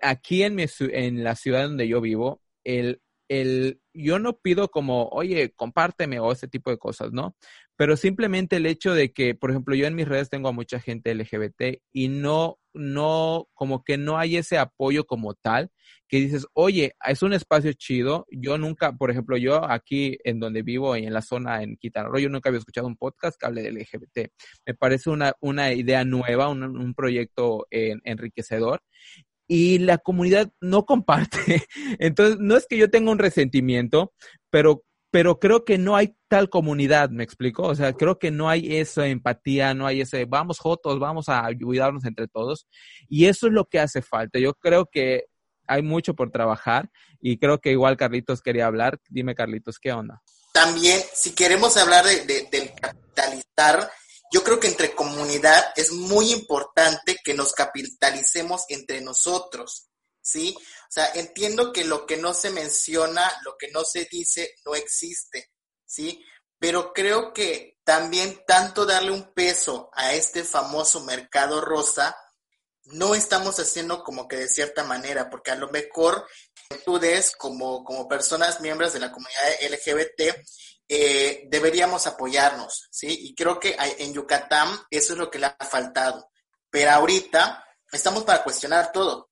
aquí 0.01 0.43
en, 0.43 0.55
mi, 0.55 0.63
en 0.79 1.25
la 1.25 1.35
ciudad 1.35 1.63
donde 1.63 1.89
yo 1.89 1.99
vivo, 1.99 2.41
el, 2.63 3.01
el, 3.27 3.81
yo 3.93 4.17
no 4.17 4.37
pido 4.37 4.69
como, 4.69 5.09
oye, 5.09 5.51
compárteme 5.57 6.21
o 6.21 6.31
ese 6.31 6.47
tipo 6.47 6.71
de 6.71 6.77
cosas, 6.77 7.11
¿no? 7.11 7.35
Pero 7.79 7.95
simplemente 7.95 8.57
el 8.57 8.65
hecho 8.65 8.93
de 8.93 9.13
que, 9.13 9.35
por 9.35 9.51
ejemplo, 9.51 9.73
yo 9.73 9.87
en 9.87 9.95
mis 9.95 10.05
redes 10.05 10.29
tengo 10.29 10.49
a 10.49 10.51
mucha 10.51 10.81
gente 10.81 11.15
LGBT 11.15 11.81
y 11.93 12.09
no 12.09 12.59
no, 12.73 13.47
como 13.53 13.85
que 13.85 13.97
no 13.97 14.17
hay 14.17 14.35
ese 14.35 14.57
apoyo 14.57 15.05
como 15.05 15.33
tal, 15.33 15.71
que 16.09 16.17
dices, 16.17 16.45
oye, 16.53 16.93
es 17.07 17.23
un 17.23 17.31
espacio 17.31 17.71
chido. 17.71 18.27
Yo 18.31 18.57
nunca, 18.57 18.91
por 18.91 19.11
ejemplo, 19.11 19.37
yo 19.37 19.63
aquí 19.63 20.17
en 20.25 20.41
donde 20.41 20.61
vivo, 20.61 20.93
en 20.95 21.13
la 21.13 21.21
zona 21.21 21.63
en 21.63 21.77
Quintana 21.77 22.09
Roo, 22.09 22.19
yo 22.19 22.29
nunca 22.29 22.49
había 22.49 22.59
escuchado 22.59 22.85
un 22.85 22.97
podcast 22.97 23.39
que 23.39 23.45
hable 23.45 23.61
del 23.63 23.77
LGBT. 23.77 24.29
Me 24.65 24.73
parece 24.75 25.09
una, 25.09 25.33
una 25.39 25.71
idea 25.73 26.03
nueva, 26.03 26.49
un, 26.49 26.63
un 26.63 26.93
proyecto 26.93 27.65
enriquecedor 27.71 28.81
y 29.47 29.79
la 29.79 29.97
comunidad 29.97 30.51
no 30.61 30.85
comparte. 30.85 31.63
Entonces, 31.99 32.39
no 32.39 32.57
es 32.57 32.67
que 32.67 32.77
yo 32.77 32.89
tenga 32.89 33.11
un 33.11 33.19
resentimiento, 33.19 34.13
pero 34.49 34.83
pero 35.11 35.39
creo 35.39 35.65
que 35.65 35.77
no 35.77 35.95
hay 35.95 36.15
tal 36.27 36.49
comunidad, 36.49 37.09
¿me 37.09 37.23
explico? 37.23 37.63
O 37.63 37.75
sea, 37.75 37.93
creo 37.93 38.19
que 38.19 38.31
no 38.31 38.49
hay 38.49 38.77
esa 38.77 39.07
empatía, 39.07 39.73
no 39.73 39.87
hay 39.87 40.01
ese, 40.01 40.25
vamos 40.25 40.59
jotos, 40.59 40.99
vamos 40.99 41.29
a 41.29 41.45
ayudarnos 41.45 42.05
entre 42.05 42.27
todos. 42.27 42.67
Y 43.07 43.25
eso 43.25 43.47
es 43.47 43.53
lo 43.53 43.65
que 43.65 43.79
hace 43.79 44.01
falta. 44.01 44.39
Yo 44.39 44.53
creo 44.53 44.85
que 44.85 45.25
hay 45.67 45.81
mucho 45.81 46.13
por 46.13 46.31
trabajar 46.31 46.89
y 47.21 47.37
creo 47.37 47.59
que 47.59 47.71
igual 47.71 47.97
Carlitos 47.97 48.41
quería 48.41 48.67
hablar. 48.67 48.99
Dime, 49.09 49.35
Carlitos, 49.35 49.79
¿qué 49.79 49.91
onda? 49.91 50.21
También, 50.53 51.01
si 51.13 51.31
queremos 51.33 51.77
hablar 51.77 52.05
de, 52.05 52.47
del 52.51 52.73
capitalizar, 52.73 53.89
yo 54.31 54.43
creo 54.43 54.59
que 54.59 54.67
entre 54.67 54.91
comunidad 54.91 55.63
es 55.75 55.91
muy 55.91 56.31
importante 56.31 57.17
que 57.23 57.33
nos 57.33 57.53
capitalicemos 57.53 58.65
entre 58.69 59.01
nosotros. 59.01 59.88
¿Sí? 60.29 60.55
O 60.57 60.91
sea, 60.91 61.11
entiendo 61.15 61.71
que 61.73 61.83
lo 61.83 62.05
que 62.05 62.17
no 62.17 62.33
se 62.33 62.49
menciona, 62.51 63.31
lo 63.43 63.57
que 63.57 63.69
no 63.71 63.83
se 63.83 64.07
dice, 64.11 64.55
no 64.65 64.75
existe, 64.75 65.51
¿sí? 65.85 66.23
Pero 66.59 66.93
creo 66.93 67.33
que 67.33 67.77
también 67.83 68.43
tanto 68.45 68.85
darle 68.85 69.11
un 69.11 69.33
peso 69.33 69.89
a 69.93 70.13
este 70.13 70.43
famoso 70.43 71.01
mercado 71.01 71.61
rosa, 71.61 72.15
no 72.85 73.15
estamos 73.15 73.59
haciendo 73.59 74.03
como 74.03 74.27
que 74.27 74.35
de 74.37 74.47
cierta 74.47 74.83
manera, 74.83 75.29
porque 75.29 75.51
a 75.51 75.55
lo 75.55 75.69
mejor 75.69 76.27
ustedes 76.85 77.35
como, 77.35 77.83
como 77.83 78.07
personas 78.07 78.61
miembros 78.61 78.93
de 78.93 78.99
la 78.99 79.11
comunidad 79.11 79.43
LGBT 79.61 80.35
eh, 80.87 81.47
deberíamos 81.49 82.07
apoyarnos, 82.07 82.87
¿sí? 82.91 83.07
Y 83.09 83.35
creo 83.35 83.59
que 83.59 83.75
en 83.79 84.13
Yucatán 84.13 84.69
eso 84.89 85.13
es 85.13 85.19
lo 85.19 85.29
que 85.29 85.39
le 85.39 85.45
ha 85.45 85.57
faltado. 85.69 86.29
Pero 86.69 86.91
ahorita 86.91 87.63
estamos 87.91 88.23
para 88.23 88.43
cuestionar 88.43 88.91
todo. 88.91 89.28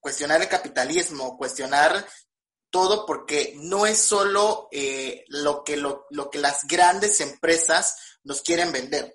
Cuestionar 0.00 0.40
el 0.42 0.48
capitalismo, 0.48 1.36
cuestionar 1.36 2.06
todo 2.70 3.04
porque 3.04 3.54
no 3.56 3.86
es 3.86 3.98
solo 3.98 4.68
eh, 4.70 5.24
lo, 5.28 5.64
que, 5.64 5.76
lo, 5.76 6.06
lo, 6.10 6.30
que 6.30 6.38
las 6.38 6.66
grandes 6.66 7.20
empresas 7.20 7.96
nos 8.22 8.42
quieren 8.42 8.72
vender, 8.72 9.14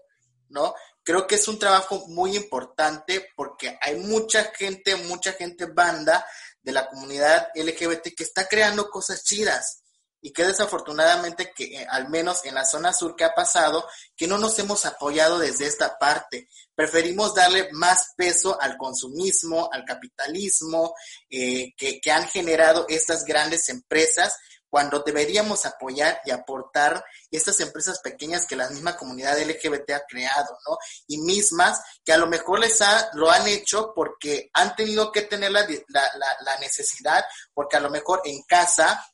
¿no? 0.49 0.73
Creo 1.03 1.27
que 1.27 1.35
es 1.35 1.47
un 1.47 1.59
trabajo 1.59 2.07
muy 2.07 2.35
importante 2.35 3.29
porque 3.35 3.77
hay 3.81 3.95
mucha 3.95 4.51
gente, 4.55 4.95
mucha 4.95 5.33
gente 5.33 5.65
banda 5.65 6.25
de 6.61 6.71
la 6.71 6.87
comunidad 6.89 7.47
LGBT 7.53 8.15
que 8.15 8.23
está 8.23 8.47
creando 8.47 8.89
cosas 8.89 9.23
chidas 9.23 9.84
y 10.25 10.33
que 10.33 10.43
desafortunadamente 10.43 11.53
que 11.55 11.65
eh, 11.65 11.87
al 11.87 12.09
menos 12.09 12.45
en 12.45 12.55
la 12.55 12.65
zona 12.65 12.91
sur 12.93 13.15
que 13.15 13.25
ha 13.25 13.35
pasado, 13.35 13.87
que 14.17 14.25
no 14.25 14.39
nos 14.39 14.57
hemos 14.57 14.83
apoyado 14.87 15.37
desde 15.37 15.67
esta 15.67 15.99
parte. 15.99 16.49
Preferimos 16.73 17.35
darle 17.35 17.69
más 17.73 18.13
peso 18.17 18.59
al 18.59 18.75
consumismo, 18.75 19.69
al 19.71 19.85
capitalismo 19.85 20.95
eh, 21.29 21.75
que, 21.77 22.01
que 22.01 22.11
han 22.11 22.27
generado 22.27 22.87
estas 22.89 23.23
grandes 23.23 23.69
empresas 23.69 24.35
cuando 24.67 25.03
deberíamos 25.05 25.63
apoyar 25.67 26.19
y 26.25 26.31
aportar 26.31 27.05
estas 27.29 27.59
empresas 27.59 27.99
pequeñas 27.99 28.47
que 28.47 28.55
la 28.55 28.67
misma 28.67 28.97
comunidad 28.97 29.39
LGBT 29.39 29.91
ha 29.91 30.05
creado, 30.07 30.57
¿no? 30.67 30.77
Y 31.05 31.19
mismas 31.19 31.79
que 32.03 32.13
a 32.13 32.17
lo 32.17 32.25
mejor 32.25 32.59
les 32.59 32.81
ha, 32.81 33.11
lo 33.13 33.29
han 33.29 33.47
hecho 33.47 33.93
porque 33.95 34.49
han 34.53 34.75
tenido 34.75 35.11
que 35.11 35.21
tener 35.21 35.51
la, 35.51 35.61
la, 35.89 36.09
la 36.41 36.57
necesidad, 36.59 37.23
porque 37.53 37.77
a 37.77 37.79
lo 37.79 37.91
mejor 37.91 38.21
en 38.25 38.41
casa 38.41 39.05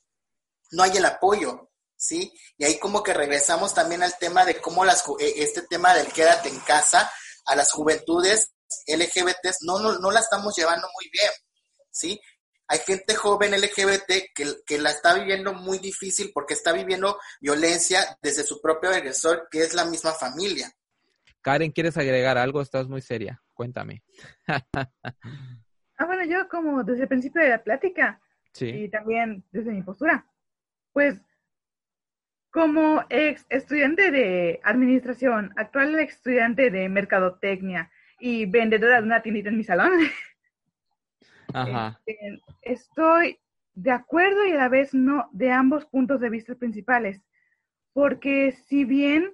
no 0.72 0.82
hay 0.82 0.96
el 0.96 1.04
apoyo, 1.04 1.70
¿sí? 1.96 2.32
Y 2.58 2.64
ahí 2.64 2.78
como 2.78 3.02
que 3.02 3.14
regresamos 3.14 3.72
también 3.74 4.02
al 4.02 4.16
tema 4.18 4.44
de 4.44 4.60
cómo 4.60 4.84
las, 4.84 5.04
eh, 5.20 5.34
este 5.36 5.62
tema 5.62 5.94
del 5.94 6.12
quédate 6.12 6.48
en 6.48 6.58
casa 6.60 7.10
a 7.46 7.56
las 7.56 7.72
juventudes 7.72 8.52
LGBT 8.86 9.54
no, 9.62 9.78
no, 9.78 9.98
no 9.98 10.10
la 10.10 10.20
estamos 10.20 10.54
llevando 10.56 10.88
muy 10.94 11.08
bien, 11.10 11.30
¿sí? 11.90 12.20
Hay 12.68 12.78
gente 12.78 13.14
joven 13.14 13.52
LGBT 13.52 14.32
que, 14.34 14.54
que, 14.64 14.78
la 14.78 14.90
está 14.90 15.14
viviendo 15.14 15.52
muy 15.52 15.78
difícil 15.78 16.30
porque 16.32 16.54
está 16.54 16.72
viviendo 16.72 17.18
violencia 17.40 18.16
desde 18.22 18.44
su 18.44 18.62
propio 18.62 18.90
agresor, 18.90 19.48
que 19.50 19.60
es 19.62 19.74
la 19.74 19.84
misma 19.84 20.12
familia. 20.12 20.72
Karen, 21.42 21.72
¿quieres 21.72 21.98
agregar 21.98 22.38
algo? 22.38 22.62
Estás 22.62 22.88
muy 22.88 23.02
seria. 23.02 23.42
Cuéntame. 23.52 24.02
ah, 24.46 26.06
bueno, 26.06 26.24
yo 26.24 26.48
como 26.48 26.82
desde 26.82 27.02
el 27.02 27.08
principio 27.08 27.42
de 27.42 27.50
la 27.50 27.62
plática 27.62 28.20
sí. 28.52 28.68
y 28.68 28.88
también 28.88 29.44
desde 29.50 29.72
mi 29.72 29.82
postura, 29.82 30.26
pues 30.92 31.20
como 32.50 33.02
ex 33.08 33.46
estudiante 33.48 34.10
de 34.10 34.60
administración, 34.62 35.52
actual 35.56 35.98
estudiante 35.98 36.70
de 36.70 36.88
mercadotecnia 36.88 37.90
y 38.20 38.46
vendedora 38.46 39.00
de 39.00 39.06
una 39.06 39.22
tiendita 39.22 39.48
en 39.48 39.56
mi 39.56 39.64
salón, 39.64 39.92
este, 42.06 42.40
estoy 42.60 43.38
de 43.74 43.90
acuerdo 43.90 44.46
y 44.46 44.52
a 44.52 44.56
la 44.56 44.68
vez 44.68 44.92
no 44.92 45.30
de 45.32 45.50
ambos 45.50 45.86
puntos 45.86 46.20
de 46.20 46.28
vista 46.28 46.54
principales, 46.54 47.22
porque 47.94 48.52
si 48.52 48.84
bien 48.84 49.32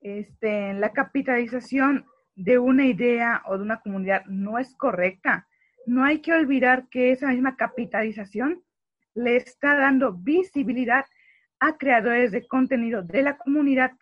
este, 0.00 0.74
la 0.74 0.92
capitalización 0.92 2.06
de 2.34 2.58
una 2.58 2.86
idea 2.86 3.42
o 3.46 3.56
de 3.56 3.62
una 3.62 3.80
comunidad 3.80 4.24
no 4.26 4.58
es 4.58 4.74
correcta, 4.74 5.46
no 5.86 6.04
hay 6.04 6.20
que 6.20 6.32
olvidar 6.32 6.88
que 6.88 7.12
esa 7.12 7.28
misma 7.28 7.56
capitalización 7.56 8.62
le 9.18 9.36
está 9.36 9.76
dando 9.76 10.12
visibilidad 10.12 11.04
a 11.60 11.76
creadores 11.76 12.30
de 12.30 12.46
contenido 12.46 13.02
de 13.02 13.22
la 13.22 13.36
comunidad 13.36 13.92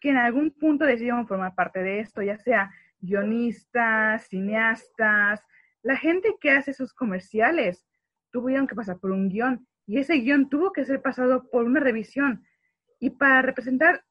que 0.00 0.10
en 0.10 0.16
algún 0.16 0.50
punto 0.50 0.84
decidieron 0.84 1.26
formar 1.26 1.54
parte 1.54 1.82
de 1.82 2.00
esto, 2.00 2.22
ya 2.22 2.38
sea 2.38 2.72
guionistas, 2.98 4.26
cineastas, 4.28 5.40
la 5.82 5.96
gente 5.96 6.34
que 6.40 6.50
hace 6.50 6.72
sus 6.72 6.92
comerciales 6.92 7.86
tuvieron 8.30 8.66
que 8.66 8.74
pasar 8.74 8.98
por 8.98 9.12
un 9.12 9.28
guion 9.28 9.66
y 9.86 9.98
ese 9.98 10.14
guion 10.14 10.48
tuvo 10.48 10.72
que 10.72 10.84
ser 10.84 11.00
pasado 11.02 11.48
por 11.50 11.64
una 11.64 11.80
revisión. 11.80 12.44
Y 12.98 13.10
para 13.10 13.42
representar 13.42 14.02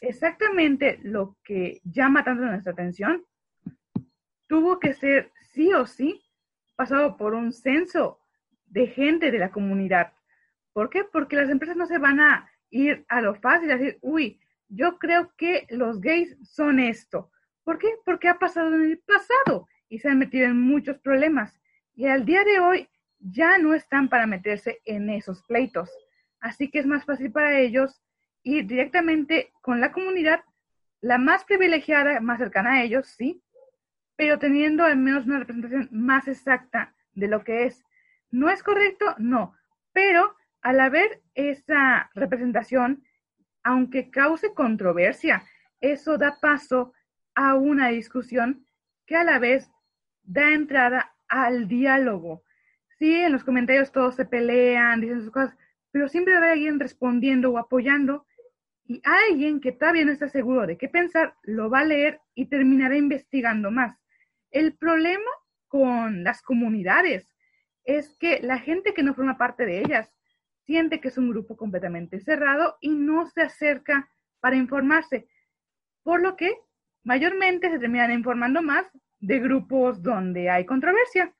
exactamente 0.00 1.00
lo 1.02 1.36
que 1.42 1.80
llama 1.84 2.22
tanto 2.22 2.44
nuestra 2.44 2.72
atención, 2.72 3.24
tuvo 4.46 4.78
que 4.78 4.94
ser 4.94 5.32
sí 5.52 5.72
o 5.72 5.86
sí 5.86 6.22
pasado 6.76 7.16
por 7.16 7.34
un 7.34 7.52
censo 7.52 8.21
de 8.72 8.86
gente 8.86 9.30
de 9.30 9.38
la 9.38 9.50
comunidad. 9.50 10.12
¿Por 10.72 10.88
qué? 10.88 11.04
Porque 11.04 11.36
las 11.36 11.50
empresas 11.50 11.76
no 11.76 11.86
se 11.86 11.98
van 11.98 12.20
a 12.20 12.50
ir 12.70 13.04
a 13.08 13.20
lo 13.20 13.34
fácil, 13.34 13.70
a 13.70 13.76
decir, 13.76 13.98
uy, 14.00 14.40
yo 14.68 14.98
creo 14.98 15.32
que 15.36 15.66
los 15.68 16.00
gays 16.00 16.36
son 16.42 16.80
esto. 16.80 17.30
¿Por 17.64 17.78
qué? 17.78 17.88
Porque 18.04 18.28
ha 18.28 18.38
pasado 18.38 18.74
en 18.74 18.82
el 18.82 18.98
pasado 18.98 19.68
y 19.88 19.98
se 19.98 20.08
han 20.08 20.18
metido 20.18 20.46
en 20.46 20.58
muchos 20.58 20.98
problemas. 20.98 21.60
Y 21.94 22.06
al 22.06 22.24
día 22.24 22.42
de 22.44 22.60
hoy 22.60 22.88
ya 23.18 23.58
no 23.58 23.74
están 23.74 24.08
para 24.08 24.26
meterse 24.26 24.80
en 24.86 25.10
esos 25.10 25.42
pleitos. 25.42 25.90
Así 26.40 26.70
que 26.70 26.78
es 26.78 26.86
más 26.86 27.04
fácil 27.04 27.30
para 27.30 27.60
ellos 27.60 28.02
ir 28.42 28.66
directamente 28.66 29.52
con 29.60 29.80
la 29.80 29.92
comunidad, 29.92 30.40
la 31.02 31.18
más 31.18 31.44
privilegiada, 31.44 32.20
más 32.20 32.38
cercana 32.38 32.72
a 32.72 32.82
ellos, 32.82 33.06
sí, 33.06 33.42
pero 34.16 34.38
teniendo 34.38 34.84
al 34.84 34.96
menos 34.96 35.26
una 35.26 35.40
representación 35.40 35.88
más 35.92 36.26
exacta 36.26 36.94
de 37.12 37.28
lo 37.28 37.44
que 37.44 37.66
es. 37.66 37.84
¿No 38.32 38.48
es 38.48 38.62
correcto? 38.62 39.14
No. 39.18 39.54
Pero 39.92 40.34
al 40.62 40.80
haber 40.80 41.22
esa 41.34 42.10
representación, 42.14 43.04
aunque 43.62 44.10
cause 44.10 44.54
controversia, 44.54 45.44
eso 45.80 46.18
da 46.18 46.38
paso 46.40 46.92
a 47.34 47.54
una 47.54 47.88
discusión 47.88 48.66
que 49.06 49.16
a 49.16 49.24
la 49.24 49.38
vez 49.38 49.70
da 50.22 50.52
entrada 50.52 51.14
al 51.28 51.68
diálogo. 51.68 52.42
Sí, 52.98 53.14
en 53.14 53.32
los 53.32 53.44
comentarios 53.44 53.92
todos 53.92 54.14
se 54.14 54.24
pelean, 54.24 55.00
dicen 55.00 55.20
sus 55.20 55.30
cosas, 55.30 55.56
pero 55.90 56.08
siempre 56.08 56.38
va 56.38 56.52
alguien 56.52 56.80
respondiendo 56.80 57.50
o 57.50 57.58
apoyando 57.58 58.26
y 58.86 59.02
alguien 59.04 59.60
que 59.60 59.72
todavía 59.72 60.04
no 60.04 60.12
está 60.12 60.28
seguro 60.28 60.66
de 60.66 60.78
qué 60.78 60.88
pensar 60.88 61.34
lo 61.42 61.68
va 61.68 61.80
a 61.80 61.84
leer 61.84 62.20
y 62.34 62.46
terminará 62.46 62.96
investigando 62.96 63.70
más. 63.70 63.98
El 64.50 64.74
problema 64.74 65.30
con 65.68 66.24
las 66.24 66.42
comunidades 66.42 67.31
es 67.84 68.14
que 68.18 68.40
la 68.40 68.58
gente 68.58 68.94
que 68.94 69.02
no 69.02 69.14
forma 69.14 69.38
parte 69.38 69.64
de 69.64 69.80
ellas 69.80 70.12
siente 70.64 71.00
que 71.00 71.08
es 71.08 71.18
un 71.18 71.30
grupo 71.30 71.56
completamente 71.56 72.20
cerrado 72.20 72.76
y 72.80 72.90
no 72.90 73.26
se 73.26 73.42
acerca 73.42 74.08
para 74.40 74.56
informarse, 74.56 75.28
por 76.02 76.20
lo 76.20 76.36
que 76.36 76.56
mayormente 77.04 77.70
se 77.70 77.78
terminan 77.78 78.12
informando 78.12 78.62
más 78.62 78.86
de 79.18 79.38
grupos 79.38 80.02
donde 80.02 80.50
hay 80.50 80.64
controversia. 80.66 81.34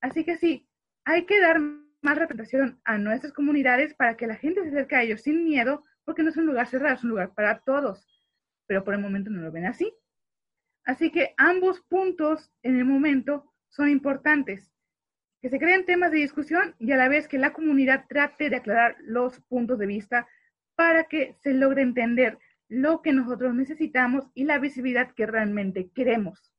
Así 0.00 0.24
que 0.24 0.36
sí, 0.36 0.68
hay 1.04 1.26
que 1.26 1.40
dar 1.40 1.60
más 2.02 2.18
representación 2.18 2.80
a 2.84 2.98
nuestras 2.98 3.32
comunidades 3.32 3.94
para 3.94 4.16
que 4.16 4.26
la 4.26 4.36
gente 4.36 4.62
se 4.62 4.68
acerque 4.68 4.96
a 4.96 5.02
ellos 5.02 5.22
sin 5.22 5.44
miedo, 5.44 5.84
porque 6.04 6.22
no 6.22 6.30
es 6.30 6.36
un 6.36 6.46
lugar 6.46 6.66
cerrado, 6.66 6.94
es 6.94 7.04
un 7.04 7.10
lugar 7.10 7.34
para 7.34 7.60
todos, 7.60 8.06
pero 8.66 8.84
por 8.84 8.94
el 8.94 9.00
momento 9.00 9.30
no 9.30 9.42
lo 9.42 9.52
ven 9.52 9.66
así. 9.66 9.92
Así 10.84 11.10
que 11.10 11.34
ambos 11.36 11.80
puntos 11.82 12.50
en 12.62 12.78
el 12.78 12.84
momento 12.84 13.52
son 13.68 13.88
importantes 13.88 14.69
que 15.40 15.48
se 15.48 15.58
creen 15.58 15.86
temas 15.86 16.10
de 16.12 16.18
discusión 16.18 16.74
y 16.78 16.92
a 16.92 16.96
la 16.96 17.08
vez 17.08 17.28
que 17.28 17.38
la 17.38 17.52
comunidad 17.52 18.04
trate 18.08 18.50
de 18.50 18.56
aclarar 18.56 18.96
los 19.00 19.40
puntos 19.40 19.78
de 19.78 19.86
vista 19.86 20.28
para 20.74 21.04
que 21.04 21.36
se 21.42 21.54
logre 21.54 21.82
entender 21.82 22.38
lo 22.68 23.02
que 23.02 23.12
nosotros 23.12 23.54
necesitamos 23.54 24.24
y 24.34 24.44
la 24.44 24.58
visibilidad 24.58 25.12
que 25.14 25.26
realmente 25.26 25.90
queremos. 25.94 26.52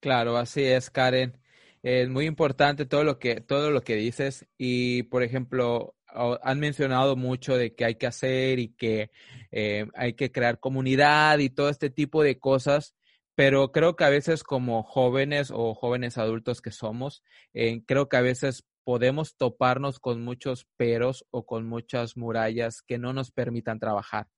Claro, 0.00 0.36
así 0.36 0.62
es, 0.62 0.90
Karen. 0.90 1.38
Es 1.82 2.08
muy 2.08 2.24
importante 2.24 2.86
todo 2.86 3.04
lo 3.04 3.18
que 3.18 3.40
todo 3.40 3.70
lo 3.70 3.82
que 3.82 3.94
dices 3.94 4.46
y, 4.56 5.02
por 5.04 5.22
ejemplo, 5.22 5.94
han 6.06 6.60
mencionado 6.60 7.16
mucho 7.16 7.56
de 7.56 7.74
que 7.74 7.84
hay 7.84 7.96
que 7.96 8.06
hacer 8.06 8.58
y 8.58 8.68
que 8.68 9.10
eh, 9.50 9.86
hay 9.94 10.14
que 10.14 10.30
crear 10.30 10.60
comunidad 10.60 11.38
y 11.40 11.50
todo 11.50 11.68
este 11.68 11.90
tipo 11.90 12.22
de 12.22 12.38
cosas 12.38 12.94
pero 13.34 13.72
creo 13.72 13.96
que 13.96 14.04
a 14.04 14.10
veces 14.10 14.42
como 14.44 14.82
jóvenes 14.82 15.50
o 15.52 15.74
jóvenes 15.74 16.18
adultos 16.18 16.60
que 16.62 16.70
somos, 16.70 17.22
eh, 17.52 17.82
creo 17.86 18.08
que 18.08 18.16
a 18.16 18.20
veces 18.22 18.64
podemos 18.84 19.36
toparnos 19.36 19.98
con 19.98 20.22
muchos 20.22 20.66
peros 20.76 21.26
o 21.30 21.46
con 21.46 21.66
muchas 21.66 22.16
murallas 22.16 22.82
que 22.82 22.98
no 22.98 23.12
nos 23.12 23.30
permitan 23.30 23.78
trabajar. 23.80 24.28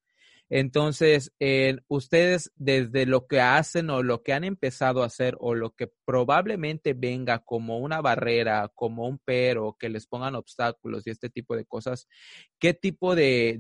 Entonces, 0.48 1.32
ustedes 1.88 2.52
desde 2.54 3.04
lo 3.04 3.26
que 3.26 3.40
hacen 3.40 3.90
o 3.90 4.02
lo 4.02 4.22
que 4.22 4.32
han 4.32 4.44
empezado 4.44 5.02
a 5.02 5.06
hacer 5.06 5.36
o 5.40 5.54
lo 5.54 5.70
que 5.70 5.90
probablemente 6.04 6.94
venga 6.94 7.40
como 7.40 7.78
una 7.78 8.00
barrera, 8.00 8.70
como 8.74 9.08
un 9.08 9.18
pero, 9.24 9.76
que 9.78 9.88
les 9.88 10.06
pongan 10.06 10.36
obstáculos 10.36 11.04
y 11.06 11.10
este 11.10 11.30
tipo 11.30 11.56
de 11.56 11.64
cosas, 11.64 12.06
¿qué 12.60 12.74
tipo 12.74 13.16
de, 13.16 13.58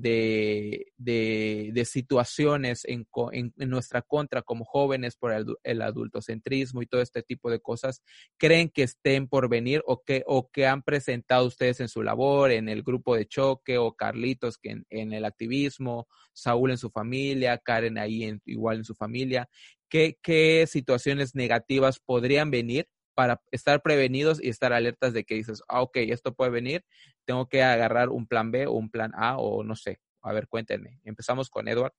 de, 0.96 1.84
situaciones 1.84 2.84
en, 2.84 3.06
en, 3.32 3.52
nuestra 3.68 4.02
contra 4.02 4.42
como 4.42 4.64
jóvenes 4.64 5.16
por 5.16 5.32
el, 5.32 5.82
adultocentrismo 5.82 6.82
y 6.82 6.86
todo 6.86 7.00
este 7.00 7.22
tipo 7.22 7.50
de 7.50 7.60
cosas 7.60 8.02
creen 8.36 8.70
que 8.70 8.84
estén 8.84 9.28
por 9.28 9.48
venir 9.48 9.82
o 9.86 10.02
que, 10.02 10.22
o 10.26 10.50
que 10.50 10.66
han 10.66 10.82
presentado 10.82 11.46
ustedes 11.46 11.80
en 11.80 11.88
su 11.88 12.02
labor, 12.02 12.52
en 12.52 12.68
el 12.68 12.82
grupo 12.82 13.16
de 13.16 13.26
choque 13.26 13.76
o 13.78 13.94
Carlitos 13.94 14.56
que 14.58 14.70
en, 14.70 14.86
en 14.90 15.12
el 15.12 15.24
activismo, 15.24 16.06
Saúl 16.32 16.70
en 16.70 16.75
su 16.78 16.90
familia, 16.90 17.58
Karen 17.58 17.98
ahí 17.98 18.38
igual 18.44 18.78
en 18.78 18.84
su 18.84 18.94
familia, 18.94 19.48
¿qué, 19.88 20.18
qué 20.22 20.66
situaciones 20.66 21.34
negativas 21.34 21.98
podrían 21.98 22.50
venir 22.50 22.88
para 23.14 23.40
estar 23.50 23.80
prevenidos 23.80 24.42
y 24.42 24.50
estar 24.50 24.74
alertas 24.74 25.14
de 25.14 25.24
que 25.24 25.36
dices, 25.36 25.62
ah, 25.68 25.80
ok, 25.80 25.96
esto 25.96 26.34
puede 26.34 26.50
venir, 26.50 26.84
tengo 27.24 27.48
que 27.48 27.62
agarrar 27.62 28.10
un 28.10 28.26
plan 28.26 28.50
B 28.50 28.66
o 28.66 28.72
un 28.72 28.90
plan 28.90 29.12
A 29.16 29.38
o 29.38 29.64
no 29.64 29.74
sé. 29.74 30.00
A 30.22 30.32
ver, 30.32 30.48
cuéntenme. 30.48 31.00
Empezamos 31.04 31.48
con 31.48 31.66
Edward. 31.66 31.92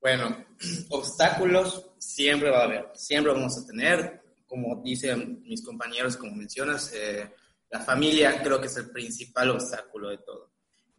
Bueno, 0.00 0.46
obstáculos 0.90 1.92
siempre 1.98 2.50
va 2.50 2.60
a 2.60 2.64
haber, 2.64 2.90
siempre 2.94 3.32
vamos 3.32 3.58
a 3.58 3.66
tener. 3.66 4.22
Como 4.46 4.82
dicen 4.82 5.42
mis 5.42 5.64
compañeros, 5.64 6.16
como 6.16 6.34
mencionas, 6.34 6.92
eh, 6.94 7.30
la 7.70 7.80
familia 7.80 8.42
creo 8.42 8.60
que 8.60 8.66
es 8.66 8.76
el 8.76 8.90
principal 8.90 9.50
obstáculo 9.50 10.10
de 10.10 10.18
todo. 10.18 10.51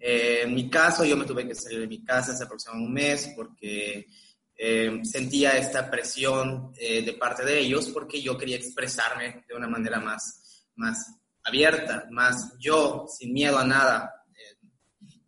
Eh, 0.05 0.41
en 0.43 0.53
mi 0.53 0.69
caso, 0.69 1.05
yo 1.05 1.15
me 1.15 1.25
tuve 1.25 1.47
que 1.47 1.55
salir 1.55 1.79
de 1.79 1.87
mi 1.87 2.03
casa 2.03 2.33
hace 2.33 2.43
aproximadamente 2.43 2.87
un 2.87 2.93
mes 2.93 3.33
porque 3.35 4.07
eh, 4.55 4.99
sentía 5.03 5.57
esta 5.57 5.89
presión 5.89 6.73
de 6.73 7.13
parte 7.13 7.45
de 7.45 7.59
ellos 7.59 7.89
porque 7.89 8.21
yo 8.21 8.37
quería 8.37 8.57
expresarme 8.57 9.45
de 9.47 9.55
una 9.55 9.69
manera 9.69 10.01
más, 10.01 10.67
más 10.75 11.07
abierta, 11.43 12.07
más 12.11 12.53
yo, 12.59 13.05
sin 13.07 13.31
miedo 13.33 13.57
a 13.57 13.65
nada. 13.65 14.13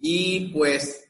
y 0.01 0.49
pues 0.49 1.05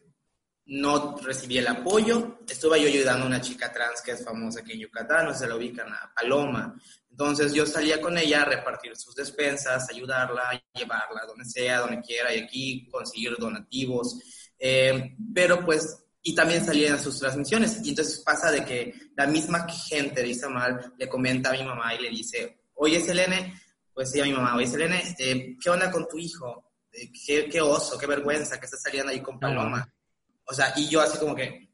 no 0.67 1.17
recibí 1.17 1.57
el 1.57 1.67
apoyo. 1.67 2.39
Estuve 2.47 2.81
yo 2.81 2.87
ayudando 2.87 3.25
a 3.25 3.27
una 3.27 3.41
chica 3.41 3.71
trans 3.71 4.01
que 4.01 4.11
es 4.11 4.23
famosa 4.23 4.61
aquí 4.61 4.73
en 4.73 4.79
Yucatán, 4.79 5.25
no 5.25 5.33
se 5.33 5.47
la 5.47 5.55
ubican 5.55 5.91
a 5.91 6.11
Paloma. 6.15 6.75
Entonces 7.17 7.53
yo 7.53 7.65
salía 7.65 8.01
con 8.01 8.17
ella 8.17 8.41
a 8.41 8.45
repartir 8.45 8.93
sus 8.97 9.15
despensas, 9.15 9.89
ayudarla, 9.89 10.61
llevarla 10.73 11.21
donde 11.25 11.45
sea, 11.45 11.79
donde 11.79 12.01
quiera, 12.01 12.35
y 12.35 12.41
aquí 12.41 12.89
conseguir 12.91 13.37
donativos. 13.37 14.19
Eh, 14.59 15.15
pero 15.33 15.63
pues, 15.63 16.03
y 16.21 16.35
también 16.35 16.65
salían 16.65 17.01
sus 17.01 17.17
transmisiones. 17.17 17.79
Y 17.85 17.91
entonces 17.91 18.19
pasa 18.19 18.51
de 18.51 18.65
que 18.65 18.93
la 19.15 19.27
misma 19.27 19.65
gente 19.65 20.23
de 20.23 20.27
Isamar 20.27 20.91
le 20.97 21.07
comenta 21.07 21.51
a 21.51 21.53
mi 21.53 21.63
mamá 21.63 21.95
y 21.95 22.01
le 22.01 22.09
dice, 22.09 22.63
oye 22.73 22.99
Selene, 22.99 23.61
pues 23.93 24.11
sí 24.11 24.19
a 24.19 24.25
mi 24.25 24.33
mamá, 24.33 24.53
oye 24.57 24.67
Selene, 24.67 25.01
este, 25.01 25.55
¿qué 25.63 25.69
onda 25.69 25.89
con 25.89 26.09
tu 26.09 26.17
hijo? 26.17 26.69
Eh, 26.91 27.13
¿Qué, 27.25 27.47
qué 27.47 27.61
oso, 27.61 27.97
qué 27.97 28.07
vergüenza 28.07 28.59
que 28.59 28.65
estás 28.65 28.81
saliendo 28.81 29.13
ahí 29.13 29.21
con 29.21 29.39
Paloma. 29.39 29.89
O 30.47 30.53
sea, 30.53 30.73
y 30.75 30.89
yo 30.89 30.99
así 30.99 31.17
como 31.17 31.33
que, 31.33 31.64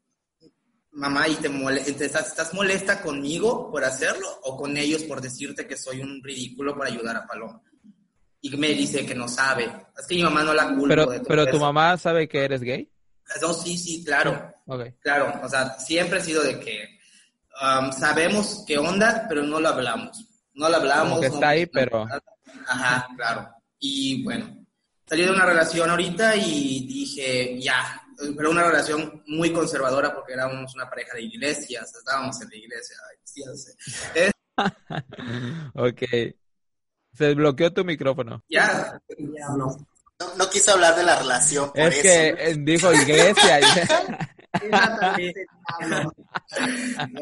mamá, 0.92 1.28
¿y 1.28 1.34
te, 1.36 2.04
estás, 2.04 2.54
molesta 2.54 3.00
conmigo 3.00 3.70
por 3.70 3.84
hacerlo 3.84 4.26
o 4.44 4.56
con 4.56 4.76
ellos 4.76 5.02
por 5.04 5.20
decirte 5.20 5.66
que 5.66 5.76
soy 5.76 6.00
un 6.00 6.22
ridículo 6.22 6.76
por 6.76 6.86
ayudar 6.86 7.16
a 7.16 7.26
Paloma? 7.26 7.60
Y 8.40 8.56
me 8.56 8.68
dice 8.68 9.06
que 9.06 9.14
no 9.14 9.28
sabe. 9.28 9.70
Es 9.96 10.06
que 10.06 10.16
mi 10.16 10.24
mamá 10.24 10.42
no 10.42 10.52
la 10.52 10.74
culpa. 10.74 10.88
Pero, 10.88 11.22
pero 11.26 11.46
tu 11.46 11.60
mamá 11.60 11.96
sabe 11.96 12.28
que 12.28 12.44
eres 12.44 12.60
gay. 12.62 12.90
No, 13.40 13.52
sí, 13.54 13.78
sí, 13.78 14.04
claro. 14.04 14.52
Claro, 15.00 15.40
o 15.42 15.48
sea, 15.48 15.78
siempre 15.78 16.18
he 16.18 16.22
sido 16.22 16.42
de 16.42 16.58
que 16.58 16.98
um, 17.62 17.92
sabemos 17.92 18.64
qué 18.66 18.78
onda, 18.78 19.26
pero 19.28 19.42
no 19.42 19.60
lo 19.60 19.68
hablamos. 19.68 20.28
No 20.54 20.68
lo 20.68 20.76
hablamos. 20.76 21.20
que 21.20 21.26
está 21.26 21.50
ahí, 21.50 21.66
pero... 21.66 22.06
Ajá, 22.66 23.08
claro. 23.16 23.48
Y 23.78 24.22
bueno, 24.22 24.64
salí 25.06 25.24
de 25.24 25.30
una 25.30 25.46
relación 25.46 25.90
ahorita 25.90 26.36
y 26.36 26.86
dije, 26.86 27.60
ya, 27.60 28.01
pero 28.36 28.50
una 28.50 28.64
relación 28.64 29.22
muy 29.26 29.52
conservadora 29.52 30.14
porque 30.14 30.32
éramos 30.34 30.74
una 30.74 30.88
pareja 30.88 31.14
de 31.14 31.22
iglesias, 31.22 31.94
estábamos 31.94 32.40
en 32.42 32.48
la 32.48 32.56
iglesia. 32.56 32.96
ok. 35.74 36.02
Se 37.14 37.24
desbloqueó 37.24 37.72
tu 37.72 37.84
micrófono. 37.84 38.42
Ya, 38.48 39.00
no. 39.56 39.76
no. 40.36 40.50
quise 40.50 40.70
hablar 40.70 40.96
de 40.96 41.02
la 41.02 41.18
relación. 41.18 41.70
es 41.74 41.98
que 41.98 42.28
eh, 42.28 42.56
dijo 42.58 42.92
iglesia. 42.92 43.60
no, 45.90 46.12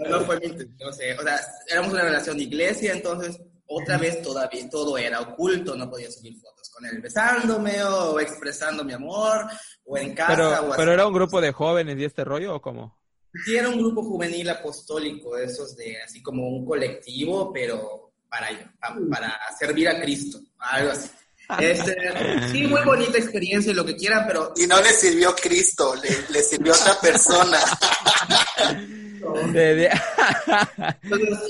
no 0.08 0.20
fue 0.22 0.38
mi 0.40 0.46
intención. 0.46 0.88
O 0.88 0.92
sea, 0.92 1.40
éramos 1.68 1.92
una 1.92 2.02
relación 2.02 2.36
de 2.36 2.44
iglesia, 2.44 2.92
entonces 2.92 3.40
otra 3.66 3.98
vez 3.98 4.20
todavía 4.22 4.68
todo 4.68 4.98
era 4.98 5.20
oculto, 5.20 5.76
no 5.76 5.88
podía 5.88 6.10
subir 6.10 6.36
fotos 6.40 6.59
con 6.80 6.88
él 6.88 7.00
besándome 7.00 7.82
o 7.82 8.18
expresando 8.18 8.84
mi 8.84 8.92
amor 8.92 9.46
o 9.84 9.98
en 9.98 10.14
casa. 10.14 10.34
Pero, 10.34 10.72
pero 10.76 10.92
era 10.92 11.06
un 11.06 11.12
grupo 11.12 11.40
de 11.40 11.52
jóvenes 11.52 11.98
y 11.98 12.04
este 12.04 12.24
rollo 12.24 12.56
o 12.56 12.62
cómo? 12.62 12.98
Sí, 13.44 13.56
era 13.56 13.68
un 13.68 13.78
grupo 13.78 14.02
juvenil 14.02 14.48
apostólico, 14.48 15.36
esos 15.36 15.76
de 15.76 16.02
así 16.02 16.22
como 16.22 16.48
un 16.48 16.64
colectivo, 16.64 17.52
pero 17.52 18.12
para, 18.28 18.48
para 19.10 19.38
servir 19.58 19.88
a 19.88 20.00
Cristo, 20.00 20.40
algo 20.58 20.90
así. 20.92 21.10
Este, 21.58 21.96
sí, 22.52 22.66
muy 22.66 22.82
bonita 22.82 23.18
experiencia 23.18 23.72
y 23.72 23.74
lo 23.74 23.84
que 23.84 23.96
quieran, 23.96 24.24
pero... 24.26 24.52
Y 24.56 24.66
no 24.66 24.80
le 24.80 24.90
sirvió 24.90 25.34
Cristo, 25.34 25.94
le, 25.96 26.10
le 26.30 26.42
sirvió 26.42 26.72
otra 26.72 26.98
persona. 27.00 27.58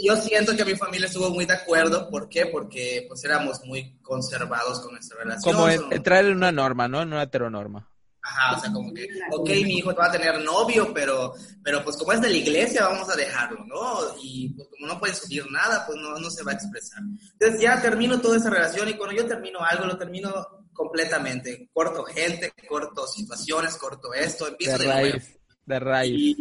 yo 0.02 0.16
siento 0.16 0.56
que 0.56 0.64
mi 0.64 0.74
familia 0.74 1.06
estuvo 1.06 1.30
muy 1.30 1.46
de 1.46 1.54
acuerdo. 1.54 2.08
¿Por 2.10 2.28
qué? 2.28 2.46
Porque 2.46 3.04
pues 3.08 3.24
éramos 3.24 3.64
muy 3.64 3.98
conservados 4.02 4.80
con 4.80 4.92
nuestra 4.92 5.18
relación. 5.18 5.54
Como 5.54 5.68
entrar 5.68 6.24
en 6.24 6.36
una 6.36 6.52
norma, 6.52 6.88
¿no? 6.88 7.02
En 7.02 7.08
una 7.08 7.22
heteronorma. 7.22 7.89
Ajá, 8.22 8.56
o 8.56 8.60
sea, 8.60 8.72
como 8.72 8.92
que, 8.92 9.08
ok, 9.32 9.48
mi 9.64 9.78
hijo 9.78 9.94
va 9.94 10.06
a 10.06 10.12
tener 10.12 10.40
novio, 10.42 10.92
pero, 10.92 11.34
pero 11.62 11.82
pues 11.82 11.96
como 11.96 12.12
es 12.12 12.20
de 12.20 12.28
la 12.28 12.36
iglesia, 12.36 12.86
vamos 12.86 13.08
a 13.08 13.16
dejarlo, 13.16 13.64
¿no? 13.64 13.98
Y 14.22 14.50
pues 14.50 14.68
como 14.68 14.86
no 14.86 14.98
puede 14.98 15.14
subir 15.14 15.50
nada, 15.50 15.86
pues 15.86 15.98
no, 15.98 16.18
no 16.18 16.30
se 16.30 16.42
va 16.42 16.52
a 16.52 16.54
expresar. 16.54 17.02
Entonces 17.32 17.60
ya 17.60 17.80
termino 17.80 18.20
toda 18.20 18.36
esa 18.36 18.50
relación 18.50 18.88
y 18.88 18.94
cuando 18.94 19.16
yo 19.16 19.26
termino 19.26 19.60
algo, 19.60 19.86
lo 19.86 19.96
termino 19.96 20.46
completamente. 20.72 21.68
Corto 21.72 22.04
gente, 22.04 22.52
corto 22.68 23.06
situaciones, 23.06 23.76
corto 23.76 24.12
esto, 24.12 24.48
empiezo 24.48 24.78
de, 24.78 24.84
de 24.84 24.90
raíz, 24.92 25.38
De 25.64 25.80
raíz. 25.80 26.36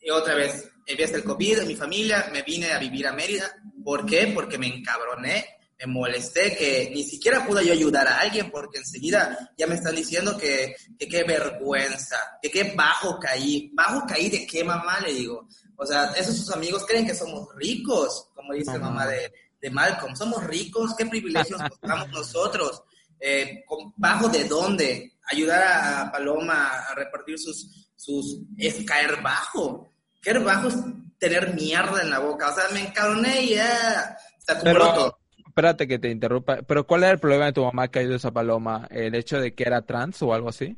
Y 0.00 0.10
otra 0.10 0.34
vez, 0.34 0.70
empieza 0.86 1.16
el 1.16 1.24
COVID 1.24 1.60
en 1.60 1.68
mi 1.68 1.76
familia, 1.76 2.28
me 2.32 2.42
vine 2.42 2.72
a 2.72 2.78
vivir 2.78 3.06
a 3.06 3.12
Mérida. 3.12 3.50
¿Por 3.84 4.06
qué? 4.06 4.30
Porque 4.34 4.58
me 4.58 4.66
encabroné, 4.66 5.46
me 5.78 5.86
molesté, 5.86 6.56
que 6.56 6.90
ni 6.94 7.04
siquiera 7.04 7.46
pude 7.46 7.64
yo 7.64 7.72
ayudar 7.72 8.06
a 8.08 8.20
alguien, 8.20 8.50
porque 8.50 8.78
enseguida 8.78 9.52
ya 9.56 9.66
me 9.66 9.74
están 9.74 9.94
diciendo 9.94 10.36
que, 10.36 10.74
qué 10.98 11.24
vergüenza, 11.24 12.16
que 12.40 12.50
qué 12.50 12.72
bajo 12.74 13.18
caí. 13.18 13.70
¿Bajo 13.74 14.06
caí 14.06 14.30
de 14.30 14.46
qué, 14.46 14.64
mamá? 14.64 15.00
Le 15.00 15.12
digo. 15.12 15.48
O 15.76 15.84
sea, 15.84 16.12
esos 16.16 16.36
sus 16.36 16.50
amigos 16.52 16.84
creen 16.86 17.06
que 17.06 17.14
somos 17.14 17.54
ricos, 17.54 18.30
como 18.34 18.54
dice 18.54 18.78
mamá 18.78 19.06
de, 19.06 19.32
de 19.60 19.70
Malcolm. 19.70 20.16
Somos 20.16 20.42
ricos, 20.44 20.94
¿qué 20.96 21.06
privilegios 21.06 21.60
buscamos 21.68 22.08
nosotros? 22.08 22.82
Eh, 23.20 23.64
¿Bajo 23.96 24.28
de 24.28 24.44
dónde? 24.44 25.12
Ayudar 25.30 25.62
a 25.62 26.12
Paloma 26.12 26.84
a 26.88 26.94
repartir 26.94 27.38
sus, 27.38 27.90
sus... 27.96 28.38
es 28.56 28.84
caer 28.84 29.20
bajo 29.20 29.90
qué 30.26 30.38
bajo 30.40 30.68
es 30.68 30.76
tener 31.18 31.54
mierda 31.54 32.02
en 32.02 32.10
la 32.10 32.18
boca. 32.18 32.50
O 32.50 32.54
sea, 32.54 32.64
me 32.72 32.80
encabroné 32.80 33.42
y 33.42 33.54
ya 33.54 34.16
está 34.38 34.60
Pero, 34.60 35.15
Espérate 35.56 35.88
que 35.88 35.98
te 35.98 36.10
interrumpa. 36.10 36.60
Pero 36.68 36.86
¿cuál 36.86 37.04
era 37.04 37.12
el 37.12 37.18
problema 37.18 37.46
de 37.46 37.54
tu 37.54 37.64
mamá 37.64 37.88
que 37.88 38.00
ha 38.00 38.02
ido 38.02 38.14
esa 38.14 38.30
paloma? 38.30 38.86
¿El 38.90 39.14
hecho 39.14 39.40
de 39.40 39.54
que 39.54 39.62
era 39.62 39.80
trans 39.80 40.20
o 40.20 40.34
algo 40.34 40.50
así? 40.50 40.76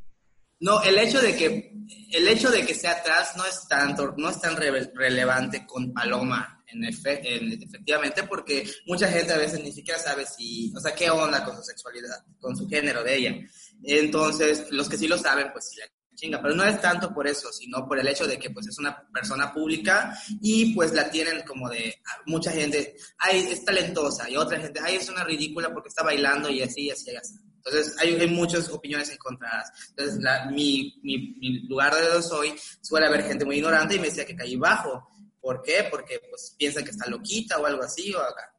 No, 0.60 0.80
el 0.84 0.96
hecho 0.98 1.20
de 1.20 1.34
que 1.34 1.72
el 2.12 2.28
hecho 2.28 2.48
de 2.48 2.64
que 2.64 2.74
sea 2.74 3.02
trans 3.02 3.36
no 3.36 3.44
es 3.44 3.66
tanto, 3.66 4.14
no 4.16 4.30
es 4.30 4.40
tan 4.40 4.56
relevante 4.56 5.66
con 5.66 5.92
Paloma 5.92 6.62
en, 6.68 6.84
efectivamente 6.84 8.22
porque 8.22 8.70
mucha 8.86 9.08
gente 9.08 9.32
a 9.32 9.38
veces 9.38 9.60
ni 9.64 9.72
siquiera 9.72 9.98
sabe 9.98 10.24
si, 10.26 10.72
o 10.76 10.78
sea, 10.78 10.94
qué 10.94 11.10
onda 11.10 11.44
con 11.44 11.56
su 11.56 11.62
sexualidad, 11.64 12.24
con 12.38 12.56
su 12.56 12.68
género 12.68 13.02
de 13.02 13.16
ella. 13.16 13.36
Entonces, 13.82 14.70
los 14.70 14.88
que 14.88 14.96
sí 14.96 15.08
lo 15.08 15.18
saben, 15.18 15.50
pues 15.52 15.70
sí 15.70 15.80
chinga, 16.18 16.42
pero 16.42 16.54
no 16.54 16.64
es 16.64 16.80
tanto 16.80 17.14
por 17.14 17.28
eso, 17.28 17.52
sino 17.52 17.86
por 17.86 17.98
el 17.98 18.08
hecho 18.08 18.26
de 18.26 18.38
que 18.38 18.50
pues 18.50 18.66
es 18.66 18.78
una 18.78 19.08
persona 19.12 19.52
pública 19.52 20.18
y 20.42 20.74
pues 20.74 20.92
la 20.92 21.08
tienen 21.10 21.42
como 21.42 21.70
de 21.70 21.94
mucha 22.26 22.50
gente, 22.50 22.96
ay, 23.18 23.48
es 23.50 23.64
talentosa 23.64 24.28
y 24.28 24.36
otra 24.36 24.58
gente, 24.58 24.80
ay, 24.82 24.96
es 24.96 25.08
una 25.08 25.22
ridícula 25.22 25.72
porque 25.72 25.88
está 25.88 26.02
bailando 26.02 26.50
y 26.50 26.60
así, 26.60 26.90
así, 26.90 27.14
así. 27.14 27.36
Entonces 27.56 27.96
hay, 28.00 28.16
hay 28.16 28.26
muchas 28.26 28.68
opiniones 28.70 29.10
encontradas. 29.10 29.70
Entonces 29.90 30.18
mi, 30.50 30.98
mi, 31.02 31.36
mi, 31.38 31.60
lugar 31.68 31.94
de 31.94 32.02
donde 32.02 32.22
soy 32.22 32.54
suele 32.80 33.06
haber 33.06 33.22
gente 33.24 33.44
muy 33.44 33.56
ignorante 33.56 33.94
y 33.94 34.00
me 34.00 34.08
decía 34.08 34.26
que 34.26 34.34
caí 34.34 34.56
bajo. 34.56 35.08
¿Por 35.40 35.62
qué? 35.62 35.86
Porque 35.88 36.20
pues 36.28 36.56
piensan 36.58 36.84
que 36.84 36.90
está 36.90 37.08
loquita 37.08 37.58
o 37.58 37.66
algo 37.66 37.82
así 37.82 38.12
o 38.12 38.20
acá. 38.20 38.52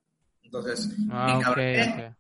Entonces, 0.52 0.90
ah, 1.12 1.56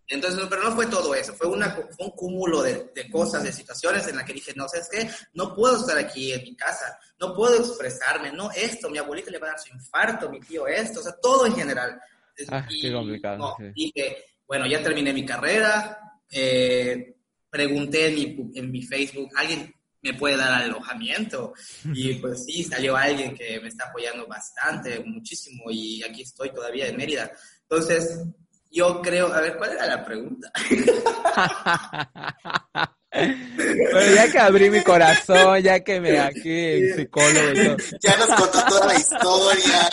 Entonces, 0.07 0.45
pero 0.47 0.63
no 0.63 0.75
fue 0.75 0.85
todo 0.85 1.15
eso, 1.15 1.33
fue, 1.33 1.47
una, 1.47 1.71
fue 1.71 2.05
un 2.05 2.11
cúmulo 2.11 2.61
de, 2.61 2.91
de, 2.93 3.09
cosas, 3.09 3.43
de 3.43 3.51
situaciones 3.51 4.07
en 4.07 4.17
las 4.17 4.23
que 4.23 4.33
dije, 4.33 4.53
no, 4.55 4.69
sé, 4.69 4.79
es 4.79 4.89
que 4.89 5.09
no 5.33 5.55
puedo 5.55 5.77
estar 5.77 5.97
aquí 5.97 6.31
en 6.31 6.43
mi 6.43 6.55
casa, 6.55 6.95
no 7.19 7.33
puedo 7.33 7.57
expresarme, 7.57 8.31
no 8.31 8.51
esto, 8.51 8.87
mi 8.91 8.99
abuelita 8.99 9.31
le 9.31 9.39
va 9.39 9.47
a 9.47 9.49
dar 9.51 9.59
su 9.59 9.73
infarto, 9.73 10.29
mi 10.29 10.39
tío 10.41 10.67
esto, 10.67 10.99
o 10.99 11.03
sea, 11.03 11.13
todo 11.19 11.47
en 11.47 11.55
general. 11.55 11.99
Ah, 12.49 12.67
qué 12.69 12.93
complicado. 12.93 13.55
Dije, 13.73 14.17
bueno, 14.47 14.67
ya 14.67 14.83
terminé 14.83 15.11
mi 15.11 15.25
carrera, 15.25 15.97
eh, 16.29 17.15
pregunté 17.49 18.09
en 18.09 18.13
mi, 18.13 18.51
en 18.59 18.71
mi 18.71 18.83
Facebook, 18.83 19.31
¿alguien 19.35 19.73
me 20.01 20.13
puede 20.13 20.37
dar 20.37 20.61
alojamiento? 20.61 21.53
Y 21.93 22.13
pues 22.21 22.45
sí, 22.45 22.63
salió 22.63 22.95
alguien 22.95 23.35
que 23.35 23.59
me 23.59 23.69
está 23.69 23.89
apoyando 23.89 24.27
bastante, 24.27 24.99
muchísimo, 24.99 25.63
y 25.71 26.03
aquí 26.03 26.21
estoy 26.21 26.51
todavía 26.53 26.87
en 26.87 26.97
Mérida. 26.97 27.31
Entonces, 27.69 28.25
yo 28.71 29.01
creo, 29.01 29.31
a 29.31 29.41
ver, 29.41 29.57
¿cuál 29.57 29.73
era 29.73 29.85
la 29.85 30.03
pregunta? 30.03 30.51
Pero 33.11 34.15
ya 34.15 34.31
que 34.31 34.39
abrí 34.39 34.69
mi 34.69 34.83
corazón, 34.83 35.59
ya 35.61 35.79
que 35.79 35.99
me 35.99 36.19
aquí 36.19 36.93
psicólogo 36.93 37.51
y 37.53 37.65
todo. 37.65 37.77
Ya 38.01 38.17
nos 38.17 38.27
contó 38.27 38.63
toda 38.67 38.85
la 38.85 38.99
historia. 38.99 39.89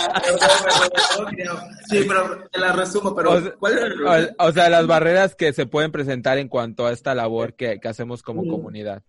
Sí, 1.88 2.04
pero 2.06 2.46
te 2.52 2.60
la 2.60 2.72
resumo, 2.72 3.16
pero 3.16 3.32
o, 3.32 3.58
¿cuál 3.58 4.34
o, 4.38 4.52
sea, 4.52 4.68
las 4.68 4.86
barreras 4.86 5.34
que 5.34 5.54
se 5.54 5.64
pueden 5.64 5.92
presentar 5.92 6.36
en 6.36 6.48
cuanto 6.48 6.86
a 6.86 6.92
esta 6.92 7.14
labor 7.14 7.54
que, 7.54 7.80
que 7.80 7.88
hacemos 7.88 8.22
como 8.22 8.46
comunidad. 8.46 9.02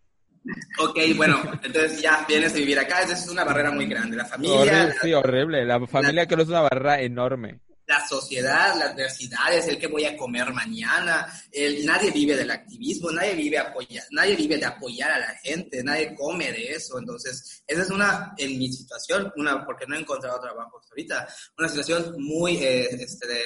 Ok, 0.80 0.98
bueno, 1.18 1.42
entonces 1.62 2.02
ya 2.02 2.24
vienes 2.30 2.54
a 2.54 2.58
vivir 2.58 2.80
acá, 2.80 3.02
esa 3.02 3.12
es 3.12 3.28
una 3.28 3.44
barrera 3.44 3.72
muy 3.72 3.88
grande. 3.88 4.16
La 4.16 4.26
familia. 4.26 4.62
Horrible, 4.62 4.96
sí, 5.02 5.14
horrible. 5.14 5.66
La 5.66 5.86
familia 5.86 6.28
creo 6.28 6.38
que 6.38 6.44
es 6.44 6.50
una 6.50 6.62
barrera 6.62 7.02
enorme 7.02 7.60
la 7.88 8.06
sociedad, 8.06 8.76
las 8.76 8.92
adversidades, 8.92 9.68
el 9.68 9.80
que 9.80 9.88
voy 9.88 10.04
a 10.04 10.18
comer 10.18 10.52
mañana, 10.54 11.26
el, 11.52 11.86
nadie 11.86 12.12
vive 12.12 12.36
del 12.36 12.52
activismo, 12.52 13.12
nadie 13.12 13.34
vive, 13.34 13.64
nadie 14.12 14.36
vive 14.36 14.58
de 14.58 14.66
apoyar 14.66 15.12
a 15.12 15.20
la 15.20 15.34
gente, 15.42 15.82
nadie 15.84 16.14
come 16.14 16.52
de 16.52 16.74
eso. 16.74 17.00
Entonces, 17.00 17.64
esa 17.66 17.82
es 17.82 17.90
una, 17.90 18.34
en 18.38 18.60
mi 18.60 18.72
situación, 18.72 19.32
una, 19.38 19.66
porque 19.66 19.86
no 19.88 19.96
he 19.96 20.00
encontrado 20.00 20.40
trabajo 20.42 20.82
ahorita, 20.90 21.28
una 21.58 21.70
situación 21.70 22.16
muy, 22.22 22.58
eh, 22.58 22.90
este, 22.92 23.42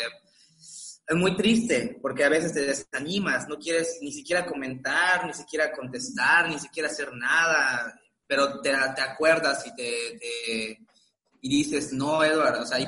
es 1.08 1.16
muy 1.16 1.38
triste, 1.38 2.00
porque 2.02 2.24
a 2.24 2.30
veces 2.30 2.54
te 2.54 2.66
desanimas, 2.66 3.48
no 3.48 3.60
quieres 3.60 4.00
ni 4.02 4.12
siquiera 4.12 4.46
comentar, 4.48 5.28
ni 5.28 5.36
siquiera 5.36 5.72
contestar, 5.72 6.50
ni 6.50 6.58
siquiera 6.58 6.90
hacer 6.90 7.14
nada, 7.14 8.00
pero 8.26 8.60
te, 8.60 8.72
te 8.72 9.02
acuerdas 9.02 9.68
y 9.68 9.76
te, 9.76 10.78
y 11.42 11.50
dices, 11.50 11.94
no, 11.94 12.24
Edward, 12.24 12.62
o 12.62 12.66
sea, 12.66 12.80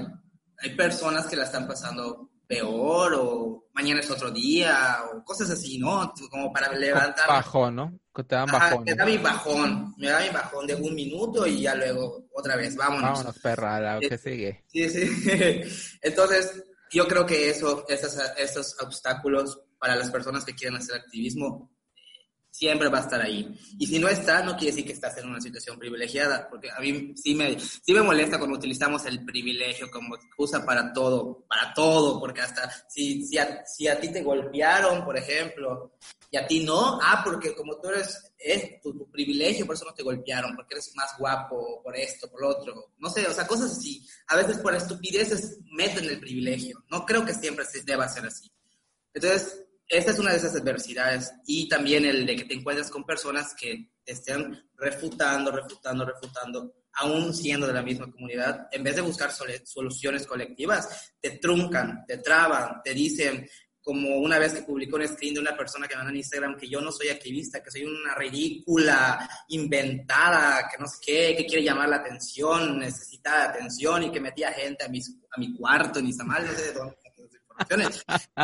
hay 0.64 0.76
personas 0.76 1.28
que 1.28 1.36
la 1.36 1.44
están 1.44 1.68
pasando 1.68 2.30
peor 2.48 3.14
o 3.16 3.66
mañana 3.74 4.00
es 4.00 4.10
otro 4.10 4.32
día 4.32 5.00
o 5.12 5.24
cosas 5.24 5.50
así, 5.50 5.78
¿no? 5.78 6.14
Como 6.32 6.54
para 6.54 6.72
levantar. 6.72 7.28
Bajón, 7.28 7.76
¿no? 7.76 8.00
te 8.14 8.36
dan 8.36 8.46
bajón. 8.46 8.84
me 8.84 8.94
da 8.94 9.06
mi 9.06 9.18
bajón, 9.18 9.94
me 9.98 10.08
da 10.08 10.20
mi 10.22 10.30
bajón 10.30 10.68
de 10.68 10.76
un 10.76 10.94
minuto 10.94 11.48
y 11.48 11.62
ya 11.62 11.76
luego 11.76 12.28
otra 12.34 12.56
vez, 12.56 12.76
vámonos. 12.76 13.10
Vámonos, 13.10 13.40
perra, 13.40 13.80
la 13.80 14.00
que 14.00 14.18
sigue. 14.18 14.64
Sí, 14.68 14.88
sí. 14.90 15.10
Entonces, 16.02 16.64
yo 16.92 17.08
creo 17.08 17.26
que 17.26 17.50
eso, 17.50 17.86
esos, 17.90 18.18
esos 18.38 18.76
obstáculos 18.80 19.60
para 19.80 19.96
las 19.96 20.12
personas 20.12 20.46
que 20.46 20.54
quieren 20.54 20.78
hacer 20.78 20.96
activismo 20.96 21.73
siempre 22.54 22.88
va 22.88 23.00
a 23.00 23.02
estar 23.02 23.20
ahí. 23.20 23.52
Y 23.80 23.88
si 23.88 23.98
no 23.98 24.08
está, 24.08 24.44
no 24.44 24.56
quiere 24.56 24.68
decir 24.68 24.86
que 24.86 24.94
estás 24.94 25.18
en 25.18 25.28
una 25.28 25.42
situación 25.42 25.80
privilegiada, 25.80 26.48
porque 26.48 26.70
a 26.70 26.80
mí 26.80 27.14
sí 27.16 27.34
me, 27.34 27.60
sí 27.60 27.94
me 27.94 28.04
molesta 28.04 28.38
cuando 28.38 28.58
utilizamos 28.58 29.04
el 29.08 29.26
privilegio 29.26 29.90
como 29.90 30.16
excusa 30.16 30.64
para 30.64 30.94
todo, 30.94 31.46
para 31.48 31.74
todo, 31.74 32.20
porque 32.20 32.42
hasta 32.42 32.72
si, 32.88 33.26
si, 33.26 33.40
a, 33.40 33.66
si 33.66 33.88
a 33.88 34.00
ti 34.00 34.10
te 34.10 34.22
golpearon, 34.22 35.04
por 35.04 35.18
ejemplo, 35.18 35.94
y 36.30 36.38
a 36.38 36.46
ti 36.46 36.64
no, 36.64 37.00
ah, 37.02 37.24
porque 37.26 37.56
como 37.56 37.82
tú 37.82 37.90
eres, 37.90 38.32
es 38.38 38.80
tu, 38.82 39.10
privilegio, 39.10 39.66
por 39.66 39.76
eso 39.76 39.86
no 39.86 39.96
te 39.96 40.04
golpearon, 40.04 40.56
porque 40.56 40.76
eres 40.76 40.92
más 40.96 41.18
guapo, 41.18 41.82
por 41.82 41.98
esto, 41.98 42.30
por 42.30 42.42
lo 42.42 42.50
otro, 42.50 42.94
no 43.00 43.10
sé, 43.10 43.26
o 43.26 43.34
sea, 43.34 43.48
cosas 43.48 43.72
así. 43.72 44.08
A 44.28 44.36
veces 44.36 44.60
por 44.60 44.76
estupideces 44.76 45.58
meten 45.72 46.06
el 46.06 46.20
privilegio. 46.20 46.84
No 46.92 47.04
creo 47.04 47.26
que 47.26 47.34
siempre 47.34 47.66
se 47.66 47.82
deba 47.82 48.08
ser 48.08 48.28
así. 48.28 48.52
Entonces, 49.12 49.63
esta 49.88 50.12
es 50.12 50.20
una 50.20 50.32
de 50.32 50.38
esas 50.38 50.56
adversidades. 50.56 51.32
Y 51.46 51.68
también 51.68 52.06
el 52.06 52.26
de 52.26 52.36
que 52.36 52.46
te 52.46 52.56
encuentres 52.56 52.90
con 52.90 53.06
personas 53.06 53.54
que 53.54 53.90
te 54.04 54.14
estén 54.14 54.70
refutando, 54.76 55.52
refutando, 55.52 56.06
refutando, 56.06 56.74
aún 56.94 57.34
siendo 57.34 57.68
de 57.68 57.74
la 57.74 57.82
misma 57.82 58.12
comunidad, 58.12 58.68
en 58.72 58.84
vez 58.84 58.96
de 58.96 59.02
buscar 59.02 59.32
soluciones 59.32 60.28
colectivas, 60.28 61.14
te 61.20 61.32
truncan, 61.38 62.06
te 62.08 62.18
traban, 62.18 62.82
te 62.84 62.94
dicen, 62.94 63.48
como 63.82 64.18
una 64.20 64.40
vez 64.40 64.54
que 64.54 64.62
publicó 64.62 64.96
un 64.96 65.08
screen 65.08 65.34
de 65.34 65.42
una 65.42 65.58
persona 65.58 65.88
que 65.88 65.98
me 65.98 66.04
en 66.04 66.16
Instagram 66.16 66.58
que 66.58 66.70
yo 66.70 66.80
no 66.80 66.92
soy 66.92 67.10
activista, 67.10 67.62
que 67.62 67.70
soy 67.70 67.84
una 67.84 68.16
ridícula, 68.16 69.30
inventada, 69.50 70.70
que 70.70 70.82
no 70.82 70.88
sé 70.88 70.98
qué, 71.06 71.36
que 71.36 71.46
quiere 71.46 71.66
llamar 71.66 71.90
la 71.90 71.98
atención, 71.98 72.80
necesita 72.80 73.50
atención 73.50 74.04
y 74.04 74.12
que 74.12 74.22
metía 74.22 74.54
gente 74.54 74.86
a, 74.86 74.88
a 74.88 75.40
mi 75.40 75.54
cuarto, 75.54 76.02
ni 76.02 76.14
mal, 76.14 76.46
no 76.46 76.54
sé 76.54 76.64
de 76.68 76.74
dónde 76.74 76.96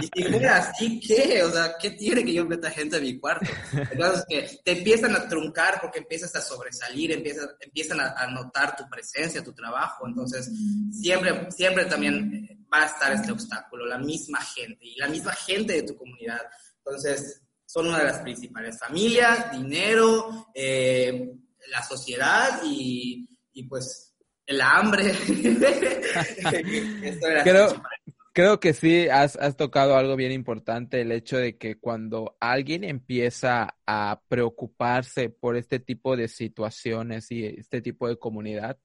y 0.01 0.21
si 0.21 0.29
fuera 0.29 0.57
así, 0.57 0.99
¿qué? 0.99 1.43
O 1.43 1.51
sea, 1.51 1.75
¿qué 1.79 1.91
tiene 1.91 2.23
que 2.23 2.33
yo 2.33 2.45
meta 2.45 2.69
gente 2.69 2.97
a 2.97 2.99
mi 2.99 3.19
cuarto? 3.19 3.49
Entonces, 3.91 4.25
que 4.27 4.59
te 4.63 4.77
empiezan 4.77 5.15
a 5.15 5.27
truncar 5.27 5.79
porque 5.81 5.99
empiezas 5.99 6.35
a 6.35 6.41
sobresalir, 6.41 7.11
empiezas, 7.11 7.49
empiezan 7.59 7.99
a, 7.99 8.27
notar 8.27 8.75
tu 8.75 8.87
presencia, 8.89 9.43
tu 9.43 9.53
trabajo. 9.53 10.07
Entonces, 10.07 10.51
siempre, 10.91 11.51
siempre 11.51 11.85
también 11.85 12.65
va 12.71 12.83
a 12.83 12.85
estar 12.85 13.11
este 13.13 13.31
obstáculo, 13.31 13.85
la 13.85 13.97
misma 13.97 14.41
gente 14.41 14.85
y 14.85 14.95
la 14.97 15.07
misma 15.07 15.33
gente 15.33 15.73
de 15.73 15.83
tu 15.83 15.95
comunidad. 15.95 16.41
Entonces, 16.77 17.41
son 17.65 17.87
una 17.87 17.99
de 17.99 18.05
las 18.05 18.19
principales. 18.19 18.79
Familia, 18.79 19.49
dinero, 19.51 20.47
eh, 20.53 21.31
la 21.71 21.83
sociedad 21.83 22.61
y, 22.63 23.27
y 23.53 23.63
pues 23.63 24.09
el 24.49 24.61
hambre. 24.61 25.13
Creo, 27.43 27.81
Creo 28.33 28.59
que 28.59 28.73
sí, 28.73 29.07
has, 29.09 29.35
has 29.37 29.57
tocado 29.57 29.97
algo 29.97 30.15
bien 30.15 30.31
importante, 30.31 31.01
el 31.01 31.11
hecho 31.11 31.37
de 31.37 31.57
que 31.57 31.79
cuando 31.79 32.37
alguien 32.39 32.83
empieza 32.83 33.75
a 33.87 34.21
preocuparse 34.27 35.29
por 35.29 35.55
este 35.55 35.79
tipo 35.79 36.15
de 36.15 36.27
situaciones 36.27 37.31
y 37.31 37.45
este 37.45 37.81
tipo 37.81 38.07
de 38.07 38.17
comunidad, 38.17 38.77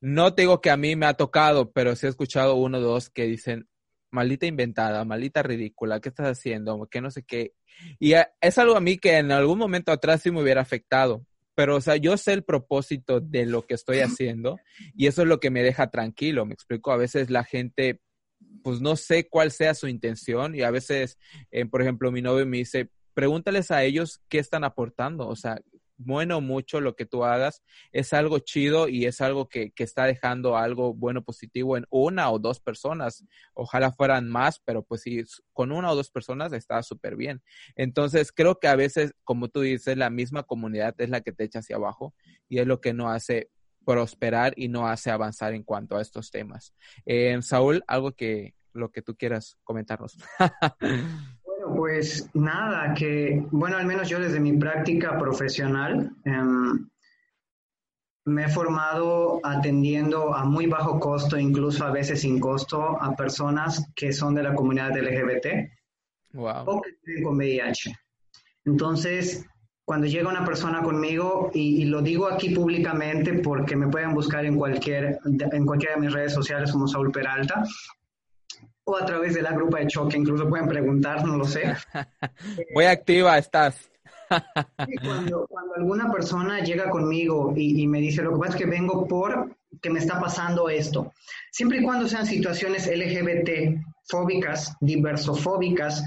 no 0.00 0.34
te 0.34 0.42
digo 0.42 0.60
que 0.60 0.70
a 0.70 0.76
mí 0.76 0.94
me 0.94 1.06
ha 1.06 1.14
tocado, 1.14 1.72
pero 1.72 1.96
sí 1.96 2.06
he 2.06 2.10
escuchado 2.10 2.56
uno 2.56 2.78
o 2.78 2.80
dos 2.82 3.08
que 3.08 3.24
dicen, 3.24 3.68
maldita 4.10 4.46
inventada, 4.46 5.04
maldita 5.04 5.42
ridícula, 5.42 6.00
¿qué 6.00 6.10
estás 6.10 6.26
haciendo? 6.26 6.86
Que 6.90 7.00
no 7.00 7.10
sé 7.10 7.22
qué. 7.24 7.54
Y 7.98 8.14
es 8.40 8.58
algo 8.58 8.76
a 8.76 8.80
mí 8.80 8.98
que 8.98 9.18
en 9.18 9.32
algún 9.32 9.58
momento 9.58 9.92
atrás 9.92 10.22
sí 10.22 10.30
me 10.30 10.42
hubiera 10.42 10.60
afectado, 10.60 11.26
pero 11.54 11.76
o 11.76 11.80
sea, 11.80 11.96
yo 11.96 12.16
sé 12.16 12.32
el 12.32 12.44
propósito 12.44 13.20
de 13.20 13.46
lo 13.46 13.66
que 13.66 13.74
estoy 13.74 14.00
haciendo 14.00 14.58
y 14.94 15.06
eso 15.06 15.22
es 15.22 15.28
lo 15.28 15.40
que 15.40 15.50
me 15.50 15.62
deja 15.62 15.90
tranquilo, 15.90 16.46
me 16.46 16.54
explico, 16.54 16.92
a 16.92 16.96
veces 16.96 17.30
la 17.30 17.44
gente 17.44 18.00
pues 18.62 18.80
no 18.80 18.96
sé 18.96 19.28
cuál 19.28 19.50
sea 19.50 19.74
su 19.74 19.88
intención 19.88 20.54
y 20.54 20.62
a 20.62 20.70
veces, 20.70 21.18
eh, 21.50 21.66
por 21.66 21.82
ejemplo, 21.82 22.10
mi 22.10 22.22
novio 22.22 22.46
me 22.46 22.58
dice, 22.58 22.90
pregúntales 23.14 23.70
a 23.70 23.84
ellos 23.84 24.20
qué 24.28 24.38
están 24.38 24.64
aportando, 24.64 25.28
o 25.28 25.36
sea, 25.36 25.60
bueno 25.98 26.40
mucho 26.40 26.80
lo 26.80 26.94
que 26.94 27.06
tú 27.06 27.24
hagas, 27.24 27.62
es 27.92 28.12
algo 28.12 28.38
chido 28.38 28.88
y 28.88 29.06
es 29.06 29.20
algo 29.20 29.48
que, 29.48 29.70
que, 29.70 29.84
está 29.84 30.04
dejando 30.04 30.56
algo 30.56 30.94
bueno, 30.94 31.22
positivo 31.22 31.76
en 31.76 31.86
una 31.90 32.30
o 32.30 32.38
dos 32.38 32.60
personas. 32.60 33.24
Ojalá 33.54 33.92
fueran 33.92 34.28
más, 34.28 34.60
pero 34.64 34.82
pues 34.82 35.02
si 35.02 35.22
con 35.52 35.72
una 35.72 35.90
o 35.90 35.96
dos 35.96 36.10
personas 36.10 36.52
está 36.52 36.82
súper 36.82 37.16
bien. 37.16 37.42
Entonces, 37.76 38.32
creo 38.32 38.58
que 38.58 38.68
a 38.68 38.76
veces, 38.76 39.14
como 39.24 39.48
tú 39.48 39.62
dices, 39.62 39.96
la 39.96 40.10
misma 40.10 40.42
comunidad 40.42 40.94
es 40.98 41.08
la 41.08 41.20
que 41.20 41.32
te 41.32 41.44
echa 41.44 41.60
hacia 41.60 41.76
abajo 41.76 42.14
y 42.48 42.58
es 42.58 42.66
lo 42.66 42.80
que 42.80 42.92
no 42.92 43.10
hace 43.10 43.50
prosperar 43.86 44.52
y 44.56 44.68
no 44.68 44.88
hace 44.88 45.10
avanzar 45.10 45.54
en 45.54 45.62
cuanto 45.62 45.96
a 45.96 46.02
estos 46.02 46.30
temas. 46.30 46.74
Eh, 47.06 47.40
Saúl, 47.40 47.84
algo 47.86 48.12
que 48.12 48.54
lo 48.72 48.90
que 48.90 49.00
tú 49.00 49.14
quieras 49.14 49.56
comentarnos. 49.62 50.18
bueno, 50.80 51.74
pues 51.76 52.28
nada, 52.34 52.92
que 52.94 53.46
bueno, 53.50 53.76
al 53.76 53.86
menos 53.86 54.08
yo 54.08 54.18
desde 54.18 54.40
mi 54.40 54.54
práctica 54.58 55.16
profesional 55.16 56.10
em, 56.24 56.88
me 58.24 58.44
he 58.44 58.48
formado 58.48 59.40
atendiendo 59.44 60.34
a 60.34 60.44
muy 60.44 60.66
bajo 60.66 60.98
costo, 60.98 61.38
incluso 61.38 61.84
a 61.84 61.92
veces 61.92 62.22
sin 62.22 62.40
costo, 62.40 63.00
a 63.00 63.14
personas 63.14 63.88
que 63.94 64.12
son 64.12 64.34
de 64.34 64.42
la 64.42 64.54
comunidad 64.54 64.96
LGBT 64.96 65.70
o 66.34 66.82
que 66.82 66.92
tienen 67.04 67.22
con 67.22 67.36
VIH. 67.36 67.96
Entonces, 68.64 69.46
cuando 69.86 70.08
llega 70.08 70.28
una 70.28 70.44
persona 70.44 70.82
conmigo, 70.82 71.52
y, 71.54 71.84
lo 71.84 72.02
digo 72.02 72.26
aquí 72.26 72.50
públicamente 72.50 73.34
porque 73.34 73.76
me 73.76 73.86
pueden 73.86 74.14
buscar 74.14 74.44
en, 74.44 74.56
cualquier, 74.56 75.20
en 75.24 75.64
cualquiera 75.64 75.94
de 75.94 76.00
mis 76.00 76.12
redes 76.12 76.34
sociales 76.34 76.72
como 76.72 76.88
Saúl 76.88 77.12
Peralta, 77.12 77.62
o 78.82 78.96
a 78.96 79.06
través 79.06 79.34
de 79.34 79.42
la 79.42 79.52
grupa 79.52 79.78
de 79.78 79.86
choque, 79.86 80.16
incluso 80.16 80.48
pueden 80.48 80.66
preguntar, 80.66 81.24
no 81.24 81.36
lo 81.36 81.44
sé. 81.44 81.72
Muy 82.74 82.84
activa 82.86 83.38
estás. 83.38 83.88
cuando, 85.04 85.46
cuando, 85.46 85.74
alguna 85.76 86.10
persona 86.10 86.58
llega 86.64 86.90
conmigo 86.90 87.54
y, 87.54 87.80
y, 87.80 87.86
me 87.86 88.00
dice, 88.00 88.22
lo 88.22 88.32
que 88.32 88.38
pasa 88.38 88.52
es 88.54 88.56
que 88.56 88.66
vengo 88.66 89.06
por 89.06 89.54
que 89.80 89.90
me 89.90 90.00
está 90.00 90.18
pasando 90.18 90.68
esto, 90.68 91.12
siempre 91.52 91.78
y 91.78 91.84
cuando 91.84 92.08
sean 92.08 92.26
situaciones 92.26 92.88
LGBT 92.88 93.78
fóbicas, 94.08 94.74
diversofóbicas, 94.80 96.02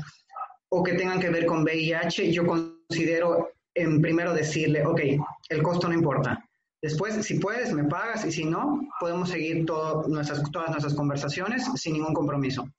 o 0.67 0.84
que 0.84 0.95
tengan 0.95 1.21
que 1.21 1.30
ver 1.30 1.45
con 1.45 1.63
VIH, 1.63 2.30
yo 2.34 2.45
considero 2.45 3.53
en 3.74 4.01
primero 4.01 4.34
decirle, 4.34 4.86
ok, 4.86 5.01
el 5.49 5.63
costo 5.63 5.88
no 5.88 5.93
importa. 5.93 6.43
Después, 6.82 7.26
si 7.26 7.39
puedes, 7.39 7.74
me 7.74 7.84
pagas 7.84 8.26
y 8.26 8.32
si 8.32 8.45
no, 8.45 8.88
podemos 8.99 9.30
seguir 9.30 9.65
todas 9.65 10.07
nuestras 10.07 10.93
conversaciones 10.93 11.67
sin 11.76 11.93
ningún 11.93 12.13
compromiso. 12.13 12.70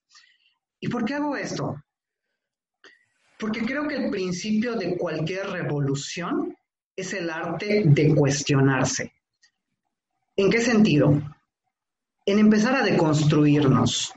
¿Y 0.81 0.89
por 0.89 1.05
qué 1.05 1.15
hago 1.15 1.37
esto? 1.37 1.83
Porque 3.39 3.63
creo 3.63 3.87
que 3.87 3.97
el 3.97 4.11
principio 4.11 4.75
de 4.75 4.97
cualquier 4.97 5.51
revolución 5.51 6.57
es 6.97 7.13
el 7.13 7.29
arte 7.29 7.85
de 7.87 8.15
cuestionarse. 8.15 9.13
¿En 10.37 10.51
qué 10.51 10.61
sentido? 10.61 11.21
En 12.25 12.39
empezar 12.39 12.77
a 12.77 12.83
deconstruirnos. 12.83 14.15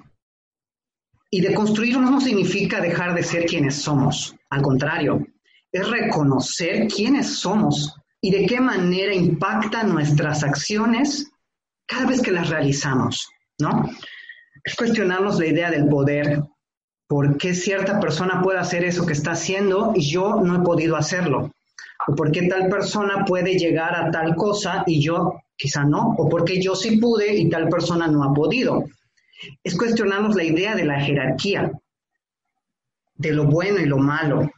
Y 1.30 1.42
deconstruirnos 1.42 2.12
no 2.12 2.22
significa 2.22 2.80
dejar 2.80 3.16
de 3.16 3.24
ser 3.24 3.46
quienes 3.46 3.76
somos. 3.76 4.36
Al 4.50 4.62
contrario, 4.62 5.26
es 5.74 5.90
reconocer 5.90 6.88
quiénes 6.88 7.40
somos 7.40 7.96
y 8.22 8.32
de 8.32 8.46
qué 8.46 8.62
manera 8.62 9.14
impactan 9.14 9.90
nuestras 9.92 10.44
acciones 10.44 11.32
cada 11.86 12.06
vez 12.06 12.22
que 12.22 12.32
las 12.32 12.50
realizamos, 12.50 13.28
¿no? 13.60 13.90
Es 14.64 14.76
cuestionarnos 14.76 15.40
la 15.40 15.48
idea 15.48 15.72
del 15.72 15.90
poder. 15.90 16.44
¿Por 17.08 17.38
qué 17.38 17.54
cierta 17.54 18.00
persona 18.00 18.42
puede 18.42 18.60
hacer 18.60 18.86
eso 18.86 19.06
que 19.06 19.14
está 19.14 19.32
haciendo 19.32 19.94
y 19.96 20.10
yo 20.10 20.36
no 20.42 20.56
he 20.56 20.64
podido 20.64 20.96
hacerlo? 20.96 21.52
¿O 22.08 22.16
por 22.16 22.32
qué 22.32 22.44
tal 22.48 22.70
persona 22.70 23.26
puede 23.26 23.58
llegar 23.58 23.96
a 23.96 24.12
tal 24.12 24.36
cosa 24.36 24.84
y 24.86 25.02
yo 25.02 25.42
quizá 25.58 25.84
no? 25.84 26.16
¿O 26.18 26.30
por 26.30 26.46
qué 26.46 26.62
yo 26.62 26.76
sí 26.76 26.98
pude 26.98 27.36
y 27.36 27.50
tal 27.50 27.68
persona 27.68 28.08
no 28.08 28.24
ha 28.24 28.34
podido? 28.34 28.86
Es 29.64 29.76
cuestionarnos 29.76 30.36
la 30.36 30.44
idea 30.44 30.76
de 30.76 30.86
la 30.86 31.02
jerarquía, 31.02 31.72
de 33.16 33.32
lo 33.32 33.46
bueno 33.46 33.80
y 33.80 33.86
lo 33.86 33.98
malo, 33.98 34.50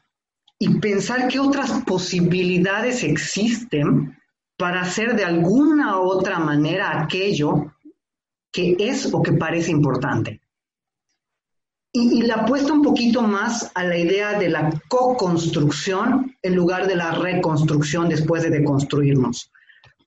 y 0.60 0.80
pensar 0.80 1.28
qué 1.28 1.40
otras 1.40 1.84
posibilidades 1.86 3.04
existen 3.04 4.18
para 4.58 4.82
hacer 4.82 5.16
de 5.16 5.26
alguna 5.26 6.00
otra 6.00 6.40
manera 6.40 7.02
aquello 7.02 7.74
que 8.52 8.76
es 8.80 9.14
o 9.14 9.22
que 9.22 9.34
parece 9.34 9.72
importante. 9.72 10.40
Y, 11.92 12.20
y 12.20 12.22
la 12.22 12.36
apuesta 12.36 12.74
un 12.74 12.82
poquito 12.82 13.22
más 13.22 13.72
a 13.76 13.84
la 13.84 13.98
idea 13.98 14.40
de 14.40 14.50
la 14.50 14.70
co-construcción 14.88 16.36
en 16.42 16.56
lugar 16.56 16.88
de 16.88 16.96
la 16.96 17.12
reconstrucción 17.12 18.08
después 18.08 18.44
de 18.44 18.50
deconstruirnos. 18.50 19.52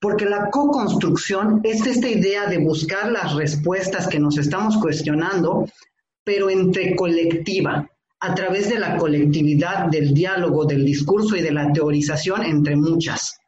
Porque 0.01 0.27
la 0.27 0.49
co-construcción 0.51 1.61
es 1.65 1.85
esta 1.87 2.09
idea 2.09 2.47
de 2.47 2.59
buscar 2.59 3.11
las 3.11 3.35
respuestas 3.35 4.07
que 4.07 4.21
nos 4.21 4.39
estamos 4.39 4.79
cuestionando, 4.79 5.67
pero 6.25 6.49
entre 6.49 6.95
colectiva, 6.95 7.91
a 8.21 8.35
través 8.35 8.69
de 8.69 8.79
la 8.79 8.97
colectividad, 8.97 9.87
del 9.87 10.13
diálogo, 10.13 10.65
del 10.65 10.85
discurso 10.85 11.37
y 11.37 11.43
de 11.43 11.53
la 11.53 11.73
teorización 11.73 12.45
entre 12.45 12.75
muchas, 12.75 13.39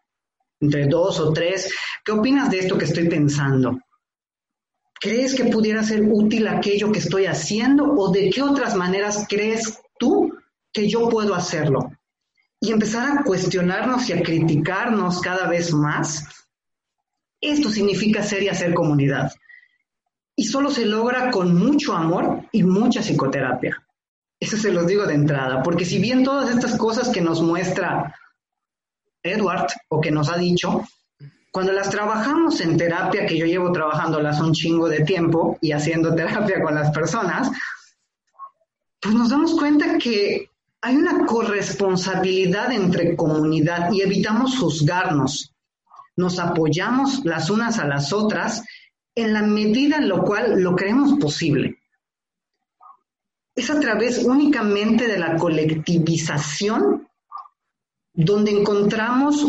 entre 0.61 0.87
dos 0.87 1.19
o 1.19 1.33
tres. 1.33 1.73
¿Qué 2.05 2.13
opinas 2.13 2.51
de 2.51 2.61
esto 2.61 2.79
que 2.79 2.85
estoy 2.85 3.09
pensando? 3.09 3.79
¿Crees 5.01 5.35
que 5.35 5.47
pudiera 5.47 5.83
ser 5.83 6.03
útil 6.03 6.47
aquello 6.47 6.93
que 6.93 6.99
estoy 6.99 7.27
haciendo 7.27 7.85
o 7.85 8.13
de 8.13 8.31
qué 8.31 8.43
otras 8.43 8.77
maneras 8.77 9.27
crees 9.29 9.81
tú 9.99 10.33
que 10.73 10.89
yo 10.89 11.09
puedo 11.09 11.35
hacerlo? 11.35 11.91
Y 12.61 12.71
empezar 12.71 13.19
a 13.19 13.25
cuestionarnos 13.25 14.09
y 14.11 14.13
a 14.13 14.23
criticarnos 14.23 15.21
cada 15.21 15.49
vez 15.49 15.73
más. 15.73 16.27
Esto 17.41 17.71
significa 17.71 18.23
ser 18.23 18.43
y 18.43 18.49
hacer 18.51 18.75
comunidad. 18.75 19.33
Y 20.37 20.45
solo 20.45 20.71
se 20.71 20.85
logra 20.85 21.31
con 21.31 21.57
mucho 21.57 21.95
amor 21.95 22.43
y 22.53 22.63
mucha 22.63 23.01
psicoterapia. 23.01 23.83
Eso 24.41 24.57
se 24.57 24.73
los 24.73 24.87
digo 24.87 25.05
de 25.05 25.13
entrada, 25.15 25.63
porque 25.63 25.85
si 25.85 25.99
bien 25.99 26.25
todas 26.25 26.51
estas 26.51 26.79
cosas 26.79 27.11
que 27.11 27.21
nos 27.21 27.43
muestra 27.43 28.17
Edward 29.23 29.67
o 29.89 30.01
que 30.01 30.11
nos 30.11 30.31
ha 30.31 30.39
dicho, 30.39 30.83
cuando 31.53 31.73
las 31.73 31.91
trabajamos 31.91 32.59
en 32.63 32.79
terapia, 32.79 33.27
que 33.27 33.37
yo 33.37 33.45
llevo 33.45 33.71
trabajándolas 33.71 34.41
un 34.41 34.55
chingo 34.55 34.89
de 34.89 35.01
tiempo 35.01 35.59
y 35.61 35.73
haciendo 35.73 36.15
terapia 36.17 36.63
con 36.63 36.75
las 36.75 36.91
personas, 36.91 37.51
pues 38.99 39.15
nos 39.15 39.29
damos 39.29 39.55
cuenta 39.59 39.99
que 39.99 40.49
hay 40.81 40.97
una 40.97 41.27
corresponsabilidad 41.27 42.73
entre 42.73 43.15
comunidad 43.17 43.93
y 43.93 44.01
evitamos 44.01 44.59
juzgarnos. 44.59 45.53
Nos 46.17 46.39
apoyamos 46.39 47.27
las 47.27 47.51
unas 47.51 47.79
a 47.79 47.87
las 47.87 48.15
otras 48.15 48.63
en 49.15 49.35
la 49.35 49.43
medida 49.43 49.99
en 49.99 50.09
la 50.09 50.21
cual 50.21 50.63
lo 50.63 50.75
creemos 50.75 51.19
posible 51.19 51.80
es 53.55 53.71
a 53.71 53.81
través 53.81 54.25
únicamente 54.25 55.07
de 55.07 55.19
la 55.19 55.37
colectivización 55.37 57.09
donde 58.13 58.53
encontramos 58.53 59.47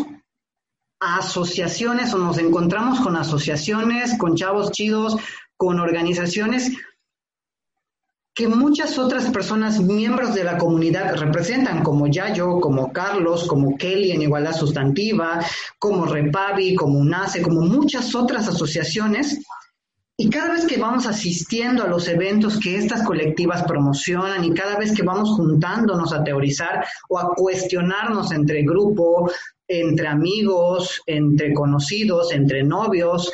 asociaciones 0.99 2.13
o 2.13 2.17
nos 2.17 2.37
encontramos 2.37 2.99
con 2.99 3.15
asociaciones, 3.15 4.17
con 4.17 4.35
chavos 4.35 4.71
chidos, 4.71 5.17
con 5.57 5.79
organizaciones 5.79 6.71
que 8.33 8.47
muchas 8.47 8.97
otras 8.97 9.29
personas, 9.29 9.79
miembros 9.81 10.33
de 10.33 10.45
la 10.45 10.57
comunidad, 10.57 11.15
representan, 11.17 11.83
como 11.83 12.07
Yayo, 12.07 12.61
como 12.61 12.93
Carlos, 12.93 13.45
como 13.45 13.75
Kelly 13.77 14.11
en 14.11 14.21
Igualdad 14.21 14.53
Sustantiva, 14.53 15.45
como 15.77 16.05
Repavi, 16.05 16.73
como 16.75 16.99
UNACE, 16.99 17.41
como 17.41 17.61
muchas 17.61 18.15
otras 18.15 18.47
asociaciones 18.47 19.43
y 20.21 20.29
cada 20.29 20.53
vez 20.53 20.67
que 20.67 20.77
vamos 20.77 21.07
asistiendo 21.07 21.83
a 21.83 21.87
los 21.87 22.07
eventos 22.07 22.59
que 22.59 22.77
estas 22.77 23.01
colectivas 23.01 23.63
promocionan 23.63 24.43
y 24.45 24.53
cada 24.53 24.77
vez 24.77 24.93
que 24.93 25.01
vamos 25.01 25.31
juntándonos 25.31 26.13
a 26.13 26.23
teorizar 26.23 26.85
o 27.09 27.17
a 27.17 27.33
cuestionarnos 27.33 28.31
entre 28.31 28.61
grupo, 28.61 29.31
entre 29.67 30.07
amigos, 30.07 31.01
entre 31.07 31.55
conocidos, 31.55 32.31
entre 32.33 32.61
novios, 32.61 33.31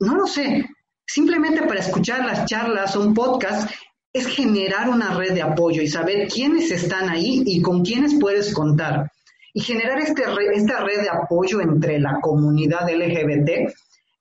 no 0.00 0.16
lo 0.16 0.26
sé, 0.26 0.66
simplemente 1.06 1.62
para 1.62 1.80
escuchar 1.80 2.26
las 2.26 2.44
charlas, 2.44 2.94
un 2.94 3.14
podcast, 3.14 3.70
es 4.12 4.26
generar 4.26 4.90
una 4.90 5.14
red 5.14 5.32
de 5.32 5.40
apoyo 5.40 5.80
y 5.80 5.88
saber 5.88 6.28
quiénes 6.28 6.70
están 6.70 7.08
ahí 7.08 7.42
y 7.46 7.62
con 7.62 7.82
quiénes 7.82 8.18
puedes 8.20 8.52
contar. 8.52 9.10
Y 9.54 9.62
generar 9.62 9.98
este, 10.00 10.24
esta 10.52 10.84
red 10.84 11.00
de 11.00 11.08
apoyo 11.08 11.62
entre 11.62 11.98
la 11.98 12.20
comunidad 12.20 12.86
LGBT 12.86 13.72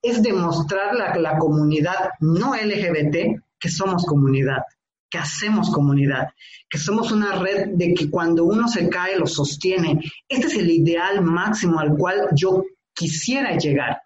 es 0.05 0.21
demostrar 0.21 1.01
a 1.01 1.17
la 1.17 1.37
comunidad 1.39 2.11
no 2.19 2.53
LGBT 2.55 3.41
que 3.59 3.69
somos 3.69 4.05
comunidad, 4.05 4.61
que 5.09 5.17
hacemos 5.17 5.71
comunidad, 5.71 6.29
que 6.69 6.77
somos 6.77 7.11
una 7.11 7.33
red 7.39 7.69
de 7.69 7.95
que 7.95 8.11
cuando 8.11 8.45
uno 8.45 8.67
se 8.67 8.87
cae 8.87 9.17
lo 9.17 9.25
sostiene. 9.25 9.99
Este 10.29 10.45
es 10.45 10.55
el 10.57 10.69
ideal 10.69 11.23
máximo 11.23 11.79
al 11.79 11.97
cual 11.97 12.27
yo 12.33 12.63
quisiera 12.93 13.57
llegar. 13.57 14.03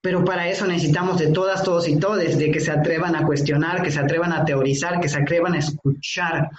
Pero 0.00 0.24
para 0.24 0.48
eso 0.48 0.66
necesitamos 0.66 1.18
de 1.18 1.28
todas, 1.28 1.62
todos 1.62 1.86
y 1.88 1.96
todes, 1.96 2.36
de 2.36 2.50
que 2.50 2.58
se 2.58 2.72
atrevan 2.72 3.14
a 3.14 3.24
cuestionar, 3.24 3.82
que 3.82 3.92
se 3.92 4.00
atrevan 4.00 4.32
a 4.32 4.44
teorizar, 4.44 5.00
que 5.00 5.08
se 5.08 5.20
atrevan 5.20 5.54
a 5.54 5.58
escuchar. 5.58 6.50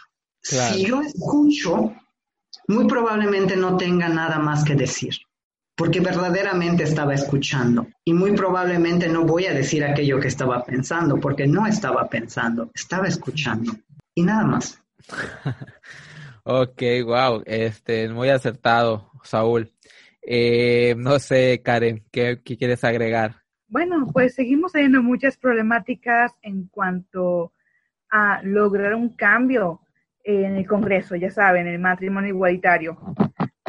Si 0.41 0.85
yo 0.85 1.01
escucho, 1.01 1.93
muy 2.69 2.87
probablemente 2.87 3.57
no 3.57 3.75
tenga 3.75 4.07
nada 4.07 4.39
más 4.39 4.63
que 4.63 4.75
decir 4.75 5.13
porque 5.75 5.99
verdaderamente 5.99 6.83
estaba 6.83 7.13
escuchando. 7.13 7.87
Y 8.03 8.13
muy 8.13 8.31
probablemente 8.31 9.09
no 9.09 9.25
voy 9.25 9.45
a 9.45 9.53
decir 9.53 9.83
aquello 9.83 10.19
que 10.19 10.29
estaba 10.29 10.63
pensando, 10.63 11.19
porque 11.19 11.47
no 11.47 11.67
estaba 11.67 12.07
pensando, 12.09 12.71
estaba 12.73 13.07
escuchando. 13.07 13.73
Y 14.13 14.23
nada 14.23 14.45
más. 14.45 14.81
ok, 16.43 16.81
wow, 17.05 17.43
este, 17.45 18.07
muy 18.09 18.29
acertado, 18.29 19.11
Saúl. 19.23 19.71
Eh, 20.21 20.95
no 20.97 21.19
sé, 21.19 21.61
Karen, 21.63 22.03
¿qué, 22.11 22.39
¿qué, 22.43 22.57
quieres 22.57 22.83
agregar? 22.83 23.43
Bueno, 23.67 24.07
pues 24.11 24.33
seguimos 24.33 24.71
teniendo 24.71 25.03
muchas 25.03 25.37
problemáticas 25.37 26.31
en 26.41 26.67
cuanto 26.67 27.51
a 28.09 28.41
lograr 28.43 28.95
un 28.95 29.09
cambio 29.15 29.81
en 30.23 30.55
el 30.55 30.65
Congreso, 30.65 31.15
ya 31.15 31.29
saben, 31.29 31.67
el 31.67 31.79
matrimonio 31.79 32.29
igualitario. 32.29 32.97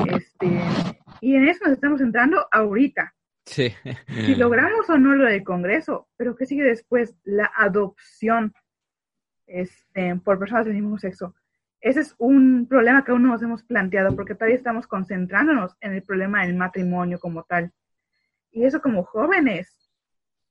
Este, 0.06 0.60
y 1.20 1.34
en 1.34 1.48
eso 1.48 1.64
nos 1.64 1.74
estamos 1.74 2.00
entrando 2.00 2.46
ahorita. 2.50 3.14
Sí. 3.44 3.72
si 4.08 4.34
logramos 4.34 4.90
o 4.90 4.98
no 4.98 5.14
lo 5.14 5.24
del 5.24 5.44
Congreso, 5.44 6.08
pero 6.16 6.34
¿qué 6.36 6.46
sigue 6.46 6.64
después? 6.64 7.14
La 7.24 7.50
adopción 7.56 8.52
este, 9.46 10.16
por 10.16 10.38
personas 10.38 10.66
del 10.66 10.74
mismo 10.74 10.98
sexo. 10.98 11.34
Ese 11.80 12.00
es 12.00 12.14
un 12.18 12.66
problema 12.68 13.04
que 13.04 13.12
aún 13.12 13.22
no 13.22 13.28
nos 13.28 13.42
hemos 13.42 13.62
planteado 13.62 14.16
porque 14.16 14.34
todavía 14.34 14.56
estamos 14.56 14.86
concentrándonos 14.86 15.76
en 15.80 15.92
el 15.92 16.02
problema 16.02 16.44
del 16.44 16.56
matrimonio 16.56 17.20
como 17.20 17.44
tal. 17.44 17.72
Y 18.50 18.64
eso 18.64 18.80
como 18.80 19.04
jóvenes, 19.04 19.90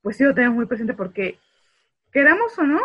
pues 0.01 0.17
sí 0.17 0.23
lo 0.23 0.33
tenemos 0.33 0.55
muy 0.55 0.65
presente 0.67 0.93
porque, 0.93 1.39
queramos 2.11 2.57
o 2.57 2.63
no, 2.63 2.79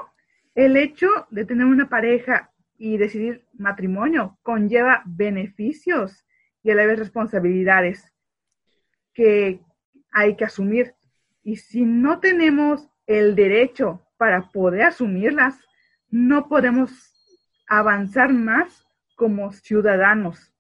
el 0.55 0.77
hecho 0.77 1.09
de 1.31 1.45
tener 1.45 1.67
una 1.67 1.89
pareja 1.89 2.51
y 2.77 2.97
decidir 2.97 3.45
matrimonio 3.53 4.39
conlleva 4.43 5.03
beneficios 5.05 6.25
y 6.63 6.75
vez 6.75 6.99
responsabilidades 6.99 8.13
que 9.15 9.61
hay 10.13 10.37
que 10.37 10.45
asumir. 10.45 10.95
Y 11.43 11.57
si 11.57 11.85
no 11.85 12.21
tenemos 12.21 12.89
el 13.07 13.35
derecho 13.35 14.07
para 14.17 14.51
poder 14.51 14.83
asumirlas, 14.83 15.59
no 16.11 16.49
podemos 16.49 16.91
avanzar 17.69 18.33
más 18.33 18.87
como 19.17 19.53
ciudadanos. 19.53 20.53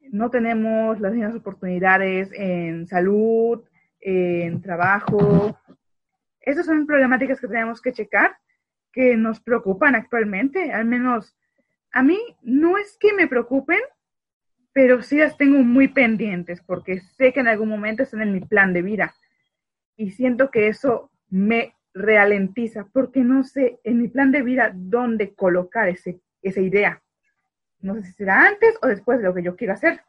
No 0.00 0.30
tenemos 0.30 1.00
las 1.00 1.12
mismas 1.12 1.34
oportunidades 1.34 2.30
en 2.32 2.86
salud, 2.86 3.64
en 4.00 4.60
trabajo. 4.60 5.58
Esas 6.40 6.66
son 6.66 6.86
problemáticas 6.86 7.40
que 7.40 7.48
tenemos 7.48 7.80
que 7.80 7.92
checar, 7.92 8.36
que 8.92 9.16
nos 9.16 9.40
preocupan 9.40 9.94
actualmente. 9.94 10.72
Al 10.72 10.84
menos 10.84 11.36
a 11.92 12.02
mí 12.02 12.18
no 12.42 12.78
es 12.78 12.96
que 12.98 13.12
me 13.12 13.26
preocupen, 13.26 13.80
pero 14.76 15.00
sí 15.00 15.16
las 15.16 15.38
tengo 15.38 15.60
muy 15.60 15.88
pendientes 15.88 16.60
porque 16.60 17.00
sé 17.00 17.32
que 17.32 17.40
en 17.40 17.48
algún 17.48 17.70
momento 17.70 18.02
están 18.02 18.20
en 18.20 18.34
mi 18.34 18.40
plan 18.40 18.74
de 18.74 18.82
vida 18.82 19.14
y 19.96 20.10
siento 20.10 20.50
que 20.50 20.68
eso 20.68 21.10
me 21.30 21.74
ralentiza 21.94 22.86
porque 22.92 23.20
no 23.20 23.42
sé 23.42 23.80
en 23.84 24.02
mi 24.02 24.08
plan 24.08 24.32
de 24.32 24.42
vida 24.42 24.72
dónde 24.74 25.34
colocar 25.34 25.88
ese, 25.88 26.20
esa 26.42 26.60
idea. 26.60 27.02
No 27.80 27.94
sé 27.94 28.02
si 28.02 28.12
será 28.12 28.48
antes 28.48 28.78
o 28.82 28.88
después 28.88 29.18
de 29.18 29.24
lo 29.24 29.32
que 29.32 29.42
yo 29.42 29.56
quiero 29.56 29.72
hacer. 29.72 30.02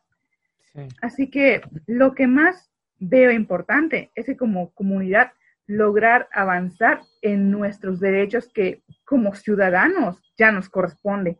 Así 1.01 1.30
que 1.30 1.61
lo 1.86 2.13
que 2.13 2.28
más 2.28 2.70
veo 2.99 3.32
importante 3.32 4.11
es 4.15 4.26
que 4.26 4.36
como 4.36 4.74
comunidad 4.74 5.32
lograr 5.65 6.28
avanzar 6.34 7.03
en 7.22 7.51
nuestros 7.51 8.01
derechos 8.01 8.49
que 8.53 8.84
como 9.05 9.34
ciudadanos 9.34 10.22
ya 10.38 10.51
nos 10.51 10.68
corresponde. 10.68 11.38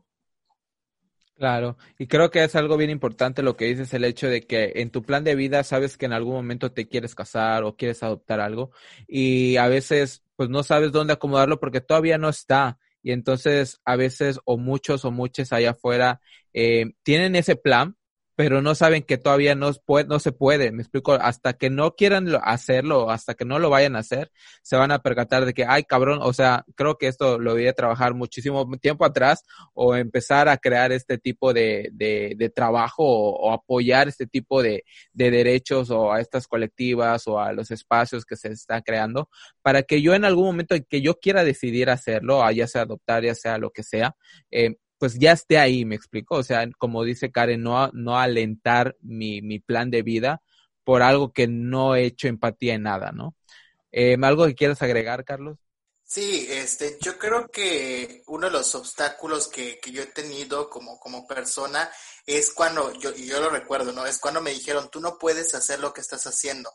Claro, 1.38 1.78
y 2.00 2.08
creo 2.08 2.32
que 2.32 2.44
es 2.44 2.56
algo 2.56 2.78
bien 2.78 2.90
importante 2.90 3.44
lo 3.44 3.56
que 3.56 3.66
dices, 3.66 3.94
el 3.94 4.06
hecho 4.06 4.28
de 4.28 4.42
que 4.48 4.72
en 4.78 4.90
tu 4.90 5.04
plan 5.04 5.24
de 5.24 5.36
vida 5.36 5.64
sabes 5.64 5.96
que 5.96 6.08
en 6.08 6.14
algún 6.14 6.34
momento 6.34 6.72
te 6.72 6.88
quieres 6.88 7.14
casar 7.14 7.64
o 7.64 7.76
quieres 7.76 8.02
adoptar 8.02 8.40
algo 8.40 8.72
y 9.08 9.56
a 9.58 9.68
veces 9.68 10.24
pues 10.36 10.50
no 10.50 10.64
sabes 10.64 10.92
dónde 10.92 11.14
acomodarlo 11.14 11.60
porque 11.60 11.80
todavía 11.80 12.18
no 12.18 12.28
está 12.30 12.80
y 13.04 13.12
entonces 13.12 13.80
a 13.86 13.96
veces 13.96 14.40
o 14.46 14.58
muchos 14.58 15.06
o 15.06 15.12
muchas 15.12 15.54
allá 15.54 15.72
afuera 15.72 16.22
eh, 16.54 16.94
tienen 17.04 17.36
ese 17.36 17.56
plan, 17.56 17.96
pero 18.38 18.62
no 18.62 18.76
saben 18.76 19.02
que 19.02 19.18
todavía 19.18 19.56
no, 19.56 19.72
no 20.08 20.20
se 20.20 20.32
puede, 20.32 20.72
me 20.72 20.84
explico, 20.84 21.14
hasta 21.14 21.54
que 21.54 21.72
no 21.72 21.96
quieran 21.96 22.28
hacerlo, 22.44 23.10
hasta 23.10 23.34
que 23.34 23.46
no 23.46 23.58
lo 23.58 23.72
vayan 23.72 23.96
a 23.96 24.00
hacer, 24.00 24.32
se 24.62 24.76
van 24.76 24.92
a 24.92 25.00
percatar 25.00 25.44
de 25.44 25.56
que, 25.56 25.66
ay 25.68 25.86
cabrón, 25.86 26.20
o 26.22 26.32
sea, 26.34 26.64
creo 26.76 27.00
que 27.00 27.08
esto 27.08 27.40
lo 27.40 27.54
voy 27.54 27.66
a 27.68 27.74
trabajar 27.74 28.14
muchísimo 28.14 28.70
tiempo 28.80 29.06
atrás 29.06 29.44
o 29.74 29.96
empezar 29.96 30.50
a 30.50 30.58
crear 30.58 30.92
este 30.92 31.18
tipo 31.18 31.52
de, 31.52 31.90
de, 31.94 32.36
de 32.38 32.50
trabajo 32.52 33.04
o, 33.04 33.52
apoyar 33.52 34.08
este 34.08 34.28
tipo 34.28 34.62
de, 34.62 34.84
de 35.14 35.32
derechos 35.32 35.90
o 35.90 36.14
a 36.14 36.22
estas 36.22 36.48
colectivas 36.48 37.28
o 37.28 37.40
a 37.40 37.54
los 37.54 37.72
espacios 37.72 38.24
que 38.24 38.36
se 38.36 38.50
están 38.50 38.84
creando 38.84 39.30
para 39.64 39.82
que 39.82 40.04
yo 40.04 40.14
en 40.14 40.26
algún 40.26 40.46
momento 40.46 40.76
en 40.76 40.86
que 40.88 41.02
yo 41.02 41.16
quiera 41.16 41.44
decidir 41.44 41.90
hacerlo, 41.90 42.48
ya 42.52 42.68
sea 42.68 42.84
adoptar, 42.84 43.24
ya 43.24 43.34
sea 43.34 43.58
lo 43.58 43.72
que 43.72 43.82
sea, 43.82 44.16
eh, 44.52 44.76
pues 44.98 45.18
ya 45.20 45.32
esté 45.34 45.58
ahí, 45.58 45.86
me 45.86 45.96
explico. 45.96 46.36
O 46.36 46.44
sea, 46.44 46.68
como 46.78 47.04
dice 47.04 47.32
Karen, 47.32 47.64
no, 47.64 47.90
no 47.94 48.18
alentar 48.18 48.96
mi, 49.02 49.42
mi 49.42 49.60
plan 49.60 49.92
de 49.92 50.02
vida 50.04 50.42
por 50.84 51.02
algo 51.02 51.34
que 51.34 51.48
no 51.48 51.96
he 51.96 52.06
hecho 52.06 52.28
empatía 52.28 52.76
en 52.76 52.84
nada, 52.84 53.12
¿no? 53.12 53.36
Eh, 53.92 54.18
¿Algo 54.22 54.46
que 54.46 54.56
quieras 54.56 54.82
agregar, 54.82 55.26
Carlos? 55.26 55.58
Sí, 56.04 56.48
este, 56.50 56.98
yo 57.02 57.18
creo 57.18 57.50
que 57.50 58.24
uno 58.28 58.48
de 58.48 58.54
los 58.54 58.74
obstáculos 58.76 59.50
que, 59.50 59.78
que 59.80 59.92
yo 59.92 60.04
he 60.04 60.06
tenido 60.06 60.70
como, 60.70 60.98
como 61.00 61.28
persona 61.28 61.92
es 62.26 62.54
cuando, 62.54 62.94
yo, 62.94 63.12
y 63.14 63.26
yo 63.26 63.42
lo 63.42 63.50
recuerdo, 63.50 63.92
¿no? 63.92 64.06
Es 64.06 64.18
cuando 64.20 64.40
me 64.40 64.52
dijeron, 64.52 64.90
tú 64.90 65.02
no 65.02 65.18
puedes 65.18 65.54
hacer 65.54 65.80
lo 65.80 65.94
que 65.94 66.00
estás 66.00 66.26
haciendo. 66.26 66.72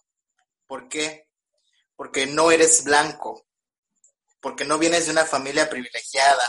¿Por 0.67 0.89
qué? 0.91 1.29
Porque 1.97 2.27
no 2.27 2.51
eres 2.51 2.85
blanco, 2.85 3.47
porque 4.41 4.67
no 4.67 4.79
vienes 4.79 5.07
de 5.07 5.13
una 5.13 5.25
familia 5.25 5.71
privilegiada, 5.71 6.45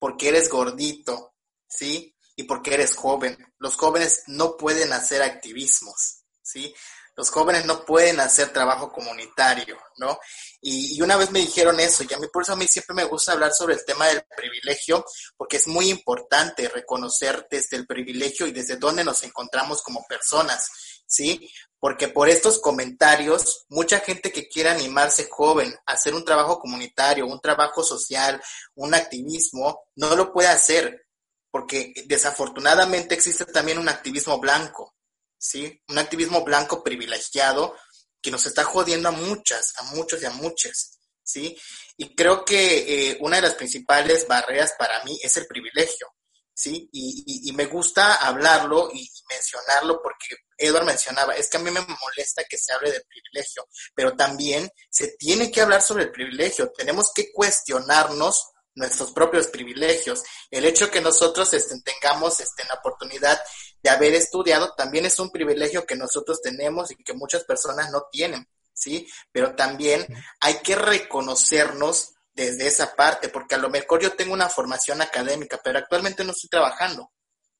porque 0.00 0.30
eres 0.30 0.48
gordito, 0.48 1.36
¿sí? 1.68 2.16
Y 2.34 2.44
porque 2.44 2.74
eres 2.74 2.96
joven. 2.96 3.36
Los 3.58 3.76
jóvenes 3.76 4.24
no 4.26 4.56
pueden 4.56 4.92
hacer 4.92 5.22
activismos, 5.22 6.24
¿sí? 6.42 6.74
Los 7.16 7.30
jóvenes 7.30 7.64
no 7.66 7.84
pueden 7.84 8.20
hacer 8.20 8.52
trabajo 8.52 8.90
comunitario, 8.90 9.76
¿no? 9.96 10.18
Y, 10.60 11.00
una 11.02 11.16
vez 11.16 11.30
me 11.30 11.40
dijeron 11.40 11.78
eso, 11.80 12.04
y 12.04 12.12
a 12.12 12.18
mí 12.18 12.26
por 12.32 12.42
eso 12.42 12.52
a 12.52 12.56
mí 12.56 12.66
siempre 12.66 12.94
me 12.94 13.04
gusta 13.04 13.32
hablar 13.32 13.52
sobre 13.52 13.74
el 13.74 13.84
tema 13.84 14.06
del 14.08 14.22
privilegio, 14.36 15.04
porque 15.36 15.56
es 15.56 15.66
muy 15.66 15.90
importante 15.90 16.68
reconocer 16.68 17.46
desde 17.50 17.76
el 17.76 17.86
privilegio 17.86 18.46
y 18.46 18.52
desde 18.52 18.76
dónde 18.76 19.04
nos 19.04 19.22
encontramos 19.22 19.82
como 19.82 20.04
personas, 20.06 20.68
¿sí? 21.06 21.50
Porque 21.78 22.08
por 22.08 22.28
estos 22.28 22.60
comentarios, 22.60 23.64
mucha 23.68 24.00
gente 24.00 24.30
que 24.30 24.48
quiera 24.48 24.72
animarse 24.72 25.28
joven 25.30 25.74
a 25.86 25.92
hacer 25.92 26.14
un 26.14 26.24
trabajo 26.24 26.58
comunitario, 26.58 27.26
un 27.26 27.40
trabajo 27.40 27.82
social, 27.82 28.40
un 28.74 28.94
activismo, 28.94 29.84
no 29.96 30.14
lo 30.14 30.32
puede 30.32 30.48
hacer, 30.48 31.06
porque 31.50 31.92
desafortunadamente 32.06 33.14
existe 33.14 33.44
también 33.46 33.78
un 33.78 33.88
activismo 33.88 34.38
blanco, 34.38 34.94
¿sí? 35.40 35.82
Un 35.88 35.98
activismo 35.98 36.44
blanco 36.44 36.84
privilegiado 36.84 37.74
que 38.20 38.30
nos 38.30 38.44
está 38.46 38.62
jodiendo 38.62 39.08
a 39.08 39.12
muchas, 39.12 39.72
a 39.78 39.82
muchos 39.94 40.22
y 40.22 40.26
a 40.26 40.30
muchas, 40.30 40.98
¿sí? 41.22 41.58
Y 41.96 42.14
creo 42.14 42.44
que 42.44 43.10
eh, 43.10 43.18
una 43.20 43.36
de 43.36 43.42
las 43.42 43.54
principales 43.54 44.28
barreras 44.28 44.74
para 44.78 45.02
mí 45.04 45.18
es 45.22 45.36
el 45.38 45.46
privilegio. 45.46 46.06
¿sí? 46.52 46.88
Y, 46.92 47.52
me 47.54 47.64
gusta 47.66 48.16
hablarlo 48.16 48.90
y 48.92 49.10
mencionarlo 49.28 50.00
porque 50.02 50.36
Edward 50.58 50.84
mencionaba, 50.84 51.34
es 51.34 51.48
que 51.48 51.56
a 51.56 51.60
mí 51.60 51.70
me 51.70 51.80
molesta 51.80 52.44
que 52.44 52.58
se 52.58 52.72
hable 52.72 52.92
de 52.92 53.00
privilegio, 53.00 53.66
pero 53.94 54.14
también 54.14 54.70
se 54.90 55.08
tiene 55.18 55.50
que 55.50 55.62
hablar 55.62 55.80
sobre 55.80 56.04
el 56.04 56.10
privilegio, 56.10 56.70
tenemos 56.70 57.12
que 57.14 57.32
cuestionarnos 57.32 58.50
nuestros 58.74 59.12
propios 59.12 59.48
privilegios. 59.48 60.22
El 60.50 60.64
hecho 60.64 60.90
que 60.90 61.00
nosotros 61.00 61.52
este, 61.54 61.80
tengamos 61.80 62.40
este, 62.40 62.64
la 62.64 62.74
oportunidad 62.74 63.40
de 63.82 63.90
haber 63.90 64.14
estudiado 64.14 64.74
también 64.74 65.06
es 65.06 65.18
un 65.18 65.30
privilegio 65.30 65.86
que 65.86 65.96
nosotros 65.96 66.40
tenemos 66.42 66.90
y 66.90 66.96
que 66.96 67.14
muchas 67.14 67.44
personas 67.44 67.90
no 67.90 68.04
tienen, 68.10 68.46
¿sí? 68.74 69.06
Pero 69.32 69.54
también 69.54 70.06
hay 70.40 70.54
que 70.62 70.74
reconocernos 70.74 72.14
desde 72.34 72.66
esa 72.66 72.94
parte, 72.94 73.28
porque 73.28 73.54
a 73.54 73.58
lo 73.58 73.70
mejor 73.70 74.00
yo 74.00 74.14
tengo 74.14 74.32
una 74.32 74.48
formación 74.48 75.00
académica, 75.02 75.60
pero 75.62 75.78
actualmente 75.78 76.24
no 76.24 76.32
estoy 76.32 76.48
trabajando, 76.48 77.10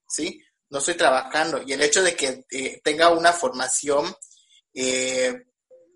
¿sí? 0.09 0.41
No 0.69 0.79
estoy 0.79 0.95
trabajando. 0.95 1.63
Y 1.67 1.73
el 1.73 1.83
hecho 1.83 2.03
de 2.03 2.15
que 2.15 2.45
eh, 2.51 2.81
tenga 2.83 3.11
una 3.11 3.33
formación, 3.33 4.15
eh, 4.73 5.35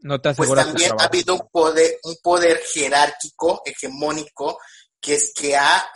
no 0.00 0.20
te 0.20 0.34
pues 0.34 0.52
también 0.52 0.92
ha 0.98 1.04
habido 1.04 1.34
un 1.34 1.48
poder, 1.50 1.98
un 2.02 2.16
poder 2.22 2.58
jerárquico, 2.58 3.62
hegemónico, 3.64 4.58
que 5.00 5.14
es 5.14 5.32
que 5.34 5.56
ha 5.56 5.86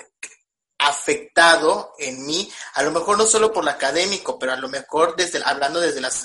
afectado 0.78 1.92
en 1.98 2.24
mí, 2.24 2.50
a 2.74 2.82
lo 2.84 2.92
mejor 2.92 3.18
no 3.18 3.26
solo 3.26 3.52
por 3.52 3.64
lo 3.64 3.70
académico, 3.70 4.38
pero 4.38 4.52
a 4.52 4.56
lo 4.56 4.68
mejor 4.68 5.16
desde 5.16 5.42
hablando 5.44 5.80
desde 5.80 6.00
las 6.00 6.24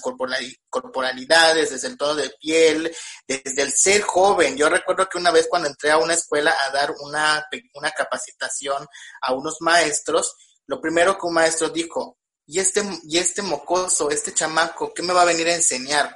corporalidades, 0.69 1.71
desde 1.71 1.87
el 1.87 1.97
tono 1.97 2.15
de 2.15 2.29
piel, 2.39 2.95
desde 3.27 3.61
el 3.63 3.73
ser 3.73 4.01
joven. 4.03 4.55
Yo 4.55 4.69
recuerdo 4.69 5.09
que 5.09 5.17
una 5.17 5.31
vez 5.31 5.47
cuando 5.49 5.69
entré 5.69 5.89
a 5.89 5.97
una 5.97 6.13
escuela 6.13 6.55
a 6.65 6.69
dar 6.69 6.93
una, 7.01 7.47
una 7.73 7.91
capacitación 7.91 8.85
a 9.21 9.33
unos 9.33 9.57
maestros, 9.61 10.35
lo 10.67 10.79
primero 10.79 11.17
que 11.17 11.25
un 11.25 11.33
maestro 11.33 11.69
dijo, 11.69 12.19
¿y 12.45 12.59
este, 12.59 12.83
y 13.03 13.17
este 13.17 13.41
mocoso, 13.41 14.11
este 14.11 14.33
chamaco, 14.33 14.93
qué 14.93 15.01
me 15.01 15.13
va 15.13 15.23
a 15.23 15.25
venir 15.25 15.47
a 15.47 15.55
enseñar? 15.55 16.15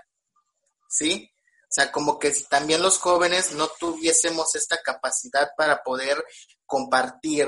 ¿Sí? 0.88 1.32
O 1.64 1.70
sea, 1.70 1.92
como 1.92 2.18
que 2.18 2.34
si 2.34 2.46
también 2.46 2.82
los 2.82 2.98
jóvenes 2.98 3.52
no 3.52 3.68
tuviésemos 3.68 4.56
esta 4.56 4.78
capacidad 4.78 5.50
para 5.58 5.84
poder 5.84 6.24
compartir 6.66 7.48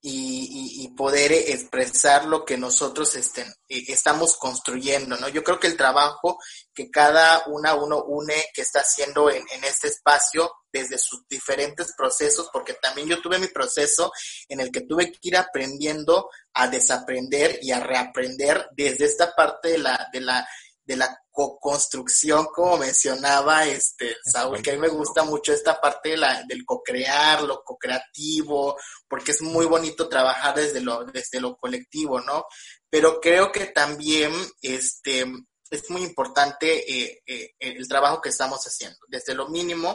y, 0.00 0.84
y, 0.84 0.88
poder 0.94 1.32
expresar 1.32 2.26
lo 2.26 2.44
que 2.44 2.56
nosotros 2.56 3.16
estén, 3.16 3.48
eh, 3.68 3.82
estamos 3.88 4.36
construyendo, 4.36 5.16
¿no? 5.16 5.28
Yo 5.28 5.42
creo 5.42 5.58
que 5.58 5.66
el 5.66 5.76
trabajo 5.76 6.38
que 6.72 6.88
cada 6.88 7.42
una 7.46 7.74
uno 7.74 8.04
une 8.04 8.34
que 8.54 8.62
está 8.62 8.80
haciendo 8.80 9.28
en, 9.28 9.44
en 9.50 9.64
este 9.64 9.88
espacio 9.88 10.52
desde 10.72 10.98
sus 10.98 11.26
diferentes 11.28 11.94
procesos, 11.96 12.48
porque 12.52 12.74
también 12.74 13.08
yo 13.08 13.20
tuve 13.20 13.38
mi 13.40 13.48
proceso 13.48 14.12
en 14.48 14.60
el 14.60 14.70
que 14.70 14.82
tuve 14.82 15.10
que 15.10 15.18
ir 15.22 15.36
aprendiendo 15.36 16.30
a 16.54 16.68
desaprender 16.68 17.58
y 17.62 17.72
a 17.72 17.80
reaprender 17.80 18.68
desde 18.76 19.06
esta 19.06 19.34
parte 19.34 19.70
de 19.70 19.78
la, 19.78 20.08
de 20.12 20.20
la 20.20 20.48
de 20.88 20.96
la 20.96 21.22
co-construcción, 21.30 22.46
como 22.46 22.78
mencionaba 22.78 23.66
este 23.66 24.16
Saúl, 24.24 24.62
que 24.62 24.70
a 24.70 24.72
mí 24.72 24.78
me 24.78 24.88
gusta 24.88 25.22
mucho 25.22 25.52
esta 25.52 25.78
parte 25.78 26.08
de 26.08 26.16
la, 26.16 26.42
del 26.44 26.64
co-crear, 26.64 27.42
lo 27.42 27.62
co-creativo, 27.62 28.74
porque 29.06 29.32
es 29.32 29.42
muy 29.42 29.66
bonito 29.66 30.08
trabajar 30.08 30.54
desde 30.54 30.80
lo, 30.80 31.04
desde 31.04 31.40
lo 31.40 31.58
colectivo, 31.58 32.22
¿no? 32.22 32.46
Pero 32.88 33.20
creo 33.20 33.52
que 33.52 33.66
también 33.66 34.32
este, 34.62 35.26
es 35.70 35.90
muy 35.90 36.02
importante 36.04 36.90
eh, 36.90 37.22
eh, 37.26 37.50
el 37.58 37.86
trabajo 37.86 38.22
que 38.22 38.30
estamos 38.30 38.64
haciendo, 38.64 38.96
desde 39.08 39.34
lo 39.34 39.46
mínimo 39.50 39.94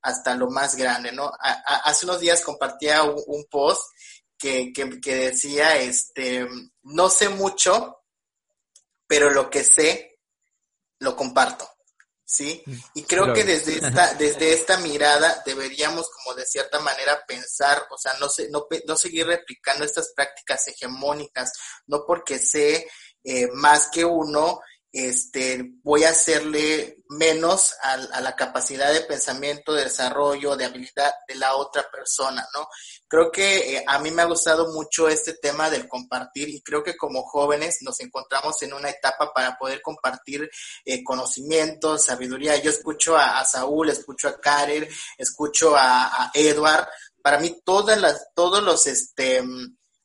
hasta 0.00 0.34
lo 0.34 0.48
más 0.48 0.74
grande, 0.74 1.12
¿no? 1.12 1.30
hace 1.84 2.06
unos 2.06 2.20
días 2.20 2.40
compartía 2.40 3.02
un, 3.02 3.44
post 3.50 3.82
que, 4.38 4.72
que, 4.72 4.98
que 4.98 5.14
decía, 5.14 5.76
este, 5.76 6.48
no 6.84 7.10
sé 7.10 7.28
mucho, 7.28 7.98
pero 9.06 9.28
lo 9.28 9.50
que 9.50 9.62
sé 9.62 10.09
lo 11.00 11.16
comparto, 11.16 11.68
¿sí? 12.24 12.62
Y 12.94 13.02
creo 13.02 13.34
que 13.34 13.44
desde 13.44 13.74
esta, 13.74 14.14
desde 14.14 14.52
esta 14.52 14.76
mirada 14.78 15.42
deberíamos 15.44 16.08
como 16.10 16.36
de 16.36 16.46
cierta 16.46 16.78
manera 16.78 17.24
pensar, 17.26 17.86
o 17.90 17.98
sea, 17.98 18.14
no, 18.20 18.28
no, 18.50 18.66
no 18.86 18.96
seguir 18.96 19.26
replicando 19.26 19.84
estas 19.84 20.12
prácticas 20.14 20.68
hegemónicas, 20.68 21.52
no 21.86 22.04
porque 22.06 22.38
sé 22.38 22.88
eh, 23.24 23.48
más 23.52 23.88
que 23.88 24.04
uno, 24.04 24.60
este, 24.92 25.74
voy 25.82 26.04
a 26.04 26.10
hacerle 26.10 26.96
menos 27.08 27.74
a, 27.82 28.20
la 28.20 28.34
capacidad 28.34 28.92
de 28.92 29.02
pensamiento, 29.02 29.72
de 29.72 29.84
desarrollo, 29.84 30.56
de 30.56 30.64
habilidad 30.64 31.12
de 31.28 31.36
la 31.36 31.54
otra 31.54 31.88
persona, 31.90 32.46
¿no? 32.54 32.66
Creo 33.10 33.32
que 33.32 33.74
eh, 33.74 33.84
a 33.88 33.98
mí 33.98 34.12
me 34.12 34.22
ha 34.22 34.26
gustado 34.26 34.72
mucho 34.72 35.08
este 35.08 35.34
tema 35.34 35.68
del 35.68 35.88
compartir 35.88 36.48
y 36.48 36.62
creo 36.62 36.84
que 36.84 36.96
como 36.96 37.24
jóvenes 37.24 37.78
nos 37.80 37.98
encontramos 37.98 38.62
en 38.62 38.72
una 38.72 38.88
etapa 38.88 39.32
para 39.34 39.58
poder 39.58 39.82
compartir 39.82 40.48
eh, 40.84 41.02
conocimientos, 41.02 42.04
sabiduría. 42.04 42.56
Yo 42.58 42.70
escucho 42.70 43.16
a, 43.16 43.44
Saúl, 43.44 43.90
escucho 43.90 44.28
a 44.28 44.40
Karen, 44.40 44.88
escucho 45.18 45.74
a, 45.74 46.06
a 46.06 46.30
Edward. 46.34 46.86
Para 47.20 47.40
mí 47.40 47.60
todas 47.64 48.00
las, 48.00 48.28
todos 48.32 48.62
los, 48.62 48.86
este, 48.86 49.42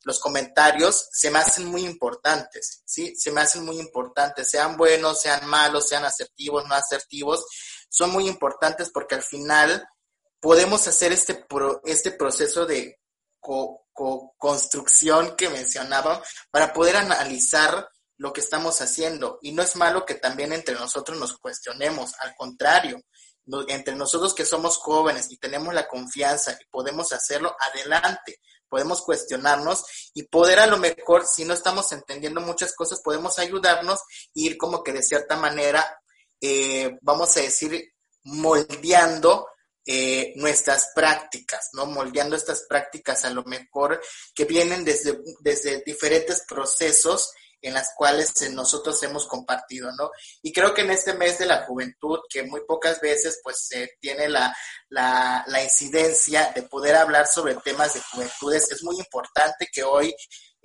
los 0.02 0.18
comentarios 0.18 1.08
se 1.12 1.30
me 1.30 1.38
hacen 1.38 1.66
muy 1.66 1.84
importantes, 1.84 2.82
¿sí? 2.84 3.14
Se 3.16 3.30
me 3.30 3.40
hacen 3.40 3.64
muy 3.64 3.78
importantes, 3.78 4.50
sean 4.50 4.76
buenos, 4.76 5.20
sean 5.20 5.46
malos, 5.46 5.88
sean 5.88 6.04
asertivos, 6.04 6.66
no 6.66 6.74
asertivos, 6.74 7.46
son 7.88 8.10
muy 8.10 8.26
importantes 8.28 8.90
porque 8.90 9.14
al 9.14 9.22
final 9.22 9.88
podemos 10.40 10.86
hacer 10.86 11.12
este, 11.12 11.44
este 11.84 12.10
proceso 12.12 12.66
de 12.66 12.98
construcción 14.36 15.36
que 15.36 15.48
mencionaba 15.48 16.22
para 16.50 16.72
poder 16.72 16.96
analizar 16.96 17.88
lo 18.18 18.32
que 18.32 18.40
estamos 18.40 18.80
haciendo. 18.80 19.38
Y 19.42 19.52
no 19.52 19.62
es 19.62 19.76
malo 19.76 20.04
que 20.04 20.14
también 20.14 20.52
entre 20.52 20.74
nosotros 20.74 21.18
nos 21.18 21.38
cuestionemos, 21.38 22.14
al 22.20 22.34
contrario, 22.36 23.00
entre 23.68 23.94
nosotros 23.94 24.34
que 24.34 24.44
somos 24.44 24.78
jóvenes 24.78 25.30
y 25.30 25.36
tenemos 25.38 25.72
la 25.72 25.86
confianza 25.86 26.52
y 26.52 26.64
podemos 26.70 27.12
hacerlo, 27.12 27.54
adelante, 27.60 28.40
podemos 28.68 29.02
cuestionarnos 29.02 29.84
y 30.14 30.24
poder 30.24 30.58
a 30.58 30.66
lo 30.66 30.78
mejor, 30.78 31.24
si 31.26 31.44
no 31.44 31.54
estamos 31.54 31.92
entendiendo 31.92 32.40
muchas 32.40 32.74
cosas, 32.74 33.00
podemos 33.02 33.38
ayudarnos 33.38 34.00
e 34.34 34.40
ir 34.40 34.58
como 34.58 34.82
que 34.82 34.92
de 34.92 35.02
cierta 35.02 35.36
manera, 35.36 36.00
eh, 36.40 36.98
vamos 37.02 37.36
a 37.36 37.40
decir, 37.40 37.92
moldeando 38.24 39.46
eh, 39.86 40.32
nuestras 40.36 40.90
prácticas, 40.94 41.70
¿no? 41.72 41.86
Moldeando 41.86 42.34
estas 42.34 42.62
prácticas 42.68 43.24
a 43.24 43.30
lo 43.30 43.44
mejor 43.44 44.02
que 44.34 44.44
vienen 44.44 44.84
desde, 44.84 45.16
desde 45.40 45.82
diferentes 45.86 46.42
procesos 46.46 47.32
en 47.62 47.74
las 47.74 47.90
cuales 47.96 48.32
nosotros 48.52 49.02
hemos 49.02 49.26
compartido, 49.26 49.90
¿no? 49.92 50.10
Y 50.42 50.52
creo 50.52 50.74
que 50.74 50.82
en 50.82 50.90
este 50.90 51.14
mes 51.14 51.38
de 51.38 51.46
la 51.46 51.64
juventud, 51.64 52.18
que 52.28 52.42
muy 52.42 52.62
pocas 52.66 53.00
veces 53.00 53.40
pues 53.42 53.66
se 53.66 53.96
tiene 54.00 54.28
la, 54.28 54.54
la, 54.88 55.44
la 55.46 55.62
incidencia 55.62 56.52
de 56.54 56.62
poder 56.62 56.96
hablar 56.96 57.26
sobre 57.26 57.54
temas 57.56 57.94
de 57.94 58.00
juventudes, 58.00 58.70
es 58.70 58.82
muy 58.82 58.98
importante 58.98 59.68
que 59.72 59.82
hoy 59.82 60.14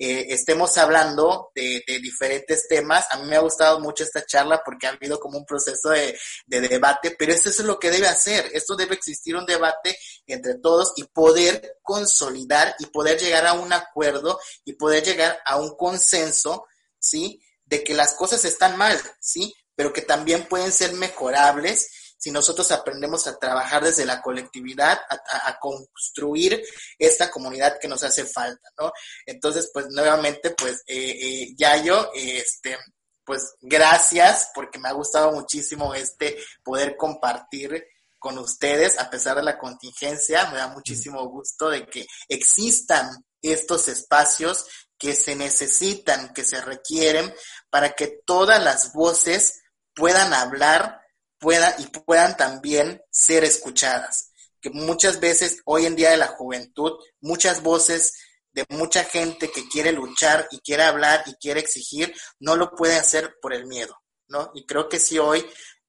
eh, 0.03 0.33
estemos 0.33 0.77
hablando 0.79 1.51
de, 1.53 1.83
diferentes 2.01 2.67
temas. 2.67 3.05
A 3.11 3.17
mí 3.17 3.27
me 3.27 3.35
ha 3.35 3.41
gustado 3.41 3.79
mucho 3.79 4.03
esta 4.03 4.25
charla 4.25 4.61
porque 4.65 4.87
ha 4.87 4.91
habido 4.91 5.19
como 5.19 5.37
un 5.37 5.45
proceso 5.45 5.89
de, 5.89 6.17
debate, 6.47 7.15
pero 7.17 7.33
eso 7.33 7.49
es 7.49 7.59
lo 7.59 7.77
que 7.79 7.91
debe 7.91 8.07
hacer. 8.07 8.49
Esto 8.53 8.75
debe 8.75 8.95
existir 8.95 9.35
un 9.35 9.45
debate 9.45 9.95
entre 10.25 10.55
todos 10.55 10.93
y 10.95 11.03
poder 11.03 11.77
consolidar 11.83 12.75
y 12.79 12.87
poder 12.87 13.19
llegar 13.19 13.45
a 13.45 13.53
un 13.53 13.71
acuerdo 13.71 14.39
y 14.65 14.73
poder 14.73 15.03
llegar 15.03 15.39
a 15.45 15.57
un 15.57 15.75
consenso 15.75 16.65
¿sí? 17.01 17.41
De 17.65 17.83
que 17.83 17.93
las 17.93 18.13
cosas 18.13 18.45
están 18.45 18.77
mal, 18.77 18.99
¿sí? 19.19 19.53
Pero 19.75 19.91
que 19.91 20.01
también 20.01 20.47
pueden 20.47 20.71
ser 20.71 20.93
mejorables 20.93 21.89
si 22.21 22.29
nosotros 22.29 22.71
aprendemos 22.71 23.25
a 23.25 23.39
trabajar 23.39 23.83
desde 23.83 24.05
la 24.05 24.21
colectividad, 24.21 24.99
a, 25.09 25.57
construir 25.59 26.63
esta 26.99 27.31
comunidad 27.31 27.79
que 27.79 27.87
nos 27.87 28.03
hace 28.03 28.25
falta, 28.25 28.69
¿no? 28.77 28.91
Entonces, 29.25 29.71
pues 29.73 29.87
nuevamente, 29.89 30.51
pues, 30.51 30.83
eh, 30.85 31.17
eh, 31.19 31.53
Yayo, 31.57 32.11
este, 32.13 32.77
pues 33.25 33.55
gracias 33.59 34.51
porque 34.53 34.77
me 34.77 34.89
ha 34.89 34.93
gustado 34.93 35.31
muchísimo 35.31 35.95
este 35.95 36.37
poder 36.63 36.95
compartir 36.95 37.87
con 38.19 38.37
ustedes 38.37 38.99
a 38.99 39.09
pesar 39.09 39.37
de 39.37 39.43
la 39.43 39.57
contingencia. 39.57 40.47
Me 40.51 40.57
da 40.57 40.67
muchísimo 40.67 41.27
gusto 41.27 41.71
de 41.71 41.87
que 41.87 42.05
existan 42.29 43.09
estos 43.41 43.87
espacios 43.87 44.67
que 44.95 45.15
se 45.15 45.35
necesitan, 45.35 46.33
que 46.35 46.43
se 46.43 46.61
requieren 46.61 47.33
para 47.71 47.93
que 47.93 48.21
todas 48.23 48.63
las 48.63 48.93
voces 48.93 49.63
puedan 49.95 50.35
hablar 50.35 51.00
puedan, 51.41 51.73
y 51.79 51.87
puedan 51.87 52.37
también 52.37 53.01
ser 53.09 53.43
escuchadas. 53.43 54.31
Que 54.61 54.69
muchas 54.69 55.19
veces 55.19 55.57
hoy 55.65 55.87
en 55.87 55.95
día 55.95 56.11
de 56.11 56.17
la 56.17 56.27
juventud, 56.27 56.91
muchas 57.19 57.63
voces 57.63 58.13
de 58.53 58.63
mucha 58.69 59.03
gente 59.03 59.51
que 59.51 59.67
quiere 59.67 59.91
luchar 59.91 60.47
y 60.51 60.59
quiere 60.59 60.83
hablar 60.83 61.23
y 61.25 61.33
quiere 61.35 61.59
exigir, 61.59 62.13
no 62.39 62.55
lo 62.55 62.71
puede 62.75 62.95
hacer 62.95 63.35
por 63.41 63.53
el 63.53 63.65
miedo, 63.65 63.97
¿no? 64.27 64.51
Y 64.53 64.65
creo 64.65 64.87
que 64.87 64.99
si 64.99 65.17
hoy 65.17 65.45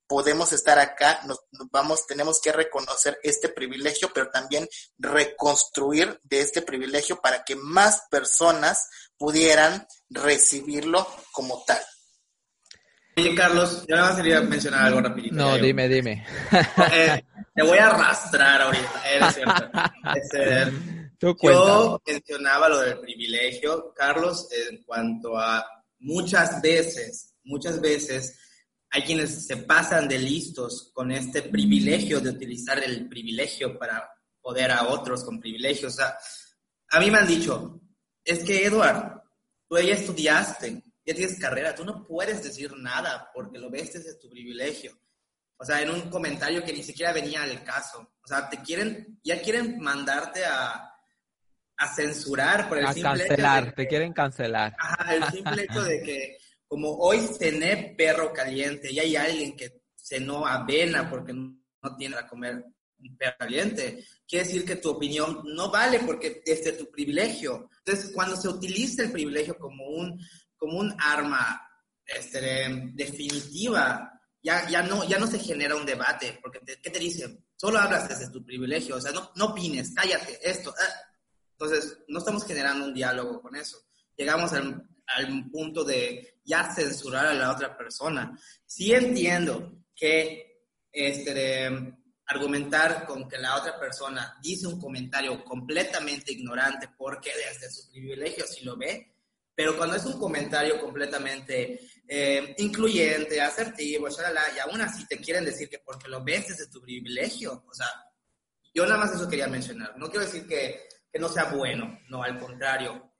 podemos 0.06 0.52
estar 0.52 0.78
acá, 0.78 1.20
nos, 1.26 1.40
vamos, 1.70 2.06
tenemos 2.06 2.40
que 2.40 2.52
reconocer 2.52 3.18
este 3.22 3.48
privilegio, 3.48 4.10
pero 4.12 4.30
también 4.30 4.68
reconstruir 4.98 6.18
de 6.22 6.40
este 6.40 6.62
privilegio 6.62 7.20
para 7.20 7.44
que 7.44 7.56
más 7.56 8.02
personas 8.10 8.88
pudieran 9.18 9.86
recibirlo 10.08 11.06
como 11.32 11.64
tal. 11.64 11.82
Oye, 13.16 13.34
Carlos, 13.34 13.84
yo 13.86 13.96
nada 13.96 14.08
más 14.08 14.16
quería 14.16 14.40
mencionar 14.40 14.86
algo 14.86 15.00
rapidito. 15.00 15.34
No, 15.34 15.58
dime, 15.58 15.88
dime. 15.88 16.26
Eh, 16.92 17.22
te 17.54 17.62
voy 17.62 17.78
a 17.78 17.88
arrastrar 17.88 18.62
ahorita, 18.62 19.02
es 19.28 19.34
cierto. 19.34 19.70
Este, 20.16 21.32
yo 21.42 22.02
mencionaba 22.06 22.68
lo 22.68 22.80
del 22.80 22.98
privilegio, 22.98 23.92
Carlos, 23.94 24.48
en 24.50 24.82
cuanto 24.82 25.38
a 25.38 25.64
muchas 26.00 26.60
veces, 26.62 27.34
muchas 27.44 27.80
veces 27.80 28.38
hay 28.90 29.02
quienes 29.02 29.46
se 29.46 29.58
pasan 29.58 30.08
de 30.08 30.18
listos 30.18 30.90
con 30.92 31.12
este 31.12 31.42
privilegio 31.42 32.20
de 32.20 32.30
utilizar 32.30 32.82
el 32.82 33.08
privilegio 33.08 33.78
para 33.78 34.10
poder 34.40 34.70
a 34.72 34.88
otros 34.88 35.24
con 35.24 35.40
privilegios. 35.40 35.94
O 35.94 35.96
sea, 35.96 36.16
a 36.90 37.00
mí 37.00 37.10
me 37.10 37.18
han 37.18 37.26
dicho, 37.26 37.80
es 38.24 38.42
que, 38.42 38.66
Eduard, 38.66 39.22
tú 39.68 39.78
ya 39.78 39.94
estudiaste, 39.94 40.82
ya 41.04 41.14
tienes 41.14 41.38
carrera, 41.38 41.74
tú 41.74 41.84
no 41.84 42.04
puedes 42.06 42.42
decir 42.42 42.72
nada 42.76 43.30
porque 43.34 43.58
lo 43.58 43.70
ves 43.70 43.92
desde 43.94 44.14
tu 44.14 44.28
privilegio. 44.30 44.98
O 45.56 45.64
sea, 45.64 45.80
en 45.80 45.90
un 45.90 46.10
comentario 46.10 46.64
que 46.64 46.72
ni 46.72 46.82
siquiera 46.82 47.12
venía 47.12 47.42
al 47.42 47.62
caso. 47.62 48.14
O 48.22 48.26
sea, 48.26 48.48
te 48.48 48.60
quieren, 48.62 49.20
ya 49.22 49.40
quieren 49.40 49.78
mandarte 49.78 50.44
a, 50.44 50.92
a 51.76 51.94
censurar 51.94 52.68
por 52.68 52.78
el 52.78 52.86
a 52.86 52.92
simple 52.92 53.26
cancelar, 53.26 53.62
hecho 53.62 53.70
de 53.70 53.76
te 53.76 53.88
quieren 53.88 54.12
cancelar. 54.12 54.74
Ajá, 54.78 55.14
el 55.14 55.24
simple 55.30 55.62
hecho 55.62 55.82
de 55.82 56.02
que 56.02 56.38
como 56.66 56.96
hoy 56.96 57.20
cené 57.38 57.94
perro 57.96 58.32
caliente 58.32 58.90
y 58.90 58.98
hay 58.98 59.16
alguien 59.16 59.56
que 59.56 59.82
cenó 59.94 60.46
avena 60.46 61.08
porque 61.10 61.32
no 61.32 61.96
tiene 61.96 62.16
a 62.16 62.26
comer 62.26 62.64
un 62.98 63.16
perro 63.16 63.36
caliente, 63.38 64.04
quiere 64.26 64.46
decir 64.46 64.64
que 64.64 64.76
tu 64.76 64.90
opinión 64.90 65.42
no 65.44 65.70
vale 65.70 66.00
porque 66.00 66.42
es 66.44 66.64
de 66.64 66.72
tu 66.72 66.90
privilegio. 66.90 67.68
Entonces, 67.84 68.12
cuando 68.14 68.36
se 68.36 68.48
utiliza 68.48 69.02
el 69.02 69.12
privilegio 69.12 69.58
como 69.58 69.86
un, 69.86 70.18
como 70.62 70.78
un 70.78 70.94
arma 71.00 71.60
este, 72.06 72.92
definitiva, 72.94 74.12
ya, 74.40 74.68
ya, 74.68 74.80
no, 74.84 75.02
ya 75.02 75.18
no 75.18 75.26
se 75.26 75.40
genera 75.40 75.74
un 75.74 75.84
debate, 75.84 76.38
porque 76.40 76.60
¿qué 76.80 76.88
te 76.88 77.00
dicen? 77.00 77.44
Solo 77.56 77.80
hablas 77.80 78.08
desde 78.08 78.30
tu 78.30 78.44
privilegio, 78.44 78.94
o 78.94 79.00
sea, 79.00 79.10
no, 79.10 79.32
no 79.34 79.46
opines, 79.46 79.92
cállate, 79.92 80.38
esto. 80.40 80.72
Ah. 80.78 81.00
Entonces, 81.50 81.98
no 82.06 82.20
estamos 82.20 82.46
generando 82.46 82.84
un 82.84 82.94
diálogo 82.94 83.42
con 83.42 83.56
eso. 83.56 83.76
Llegamos 84.16 84.52
al, 84.52 84.88
al 85.06 85.50
punto 85.50 85.82
de 85.82 86.40
ya 86.44 86.72
censurar 86.72 87.26
a 87.26 87.34
la 87.34 87.50
otra 87.50 87.76
persona. 87.76 88.38
Sí 88.64 88.92
entiendo 88.92 89.82
que 89.96 90.68
este, 90.92 91.96
argumentar 92.26 93.04
con 93.04 93.28
que 93.28 93.38
la 93.38 93.56
otra 93.56 93.80
persona 93.80 94.38
dice 94.40 94.68
un 94.68 94.80
comentario 94.80 95.44
completamente 95.44 96.30
ignorante 96.32 96.88
porque 96.96 97.32
desde 97.34 97.68
su 97.68 97.90
privilegio 97.90 98.46
sí 98.46 98.64
lo 98.64 98.76
ve, 98.76 99.11
pero 99.54 99.76
cuando 99.76 99.96
es 99.96 100.04
un 100.04 100.18
comentario 100.18 100.80
completamente 100.80 101.80
eh, 102.08 102.54
incluyente, 102.58 103.40
asertivo, 103.40 104.08
y 104.08 104.58
aún 104.58 104.80
así 104.80 105.06
te 105.06 105.18
quieren 105.18 105.44
decir 105.44 105.68
que 105.68 105.78
porque 105.80 106.08
lo 106.08 106.24
ves 106.24 106.48
desde 106.48 106.70
tu 106.70 106.80
privilegio, 106.80 107.64
o 107.68 107.74
sea, 107.74 107.86
yo 108.74 108.84
nada 108.84 108.98
más 108.98 109.14
eso 109.14 109.28
quería 109.28 109.48
mencionar. 109.48 109.96
No 109.98 110.08
quiero 110.08 110.24
decir 110.24 110.46
que, 110.46 110.88
que 111.12 111.18
no 111.18 111.28
sea 111.28 111.44
bueno, 111.44 112.00
no, 112.08 112.22
al 112.22 112.38
contrario. 112.38 113.12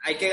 Hay 0.00 0.16
que, 0.16 0.30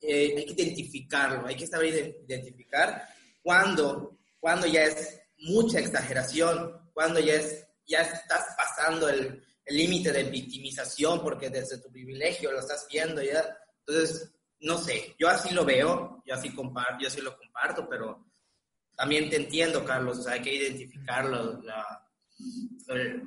eh, 0.00 0.34
hay 0.36 0.46
que 0.46 0.62
identificarlo, 0.62 1.46
hay 1.46 1.56
que 1.56 1.66
saber 1.66 2.16
identificar 2.26 3.08
cuando, 3.42 4.18
cuando 4.38 4.66
ya 4.66 4.84
es 4.84 5.18
mucha 5.38 5.78
exageración, 5.78 6.90
cuando 6.92 7.20
ya, 7.20 7.34
es, 7.34 7.66
ya 7.86 8.02
estás 8.02 8.46
pasando 8.56 9.08
el 9.08 9.42
límite 9.66 10.12
de 10.12 10.24
victimización 10.24 11.22
porque 11.22 11.50
desde 11.50 11.78
tu 11.78 11.90
privilegio 11.90 12.52
lo 12.52 12.60
estás 12.60 12.86
viendo 12.90 13.22
ya. 13.22 13.44
Entonces, 13.86 14.32
no 14.62 14.78
sé, 14.78 15.14
yo 15.18 15.28
así 15.28 15.52
lo 15.54 15.64
veo, 15.64 16.22
yo 16.26 16.34
así, 16.34 16.54
comparto, 16.54 16.98
yo 17.00 17.08
así 17.08 17.20
lo 17.20 17.36
comparto, 17.36 17.88
pero 17.88 18.24
también 18.96 19.28
te 19.28 19.36
entiendo, 19.36 19.84
Carlos, 19.84 20.18
o 20.18 20.22
sea, 20.22 20.34
hay 20.34 20.42
que 20.42 20.54
identificarlo, 20.54 21.60
la, 21.62 22.02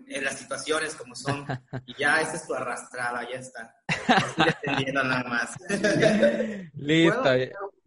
en 0.07 0.23
las 0.23 0.37
situaciones 0.37 0.95
como 0.95 1.15
son, 1.15 1.45
y 1.85 1.95
ya 1.97 2.21
esa 2.21 2.35
es 2.35 2.47
tu 2.47 2.53
arrastrada, 2.53 3.27
ya 3.29 3.39
está. 3.39 3.75
Estoy 4.63 4.93
nada 4.93 5.23
más. 5.23 5.55
Listo. 6.75 7.23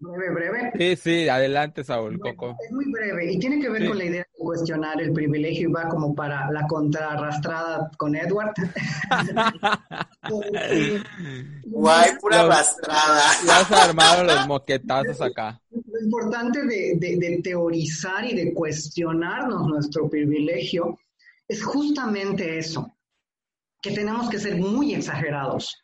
Breve, 0.00 0.32
breve. 0.32 0.72
Sí, 0.76 0.96
sí, 0.96 1.28
adelante, 1.28 1.82
Saúl. 1.82 2.20
Coco. 2.20 2.56
Es 2.64 2.72
muy 2.72 2.84
breve 2.92 3.32
y 3.32 3.38
tiene 3.40 3.60
que 3.60 3.68
ver 3.68 3.88
con 3.88 3.98
la 3.98 4.04
idea 4.04 4.20
de 4.22 4.38
cuestionar 4.44 5.00
el 5.02 5.12
privilegio 5.12 5.68
y 5.68 5.72
va 5.72 5.88
como 5.88 6.14
para 6.14 6.48
la 6.52 6.66
contrarrastrada 6.68 7.90
con 7.96 8.14
Edward. 8.14 8.54
Guay, 11.66 12.10
pura 12.20 12.40
arrastrada. 12.40 13.22
Ya 13.46 13.64
se 13.64 13.74
armaron 13.74 14.26
los 14.26 14.46
moquetazos 14.48 15.20
acá. 15.20 15.60
Lo 15.70 16.00
importante 16.00 16.64
de, 16.64 16.94
de, 16.96 17.16
de 17.16 17.40
teorizar 17.42 18.24
y 18.24 18.34
de 18.34 18.52
cuestionarnos 18.54 19.66
nuestro 19.66 20.08
privilegio 20.08 20.98
es 21.48 21.64
justamente 21.64 22.58
eso, 22.58 22.94
que 23.80 23.92
tenemos 23.92 24.28
que 24.28 24.38
ser 24.38 24.56
muy 24.56 24.94
exagerados 24.94 25.82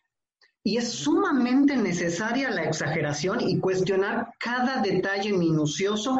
Y 0.63 0.77
es 0.77 0.91
sumamente 0.91 1.77
necesaria 1.77 2.51
la 2.51 2.65
exageración 2.65 3.41
y 3.41 3.59
cuestionar 3.59 4.33
cada 4.39 4.83
detalle 4.83 5.33
minucioso 5.33 6.19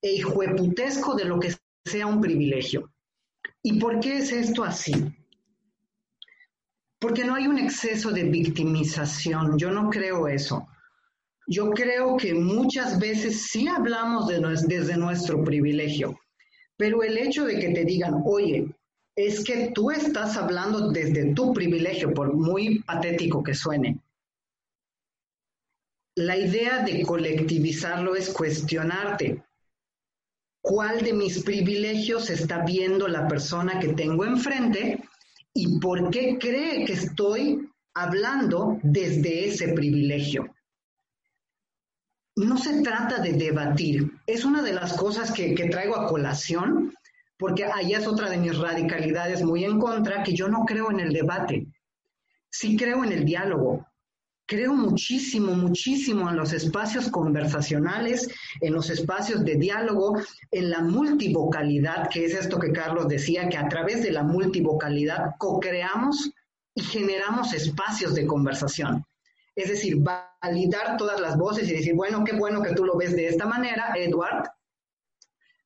e 0.00 0.14
hijueputesco 0.14 1.14
de 1.14 1.24
lo 1.24 1.40
que 1.40 1.54
sea 1.84 2.06
un 2.06 2.20
privilegio. 2.20 2.92
¿Y 3.62 3.78
por 3.78 4.00
qué 4.00 4.18
es 4.18 4.32
esto 4.32 4.64
así? 4.64 4.92
Porque 7.04 7.22
no 7.22 7.34
hay 7.34 7.46
un 7.46 7.58
exceso 7.58 8.12
de 8.12 8.22
victimización, 8.22 9.58
yo 9.58 9.70
no 9.70 9.90
creo 9.90 10.26
eso. 10.26 10.66
Yo 11.46 11.68
creo 11.72 12.16
que 12.16 12.32
muchas 12.32 12.98
veces 12.98 13.42
sí 13.42 13.68
hablamos 13.68 14.26
de 14.26 14.40
desde 14.66 14.96
nuestro 14.96 15.44
privilegio, 15.44 16.18
pero 16.78 17.02
el 17.02 17.18
hecho 17.18 17.44
de 17.44 17.58
que 17.58 17.74
te 17.74 17.84
digan, 17.84 18.22
oye, 18.24 18.74
es 19.14 19.44
que 19.44 19.70
tú 19.74 19.90
estás 19.90 20.38
hablando 20.38 20.92
desde 20.92 21.34
tu 21.34 21.52
privilegio, 21.52 22.14
por 22.14 22.32
muy 22.32 22.78
patético 22.78 23.42
que 23.42 23.52
suene. 23.52 24.00
La 26.16 26.38
idea 26.38 26.84
de 26.84 27.02
colectivizarlo 27.02 28.16
es 28.16 28.30
cuestionarte. 28.30 29.44
¿Cuál 30.62 31.02
de 31.02 31.12
mis 31.12 31.44
privilegios 31.44 32.30
está 32.30 32.64
viendo 32.64 33.08
la 33.08 33.28
persona 33.28 33.78
que 33.78 33.88
tengo 33.88 34.24
enfrente 34.24 35.04
y 35.54 35.78
por 35.78 36.10
qué 36.10 36.36
cree 36.38 36.84
que 36.84 36.92
estoy 36.92 37.70
hablando 37.94 38.78
desde 38.82 39.48
ese 39.48 39.68
privilegio? 39.68 40.54
No 42.36 42.58
se 42.58 42.82
trata 42.82 43.22
de 43.22 43.32
debatir. 43.34 44.10
Es 44.26 44.44
una 44.44 44.60
de 44.60 44.72
las 44.72 44.94
cosas 44.94 45.32
que, 45.32 45.54
que 45.54 45.68
traigo 45.68 45.96
a 45.96 46.08
colación 46.08 46.92
porque 47.38 47.64
allá 47.64 47.98
es 47.98 48.06
otra 48.06 48.30
de 48.30 48.38
mis 48.38 48.56
radicalidades 48.58 49.42
muy 49.42 49.64
en 49.64 49.78
contra, 49.78 50.22
que 50.22 50.34
yo 50.34 50.48
no 50.48 50.64
creo 50.64 50.90
en 50.90 51.00
el 51.00 51.12
debate, 51.12 51.66
sí 52.50 52.76
creo 52.76 53.04
en 53.04 53.12
el 53.12 53.24
diálogo. 53.24 53.86
Creo 54.46 54.74
muchísimo, 54.74 55.54
muchísimo 55.54 56.28
en 56.28 56.36
los 56.36 56.52
espacios 56.52 57.08
conversacionales, 57.08 58.28
en 58.60 58.74
los 58.74 58.90
espacios 58.90 59.42
de 59.42 59.56
diálogo, 59.56 60.18
en 60.50 60.70
la 60.70 60.80
multivocalidad, 60.80 62.10
que 62.10 62.26
es 62.26 62.34
esto 62.34 62.58
que 62.58 62.72
Carlos 62.72 63.08
decía, 63.08 63.48
que 63.48 63.56
a 63.56 63.68
través 63.68 64.02
de 64.02 64.12
la 64.12 64.22
multivocalidad 64.22 65.36
co-creamos 65.38 66.30
y 66.74 66.82
generamos 66.82 67.54
espacios 67.54 68.14
de 68.14 68.26
conversación. 68.26 69.04
Es 69.56 69.68
decir, 69.68 69.96
validar 69.98 70.98
todas 70.98 71.20
las 71.20 71.38
voces 71.38 71.70
y 71.70 71.74
decir, 71.74 71.94
bueno, 71.94 72.22
qué 72.22 72.34
bueno 72.36 72.60
que 72.60 72.74
tú 72.74 72.84
lo 72.84 72.96
ves 72.98 73.16
de 73.16 73.28
esta 73.28 73.46
manera, 73.46 73.94
Edward, 73.96 74.50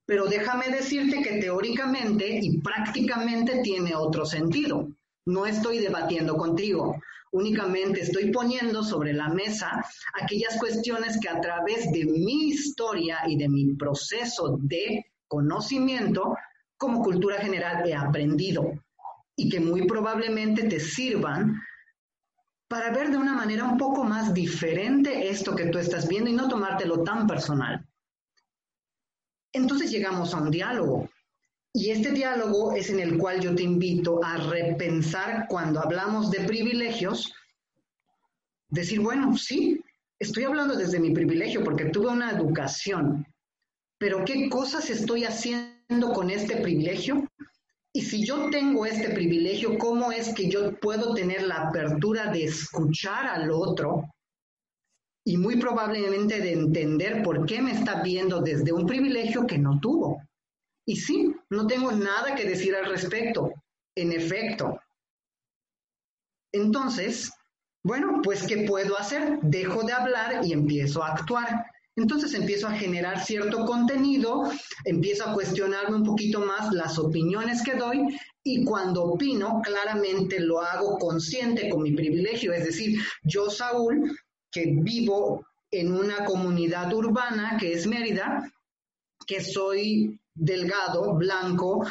pero 0.06 0.26
déjame 0.26 0.68
decirte 0.68 1.20
que 1.20 1.40
teóricamente 1.40 2.38
y 2.40 2.58
prácticamente 2.60 3.60
tiene 3.62 3.94
otro 3.94 4.24
sentido. 4.24 4.88
No 5.26 5.46
estoy 5.46 5.80
debatiendo 5.80 6.36
contigo, 6.36 6.98
únicamente 7.32 8.00
estoy 8.00 8.30
poniendo 8.30 8.82
sobre 8.82 9.12
la 9.12 9.28
mesa 9.28 9.84
aquellas 10.20 10.58
cuestiones 10.58 11.18
que 11.20 11.28
a 11.28 11.40
través 11.40 11.90
de 11.92 12.04
mi 12.04 12.48
historia 12.48 13.20
y 13.26 13.36
de 13.36 13.48
mi 13.48 13.74
proceso 13.74 14.58
de 14.60 15.06
conocimiento 15.26 16.34
como 16.76 17.02
cultura 17.02 17.38
general 17.38 17.86
he 17.86 17.94
aprendido 17.94 18.72
y 19.36 19.48
que 19.48 19.60
muy 19.60 19.86
probablemente 19.86 20.64
te 20.64 20.80
sirvan 20.80 21.60
para 22.68 22.90
ver 22.90 23.10
de 23.10 23.16
una 23.16 23.34
manera 23.34 23.64
un 23.64 23.78
poco 23.78 24.04
más 24.04 24.34
diferente 24.34 25.28
esto 25.28 25.56
que 25.56 25.66
tú 25.66 25.78
estás 25.78 26.06
viendo 26.06 26.28
y 26.28 26.34
no 26.34 26.48
tomártelo 26.48 27.02
tan 27.02 27.26
personal. 27.26 27.86
Entonces 29.52 29.90
llegamos 29.90 30.34
a 30.34 30.38
un 30.38 30.50
diálogo. 30.50 31.07
Y 31.78 31.92
este 31.92 32.10
diálogo 32.10 32.72
es 32.72 32.90
en 32.90 32.98
el 32.98 33.16
cual 33.18 33.38
yo 33.38 33.54
te 33.54 33.62
invito 33.62 34.18
a 34.24 34.36
repensar 34.36 35.46
cuando 35.48 35.78
hablamos 35.78 36.28
de 36.28 36.40
privilegios, 36.40 37.32
decir, 38.68 38.98
bueno, 38.98 39.36
sí, 39.36 39.80
estoy 40.18 40.42
hablando 40.42 40.74
desde 40.74 40.98
mi 40.98 41.12
privilegio 41.12 41.62
porque 41.62 41.84
tuve 41.84 42.08
una 42.08 42.32
educación, 42.32 43.24
pero 43.96 44.24
¿qué 44.24 44.50
cosas 44.50 44.90
estoy 44.90 45.22
haciendo 45.22 46.12
con 46.12 46.30
este 46.30 46.56
privilegio? 46.56 47.28
Y 47.92 48.02
si 48.02 48.26
yo 48.26 48.50
tengo 48.50 48.84
este 48.84 49.10
privilegio, 49.10 49.78
¿cómo 49.78 50.10
es 50.10 50.34
que 50.34 50.50
yo 50.50 50.76
puedo 50.80 51.14
tener 51.14 51.44
la 51.44 51.68
apertura 51.68 52.32
de 52.32 52.42
escuchar 52.42 53.28
al 53.28 53.52
otro 53.52 54.02
y 55.24 55.36
muy 55.36 55.60
probablemente 55.60 56.40
de 56.40 56.54
entender 56.54 57.22
por 57.22 57.46
qué 57.46 57.62
me 57.62 57.70
está 57.70 58.02
viendo 58.02 58.40
desde 58.40 58.72
un 58.72 58.84
privilegio 58.84 59.46
que 59.46 59.58
no 59.58 59.78
tuvo. 59.78 60.22
Y 60.84 60.96
sí, 60.96 61.34
no 61.50 61.66
tengo 61.66 61.92
nada 61.92 62.34
que 62.34 62.44
decir 62.44 62.74
al 62.74 62.86
respecto, 62.86 63.52
en 63.94 64.12
efecto. 64.12 64.80
Entonces, 66.52 67.32
bueno, 67.82 68.20
pues 68.22 68.46
¿qué 68.46 68.66
puedo 68.66 68.98
hacer? 68.98 69.38
Dejo 69.42 69.82
de 69.82 69.92
hablar 69.92 70.44
y 70.44 70.52
empiezo 70.52 71.02
a 71.02 71.12
actuar. 71.12 71.66
Entonces 71.96 72.32
empiezo 72.34 72.68
a 72.68 72.72
generar 72.72 73.24
cierto 73.24 73.64
contenido, 73.64 74.44
empiezo 74.84 75.24
a 75.24 75.34
cuestionarme 75.34 75.96
un 75.96 76.04
poquito 76.04 76.40
más 76.40 76.72
las 76.72 76.96
opiniones 76.98 77.62
que 77.62 77.74
doy 77.74 78.16
y 78.44 78.64
cuando 78.64 79.04
opino, 79.04 79.60
claramente 79.62 80.38
lo 80.38 80.60
hago 80.60 80.96
consciente 80.96 81.68
con 81.68 81.82
mi 81.82 81.92
privilegio, 81.92 82.52
es 82.52 82.64
decir, 82.64 83.00
yo, 83.24 83.50
Saúl, 83.50 84.16
que 84.50 84.74
vivo 84.80 85.44
en 85.70 85.92
una 85.92 86.24
comunidad 86.24 86.92
urbana 86.94 87.56
que 87.58 87.72
es 87.72 87.86
Mérida, 87.86 88.48
que 89.26 89.42
soy 89.42 90.17
delgado, 90.38 91.14
blanco, 91.14 91.84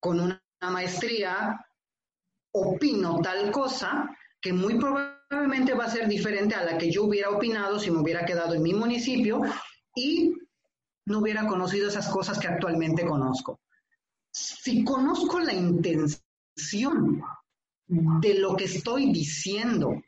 con 0.00 0.20
una 0.20 0.40
maestría, 0.60 1.58
opino 2.52 3.20
tal 3.22 3.50
cosa 3.50 4.08
que 4.40 4.52
muy 4.52 4.78
probablemente 4.78 5.74
va 5.74 5.84
a 5.84 5.90
ser 5.90 6.06
diferente 6.06 6.54
a 6.54 6.64
la 6.64 6.76
que 6.76 6.90
yo 6.90 7.04
hubiera 7.04 7.30
opinado 7.30 7.78
si 7.78 7.90
me 7.90 8.00
hubiera 8.00 8.24
quedado 8.24 8.54
en 8.54 8.62
mi 8.62 8.74
municipio 8.74 9.40
y 9.94 10.34
no 11.06 11.20
hubiera 11.20 11.46
conocido 11.46 11.88
esas 11.88 12.08
cosas 12.08 12.38
que 12.38 12.48
actualmente 12.48 13.06
conozco. 13.06 13.60
Si 14.30 14.84
conozco 14.84 15.38
la 15.38 15.52
intención 15.52 17.22
de 17.86 18.34
lo 18.34 18.56
que 18.56 18.64
estoy 18.64 19.12
diciendo, 19.12 20.02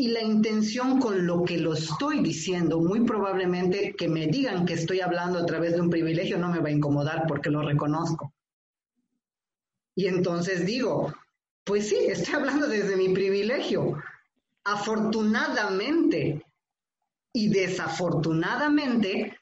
y 0.00 0.08
la 0.08 0.22
intención 0.22 1.00
con 1.00 1.26
lo 1.26 1.42
que 1.42 1.58
lo 1.58 1.72
estoy 1.72 2.20
diciendo, 2.20 2.78
muy 2.78 3.04
probablemente 3.04 3.96
que 3.98 4.06
me 4.06 4.28
digan 4.28 4.64
que 4.64 4.74
estoy 4.74 5.00
hablando 5.00 5.40
a 5.40 5.44
través 5.44 5.72
de 5.72 5.80
un 5.80 5.90
privilegio 5.90 6.38
no 6.38 6.48
me 6.50 6.60
va 6.60 6.68
a 6.68 6.72
incomodar 6.72 7.24
porque 7.26 7.50
lo 7.50 7.62
reconozco. 7.62 8.32
Y 9.96 10.06
entonces 10.06 10.64
digo, 10.64 11.12
pues 11.64 11.88
sí, 11.88 11.96
estoy 11.96 12.36
hablando 12.36 12.68
desde 12.68 12.96
mi 12.96 13.08
privilegio. 13.08 14.00
Afortunadamente 14.62 16.46
y 17.32 17.48
desafortunadamente, 17.48 19.36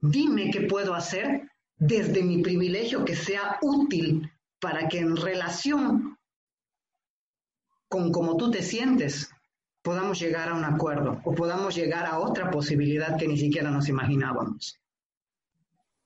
dime 0.00 0.50
qué 0.50 0.62
puedo 0.62 0.94
hacer 0.94 1.50
desde 1.76 2.22
mi 2.22 2.40
privilegio 2.40 3.04
que 3.04 3.16
sea 3.16 3.58
útil 3.60 4.32
para 4.60 4.88
que 4.88 5.00
en 5.00 5.14
relación 5.14 6.18
con 7.90 8.10
cómo 8.10 8.38
tú 8.38 8.50
te 8.50 8.62
sientes, 8.62 9.33
podamos 9.84 10.18
llegar 10.18 10.48
a 10.48 10.54
un 10.54 10.64
acuerdo 10.64 11.20
o 11.24 11.34
podamos 11.34 11.74
llegar 11.76 12.06
a 12.06 12.18
otra 12.18 12.50
posibilidad 12.50 13.18
que 13.18 13.28
ni 13.28 13.36
siquiera 13.36 13.70
nos 13.70 13.86
imaginábamos. 13.86 14.80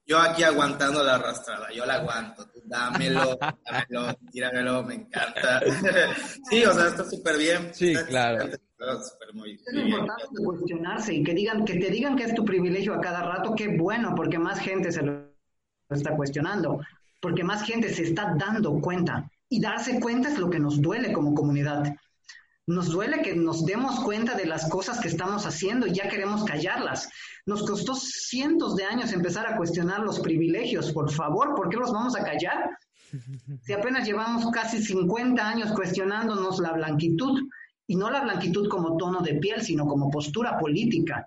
Yo 0.05 0.19
aquí 0.19 0.43
aguantando 0.43 1.05
la 1.05 1.15
arrastrada, 1.15 1.69
yo 1.73 1.87
la 1.87 1.95
aguanto, 1.95 2.45
dámelo, 2.65 3.39
dámelo, 3.39 4.19
tíramelo, 4.33 4.83
me 4.83 4.95
encanta. 4.95 5.61
sí, 6.51 6.65
o 6.65 6.73
sea, 6.73 6.89
está 6.89 7.05
súper 7.05 7.39
bien. 7.39 7.71
Sí, 7.73 7.95
claro. 8.09 8.47
es 8.47 9.75
importante 9.75 10.43
cuestionarse 10.45 11.15
y 11.15 11.23
que 11.23 11.35
digan, 11.35 11.65
que 11.65 11.75
te 11.75 11.91
digan 11.91 12.17
que 12.17 12.25
es 12.25 12.35
tu 12.35 12.45
privilegio 12.45 12.95
a 12.95 13.01
cada 13.01 13.23
rato, 13.23 13.55
qué 13.55 13.77
bueno, 13.77 14.15
porque 14.17 14.39
más 14.39 14.59
gente 14.59 14.91
se 14.91 15.03
lo 15.03 15.29
está 15.91 16.17
cuestionando, 16.17 16.81
porque 17.21 17.45
más 17.45 17.63
gente 17.63 17.95
se 17.95 18.03
está 18.03 18.35
dando 18.37 18.81
cuenta. 18.81 19.31
Y 19.51 19.61
darse 19.61 20.01
cuenta 20.01 20.31
es 20.31 20.39
lo 20.39 20.51
que 20.51 20.59
nos 20.59 20.83
duele 20.83 21.13
como 21.13 21.35
comunidad. 21.35 21.95
Nos 22.69 22.91
duele 22.91 23.23
que 23.23 23.35
nos 23.35 23.65
demos 23.65 23.99
cuenta 24.01 24.35
de 24.35 24.45
las 24.45 24.69
cosas 24.69 25.01
que 25.01 25.09
estamos 25.09 25.47
haciendo 25.47 25.87
y 25.87 25.93
ya 25.95 26.09
queremos 26.09 26.45
callarlas. 26.45 27.09
Nos 27.47 27.67
costó 27.67 27.95
cientos 27.95 28.77
de 28.77 28.85
años 28.85 29.13
empezar 29.13 29.47
a 29.47 29.57
cuestionar 29.57 30.01
los 30.01 30.21
privilegios. 30.21 30.93
Por 30.93 31.11
favor, 31.11 31.55
¿por 31.55 31.71
qué 31.71 31.79
los 31.79 31.93
vamos 31.93 32.15
a 32.15 32.23
callar? 32.23 32.71
Si 33.63 33.73
apenas 33.73 34.07
llevamos 34.07 34.51
casi 34.53 34.83
50 34.83 35.49
años 35.49 35.73
cuestionándonos 35.73 36.61
la 36.61 36.73
blanquitud, 36.73 37.41
y 37.87 37.97
no 37.97 38.11
la 38.11 38.21
blanquitud 38.21 38.69
como 38.69 38.99
tono 38.99 39.21
de 39.23 39.37
piel, 39.37 39.63
sino 39.63 39.87
como 39.87 40.11
postura 40.11 40.59
política. 40.59 41.27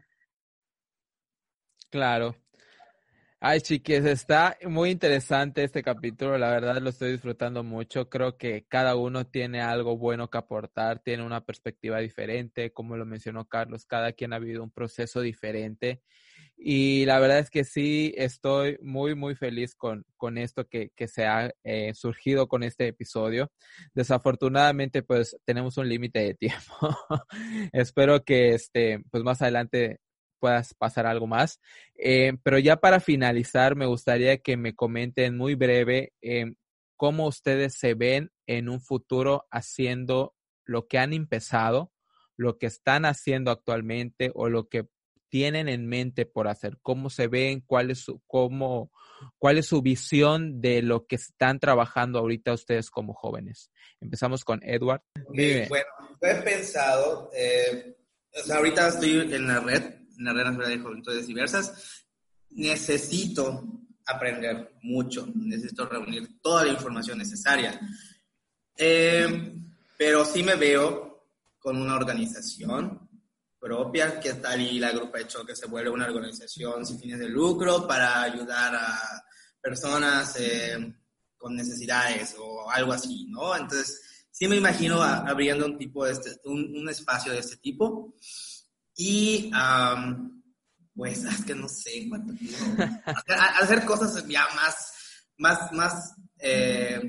Claro. 1.89 2.35
Ay, 3.43 3.59
chiques, 3.61 4.05
está 4.05 4.55
muy 4.67 4.91
interesante 4.91 5.63
este 5.63 5.81
capítulo, 5.81 6.37
la 6.37 6.51
verdad 6.51 6.79
lo 6.79 6.91
estoy 6.91 7.13
disfrutando 7.13 7.63
mucho. 7.63 8.07
Creo 8.07 8.37
que 8.37 8.65
cada 8.67 8.95
uno 8.95 9.25
tiene 9.25 9.61
algo 9.61 9.97
bueno 9.97 10.29
que 10.29 10.37
aportar, 10.37 10.99
tiene 10.99 11.23
una 11.25 11.43
perspectiva 11.43 11.97
diferente, 11.97 12.71
como 12.71 12.97
lo 12.97 13.05
mencionó 13.07 13.45
Carlos, 13.45 13.85
cada 13.87 14.11
quien 14.11 14.33
ha 14.33 14.37
vivido 14.39 14.61
un 14.63 14.69
proceso 14.69 15.21
diferente 15.21 16.03
Y 16.57 17.05
la 17.05 17.19
verdad 17.19 17.39
es 17.39 17.51
que 17.51 17.63
sí, 17.65 18.13
estoy 18.17 18.79
muy, 18.81 19.15
muy 19.15 19.35
feliz 19.35 19.75
con, 19.75 20.05
con 20.17 20.39
esto 20.39 20.67
que, 20.67 20.91
que 20.97 21.07
se 21.07 21.27
ha 21.27 21.51
eh, 21.63 21.93
surgido 21.95 22.47
con 22.49 22.63
este 22.63 22.89
episodio. 22.89 23.51
Desafortunadamente, 23.95 25.03
pues 25.03 25.37
tenemos 25.45 25.77
un 25.77 25.89
límite 25.89 26.19
de 26.21 26.35
tiempo. 26.35 26.75
Espero 27.73 28.23
que 28.25 28.55
este, 28.55 29.03
pues 29.11 29.23
más 29.23 29.43
adelante 29.43 29.99
puedas 30.41 30.73
pasar 30.73 31.05
algo 31.05 31.27
más. 31.27 31.61
Eh, 31.95 32.33
pero 32.43 32.59
ya 32.59 32.77
para 32.77 32.99
finalizar, 32.99 33.75
me 33.75 33.85
gustaría 33.85 34.39
que 34.39 34.57
me 34.57 34.75
comenten 34.75 35.37
muy 35.37 35.55
breve 35.55 36.13
eh, 36.21 36.55
cómo 36.97 37.27
ustedes 37.27 37.75
se 37.77 37.93
ven 37.93 38.31
en 38.47 38.67
un 38.67 38.81
futuro 38.81 39.47
haciendo 39.51 40.35
lo 40.65 40.87
que 40.87 40.97
han 40.97 41.13
empezado, 41.13 41.93
lo 42.35 42.57
que 42.57 42.65
están 42.65 43.05
haciendo 43.05 43.51
actualmente 43.51 44.31
o 44.33 44.49
lo 44.49 44.67
que 44.67 44.87
tienen 45.31 45.69
en 45.69 45.87
mente 45.87 46.25
por 46.25 46.49
hacer, 46.49 46.77
cómo 46.81 47.09
se 47.09 47.27
ven, 47.27 47.61
cuál 47.61 47.89
es 47.89 47.99
su, 47.99 48.21
cómo, 48.27 48.91
cuál 49.37 49.57
es 49.57 49.67
su 49.67 49.81
visión 49.81 50.59
de 50.59 50.81
lo 50.81 51.07
que 51.07 51.15
están 51.15 51.59
trabajando 51.59 52.19
ahorita 52.19 52.51
ustedes 52.51 52.89
como 52.89 53.13
jóvenes. 53.13 53.71
Empezamos 54.01 54.43
con 54.43 54.59
Edward. 54.61 55.01
bueno, 55.69 55.85
he 56.21 56.35
pensado, 56.43 57.31
eh, 57.33 57.95
ahorita 58.53 58.89
estoy 58.89 59.33
en 59.33 59.47
la 59.47 59.61
red, 59.61 60.00
en 60.21 60.25
la 60.25 60.33
red 60.33 60.43
nacional 60.45 60.69
de 60.69 60.79
juventudes 60.79 61.27
diversas, 61.27 62.05
necesito 62.51 63.63
aprender 64.05 64.75
mucho, 64.83 65.27
necesito 65.35 65.87
reunir 65.87 66.39
toda 66.41 66.65
la 66.65 66.71
información 66.71 67.17
necesaria. 67.17 67.79
Eh, 68.77 69.53
pero 69.97 70.23
sí 70.25 70.43
me 70.43 70.55
veo 70.55 71.25
con 71.59 71.77
una 71.77 71.95
organización 71.95 73.09
propia, 73.59 74.19
que 74.19 74.33
tal 74.33 74.61
y 74.61 74.79
la 74.79 74.91
Grupo 74.91 75.17
de 75.17 75.27
Choque 75.27 75.55
se 75.55 75.67
vuelve 75.67 75.89
una 75.89 76.07
organización 76.07 76.85
sin 76.85 76.99
fines 76.99 77.19
de 77.19 77.29
lucro 77.29 77.87
para 77.87 78.23
ayudar 78.23 78.75
a 78.75 79.23
personas 79.61 80.35
eh, 80.39 80.95
con 81.37 81.55
necesidades 81.55 82.35
o 82.39 82.69
algo 82.69 82.93
así, 82.93 83.27
¿no? 83.29 83.55
Entonces, 83.55 84.27
sí 84.31 84.47
me 84.47 84.55
imagino 84.55 85.03
abriendo 85.03 85.65
un 85.67 85.77
tipo 85.77 86.05
de 86.05 86.13
este, 86.13 86.31
un, 86.45 86.89
espacio 86.89 87.31
de 87.31 87.39
este 87.39 87.57
tipo 87.57 88.15
y 89.03 89.51
pues 90.93 91.23
es 91.23 91.43
que 91.43 91.55
no 91.55 91.67
sé 91.67 92.07
cuánto 92.07 92.33
hacer, 93.05 93.37
hacer, 93.59 93.85
cosas 93.85 94.27
ya 94.27 94.47
más, 94.55 94.93
más, 95.37 95.71
más 95.71 96.13
eh, 96.37 97.01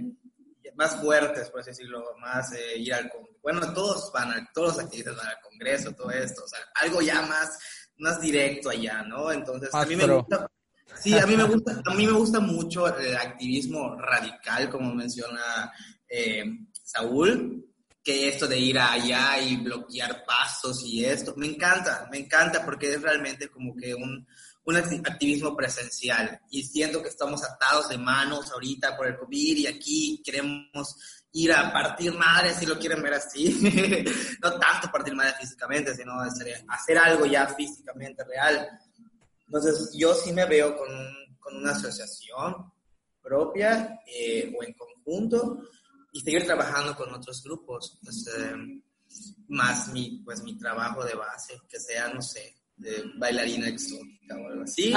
más 0.75 0.97
fuertes, 0.97 1.51
por 1.51 1.61
así 1.61 1.71
decirlo, 1.71 2.03
más 2.19 2.51
eh, 2.55 2.79
ir 2.79 2.95
al 2.95 3.11
Congreso. 3.11 3.39
Bueno, 3.43 3.75
todos 3.75 4.11
van, 4.11 4.31
a, 4.33 4.51
todos 4.55 4.77
los 4.77 4.85
activistas 4.87 5.17
van 5.17 5.27
al 5.27 5.41
Congreso, 5.43 5.93
todo 5.93 6.11
esto, 6.11 6.43
o 6.43 6.49
sea, 6.49 6.61
algo 6.81 7.03
ya 7.03 7.21
más, 7.23 7.59
más 7.99 8.21
directo 8.23 8.71
allá, 8.71 9.03
¿no? 9.03 9.31
Entonces, 9.31 9.69
a 9.75 9.85
mí 9.85 9.95
me 9.95 10.07
gusta, 10.07 10.51
sí, 10.99 11.19
a 11.19 11.27
mí 11.27 11.37
me 11.37 11.45
gusta, 11.45 11.83
a 11.85 11.95
mí 11.95 12.07
me 12.07 12.13
gusta 12.13 12.41
mucho 12.41 12.89
el 12.97 13.17
activismo 13.17 13.97
radical, 13.97 14.71
como 14.71 14.95
menciona 14.95 15.71
eh, 16.09 16.45
Saúl, 16.73 17.67
que 18.03 18.29
esto 18.29 18.49
de 18.49 18.59
ir 18.59 18.79
allá 18.79 19.41
y 19.41 19.57
bloquear 19.57 20.25
pasos 20.25 20.83
y 20.85 21.05
esto, 21.05 21.35
me 21.37 21.47
encanta, 21.47 22.09
me 22.11 22.19
encanta 22.19 22.65
porque 22.65 22.93
es 22.95 23.01
realmente 23.01 23.49
como 23.49 23.77
que 23.77 23.95
un, 23.95 24.27
un 24.65 24.77
activismo 24.77 25.57
presencial. 25.57 26.41
Y 26.51 26.65
siento 26.65 27.03
que 27.03 27.09
estamos 27.09 27.45
atados 27.45 27.89
de 27.89 27.99
manos 27.99 28.51
ahorita 28.51 28.97
por 28.97 29.07
el 29.07 29.17
COVID 29.17 29.59
y 29.59 29.67
aquí 29.67 30.23
queremos 30.25 30.97
ir 31.33 31.53
a 31.53 31.73
partir 31.73 32.13
madre, 32.13 32.55
si 32.55 32.67
lo 32.67 32.79
quieren 32.79 33.03
ver 33.03 33.15
así, 33.15 33.59
no 34.43 34.59
tanto 34.59 34.91
partir 34.91 35.15
madre 35.15 35.35
físicamente, 35.41 35.95
sino 35.95 36.13
hacer 36.21 36.99
algo 36.99 37.25
ya 37.27 37.47
físicamente 37.49 38.25
real. 38.25 38.69
Entonces 39.47 39.93
yo 39.95 40.15
sí 40.15 40.33
me 40.33 40.45
veo 40.45 40.77
con, 40.77 40.89
con 41.39 41.57
una 41.57 41.73
asociación 41.73 42.73
propia 43.23 44.01
eh, 44.07 44.53
o 44.59 44.65
en 44.65 44.75
conjunto 44.75 45.63
y 46.13 46.21
seguir 46.21 46.45
trabajando 46.45 46.95
con 46.95 47.13
otros 47.13 47.43
grupos, 47.43 47.99
pues, 48.03 48.29
eh, 48.39 48.55
más 49.49 49.93
mi, 49.93 50.23
pues, 50.25 50.43
mi 50.43 50.57
trabajo 50.59 51.05
de 51.05 51.15
base, 51.15 51.61
que 51.69 51.81
sea, 51.81 52.09
no 52.09 52.23
sé, 52.23 52.55
de 52.77 53.03
bailarina 53.17 53.69
exótica 53.69 54.37
o 54.37 54.47
algo 54.49 54.63
así. 54.65 54.93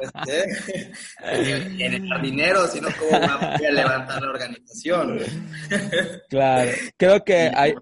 Este, 0.00 0.92
en 1.84 1.94
el 1.94 2.08
jardinero, 2.08 2.66
sino 2.66 2.88
cómo 2.98 3.20
va 3.20 3.54
a 3.54 3.58
levantar 3.58 4.22
la 4.22 4.30
organización. 4.30 5.18
claro, 6.28 6.70
creo 6.96 7.24
que 7.24 7.50
hay, 7.54 7.74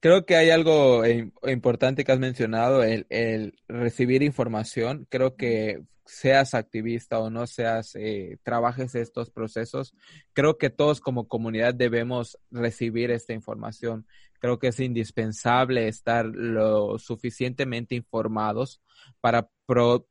creo 0.00 0.24
que 0.26 0.36
hay 0.36 0.50
algo 0.50 1.02
importante 1.46 2.04
que 2.04 2.12
has 2.12 2.18
mencionado, 2.18 2.82
el, 2.82 3.06
el 3.10 3.54
recibir 3.68 4.22
información. 4.22 5.06
Creo 5.10 5.36
que 5.36 5.82
seas 6.08 6.54
activista 6.54 7.18
o 7.18 7.28
no 7.28 7.46
seas, 7.46 7.94
eh, 7.94 8.38
trabajes 8.42 8.94
estos 8.94 9.30
procesos, 9.30 9.94
creo 10.32 10.56
que 10.56 10.70
todos 10.70 11.00
como 11.00 11.28
comunidad 11.28 11.74
debemos 11.74 12.38
recibir 12.50 13.10
esta 13.10 13.34
información. 13.34 14.06
Creo 14.40 14.58
que 14.58 14.68
es 14.68 14.80
indispensable 14.80 15.88
estar 15.88 16.24
lo 16.24 16.98
suficientemente 16.98 17.94
informados 17.94 18.80
para, 19.20 19.48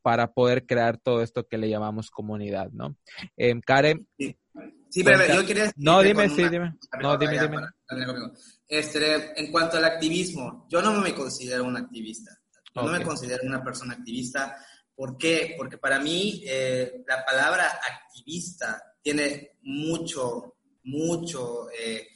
para 0.01 0.33
poder 0.33 0.65
crear 0.65 0.97
todo 0.97 1.23
esto 1.23 1.47
que 1.47 1.57
le 1.57 1.69
llamamos 1.69 2.11
comunidad, 2.11 2.69
¿no? 2.71 2.95
Eh, 3.37 3.59
Karen. 3.65 4.07
Sí, 4.17 5.03
pero 5.03 5.25
yo 5.33 5.45
quería... 5.45 5.71
No, 5.77 6.01
dime, 6.01 6.29
sí, 6.29 6.47
dime. 6.49 6.75
No, 7.01 7.17
dime, 7.17 7.39
dime. 7.39 7.57
Este, 8.67 9.39
en 9.39 9.51
cuanto 9.51 9.77
al 9.77 9.85
activismo, 9.85 10.67
yo 10.69 10.81
no 10.81 11.01
me 11.01 11.13
considero 11.15 11.63
un 11.63 11.77
activista. 11.77 12.37
no 12.75 12.83
me 12.83 13.03
considero 13.03 13.43
una 13.45 13.63
persona 13.63 13.93
activista 13.93 14.55
¿Por 14.97 15.15
qué? 15.15 15.53
Porque 15.55 15.77
para 15.77 15.99
mí 15.99 16.41
eh, 16.43 17.03
la 17.07 17.23
palabra 17.23 17.79
activista 17.87 18.95
tiene 18.99 19.57
mucho, 19.61 20.55
mucho, 20.85 21.69
eh, 21.69 22.07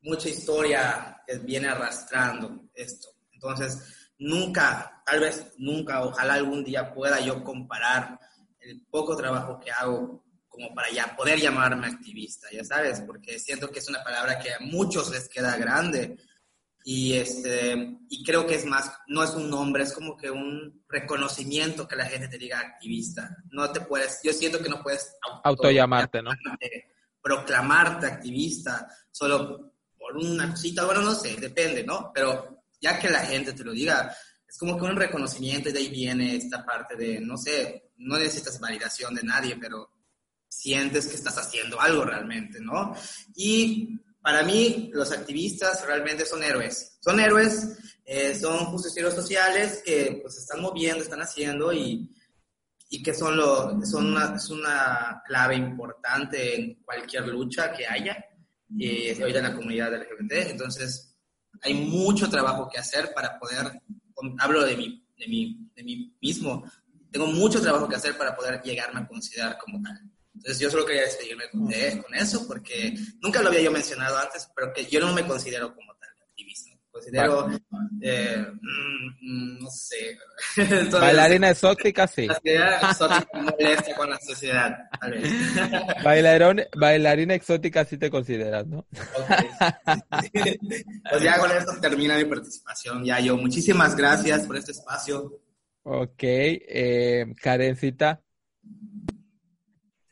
mucha 0.00 0.30
historia 0.30 1.20
que 1.26 1.36
viene 1.40 1.68
arrastrando 1.68 2.70
esto. 2.72 3.10
Entonces, 3.32 4.10
nunca, 4.18 5.02
tal 5.04 5.20
vez 5.20 5.52
nunca, 5.58 6.02
ojalá 6.02 6.34
algún 6.34 6.64
día 6.64 6.90
pueda 6.90 7.20
yo 7.20 7.44
comparar 7.44 8.18
el 8.60 8.80
poco 8.86 9.14
trabajo 9.14 9.60
que 9.60 9.70
hago 9.70 10.24
como 10.60 10.74
para 10.74 10.90
ya 10.90 11.16
poder 11.16 11.40
llamarme 11.40 11.86
activista, 11.86 12.48
ya 12.52 12.64
sabes, 12.64 13.00
porque 13.00 13.38
siento 13.38 13.70
que 13.70 13.78
es 13.78 13.88
una 13.88 14.04
palabra 14.04 14.38
que 14.38 14.52
a 14.52 14.60
muchos 14.60 15.10
les 15.10 15.28
queda 15.28 15.56
grande 15.56 16.18
y, 16.84 17.14
este, 17.14 17.98
y 18.08 18.24
creo 18.24 18.46
que 18.46 18.54
es 18.56 18.64
más, 18.66 18.92
no 19.06 19.22
es 19.22 19.30
un 19.30 19.48
nombre, 19.48 19.82
es 19.82 19.92
como 19.92 20.16
que 20.16 20.30
un 20.30 20.84
reconocimiento 20.88 21.86
que 21.88 21.96
la 21.96 22.06
gente 22.06 22.28
te 22.28 22.38
diga 22.38 22.58
activista. 22.58 23.36
No 23.50 23.70
te 23.70 23.80
puedes, 23.82 24.20
yo 24.22 24.32
siento 24.32 24.62
que 24.62 24.68
no 24.68 24.82
puedes 24.82 25.14
auto, 25.44 25.70
llamarte, 25.70 26.22
¿no? 26.22 26.30
Proclamarte 27.22 28.06
activista 28.06 28.88
solo 29.10 29.74
por 29.98 30.16
una 30.16 30.50
cosita, 30.50 30.84
bueno, 30.84 31.02
no 31.02 31.14
sé, 31.14 31.36
depende, 31.36 31.84
¿no? 31.84 32.10
Pero 32.14 32.64
ya 32.80 32.98
que 32.98 33.10
la 33.10 33.20
gente 33.20 33.52
te 33.52 33.64
lo 33.64 33.72
diga, 33.72 34.14
es 34.48 34.58
como 34.58 34.78
que 34.78 34.84
un 34.84 34.96
reconocimiento 34.96 35.68
y 35.68 35.72
de 35.72 35.78
ahí 35.78 35.88
viene 35.88 36.36
esta 36.36 36.64
parte 36.64 36.96
de, 36.96 37.20
no 37.20 37.36
sé, 37.36 37.92
no 37.98 38.18
necesitas 38.18 38.58
validación 38.58 39.14
de 39.14 39.22
nadie, 39.22 39.56
pero 39.60 39.90
sientes 40.50 41.06
que 41.06 41.14
estás 41.14 41.38
haciendo 41.38 41.80
algo 41.80 42.04
realmente, 42.04 42.60
¿no? 42.60 42.94
Y 43.36 43.96
para 44.20 44.42
mí, 44.42 44.90
los 44.92 45.12
activistas 45.12 45.86
realmente 45.86 46.26
son 46.26 46.42
héroes. 46.42 46.98
Son 47.00 47.18
héroes, 47.18 47.78
eh, 48.04 48.34
son 48.34 48.66
justicieros 48.66 49.14
sociales 49.14 49.82
que 49.84 50.18
pues 50.20 50.36
están 50.36 50.60
moviendo, 50.60 51.02
están 51.02 51.22
haciendo 51.22 51.72
y, 51.72 52.10
y 52.90 53.02
que 53.02 53.14
son, 53.14 53.36
lo, 53.36 53.80
son 53.86 54.08
una, 54.08 54.34
es 54.34 54.50
una 54.50 55.22
clave 55.26 55.54
importante 55.54 56.56
en 56.56 56.82
cualquier 56.82 57.28
lucha 57.28 57.72
que 57.72 57.86
haya 57.86 58.22
eh, 58.78 59.18
hoy 59.22 59.32
en 59.32 59.42
la 59.44 59.54
comunidad 59.54 59.94
LGBT. 59.94 60.50
Entonces, 60.50 61.16
hay 61.62 61.74
mucho 61.74 62.28
trabajo 62.28 62.68
que 62.68 62.78
hacer 62.78 63.12
para 63.14 63.38
poder, 63.38 63.80
hablo 64.38 64.64
de 64.64 64.76
mí, 64.76 65.06
de 65.16 65.28
mí, 65.28 65.70
de 65.74 65.82
mí 65.84 66.16
mismo, 66.20 66.64
tengo 67.10 67.26
mucho 67.26 67.60
trabajo 67.60 67.88
que 67.88 67.96
hacer 67.96 68.16
para 68.18 68.36
poder 68.36 68.60
llegarme 68.62 69.00
a 69.00 69.06
considerar 69.06 69.56
como 69.58 69.80
tal. 69.82 70.09
Entonces 70.40 70.58
yo 70.58 70.70
solo 70.70 70.86
quería 70.86 71.02
despedirme 71.02 71.44
con 71.50 72.14
eso 72.14 72.46
porque 72.46 72.94
nunca 73.20 73.42
lo 73.42 73.48
había 73.48 73.60
yo 73.60 73.70
mencionado 73.70 74.16
antes, 74.16 74.48
pero 74.56 74.72
que 74.72 74.86
yo 74.86 74.98
no 74.98 75.12
me 75.12 75.26
considero 75.26 75.74
como 75.74 75.94
tal 75.96 76.08
activista. 76.26 76.70
Considero, 76.90 77.50
eh, 78.00 78.46
mm, 78.50 79.62
no 79.62 79.70
sé. 79.70 80.18
bailarina 80.90 81.50
exótica, 81.50 82.06
sí. 82.06 82.26
La 82.26 82.90
exótica 82.90 83.28
molesta 83.34 83.94
con 83.94 84.08
la 84.08 84.18
sociedad, 84.18 84.78
tal 84.98 85.12
vez. 85.12 85.30
bailarina 86.74 87.34
exótica 87.34 87.84
sí 87.84 87.98
te 87.98 88.10
consideras, 88.10 88.66
¿no? 88.66 88.86
Okay. 89.18 90.58
Pues 91.10 91.22
ya 91.22 91.38
con 91.38 91.50
esto 91.50 91.72
termina 91.82 92.16
mi 92.16 92.24
participación. 92.24 93.04
Ya 93.04 93.20
yo, 93.20 93.36
muchísimas 93.36 93.94
gracias 93.94 94.46
por 94.46 94.56
este 94.56 94.72
espacio. 94.72 95.38
Ok, 95.82 96.22
eh, 96.22 97.26
Karencita. 97.42 98.22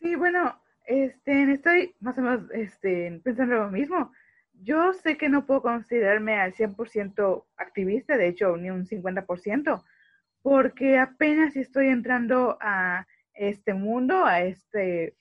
Sí, 0.09 0.15
bueno, 0.15 0.59
este, 0.87 1.53
estoy 1.53 1.95
más 2.01 2.17
o 2.17 2.23
menos 2.23 2.51
este, 2.55 3.21
pensando 3.23 3.57
lo 3.57 3.71
mismo. 3.71 4.11
Yo 4.55 4.95
sé 4.95 5.19
que 5.19 5.29
no 5.29 5.45
puedo 5.45 5.61
considerarme 5.61 6.41
al 6.41 6.55
100% 6.55 7.45
activista, 7.59 8.17
de 8.17 8.29
hecho, 8.29 8.57
ni 8.57 8.71
un 8.71 8.87
50%, 8.87 9.85
porque 10.41 10.99
apenas 10.99 11.57
estoy 11.57 11.89
entrando 11.89 12.57
a 12.63 13.07
este 13.35 13.75
mundo, 13.75 14.25
a 14.25 14.41
este, 14.41 15.15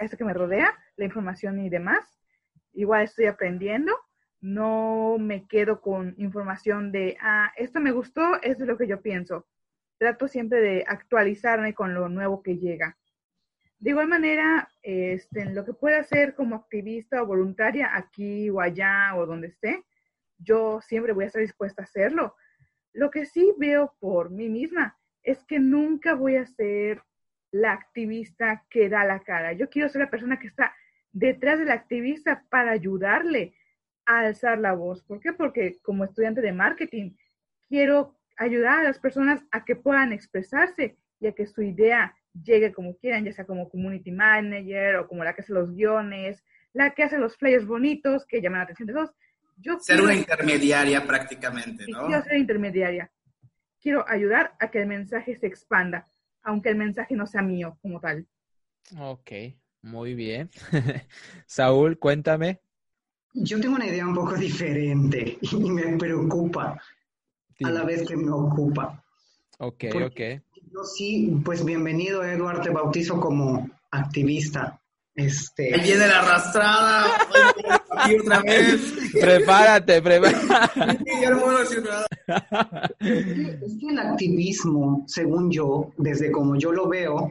a 0.00 0.06
esto 0.06 0.16
que 0.16 0.24
me 0.24 0.34
rodea, 0.34 0.76
la 0.96 1.04
información 1.04 1.60
y 1.60 1.70
demás. 1.70 2.18
Igual 2.72 3.04
estoy 3.04 3.26
aprendiendo, 3.26 3.96
no 4.40 5.18
me 5.20 5.46
quedo 5.46 5.80
con 5.80 6.16
información 6.18 6.90
de, 6.90 7.16
ah, 7.20 7.52
esto 7.56 7.78
me 7.78 7.92
gustó, 7.92 8.42
esto 8.42 8.64
es 8.64 8.68
lo 8.68 8.76
que 8.76 8.88
yo 8.88 9.00
pienso. 9.00 9.46
Trato 9.98 10.26
siempre 10.26 10.60
de 10.60 10.84
actualizarme 10.88 11.74
con 11.74 11.94
lo 11.94 12.08
nuevo 12.08 12.42
que 12.42 12.58
llega. 12.58 12.98
De 13.82 13.90
igual 13.90 14.06
manera, 14.06 14.70
este, 14.80 15.44
lo 15.46 15.64
que 15.64 15.72
pueda 15.72 15.98
hacer 15.98 16.36
como 16.36 16.54
activista 16.54 17.20
o 17.20 17.26
voluntaria 17.26 17.96
aquí 17.96 18.48
o 18.48 18.60
allá 18.60 19.12
o 19.16 19.26
donde 19.26 19.48
esté, 19.48 19.82
yo 20.38 20.80
siempre 20.80 21.12
voy 21.12 21.24
a 21.24 21.26
estar 21.26 21.42
dispuesta 21.42 21.82
a 21.82 21.86
hacerlo. 21.86 22.36
Lo 22.92 23.10
que 23.10 23.26
sí 23.26 23.52
veo 23.58 23.96
por 23.98 24.30
mí 24.30 24.48
misma 24.48 24.96
es 25.24 25.42
que 25.42 25.58
nunca 25.58 26.14
voy 26.14 26.36
a 26.36 26.46
ser 26.46 27.02
la 27.50 27.72
activista 27.72 28.64
que 28.70 28.88
da 28.88 29.04
la 29.04 29.18
cara. 29.24 29.52
Yo 29.52 29.68
quiero 29.68 29.88
ser 29.88 30.02
la 30.02 30.10
persona 30.10 30.38
que 30.38 30.46
está 30.46 30.72
detrás 31.10 31.58
del 31.58 31.72
activista 31.72 32.44
para 32.50 32.70
ayudarle 32.70 33.56
a 34.06 34.20
alzar 34.20 34.60
la 34.60 34.74
voz. 34.74 35.02
¿Por 35.02 35.18
qué? 35.18 35.32
Porque 35.32 35.80
como 35.82 36.04
estudiante 36.04 36.40
de 36.40 36.52
marketing 36.52 37.16
quiero 37.68 38.16
ayudar 38.36 38.78
a 38.78 38.84
las 38.84 39.00
personas 39.00 39.44
a 39.50 39.64
que 39.64 39.74
puedan 39.74 40.12
expresarse 40.12 40.96
y 41.18 41.26
a 41.26 41.32
que 41.32 41.46
su 41.46 41.62
idea 41.62 42.14
llegue 42.34 42.72
como 42.72 42.96
quieran, 42.96 43.24
ya 43.24 43.32
sea 43.32 43.44
como 43.44 43.68
community 43.68 44.10
manager 44.10 44.96
o 44.96 45.08
como 45.08 45.24
la 45.24 45.34
que 45.34 45.42
hace 45.42 45.52
los 45.52 45.74
guiones, 45.74 46.42
la 46.72 46.94
que 46.94 47.02
hace 47.02 47.18
los 47.18 47.36
flyers 47.36 47.66
bonitos 47.66 48.24
que 48.26 48.40
llaman 48.40 48.60
la 48.60 48.64
atención 48.64 48.86
de 48.86 48.94
todos. 48.94 49.10
Yo 49.58 49.78
ser 49.78 50.00
una 50.00 50.14
intermediaria 50.14 51.06
prácticamente, 51.06 51.86
¿no? 51.88 52.06
quiero 52.06 52.22
ser 52.22 52.38
intermediaria. 52.38 53.10
Quiero 53.80 54.08
ayudar 54.08 54.54
a 54.60 54.70
que 54.70 54.80
el 54.80 54.86
mensaje 54.86 55.36
se 55.36 55.46
expanda, 55.46 56.08
aunque 56.42 56.70
el 56.70 56.76
mensaje 56.76 57.14
no 57.14 57.26
sea 57.26 57.42
mío 57.42 57.78
como 57.82 58.00
tal. 58.00 58.26
Ok, 58.98 59.30
muy 59.82 60.14
bien. 60.14 60.50
Saúl, 61.46 61.98
cuéntame. 61.98 62.60
Yo 63.34 63.60
tengo 63.60 63.76
una 63.76 63.86
idea 63.86 64.06
un 64.06 64.14
poco 64.14 64.34
diferente 64.34 65.38
y 65.40 65.70
me 65.70 65.96
preocupa 65.96 66.80
a 67.64 67.70
la 67.70 67.84
vez 67.84 68.06
que 68.06 68.16
me 68.16 68.30
ocupa. 68.30 69.02
Ok, 69.58 69.84
ok. 69.94 70.20
Yo 70.72 70.84
sí, 70.84 71.30
pues 71.44 71.62
bienvenido, 71.66 72.24
Eduardo, 72.24 72.62
te 72.62 72.70
bautizo 72.70 73.20
como 73.20 73.68
activista. 73.90 74.80
Este... 75.14 75.74
Ahí 75.74 75.82
viene 75.82 76.06
la 76.06 76.20
arrastrada. 76.20 77.08
Aquí 77.90 78.16
otra 78.16 78.40
vez. 78.40 78.94
Prepárate, 79.20 80.00
prepárate. 80.00 81.04
es 83.10 83.78
que 83.78 83.86
el 83.86 83.98
activismo, 83.98 85.04
según 85.06 85.50
yo, 85.50 85.92
desde 85.98 86.32
como 86.32 86.56
yo 86.56 86.72
lo 86.72 86.88
veo, 86.88 87.30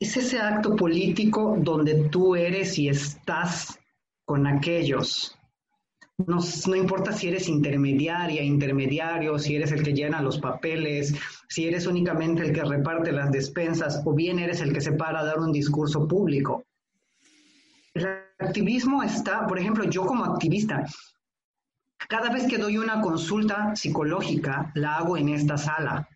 es 0.00 0.16
ese 0.16 0.38
acto 0.38 0.74
político 0.74 1.58
donde 1.58 2.08
tú 2.08 2.36
eres 2.36 2.78
y 2.78 2.88
estás 2.88 3.78
con 4.24 4.46
aquellos. 4.46 5.37
No, 6.26 6.40
importa 6.74 7.12
si 7.12 7.28
eres 7.28 7.48
intermediaria, 7.48 8.42
intermediario, 8.42 9.38
si 9.38 9.54
eres 9.54 9.70
el 9.70 9.84
que 9.84 9.92
llena 9.92 10.20
los 10.20 10.40
papeles, 10.40 11.14
si 11.48 11.68
eres 11.68 11.86
únicamente 11.86 12.42
el 12.42 12.52
que 12.52 12.64
reparte 12.64 13.12
las 13.12 13.30
despensas 13.30 14.02
o 14.04 14.12
bien 14.12 14.40
eres 14.40 14.60
el 14.60 14.72
que 14.72 14.80
se 14.80 14.92
para 14.92 15.20
a 15.20 15.24
dar 15.24 15.38
un 15.38 15.52
discurso 15.52 16.08
público. 16.08 16.64
El 17.94 18.08
activismo 18.40 19.04
está, 19.04 19.46
por 19.46 19.60
ejemplo, 19.60 19.84
yo 19.84 20.04
como 20.06 20.24
activista, 20.24 20.84
cada 22.08 22.30
vez 22.30 22.48
que 22.48 22.58
doy 22.58 22.78
una 22.78 23.00
consulta 23.00 23.76
psicológica, 23.76 24.72
la 24.74 24.96
hago 24.96 25.16
en 25.16 25.28
esta 25.28 25.56
sala. 25.56 26.08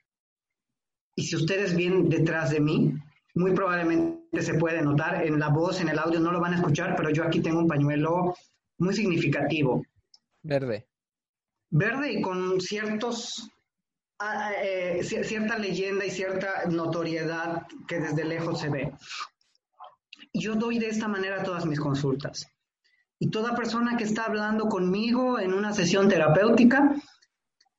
Y 1.15 1.23
si 1.23 1.37
ustedes 1.37 1.77
vienen 1.77 2.09
detrás 2.09 2.51
de 2.51 2.59
mí, 2.59 2.93
muy 3.37 3.53
probablemente 3.53 4.43
se 4.43 4.55
puede 4.55 4.83
notar 4.83 5.25
en 5.25 5.39
la 5.39 5.49
voz, 5.49 5.81
en 5.81 5.89
el 5.89 5.99
audio, 6.01 6.19
no 6.19 6.33
lo 6.33 6.41
van 6.41 6.55
a 6.55 6.57
escuchar, 6.57 6.97
pero 6.97 7.11
yo 7.11 7.23
aquí 7.23 7.41
tengo 7.41 7.61
un 7.61 7.69
pañuelo 7.69 8.35
muy 8.79 8.95
significativo. 8.95 9.85
Verde. 10.43 10.89
Verde 11.71 12.13
y 12.13 12.21
con 12.21 12.61
ciertos, 12.61 13.49
ah, 14.19 14.53
eh, 14.63 15.03
cierta 15.03 15.57
leyenda 15.57 16.05
y 16.05 16.11
cierta 16.11 16.65
notoriedad 16.69 17.67
que 17.87 18.01
desde 18.01 18.25
lejos 18.25 18.61
se 18.61 18.69
ve. 18.69 18.93
Yo 20.35 20.55
doy 20.55 20.79
de 20.79 20.89
esta 20.89 21.09
manera 21.09 21.43
todas 21.43 21.65
mis 21.65 21.81
consultas. 21.81 22.47
Y 23.19 23.31
toda 23.31 23.55
persona 23.55 23.97
que 23.97 24.05
está 24.05 24.25
hablando 24.25 24.69
conmigo 24.69 25.39
en 25.39 25.53
una 25.55 25.73
sesión 25.73 26.09
terapéutica 26.09 26.95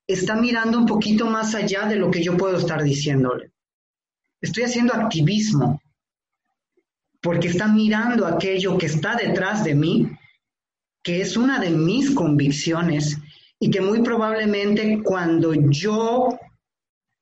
está 0.07 0.35
mirando 0.35 0.77
un 0.77 0.85
poquito 0.85 1.25
más 1.25 1.53
allá 1.53 1.85
de 1.85 1.97
lo 1.97 2.09
que 2.09 2.23
yo 2.23 2.37
puedo 2.37 2.57
estar 2.57 2.81
diciéndole. 2.81 3.51
Estoy 4.39 4.63
haciendo 4.63 4.93
activismo 4.93 5.81
porque 7.21 7.47
está 7.47 7.67
mirando 7.67 8.25
aquello 8.25 8.77
que 8.77 8.85
está 8.85 9.15
detrás 9.15 9.63
de 9.63 9.75
mí 9.75 10.09
que 11.03 11.21
es 11.21 11.35
una 11.35 11.59
de 11.59 11.69
mis 11.69 12.11
convicciones 12.11 13.19
y 13.59 13.69
que 13.69 13.81
muy 13.81 14.01
probablemente 14.01 15.01
cuando 15.03 15.53
yo 15.53 16.29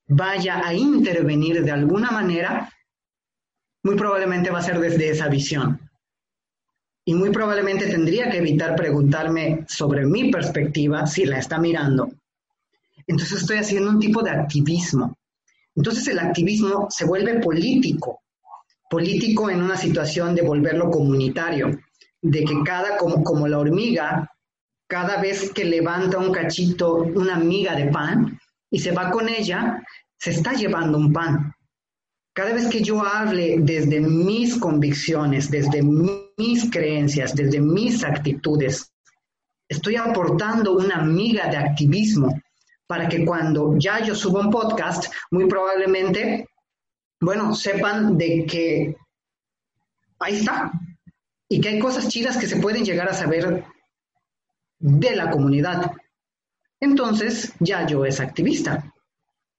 vaya 0.08 0.66
a 0.66 0.74
intervenir 0.74 1.64
de 1.64 1.72
alguna 1.72 2.12
manera, 2.12 2.72
muy 3.84 3.96
probablemente 3.96 4.52
va 4.52 4.60
a 4.60 4.64
ser 4.64 4.80
desde 4.80 5.10
esa 5.10 5.28
visión. 5.28 5.80
Y 7.04 7.16
muy 7.16 7.32
probablemente 7.32 7.88
tendría 7.88 8.30
que 8.30 8.38
evitar 8.38 8.76
preguntarme 8.76 9.66
sobre 9.68 10.06
mi 10.06 10.32
perspectiva 10.32 11.08
si 11.08 11.26
la 11.26 11.40
está 11.40 11.58
mirando. 11.58 12.12
Entonces 13.08 13.42
estoy 13.42 13.58
haciendo 13.58 13.90
un 13.90 14.00
tipo 14.00 14.22
de 14.22 14.30
activismo. 14.30 15.18
Entonces 15.76 16.08
el 16.08 16.20
activismo 16.20 16.88
se 16.90 17.06
vuelve 17.06 17.40
político, 17.40 18.22
político 18.90 19.50
en 19.50 19.64
una 19.64 19.78
situación 19.78 20.36
de 20.36 20.44
volverlo 20.44 20.92
comunitario 20.92 21.80
de 22.22 22.44
que 22.46 22.64
cada, 22.64 22.98
como, 22.98 23.24
como 23.24 23.48
la 23.48 23.60
hormiga, 23.60 24.30
cada 24.88 25.22
vez 25.22 25.52
que 25.52 25.66
levanta 25.66 26.18
un 26.18 26.32
cachito, 26.32 26.96
una 26.96 27.38
miga 27.38 27.76
de 27.76 27.86
pan, 27.88 28.40
y 28.70 28.80
se 28.80 28.92
va 28.92 29.10
con 29.10 29.28
ella, 29.30 29.84
se 30.18 30.32
está 30.32 30.54
llevando 30.54 30.98
un 30.98 31.12
pan. 31.12 31.54
Cada 32.34 32.54
vez 32.54 32.68
que 32.68 32.82
yo 32.82 33.04
hable 33.04 33.58
desde 33.60 34.00
mis 34.00 34.58
convicciones, 34.58 35.52
desde 35.52 35.82
mis 35.82 36.70
creencias, 36.72 37.36
desde 37.36 37.60
mis 37.60 38.04
actitudes, 38.04 38.94
estoy 39.68 39.96
aportando 39.96 40.78
una 40.78 41.02
miga 41.02 41.48
de 41.48 41.58
activismo 41.58 42.42
para 42.88 43.08
que 43.08 43.26
cuando 43.26 43.78
ya 43.78 44.02
yo 44.04 44.14
suba 44.14 44.42
un 44.42 44.50
podcast, 44.50 45.12
muy 45.32 45.48
probablemente, 45.48 46.48
bueno, 47.22 47.56
sepan 47.56 48.18
de 48.18 48.46
que 48.46 48.96
ahí 50.20 50.36
está, 50.36 50.72
y 51.52 51.60
que 51.60 51.68
hay 51.68 51.80
cosas 51.80 52.08
chidas 52.08 52.38
que 52.38 52.48
se 52.48 52.62
pueden 52.62 52.86
llegar 52.86 53.10
a 53.10 53.14
saber 53.14 53.66
de 54.80 55.16
la 55.18 55.30
comunidad. 55.30 55.92
Entonces, 56.80 57.52
ya 57.60 57.86
yo 57.86 58.06
es 58.06 58.22
activista. 58.22 58.94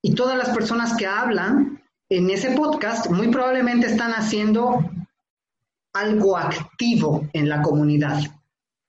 Y 0.00 0.14
todas 0.14 0.38
las 0.38 0.56
personas 0.56 0.96
que 0.96 1.06
hablan 1.06 1.82
en 2.08 2.30
ese 2.30 2.52
podcast 2.52 3.10
muy 3.10 3.28
probablemente 3.28 3.88
están 3.88 4.12
haciendo 4.12 4.90
algo 5.92 6.38
activo 6.38 7.28
en 7.34 7.50
la 7.50 7.60
comunidad, 7.60 8.22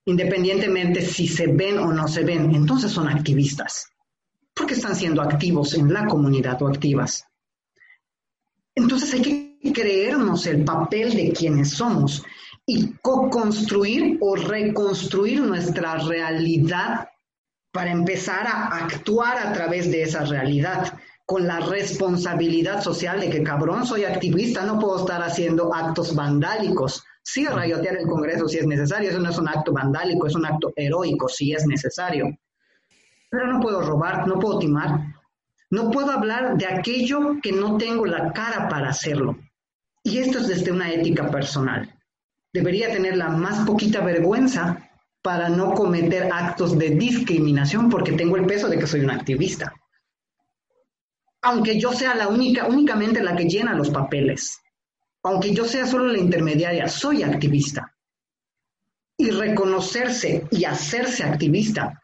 independientemente 0.05 1.01
si 1.01 1.27
se 1.27 1.47
ven 1.47 1.80
o 1.80 1.91
no 1.91 2.07
se 2.07 2.23
ven. 2.23 2.55
Entonces 2.55 2.89
son 2.89 3.09
activistas, 3.09 3.85
porque 4.53 4.75
están 4.75 4.95
siendo 4.95 5.21
activos 5.21 5.73
en 5.73 5.91
la 5.91 6.05
comunidad 6.05 6.61
o 6.61 6.69
activas. 6.69 7.25
Entonces 8.73 9.13
hay 9.13 9.21
que 9.21 9.73
creernos 9.73 10.47
el 10.47 10.63
papel 10.63 11.13
de 11.13 11.34
quienes 11.34 11.71
somos 11.71 12.23
y 12.65 12.94
co-construir 13.02 14.18
o 14.22 14.35
reconstruir 14.35 15.41
nuestra 15.41 15.98
realidad 15.98 17.10
para 17.72 17.91
empezar 17.91 18.48
a 18.48 18.68
actuar 18.77 19.38
a 19.38 19.52
través 19.52 19.91
de 19.91 20.03
esa 20.03 20.23
realidad, 20.23 20.94
con 21.26 21.48
la 21.48 21.60
responsabilidad 21.60 22.81
social 22.81 23.19
de 23.19 23.30
que 23.30 23.44
cabrón, 23.44 23.85
soy 23.85 24.03
activista, 24.03 24.64
no 24.65 24.80
puedo 24.80 24.99
estar 24.99 25.22
haciendo 25.23 25.73
actos 25.73 26.14
vandálicos. 26.15 27.03
Sí, 27.23 27.48
rayotear 27.48 27.98
el 27.98 28.07
Congreso 28.07 28.48
si 28.48 28.60
es 28.60 28.68
necesario, 28.68 29.10
eso 29.10 29.19
no 29.19 29.30
es 29.30 29.38
un 29.38 29.48
acto 29.48 29.72
vandálico, 29.72 30.27
es 30.27 30.35
un 30.35 30.45
acto 30.45 30.73
heroico 30.76 31.27
si 31.27 31.53
es 31.53 31.65
necesario. 31.65 32.27
Pero 33.30 33.48
no 33.48 33.60
puedo 33.60 33.81
robar, 33.81 34.27
no 34.27 34.38
puedo 34.38 34.60
timar, 34.60 34.99
no 35.72 35.90
puedo 35.90 36.11
hablar 36.11 36.57
de 36.57 36.68
aquello 36.68 37.38
que 37.41 37.52
no 37.52 37.77
tengo 37.77 38.06
la 38.06 38.31
cara 38.34 38.68
para 38.69 38.90
hacerlo. 38.90 39.38
Y 40.03 40.19
esto 40.19 40.40
es 40.40 40.48
desde 40.48 40.72
una 40.72 40.91
ética 40.91 41.31
personal 41.31 41.93
debería 42.53 42.91
tener 42.91 43.17
la 43.17 43.30
más 43.30 43.65
poquita 43.65 44.01
vergüenza 44.01 44.89
para 45.21 45.49
no 45.49 45.73
cometer 45.73 46.30
actos 46.31 46.77
de 46.77 46.91
discriminación 46.91 47.89
porque 47.89 48.11
tengo 48.11 48.38
el 48.38 48.45
peso 48.45 48.69
de 48.69 48.77
que 48.77 48.88
soy 48.88 49.01
un 49.01 49.09
activista. 49.09 49.73
Aunque 51.41 51.80
yo 51.80 51.91
sea 51.91 52.13
la 52.15 52.27
única, 52.27 52.67
únicamente 52.67 53.23
la 53.23 53.35
que 53.35 53.45
llena 53.49 53.73
los 53.73 53.89
papeles, 53.89 54.59
aunque 55.23 55.53
yo 55.53 55.65
sea 55.65 55.85
solo 55.85 56.07
la 56.07 56.19
intermediaria, 56.19 56.88
soy 56.88 57.23
activista. 57.23 57.95
Y 59.17 59.30
reconocerse 59.30 60.47
y 60.51 60.65
hacerse 60.65 61.23
activista 61.23 62.01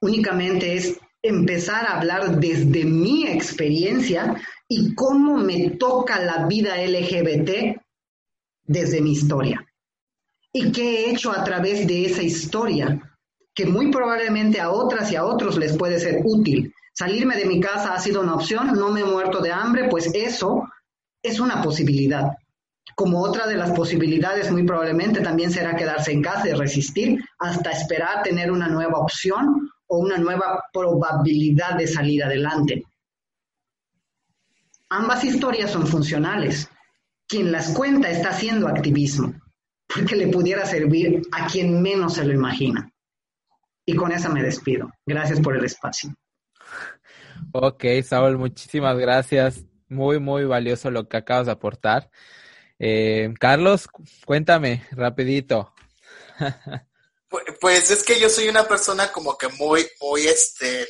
únicamente 0.00 0.74
es 0.74 0.98
empezar 1.22 1.86
a 1.86 1.98
hablar 1.98 2.40
desde 2.40 2.84
mi 2.84 3.26
experiencia 3.28 4.36
y 4.68 4.94
cómo 4.94 5.36
me 5.36 5.70
toca 5.70 6.20
la 6.20 6.46
vida 6.46 6.76
LGBT 6.76 7.80
desde 8.72 9.00
mi 9.00 9.12
historia. 9.12 9.64
Y 10.52 10.72
qué 10.72 11.06
he 11.06 11.10
hecho 11.10 11.30
a 11.30 11.44
través 11.44 11.86
de 11.86 12.06
esa 12.06 12.22
historia, 12.22 13.00
que 13.54 13.66
muy 13.66 13.90
probablemente 13.90 14.60
a 14.60 14.70
otras 14.70 15.12
y 15.12 15.16
a 15.16 15.24
otros 15.24 15.56
les 15.58 15.76
puede 15.76 15.98
ser 16.00 16.20
útil. 16.24 16.74
Salirme 16.94 17.36
de 17.36 17.46
mi 17.46 17.60
casa 17.60 17.94
ha 17.94 18.00
sido 18.00 18.20
una 18.20 18.34
opción, 18.34 18.72
no 18.74 18.90
me 18.90 19.00
he 19.00 19.04
muerto 19.04 19.40
de 19.40 19.52
hambre, 19.52 19.88
pues 19.88 20.10
eso 20.14 20.68
es 21.22 21.40
una 21.40 21.62
posibilidad. 21.62 22.32
Como 22.94 23.22
otra 23.22 23.46
de 23.46 23.56
las 23.56 23.70
posibilidades 23.72 24.50
muy 24.50 24.64
probablemente 24.64 25.20
también 25.20 25.50
será 25.50 25.76
quedarse 25.76 26.12
en 26.12 26.22
casa 26.22 26.48
y 26.48 26.52
resistir 26.52 27.24
hasta 27.38 27.70
esperar 27.70 28.22
tener 28.22 28.50
una 28.50 28.68
nueva 28.68 28.98
opción 28.98 29.70
o 29.86 29.98
una 29.98 30.18
nueva 30.18 30.64
probabilidad 30.72 31.76
de 31.76 31.86
salir 31.86 32.24
adelante. 32.24 32.82
Ambas 34.90 35.24
historias 35.24 35.70
son 35.70 35.86
funcionales. 35.86 36.68
Quien 37.32 37.50
las 37.50 37.70
cuenta 37.70 38.10
está 38.10 38.28
haciendo 38.28 38.68
activismo, 38.68 39.32
porque 39.88 40.16
le 40.16 40.28
pudiera 40.28 40.66
servir 40.66 41.22
a 41.32 41.46
quien 41.46 41.80
menos 41.80 42.16
se 42.16 42.26
lo 42.26 42.34
imagina. 42.34 42.92
Y 43.86 43.96
con 43.96 44.12
eso 44.12 44.28
me 44.28 44.42
despido. 44.42 44.90
Gracias 45.06 45.40
por 45.40 45.56
el 45.56 45.64
espacio. 45.64 46.14
Ok, 47.54 47.84
Saúl, 48.04 48.36
muchísimas 48.36 48.98
gracias. 48.98 49.64
Muy, 49.88 50.20
muy 50.20 50.44
valioso 50.44 50.90
lo 50.90 51.08
que 51.08 51.16
acabas 51.16 51.46
de 51.46 51.52
aportar. 51.52 52.10
Eh, 52.78 53.32
Carlos, 53.40 53.88
cuéntame 54.26 54.86
rapidito. 54.90 55.72
Pues 57.62 57.90
es 57.90 58.02
que 58.02 58.20
yo 58.20 58.28
soy 58.28 58.50
una 58.50 58.68
persona 58.68 59.10
como 59.10 59.38
que 59.38 59.48
muy, 59.48 59.88
muy, 60.02 60.26
este, 60.26 60.86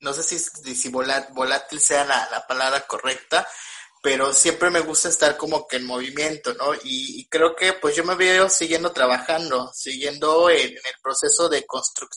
no 0.00 0.14
sé 0.14 0.22
si, 0.22 0.38
si 0.74 0.88
volátil 0.88 1.78
sea 1.78 2.06
la, 2.06 2.46
palabra 2.48 2.86
correcta, 2.86 3.46
pero 4.08 4.32
siempre 4.32 4.70
me 4.70 4.80
gusta 4.80 5.10
estar 5.10 5.36
como 5.36 5.68
que 5.68 5.76
en 5.76 5.84
movimiento, 5.84 6.54
¿no? 6.54 6.72
Y, 6.82 7.28
creo 7.28 7.54
que 7.54 7.74
pues 7.74 7.94
yo 7.94 8.04
me 8.04 8.14
veo 8.14 8.48
siguiendo 8.48 8.90
trabajando, 8.90 9.70
siguiendo 9.74 10.48
en, 10.48 10.70
el 10.70 10.94
proceso 11.02 11.46
de, 11.50 11.62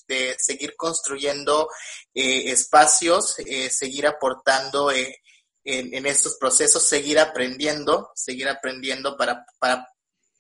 de 0.08 0.36
seguir 0.40 0.78
construyendo 0.78 1.68
eh, 2.14 2.50
espacios, 2.50 3.38
eh, 3.40 3.70
seguir 3.70 4.08
aportando 4.08 4.90
eh, 4.90 5.18
en, 5.66 5.94
en, 5.94 6.06
estos 6.06 6.38
procesos, 6.40 6.88
seguir 6.88 7.20
aprendiendo, 7.20 8.10
seguir 8.16 8.48
aprendiendo 8.48 9.18
para, 9.18 9.46
para 9.60 9.91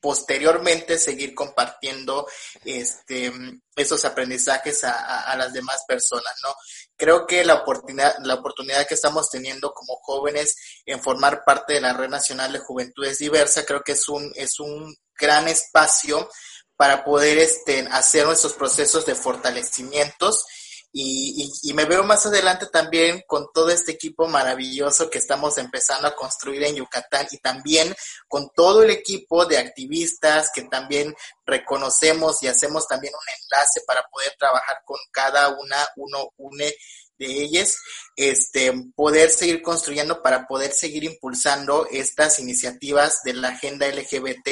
posteriormente 0.01 0.97
seguir 0.97 1.35
compartiendo 1.35 2.27
este, 2.65 3.31
esos 3.75 4.03
aprendizajes 4.03 4.83
a, 4.83 5.35
las 5.37 5.53
demás 5.53 5.85
personas, 5.87 6.33
¿no? 6.43 6.53
Creo 6.97 7.25
que 7.25 7.45
la 7.45 7.55
oportunidad, 7.55 8.15
la 8.23 8.35
oportunidad 8.35 8.87
que 8.87 8.95
estamos 8.95 9.29
teniendo 9.29 9.73
como 9.73 9.95
jóvenes 10.01 10.55
en 10.85 11.01
formar 11.01 11.43
parte 11.45 11.75
de 11.75 11.81
la 11.81 11.93
Red 11.93 12.09
Nacional 12.09 12.51
de 12.51 12.59
Juventudes 12.59 13.19
Diversa, 13.19 13.65
creo 13.65 13.83
que 13.83 13.93
es 13.93 14.09
un, 14.09 14.31
es 14.35 14.59
un 14.59 14.95
gran 15.15 15.47
espacio 15.47 16.27
para 16.75 17.03
poder 17.03 17.37
este, 17.37 17.87
hacer 17.91 18.25
nuestros 18.25 18.53
procesos 18.53 19.05
de 19.05 19.13
fortalecimientos 19.13 20.45
y, 20.93 21.73
me 21.73 21.85
veo 21.85 22.03
más 22.03 22.25
adelante 22.25 22.67
también 22.67 23.23
con 23.25 23.47
todo 23.53 23.69
este 23.69 23.93
equipo 23.93 24.27
maravilloso 24.27 25.09
que 25.09 25.19
estamos 25.19 25.57
empezando 25.57 26.07
a 26.07 26.15
construir 26.15 26.63
en 26.63 26.75
Yucatán 26.75 27.27
y 27.31 27.37
también 27.37 27.95
con 28.27 28.49
todo 28.53 28.83
el 28.83 28.89
equipo 28.89 29.45
de 29.45 29.57
activistas 29.57 30.51
que 30.53 30.63
también 30.63 31.15
reconocemos 31.45 32.43
y 32.43 32.47
hacemos 32.47 32.87
también 32.87 33.13
un 33.13 33.43
enlace 33.43 33.81
para 33.87 34.03
poder 34.11 34.33
trabajar 34.37 34.77
con 34.85 34.97
cada 35.11 35.49
una, 35.49 35.77
uno, 35.95 36.29
une 36.37 36.75
de 37.17 37.43
ellas, 37.43 37.77
este, 38.15 38.73
poder 38.95 39.29
seguir 39.29 39.61
construyendo 39.61 40.21
para 40.23 40.47
poder 40.47 40.71
seguir 40.73 41.03
impulsando 41.03 41.87
estas 41.89 42.39
iniciativas 42.39 43.21
de 43.23 43.33
la 43.33 43.49
agenda 43.49 43.87
LGBT 43.87 44.49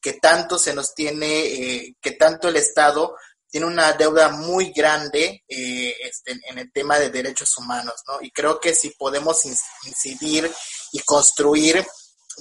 que 0.00 0.12
tanto 0.14 0.58
se 0.58 0.72
nos 0.72 0.94
tiene, 0.94 1.46
eh, 1.46 1.96
que 2.00 2.12
tanto 2.12 2.48
el 2.48 2.56
Estado 2.56 3.16
tiene 3.52 3.66
una 3.66 3.92
deuda 3.92 4.30
muy 4.30 4.72
grande 4.72 5.44
eh, 5.46 5.94
este, 6.00 6.40
en 6.48 6.58
el 6.58 6.72
tema 6.72 6.98
de 6.98 7.10
derechos 7.10 7.56
humanos, 7.58 8.02
¿no? 8.08 8.14
Y 8.22 8.30
creo 8.30 8.58
que 8.58 8.74
si 8.74 8.90
podemos 8.90 9.44
incidir 9.44 10.50
y 10.90 11.00
construir 11.00 11.86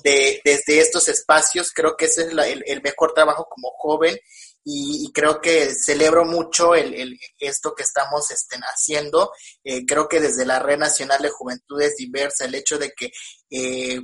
de, 0.06 0.40
desde 0.46 0.80
estos 0.80 1.10
espacios, 1.10 1.74
creo 1.74 1.98
que 1.98 2.06
ese 2.06 2.22
es 2.22 2.28
el, 2.30 2.82
mejor 2.82 3.14
trabajo 3.14 3.46
como 3.50 3.72
joven 3.72 4.18
y, 4.64 5.12
creo 5.12 5.42
que 5.42 5.76
celebro 5.76 6.24
mucho 6.24 6.76
el, 6.76 7.20
esto 7.40 7.76
que 7.76 7.84
estamos 7.84 8.32
este, 8.32 8.56
haciendo. 8.62 9.34
Eh, 9.66 9.86
creo 9.86 10.08
que 10.08 10.22
desde 10.22 10.46
la 10.46 10.60
Red 10.60 10.78
Nacional 10.78 11.22
de 11.22 11.30
Juventudes 11.30 11.98
Diversas, 11.98 12.48
el 12.48 12.56
hecho 12.56 12.78
de 12.78 12.94
que 12.94 13.12
eh, 13.50 14.00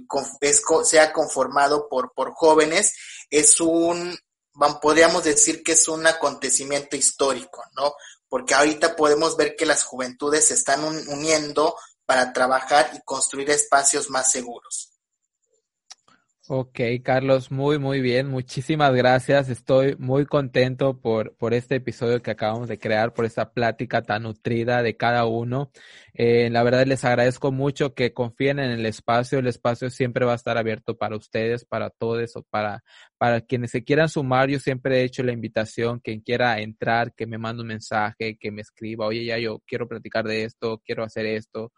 sea 0.83 1.13
conformado 1.13 1.87
por 1.87 2.11
jóvenes 2.33 2.93
es 3.29 3.61
un, 3.61 4.17
podríamos 4.81 5.23
decir 5.23 5.63
que 5.63 5.73
es 5.73 5.87
un 5.87 6.05
acontecimiento 6.07 6.95
histórico, 6.95 7.63
¿no? 7.75 7.93
Porque 8.27 8.53
ahorita 8.53 8.95
podemos 8.95 9.37
ver 9.37 9.55
que 9.55 9.65
las 9.65 9.83
juventudes 9.83 10.47
se 10.47 10.55
están 10.55 10.83
uniendo 10.83 11.75
para 12.05 12.33
trabajar 12.33 12.91
y 12.93 13.01
construir 13.03 13.49
espacios 13.51 14.09
más 14.09 14.31
seguros. 14.31 14.96
Ok, 16.49 16.79
Carlos, 17.03 17.51
muy, 17.51 17.77
muy 17.77 17.99
bien. 17.99 18.29
Muchísimas 18.29 18.93
gracias. 18.95 19.49
Estoy 19.49 19.97
muy 19.99 20.25
contento 20.25 20.97
por, 21.01 21.35
por 21.35 21.53
este 21.53 21.75
episodio 21.75 22.21
que 22.21 22.31
acabamos 22.31 22.69
de 22.69 22.79
crear, 22.79 23.13
por 23.13 23.25
esta 23.25 23.51
plática 23.51 24.01
tan 24.01 24.23
nutrida 24.23 24.81
de 24.81 24.95
cada 24.95 25.25
uno. 25.25 25.71
Eh, 26.13 26.49
la 26.49 26.63
verdad, 26.63 26.85
les 26.85 27.03
agradezco 27.03 27.51
mucho 27.51 27.93
que 27.93 28.13
confíen 28.13 28.59
en 28.59 28.71
el 28.71 28.85
espacio. 28.85 29.39
El 29.39 29.47
espacio 29.47 29.89
siempre 29.89 30.25
va 30.25 30.31
a 30.31 30.35
estar 30.35 30.57
abierto 30.57 30.97
para 30.97 31.17
ustedes, 31.17 31.65
para 31.65 31.89
todos 31.89 32.37
o 32.37 32.43
para, 32.43 32.81
para 33.17 33.41
quienes 33.41 33.71
se 33.71 33.83
quieran 33.83 34.07
sumar. 34.07 34.49
Yo 34.49 34.59
siempre 34.59 35.01
he 35.01 35.03
hecho 35.03 35.23
la 35.23 35.33
invitación, 35.33 35.99
quien 35.99 36.21
quiera 36.21 36.61
entrar, 36.61 37.13
que 37.13 37.27
me 37.27 37.37
mande 37.37 37.61
un 37.63 37.67
mensaje, 37.67 38.37
que 38.39 38.51
me 38.51 38.61
escriba, 38.61 39.05
oye, 39.05 39.25
ya 39.25 39.37
yo 39.37 39.61
quiero 39.67 39.85
platicar 39.85 40.23
de 40.23 40.45
esto, 40.45 40.81
quiero 40.85 41.03
hacer 41.03 41.25
esto 41.25 41.73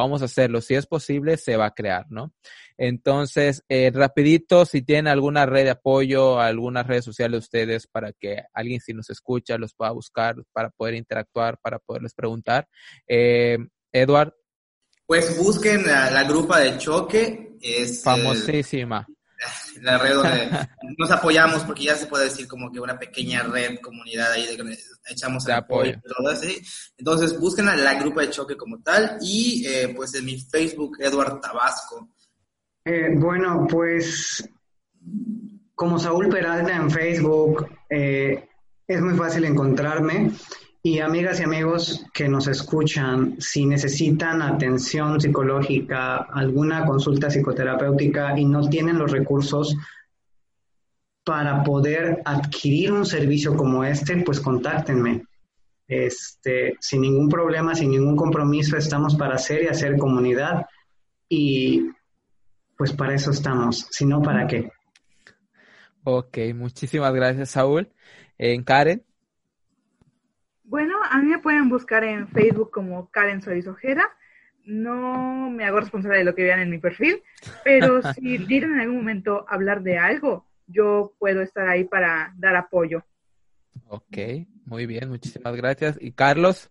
vamos 0.00 0.20
a 0.22 0.26
hacerlo. 0.26 0.60
Si 0.60 0.74
es 0.74 0.86
posible, 0.86 1.36
se 1.36 1.56
va 1.56 1.66
a 1.66 1.74
crear, 1.74 2.06
¿no? 2.10 2.34
Entonces, 2.76 3.64
eh, 3.68 3.90
rapidito, 3.92 4.66
si 4.66 4.82
tienen 4.82 5.08
alguna 5.08 5.46
red 5.46 5.64
de 5.64 5.70
apoyo, 5.70 6.38
algunas 6.38 6.86
redes 6.86 7.04
sociales 7.04 7.32
de 7.32 7.38
ustedes 7.38 7.86
para 7.86 8.12
que 8.12 8.42
alguien 8.52 8.80
si 8.80 8.92
nos 8.92 9.08
escucha 9.08 9.56
los 9.56 9.74
pueda 9.74 9.92
buscar, 9.92 10.36
para 10.52 10.70
poder 10.70 10.94
interactuar, 10.94 11.58
para 11.62 11.78
poderles 11.78 12.14
preguntar. 12.14 12.68
Eh, 13.08 13.58
Edward. 13.90 14.34
Pues 15.06 15.38
busquen 15.38 15.86
la, 15.86 16.10
la 16.10 16.24
grupa 16.24 16.60
de 16.60 16.76
choque. 16.76 17.56
Es 17.60 18.02
famosísima 18.02 19.06
la 19.82 19.98
red 19.98 20.14
donde 20.14 20.50
nos 20.98 21.10
apoyamos, 21.10 21.62
porque 21.64 21.84
ya 21.84 21.94
se 21.94 22.06
puede 22.06 22.24
decir 22.24 22.48
como 22.48 22.70
que 22.70 22.80
una 22.80 22.98
pequeña 22.98 23.42
red, 23.42 23.78
comunidad 23.80 24.32
ahí 24.32 24.46
de 24.46 24.56
que 24.56 24.78
echamos 25.10 25.46
el 25.46 25.54
apoyo. 25.54 25.94
Todo 26.16 26.28
así. 26.28 26.60
Entonces, 26.96 27.38
busquen 27.38 27.68
a 27.68 27.76
la 27.76 27.94
grupa 27.94 28.22
de 28.22 28.30
choque 28.30 28.56
como 28.56 28.82
tal 28.82 29.18
y 29.20 29.66
eh, 29.66 29.92
pues 29.94 30.14
en 30.14 30.24
mi 30.24 30.40
Facebook, 30.40 30.96
Eduard 31.00 31.40
Tabasco. 31.40 32.10
Eh, 32.84 33.10
bueno, 33.14 33.66
pues 33.68 34.48
como 35.74 35.98
Saúl 35.98 36.28
Peralta 36.28 36.74
en 36.74 36.90
Facebook, 36.90 37.68
eh, 37.90 38.48
es 38.86 39.00
muy 39.00 39.14
fácil 39.14 39.44
encontrarme. 39.44 40.30
Y 40.86 41.00
amigas 41.00 41.40
y 41.40 41.42
amigos 41.42 42.06
que 42.14 42.28
nos 42.28 42.46
escuchan, 42.46 43.40
si 43.40 43.66
necesitan 43.66 44.40
atención 44.40 45.20
psicológica, 45.20 46.18
alguna 46.32 46.86
consulta 46.86 47.28
psicoterapéutica 47.28 48.38
y 48.38 48.44
no 48.44 48.68
tienen 48.68 48.96
los 48.96 49.10
recursos 49.10 49.74
para 51.24 51.64
poder 51.64 52.22
adquirir 52.24 52.92
un 52.92 53.04
servicio 53.04 53.56
como 53.56 53.82
este, 53.82 54.18
pues 54.18 54.38
contáctenme. 54.38 55.24
Este, 55.88 56.76
sin 56.78 57.00
ningún 57.00 57.28
problema, 57.28 57.74
sin 57.74 57.90
ningún 57.90 58.14
compromiso, 58.14 58.76
estamos 58.76 59.16
para 59.16 59.34
hacer 59.34 59.64
y 59.64 59.66
hacer 59.66 59.98
comunidad 59.98 60.66
y 61.28 61.90
pues 62.78 62.92
para 62.92 63.12
eso 63.16 63.32
estamos, 63.32 63.88
si 63.90 64.06
no, 64.06 64.22
¿para 64.22 64.46
qué? 64.46 64.70
Ok, 66.04 66.38
muchísimas 66.54 67.12
gracias, 67.12 67.50
Saúl. 67.50 67.90
En 68.38 68.62
Karen. 68.62 69.02
Bueno, 70.66 70.96
a 71.10 71.18
mí 71.18 71.28
me 71.28 71.38
pueden 71.38 71.68
buscar 71.68 72.02
en 72.02 72.26
Facebook 72.28 72.72
como 72.72 73.08
Karen 73.10 73.40
Solís 73.40 73.68
Ojeda. 73.68 74.10
No 74.64 75.48
me 75.48 75.64
hago 75.64 75.78
responsable 75.78 76.18
de 76.18 76.24
lo 76.24 76.34
que 76.34 76.42
vean 76.42 76.58
en 76.58 76.70
mi 76.70 76.78
perfil, 76.78 77.22
pero 77.62 78.00
si 78.14 78.44
quieren 78.46 78.74
en 78.74 78.80
algún 78.80 78.96
momento 78.96 79.44
hablar 79.48 79.82
de 79.82 79.96
algo, 79.96 80.44
yo 80.66 81.14
puedo 81.20 81.40
estar 81.40 81.68
ahí 81.68 81.84
para 81.84 82.34
dar 82.36 82.56
apoyo. 82.56 83.04
Ok, 83.86 84.16
muy 84.64 84.86
bien, 84.86 85.08
muchísimas 85.08 85.54
gracias. 85.54 85.96
¿Y 86.00 86.10
Carlos? 86.10 86.68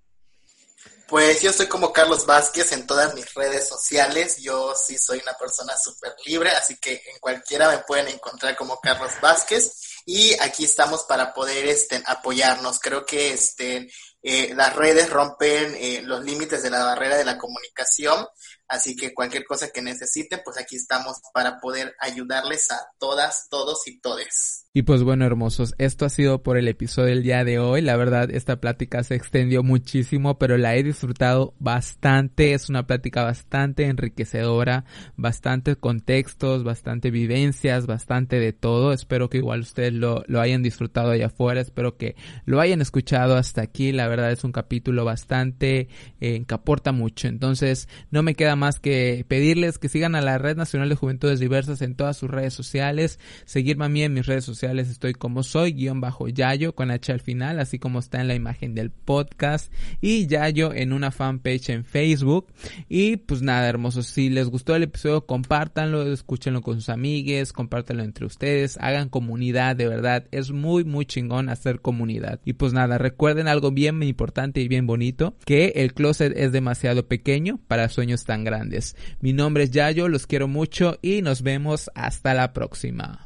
Pues 1.07 1.41
yo 1.41 1.53
soy 1.53 1.67
como 1.67 1.93
Carlos 1.93 2.25
Vázquez 2.25 2.73
en 2.73 2.85
todas 2.85 3.15
mis 3.15 3.33
redes 3.33 3.67
sociales. 3.69 4.41
Yo 4.41 4.73
sí 4.75 4.97
soy 4.97 5.19
una 5.19 5.33
persona 5.37 5.77
súper 5.77 6.13
libre, 6.25 6.49
así 6.49 6.75
que 6.77 6.95
en 6.95 7.19
cualquiera 7.21 7.69
me 7.69 7.77
pueden 7.77 8.09
encontrar 8.09 8.57
como 8.57 8.81
Carlos 8.81 9.13
Vázquez 9.21 9.71
y 10.05 10.33
aquí 10.39 10.65
estamos 10.65 11.03
para 11.03 11.33
poder 11.33 11.65
este, 11.65 12.01
apoyarnos. 12.05 12.79
Creo 12.79 13.05
que 13.05 13.33
este, 13.33 13.89
eh, 14.21 14.53
las 14.55 14.75
redes 14.75 15.09
rompen 15.09 15.75
eh, 15.75 16.01
los 16.03 16.23
límites 16.23 16.61
de 16.61 16.69
la 16.69 16.83
barrera 16.83 17.17
de 17.17 17.25
la 17.25 17.39
comunicación, 17.39 18.27
así 18.67 18.95
que 18.95 19.13
cualquier 19.13 19.45
cosa 19.45 19.71
que 19.71 19.81
necesiten, 19.81 20.41
pues 20.45 20.57
aquí 20.57 20.75
estamos 20.75 21.17
para 21.33 21.59
poder 21.59 21.95
ayudarles 21.99 22.71
a 22.71 22.87
todas, 22.99 23.47
todos 23.49 23.87
y 23.87 23.99
todes. 23.99 24.64
Y 24.77 24.81
pues 24.81 25.03
bueno, 25.03 25.25
hermosos, 25.25 25.73
esto 25.77 26.03
ha 26.03 26.09
sido 26.09 26.43
por 26.43 26.57
el 26.57 26.67
episodio 26.67 27.15
del 27.15 27.23
día 27.23 27.45
de 27.45 27.59
hoy. 27.59 27.81
La 27.81 27.95
verdad, 27.95 28.29
esta 28.29 28.59
plática 28.59 29.01
se 29.03 29.15
extendió 29.15 29.63
muchísimo, 29.63 30.37
pero 30.37 30.57
la 30.57 30.75
he 30.75 30.83
disfrutado 30.83 31.53
bastante. 31.59 32.53
Es 32.53 32.67
una 32.67 32.85
plática 32.85 33.23
bastante 33.23 33.85
enriquecedora, 33.85 34.83
bastante 35.15 35.77
contextos, 35.77 36.65
bastante 36.65 37.09
vivencias, 37.09 37.87
bastante 37.87 38.37
de 38.37 38.51
todo. 38.51 38.91
Espero 38.91 39.29
que 39.29 39.37
igual 39.37 39.61
ustedes 39.61 39.93
lo, 39.93 40.25
lo 40.27 40.41
hayan 40.41 40.61
disfrutado 40.61 41.11
allá 41.11 41.27
afuera. 41.27 41.61
Espero 41.61 41.95
que 41.95 42.17
lo 42.43 42.59
hayan 42.59 42.81
escuchado 42.81 43.37
hasta 43.37 43.61
aquí. 43.61 43.93
La 43.93 44.09
verdad 44.09 44.33
es 44.33 44.43
un 44.43 44.51
capítulo 44.51 45.05
bastante 45.05 45.87
eh, 46.19 46.43
que 46.45 46.53
aporta 46.53 46.91
mucho. 46.91 47.29
Entonces, 47.29 47.87
no 48.11 48.23
me 48.23 48.35
queda 48.35 48.57
más 48.57 48.81
que 48.81 49.23
pedirles 49.29 49.77
que 49.77 49.87
sigan 49.87 50.15
a 50.15 50.21
la 50.21 50.37
Red 50.37 50.57
Nacional 50.57 50.89
de 50.89 50.95
Juventudes 50.95 51.39
Diversas 51.39 51.81
en 51.81 51.95
todas 51.95 52.17
sus 52.17 52.29
redes 52.29 52.53
sociales, 52.53 53.21
seguirme 53.45 53.85
a 53.85 53.89
mí 53.89 54.03
en 54.03 54.13
mis 54.13 54.25
redes 54.25 54.43
sociales 54.65 54.89
estoy 54.89 55.13
como 55.13 55.43
soy, 55.43 55.73
guion 55.73 56.01
bajo 56.01 56.27
Yayo 56.27 56.73
con 56.73 56.89
H 56.89 57.11
al 57.11 57.19
final, 57.19 57.59
así 57.59 57.77
como 57.77 57.99
está 57.99 58.19
en 58.19 58.27
la 58.27 58.33
imagen 58.33 58.73
del 58.73 58.89
podcast 58.89 59.71
y 60.01 60.25
Yayo 60.25 60.73
en 60.73 60.91
una 60.91 61.11
fanpage 61.11 61.69
en 61.69 61.85
Facebook. 61.85 62.47
Y 62.89 63.17
pues 63.17 63.43
nada, 63.43 63.69
hermosos, 63.69 64.07
si 64.07 64.29
les 64.29 64.47
gustó 64.47 64.75
el 64.75 64.81
episodio, 64.81 65.27
compártanlo, 65.27 66.11
escúchenlo 66.11 66.63
con 66.63 66.75
sus 66.75 66.89
amigues, 66.89 67.53
compártanlo 67.53 68.03
entre 68.03 68.25
ustedes, 68.25 68.79
hagan 68.81 69.09
comunidad, 69.09 69.75
de 69.75 69.87
verdad, 69.87 70.25
es 70.31 70.49
muy, 70.49 70.83
muy 70.83 71.05
chingón 71.05 71.49
hacer 71.49 71.79
comunidad. 71.79 72.39
Y 72.43 72.53
pues 72.53 72.73
nada, 72.73 72.97
recuerden 72.97 73.47
algo 73.47 73.69
bien 73.69 74.01
importante 74.01 74.61
y 74.61 74.67
bien 74.67 74.87
bonito, 74.87 75.35
que 75.45 75.73
el 75.75 75.93
closet 75.93 76.35
es 76.35 76.51
demasiado 76.51 77.07
pequeño 77.07 77.59
para 77.67 77.89
sueños 77.89 78.25
tan 78.25 78.43
grandes. 78.43 78.95
Mi 79.21 79.31
nombre 79.31 79.65
es 79.65 79.71
Yayo, 79.71 80.07
los 80.09 80.25
quiero 80.25 80.47
mucho 80.47 80.97
y 81.03 81.21
nos 81.21 81.43
vemos 81.43 81.91
hasta 81.93 82.33
la 82.33 82.51
próxima. 82.51 83.24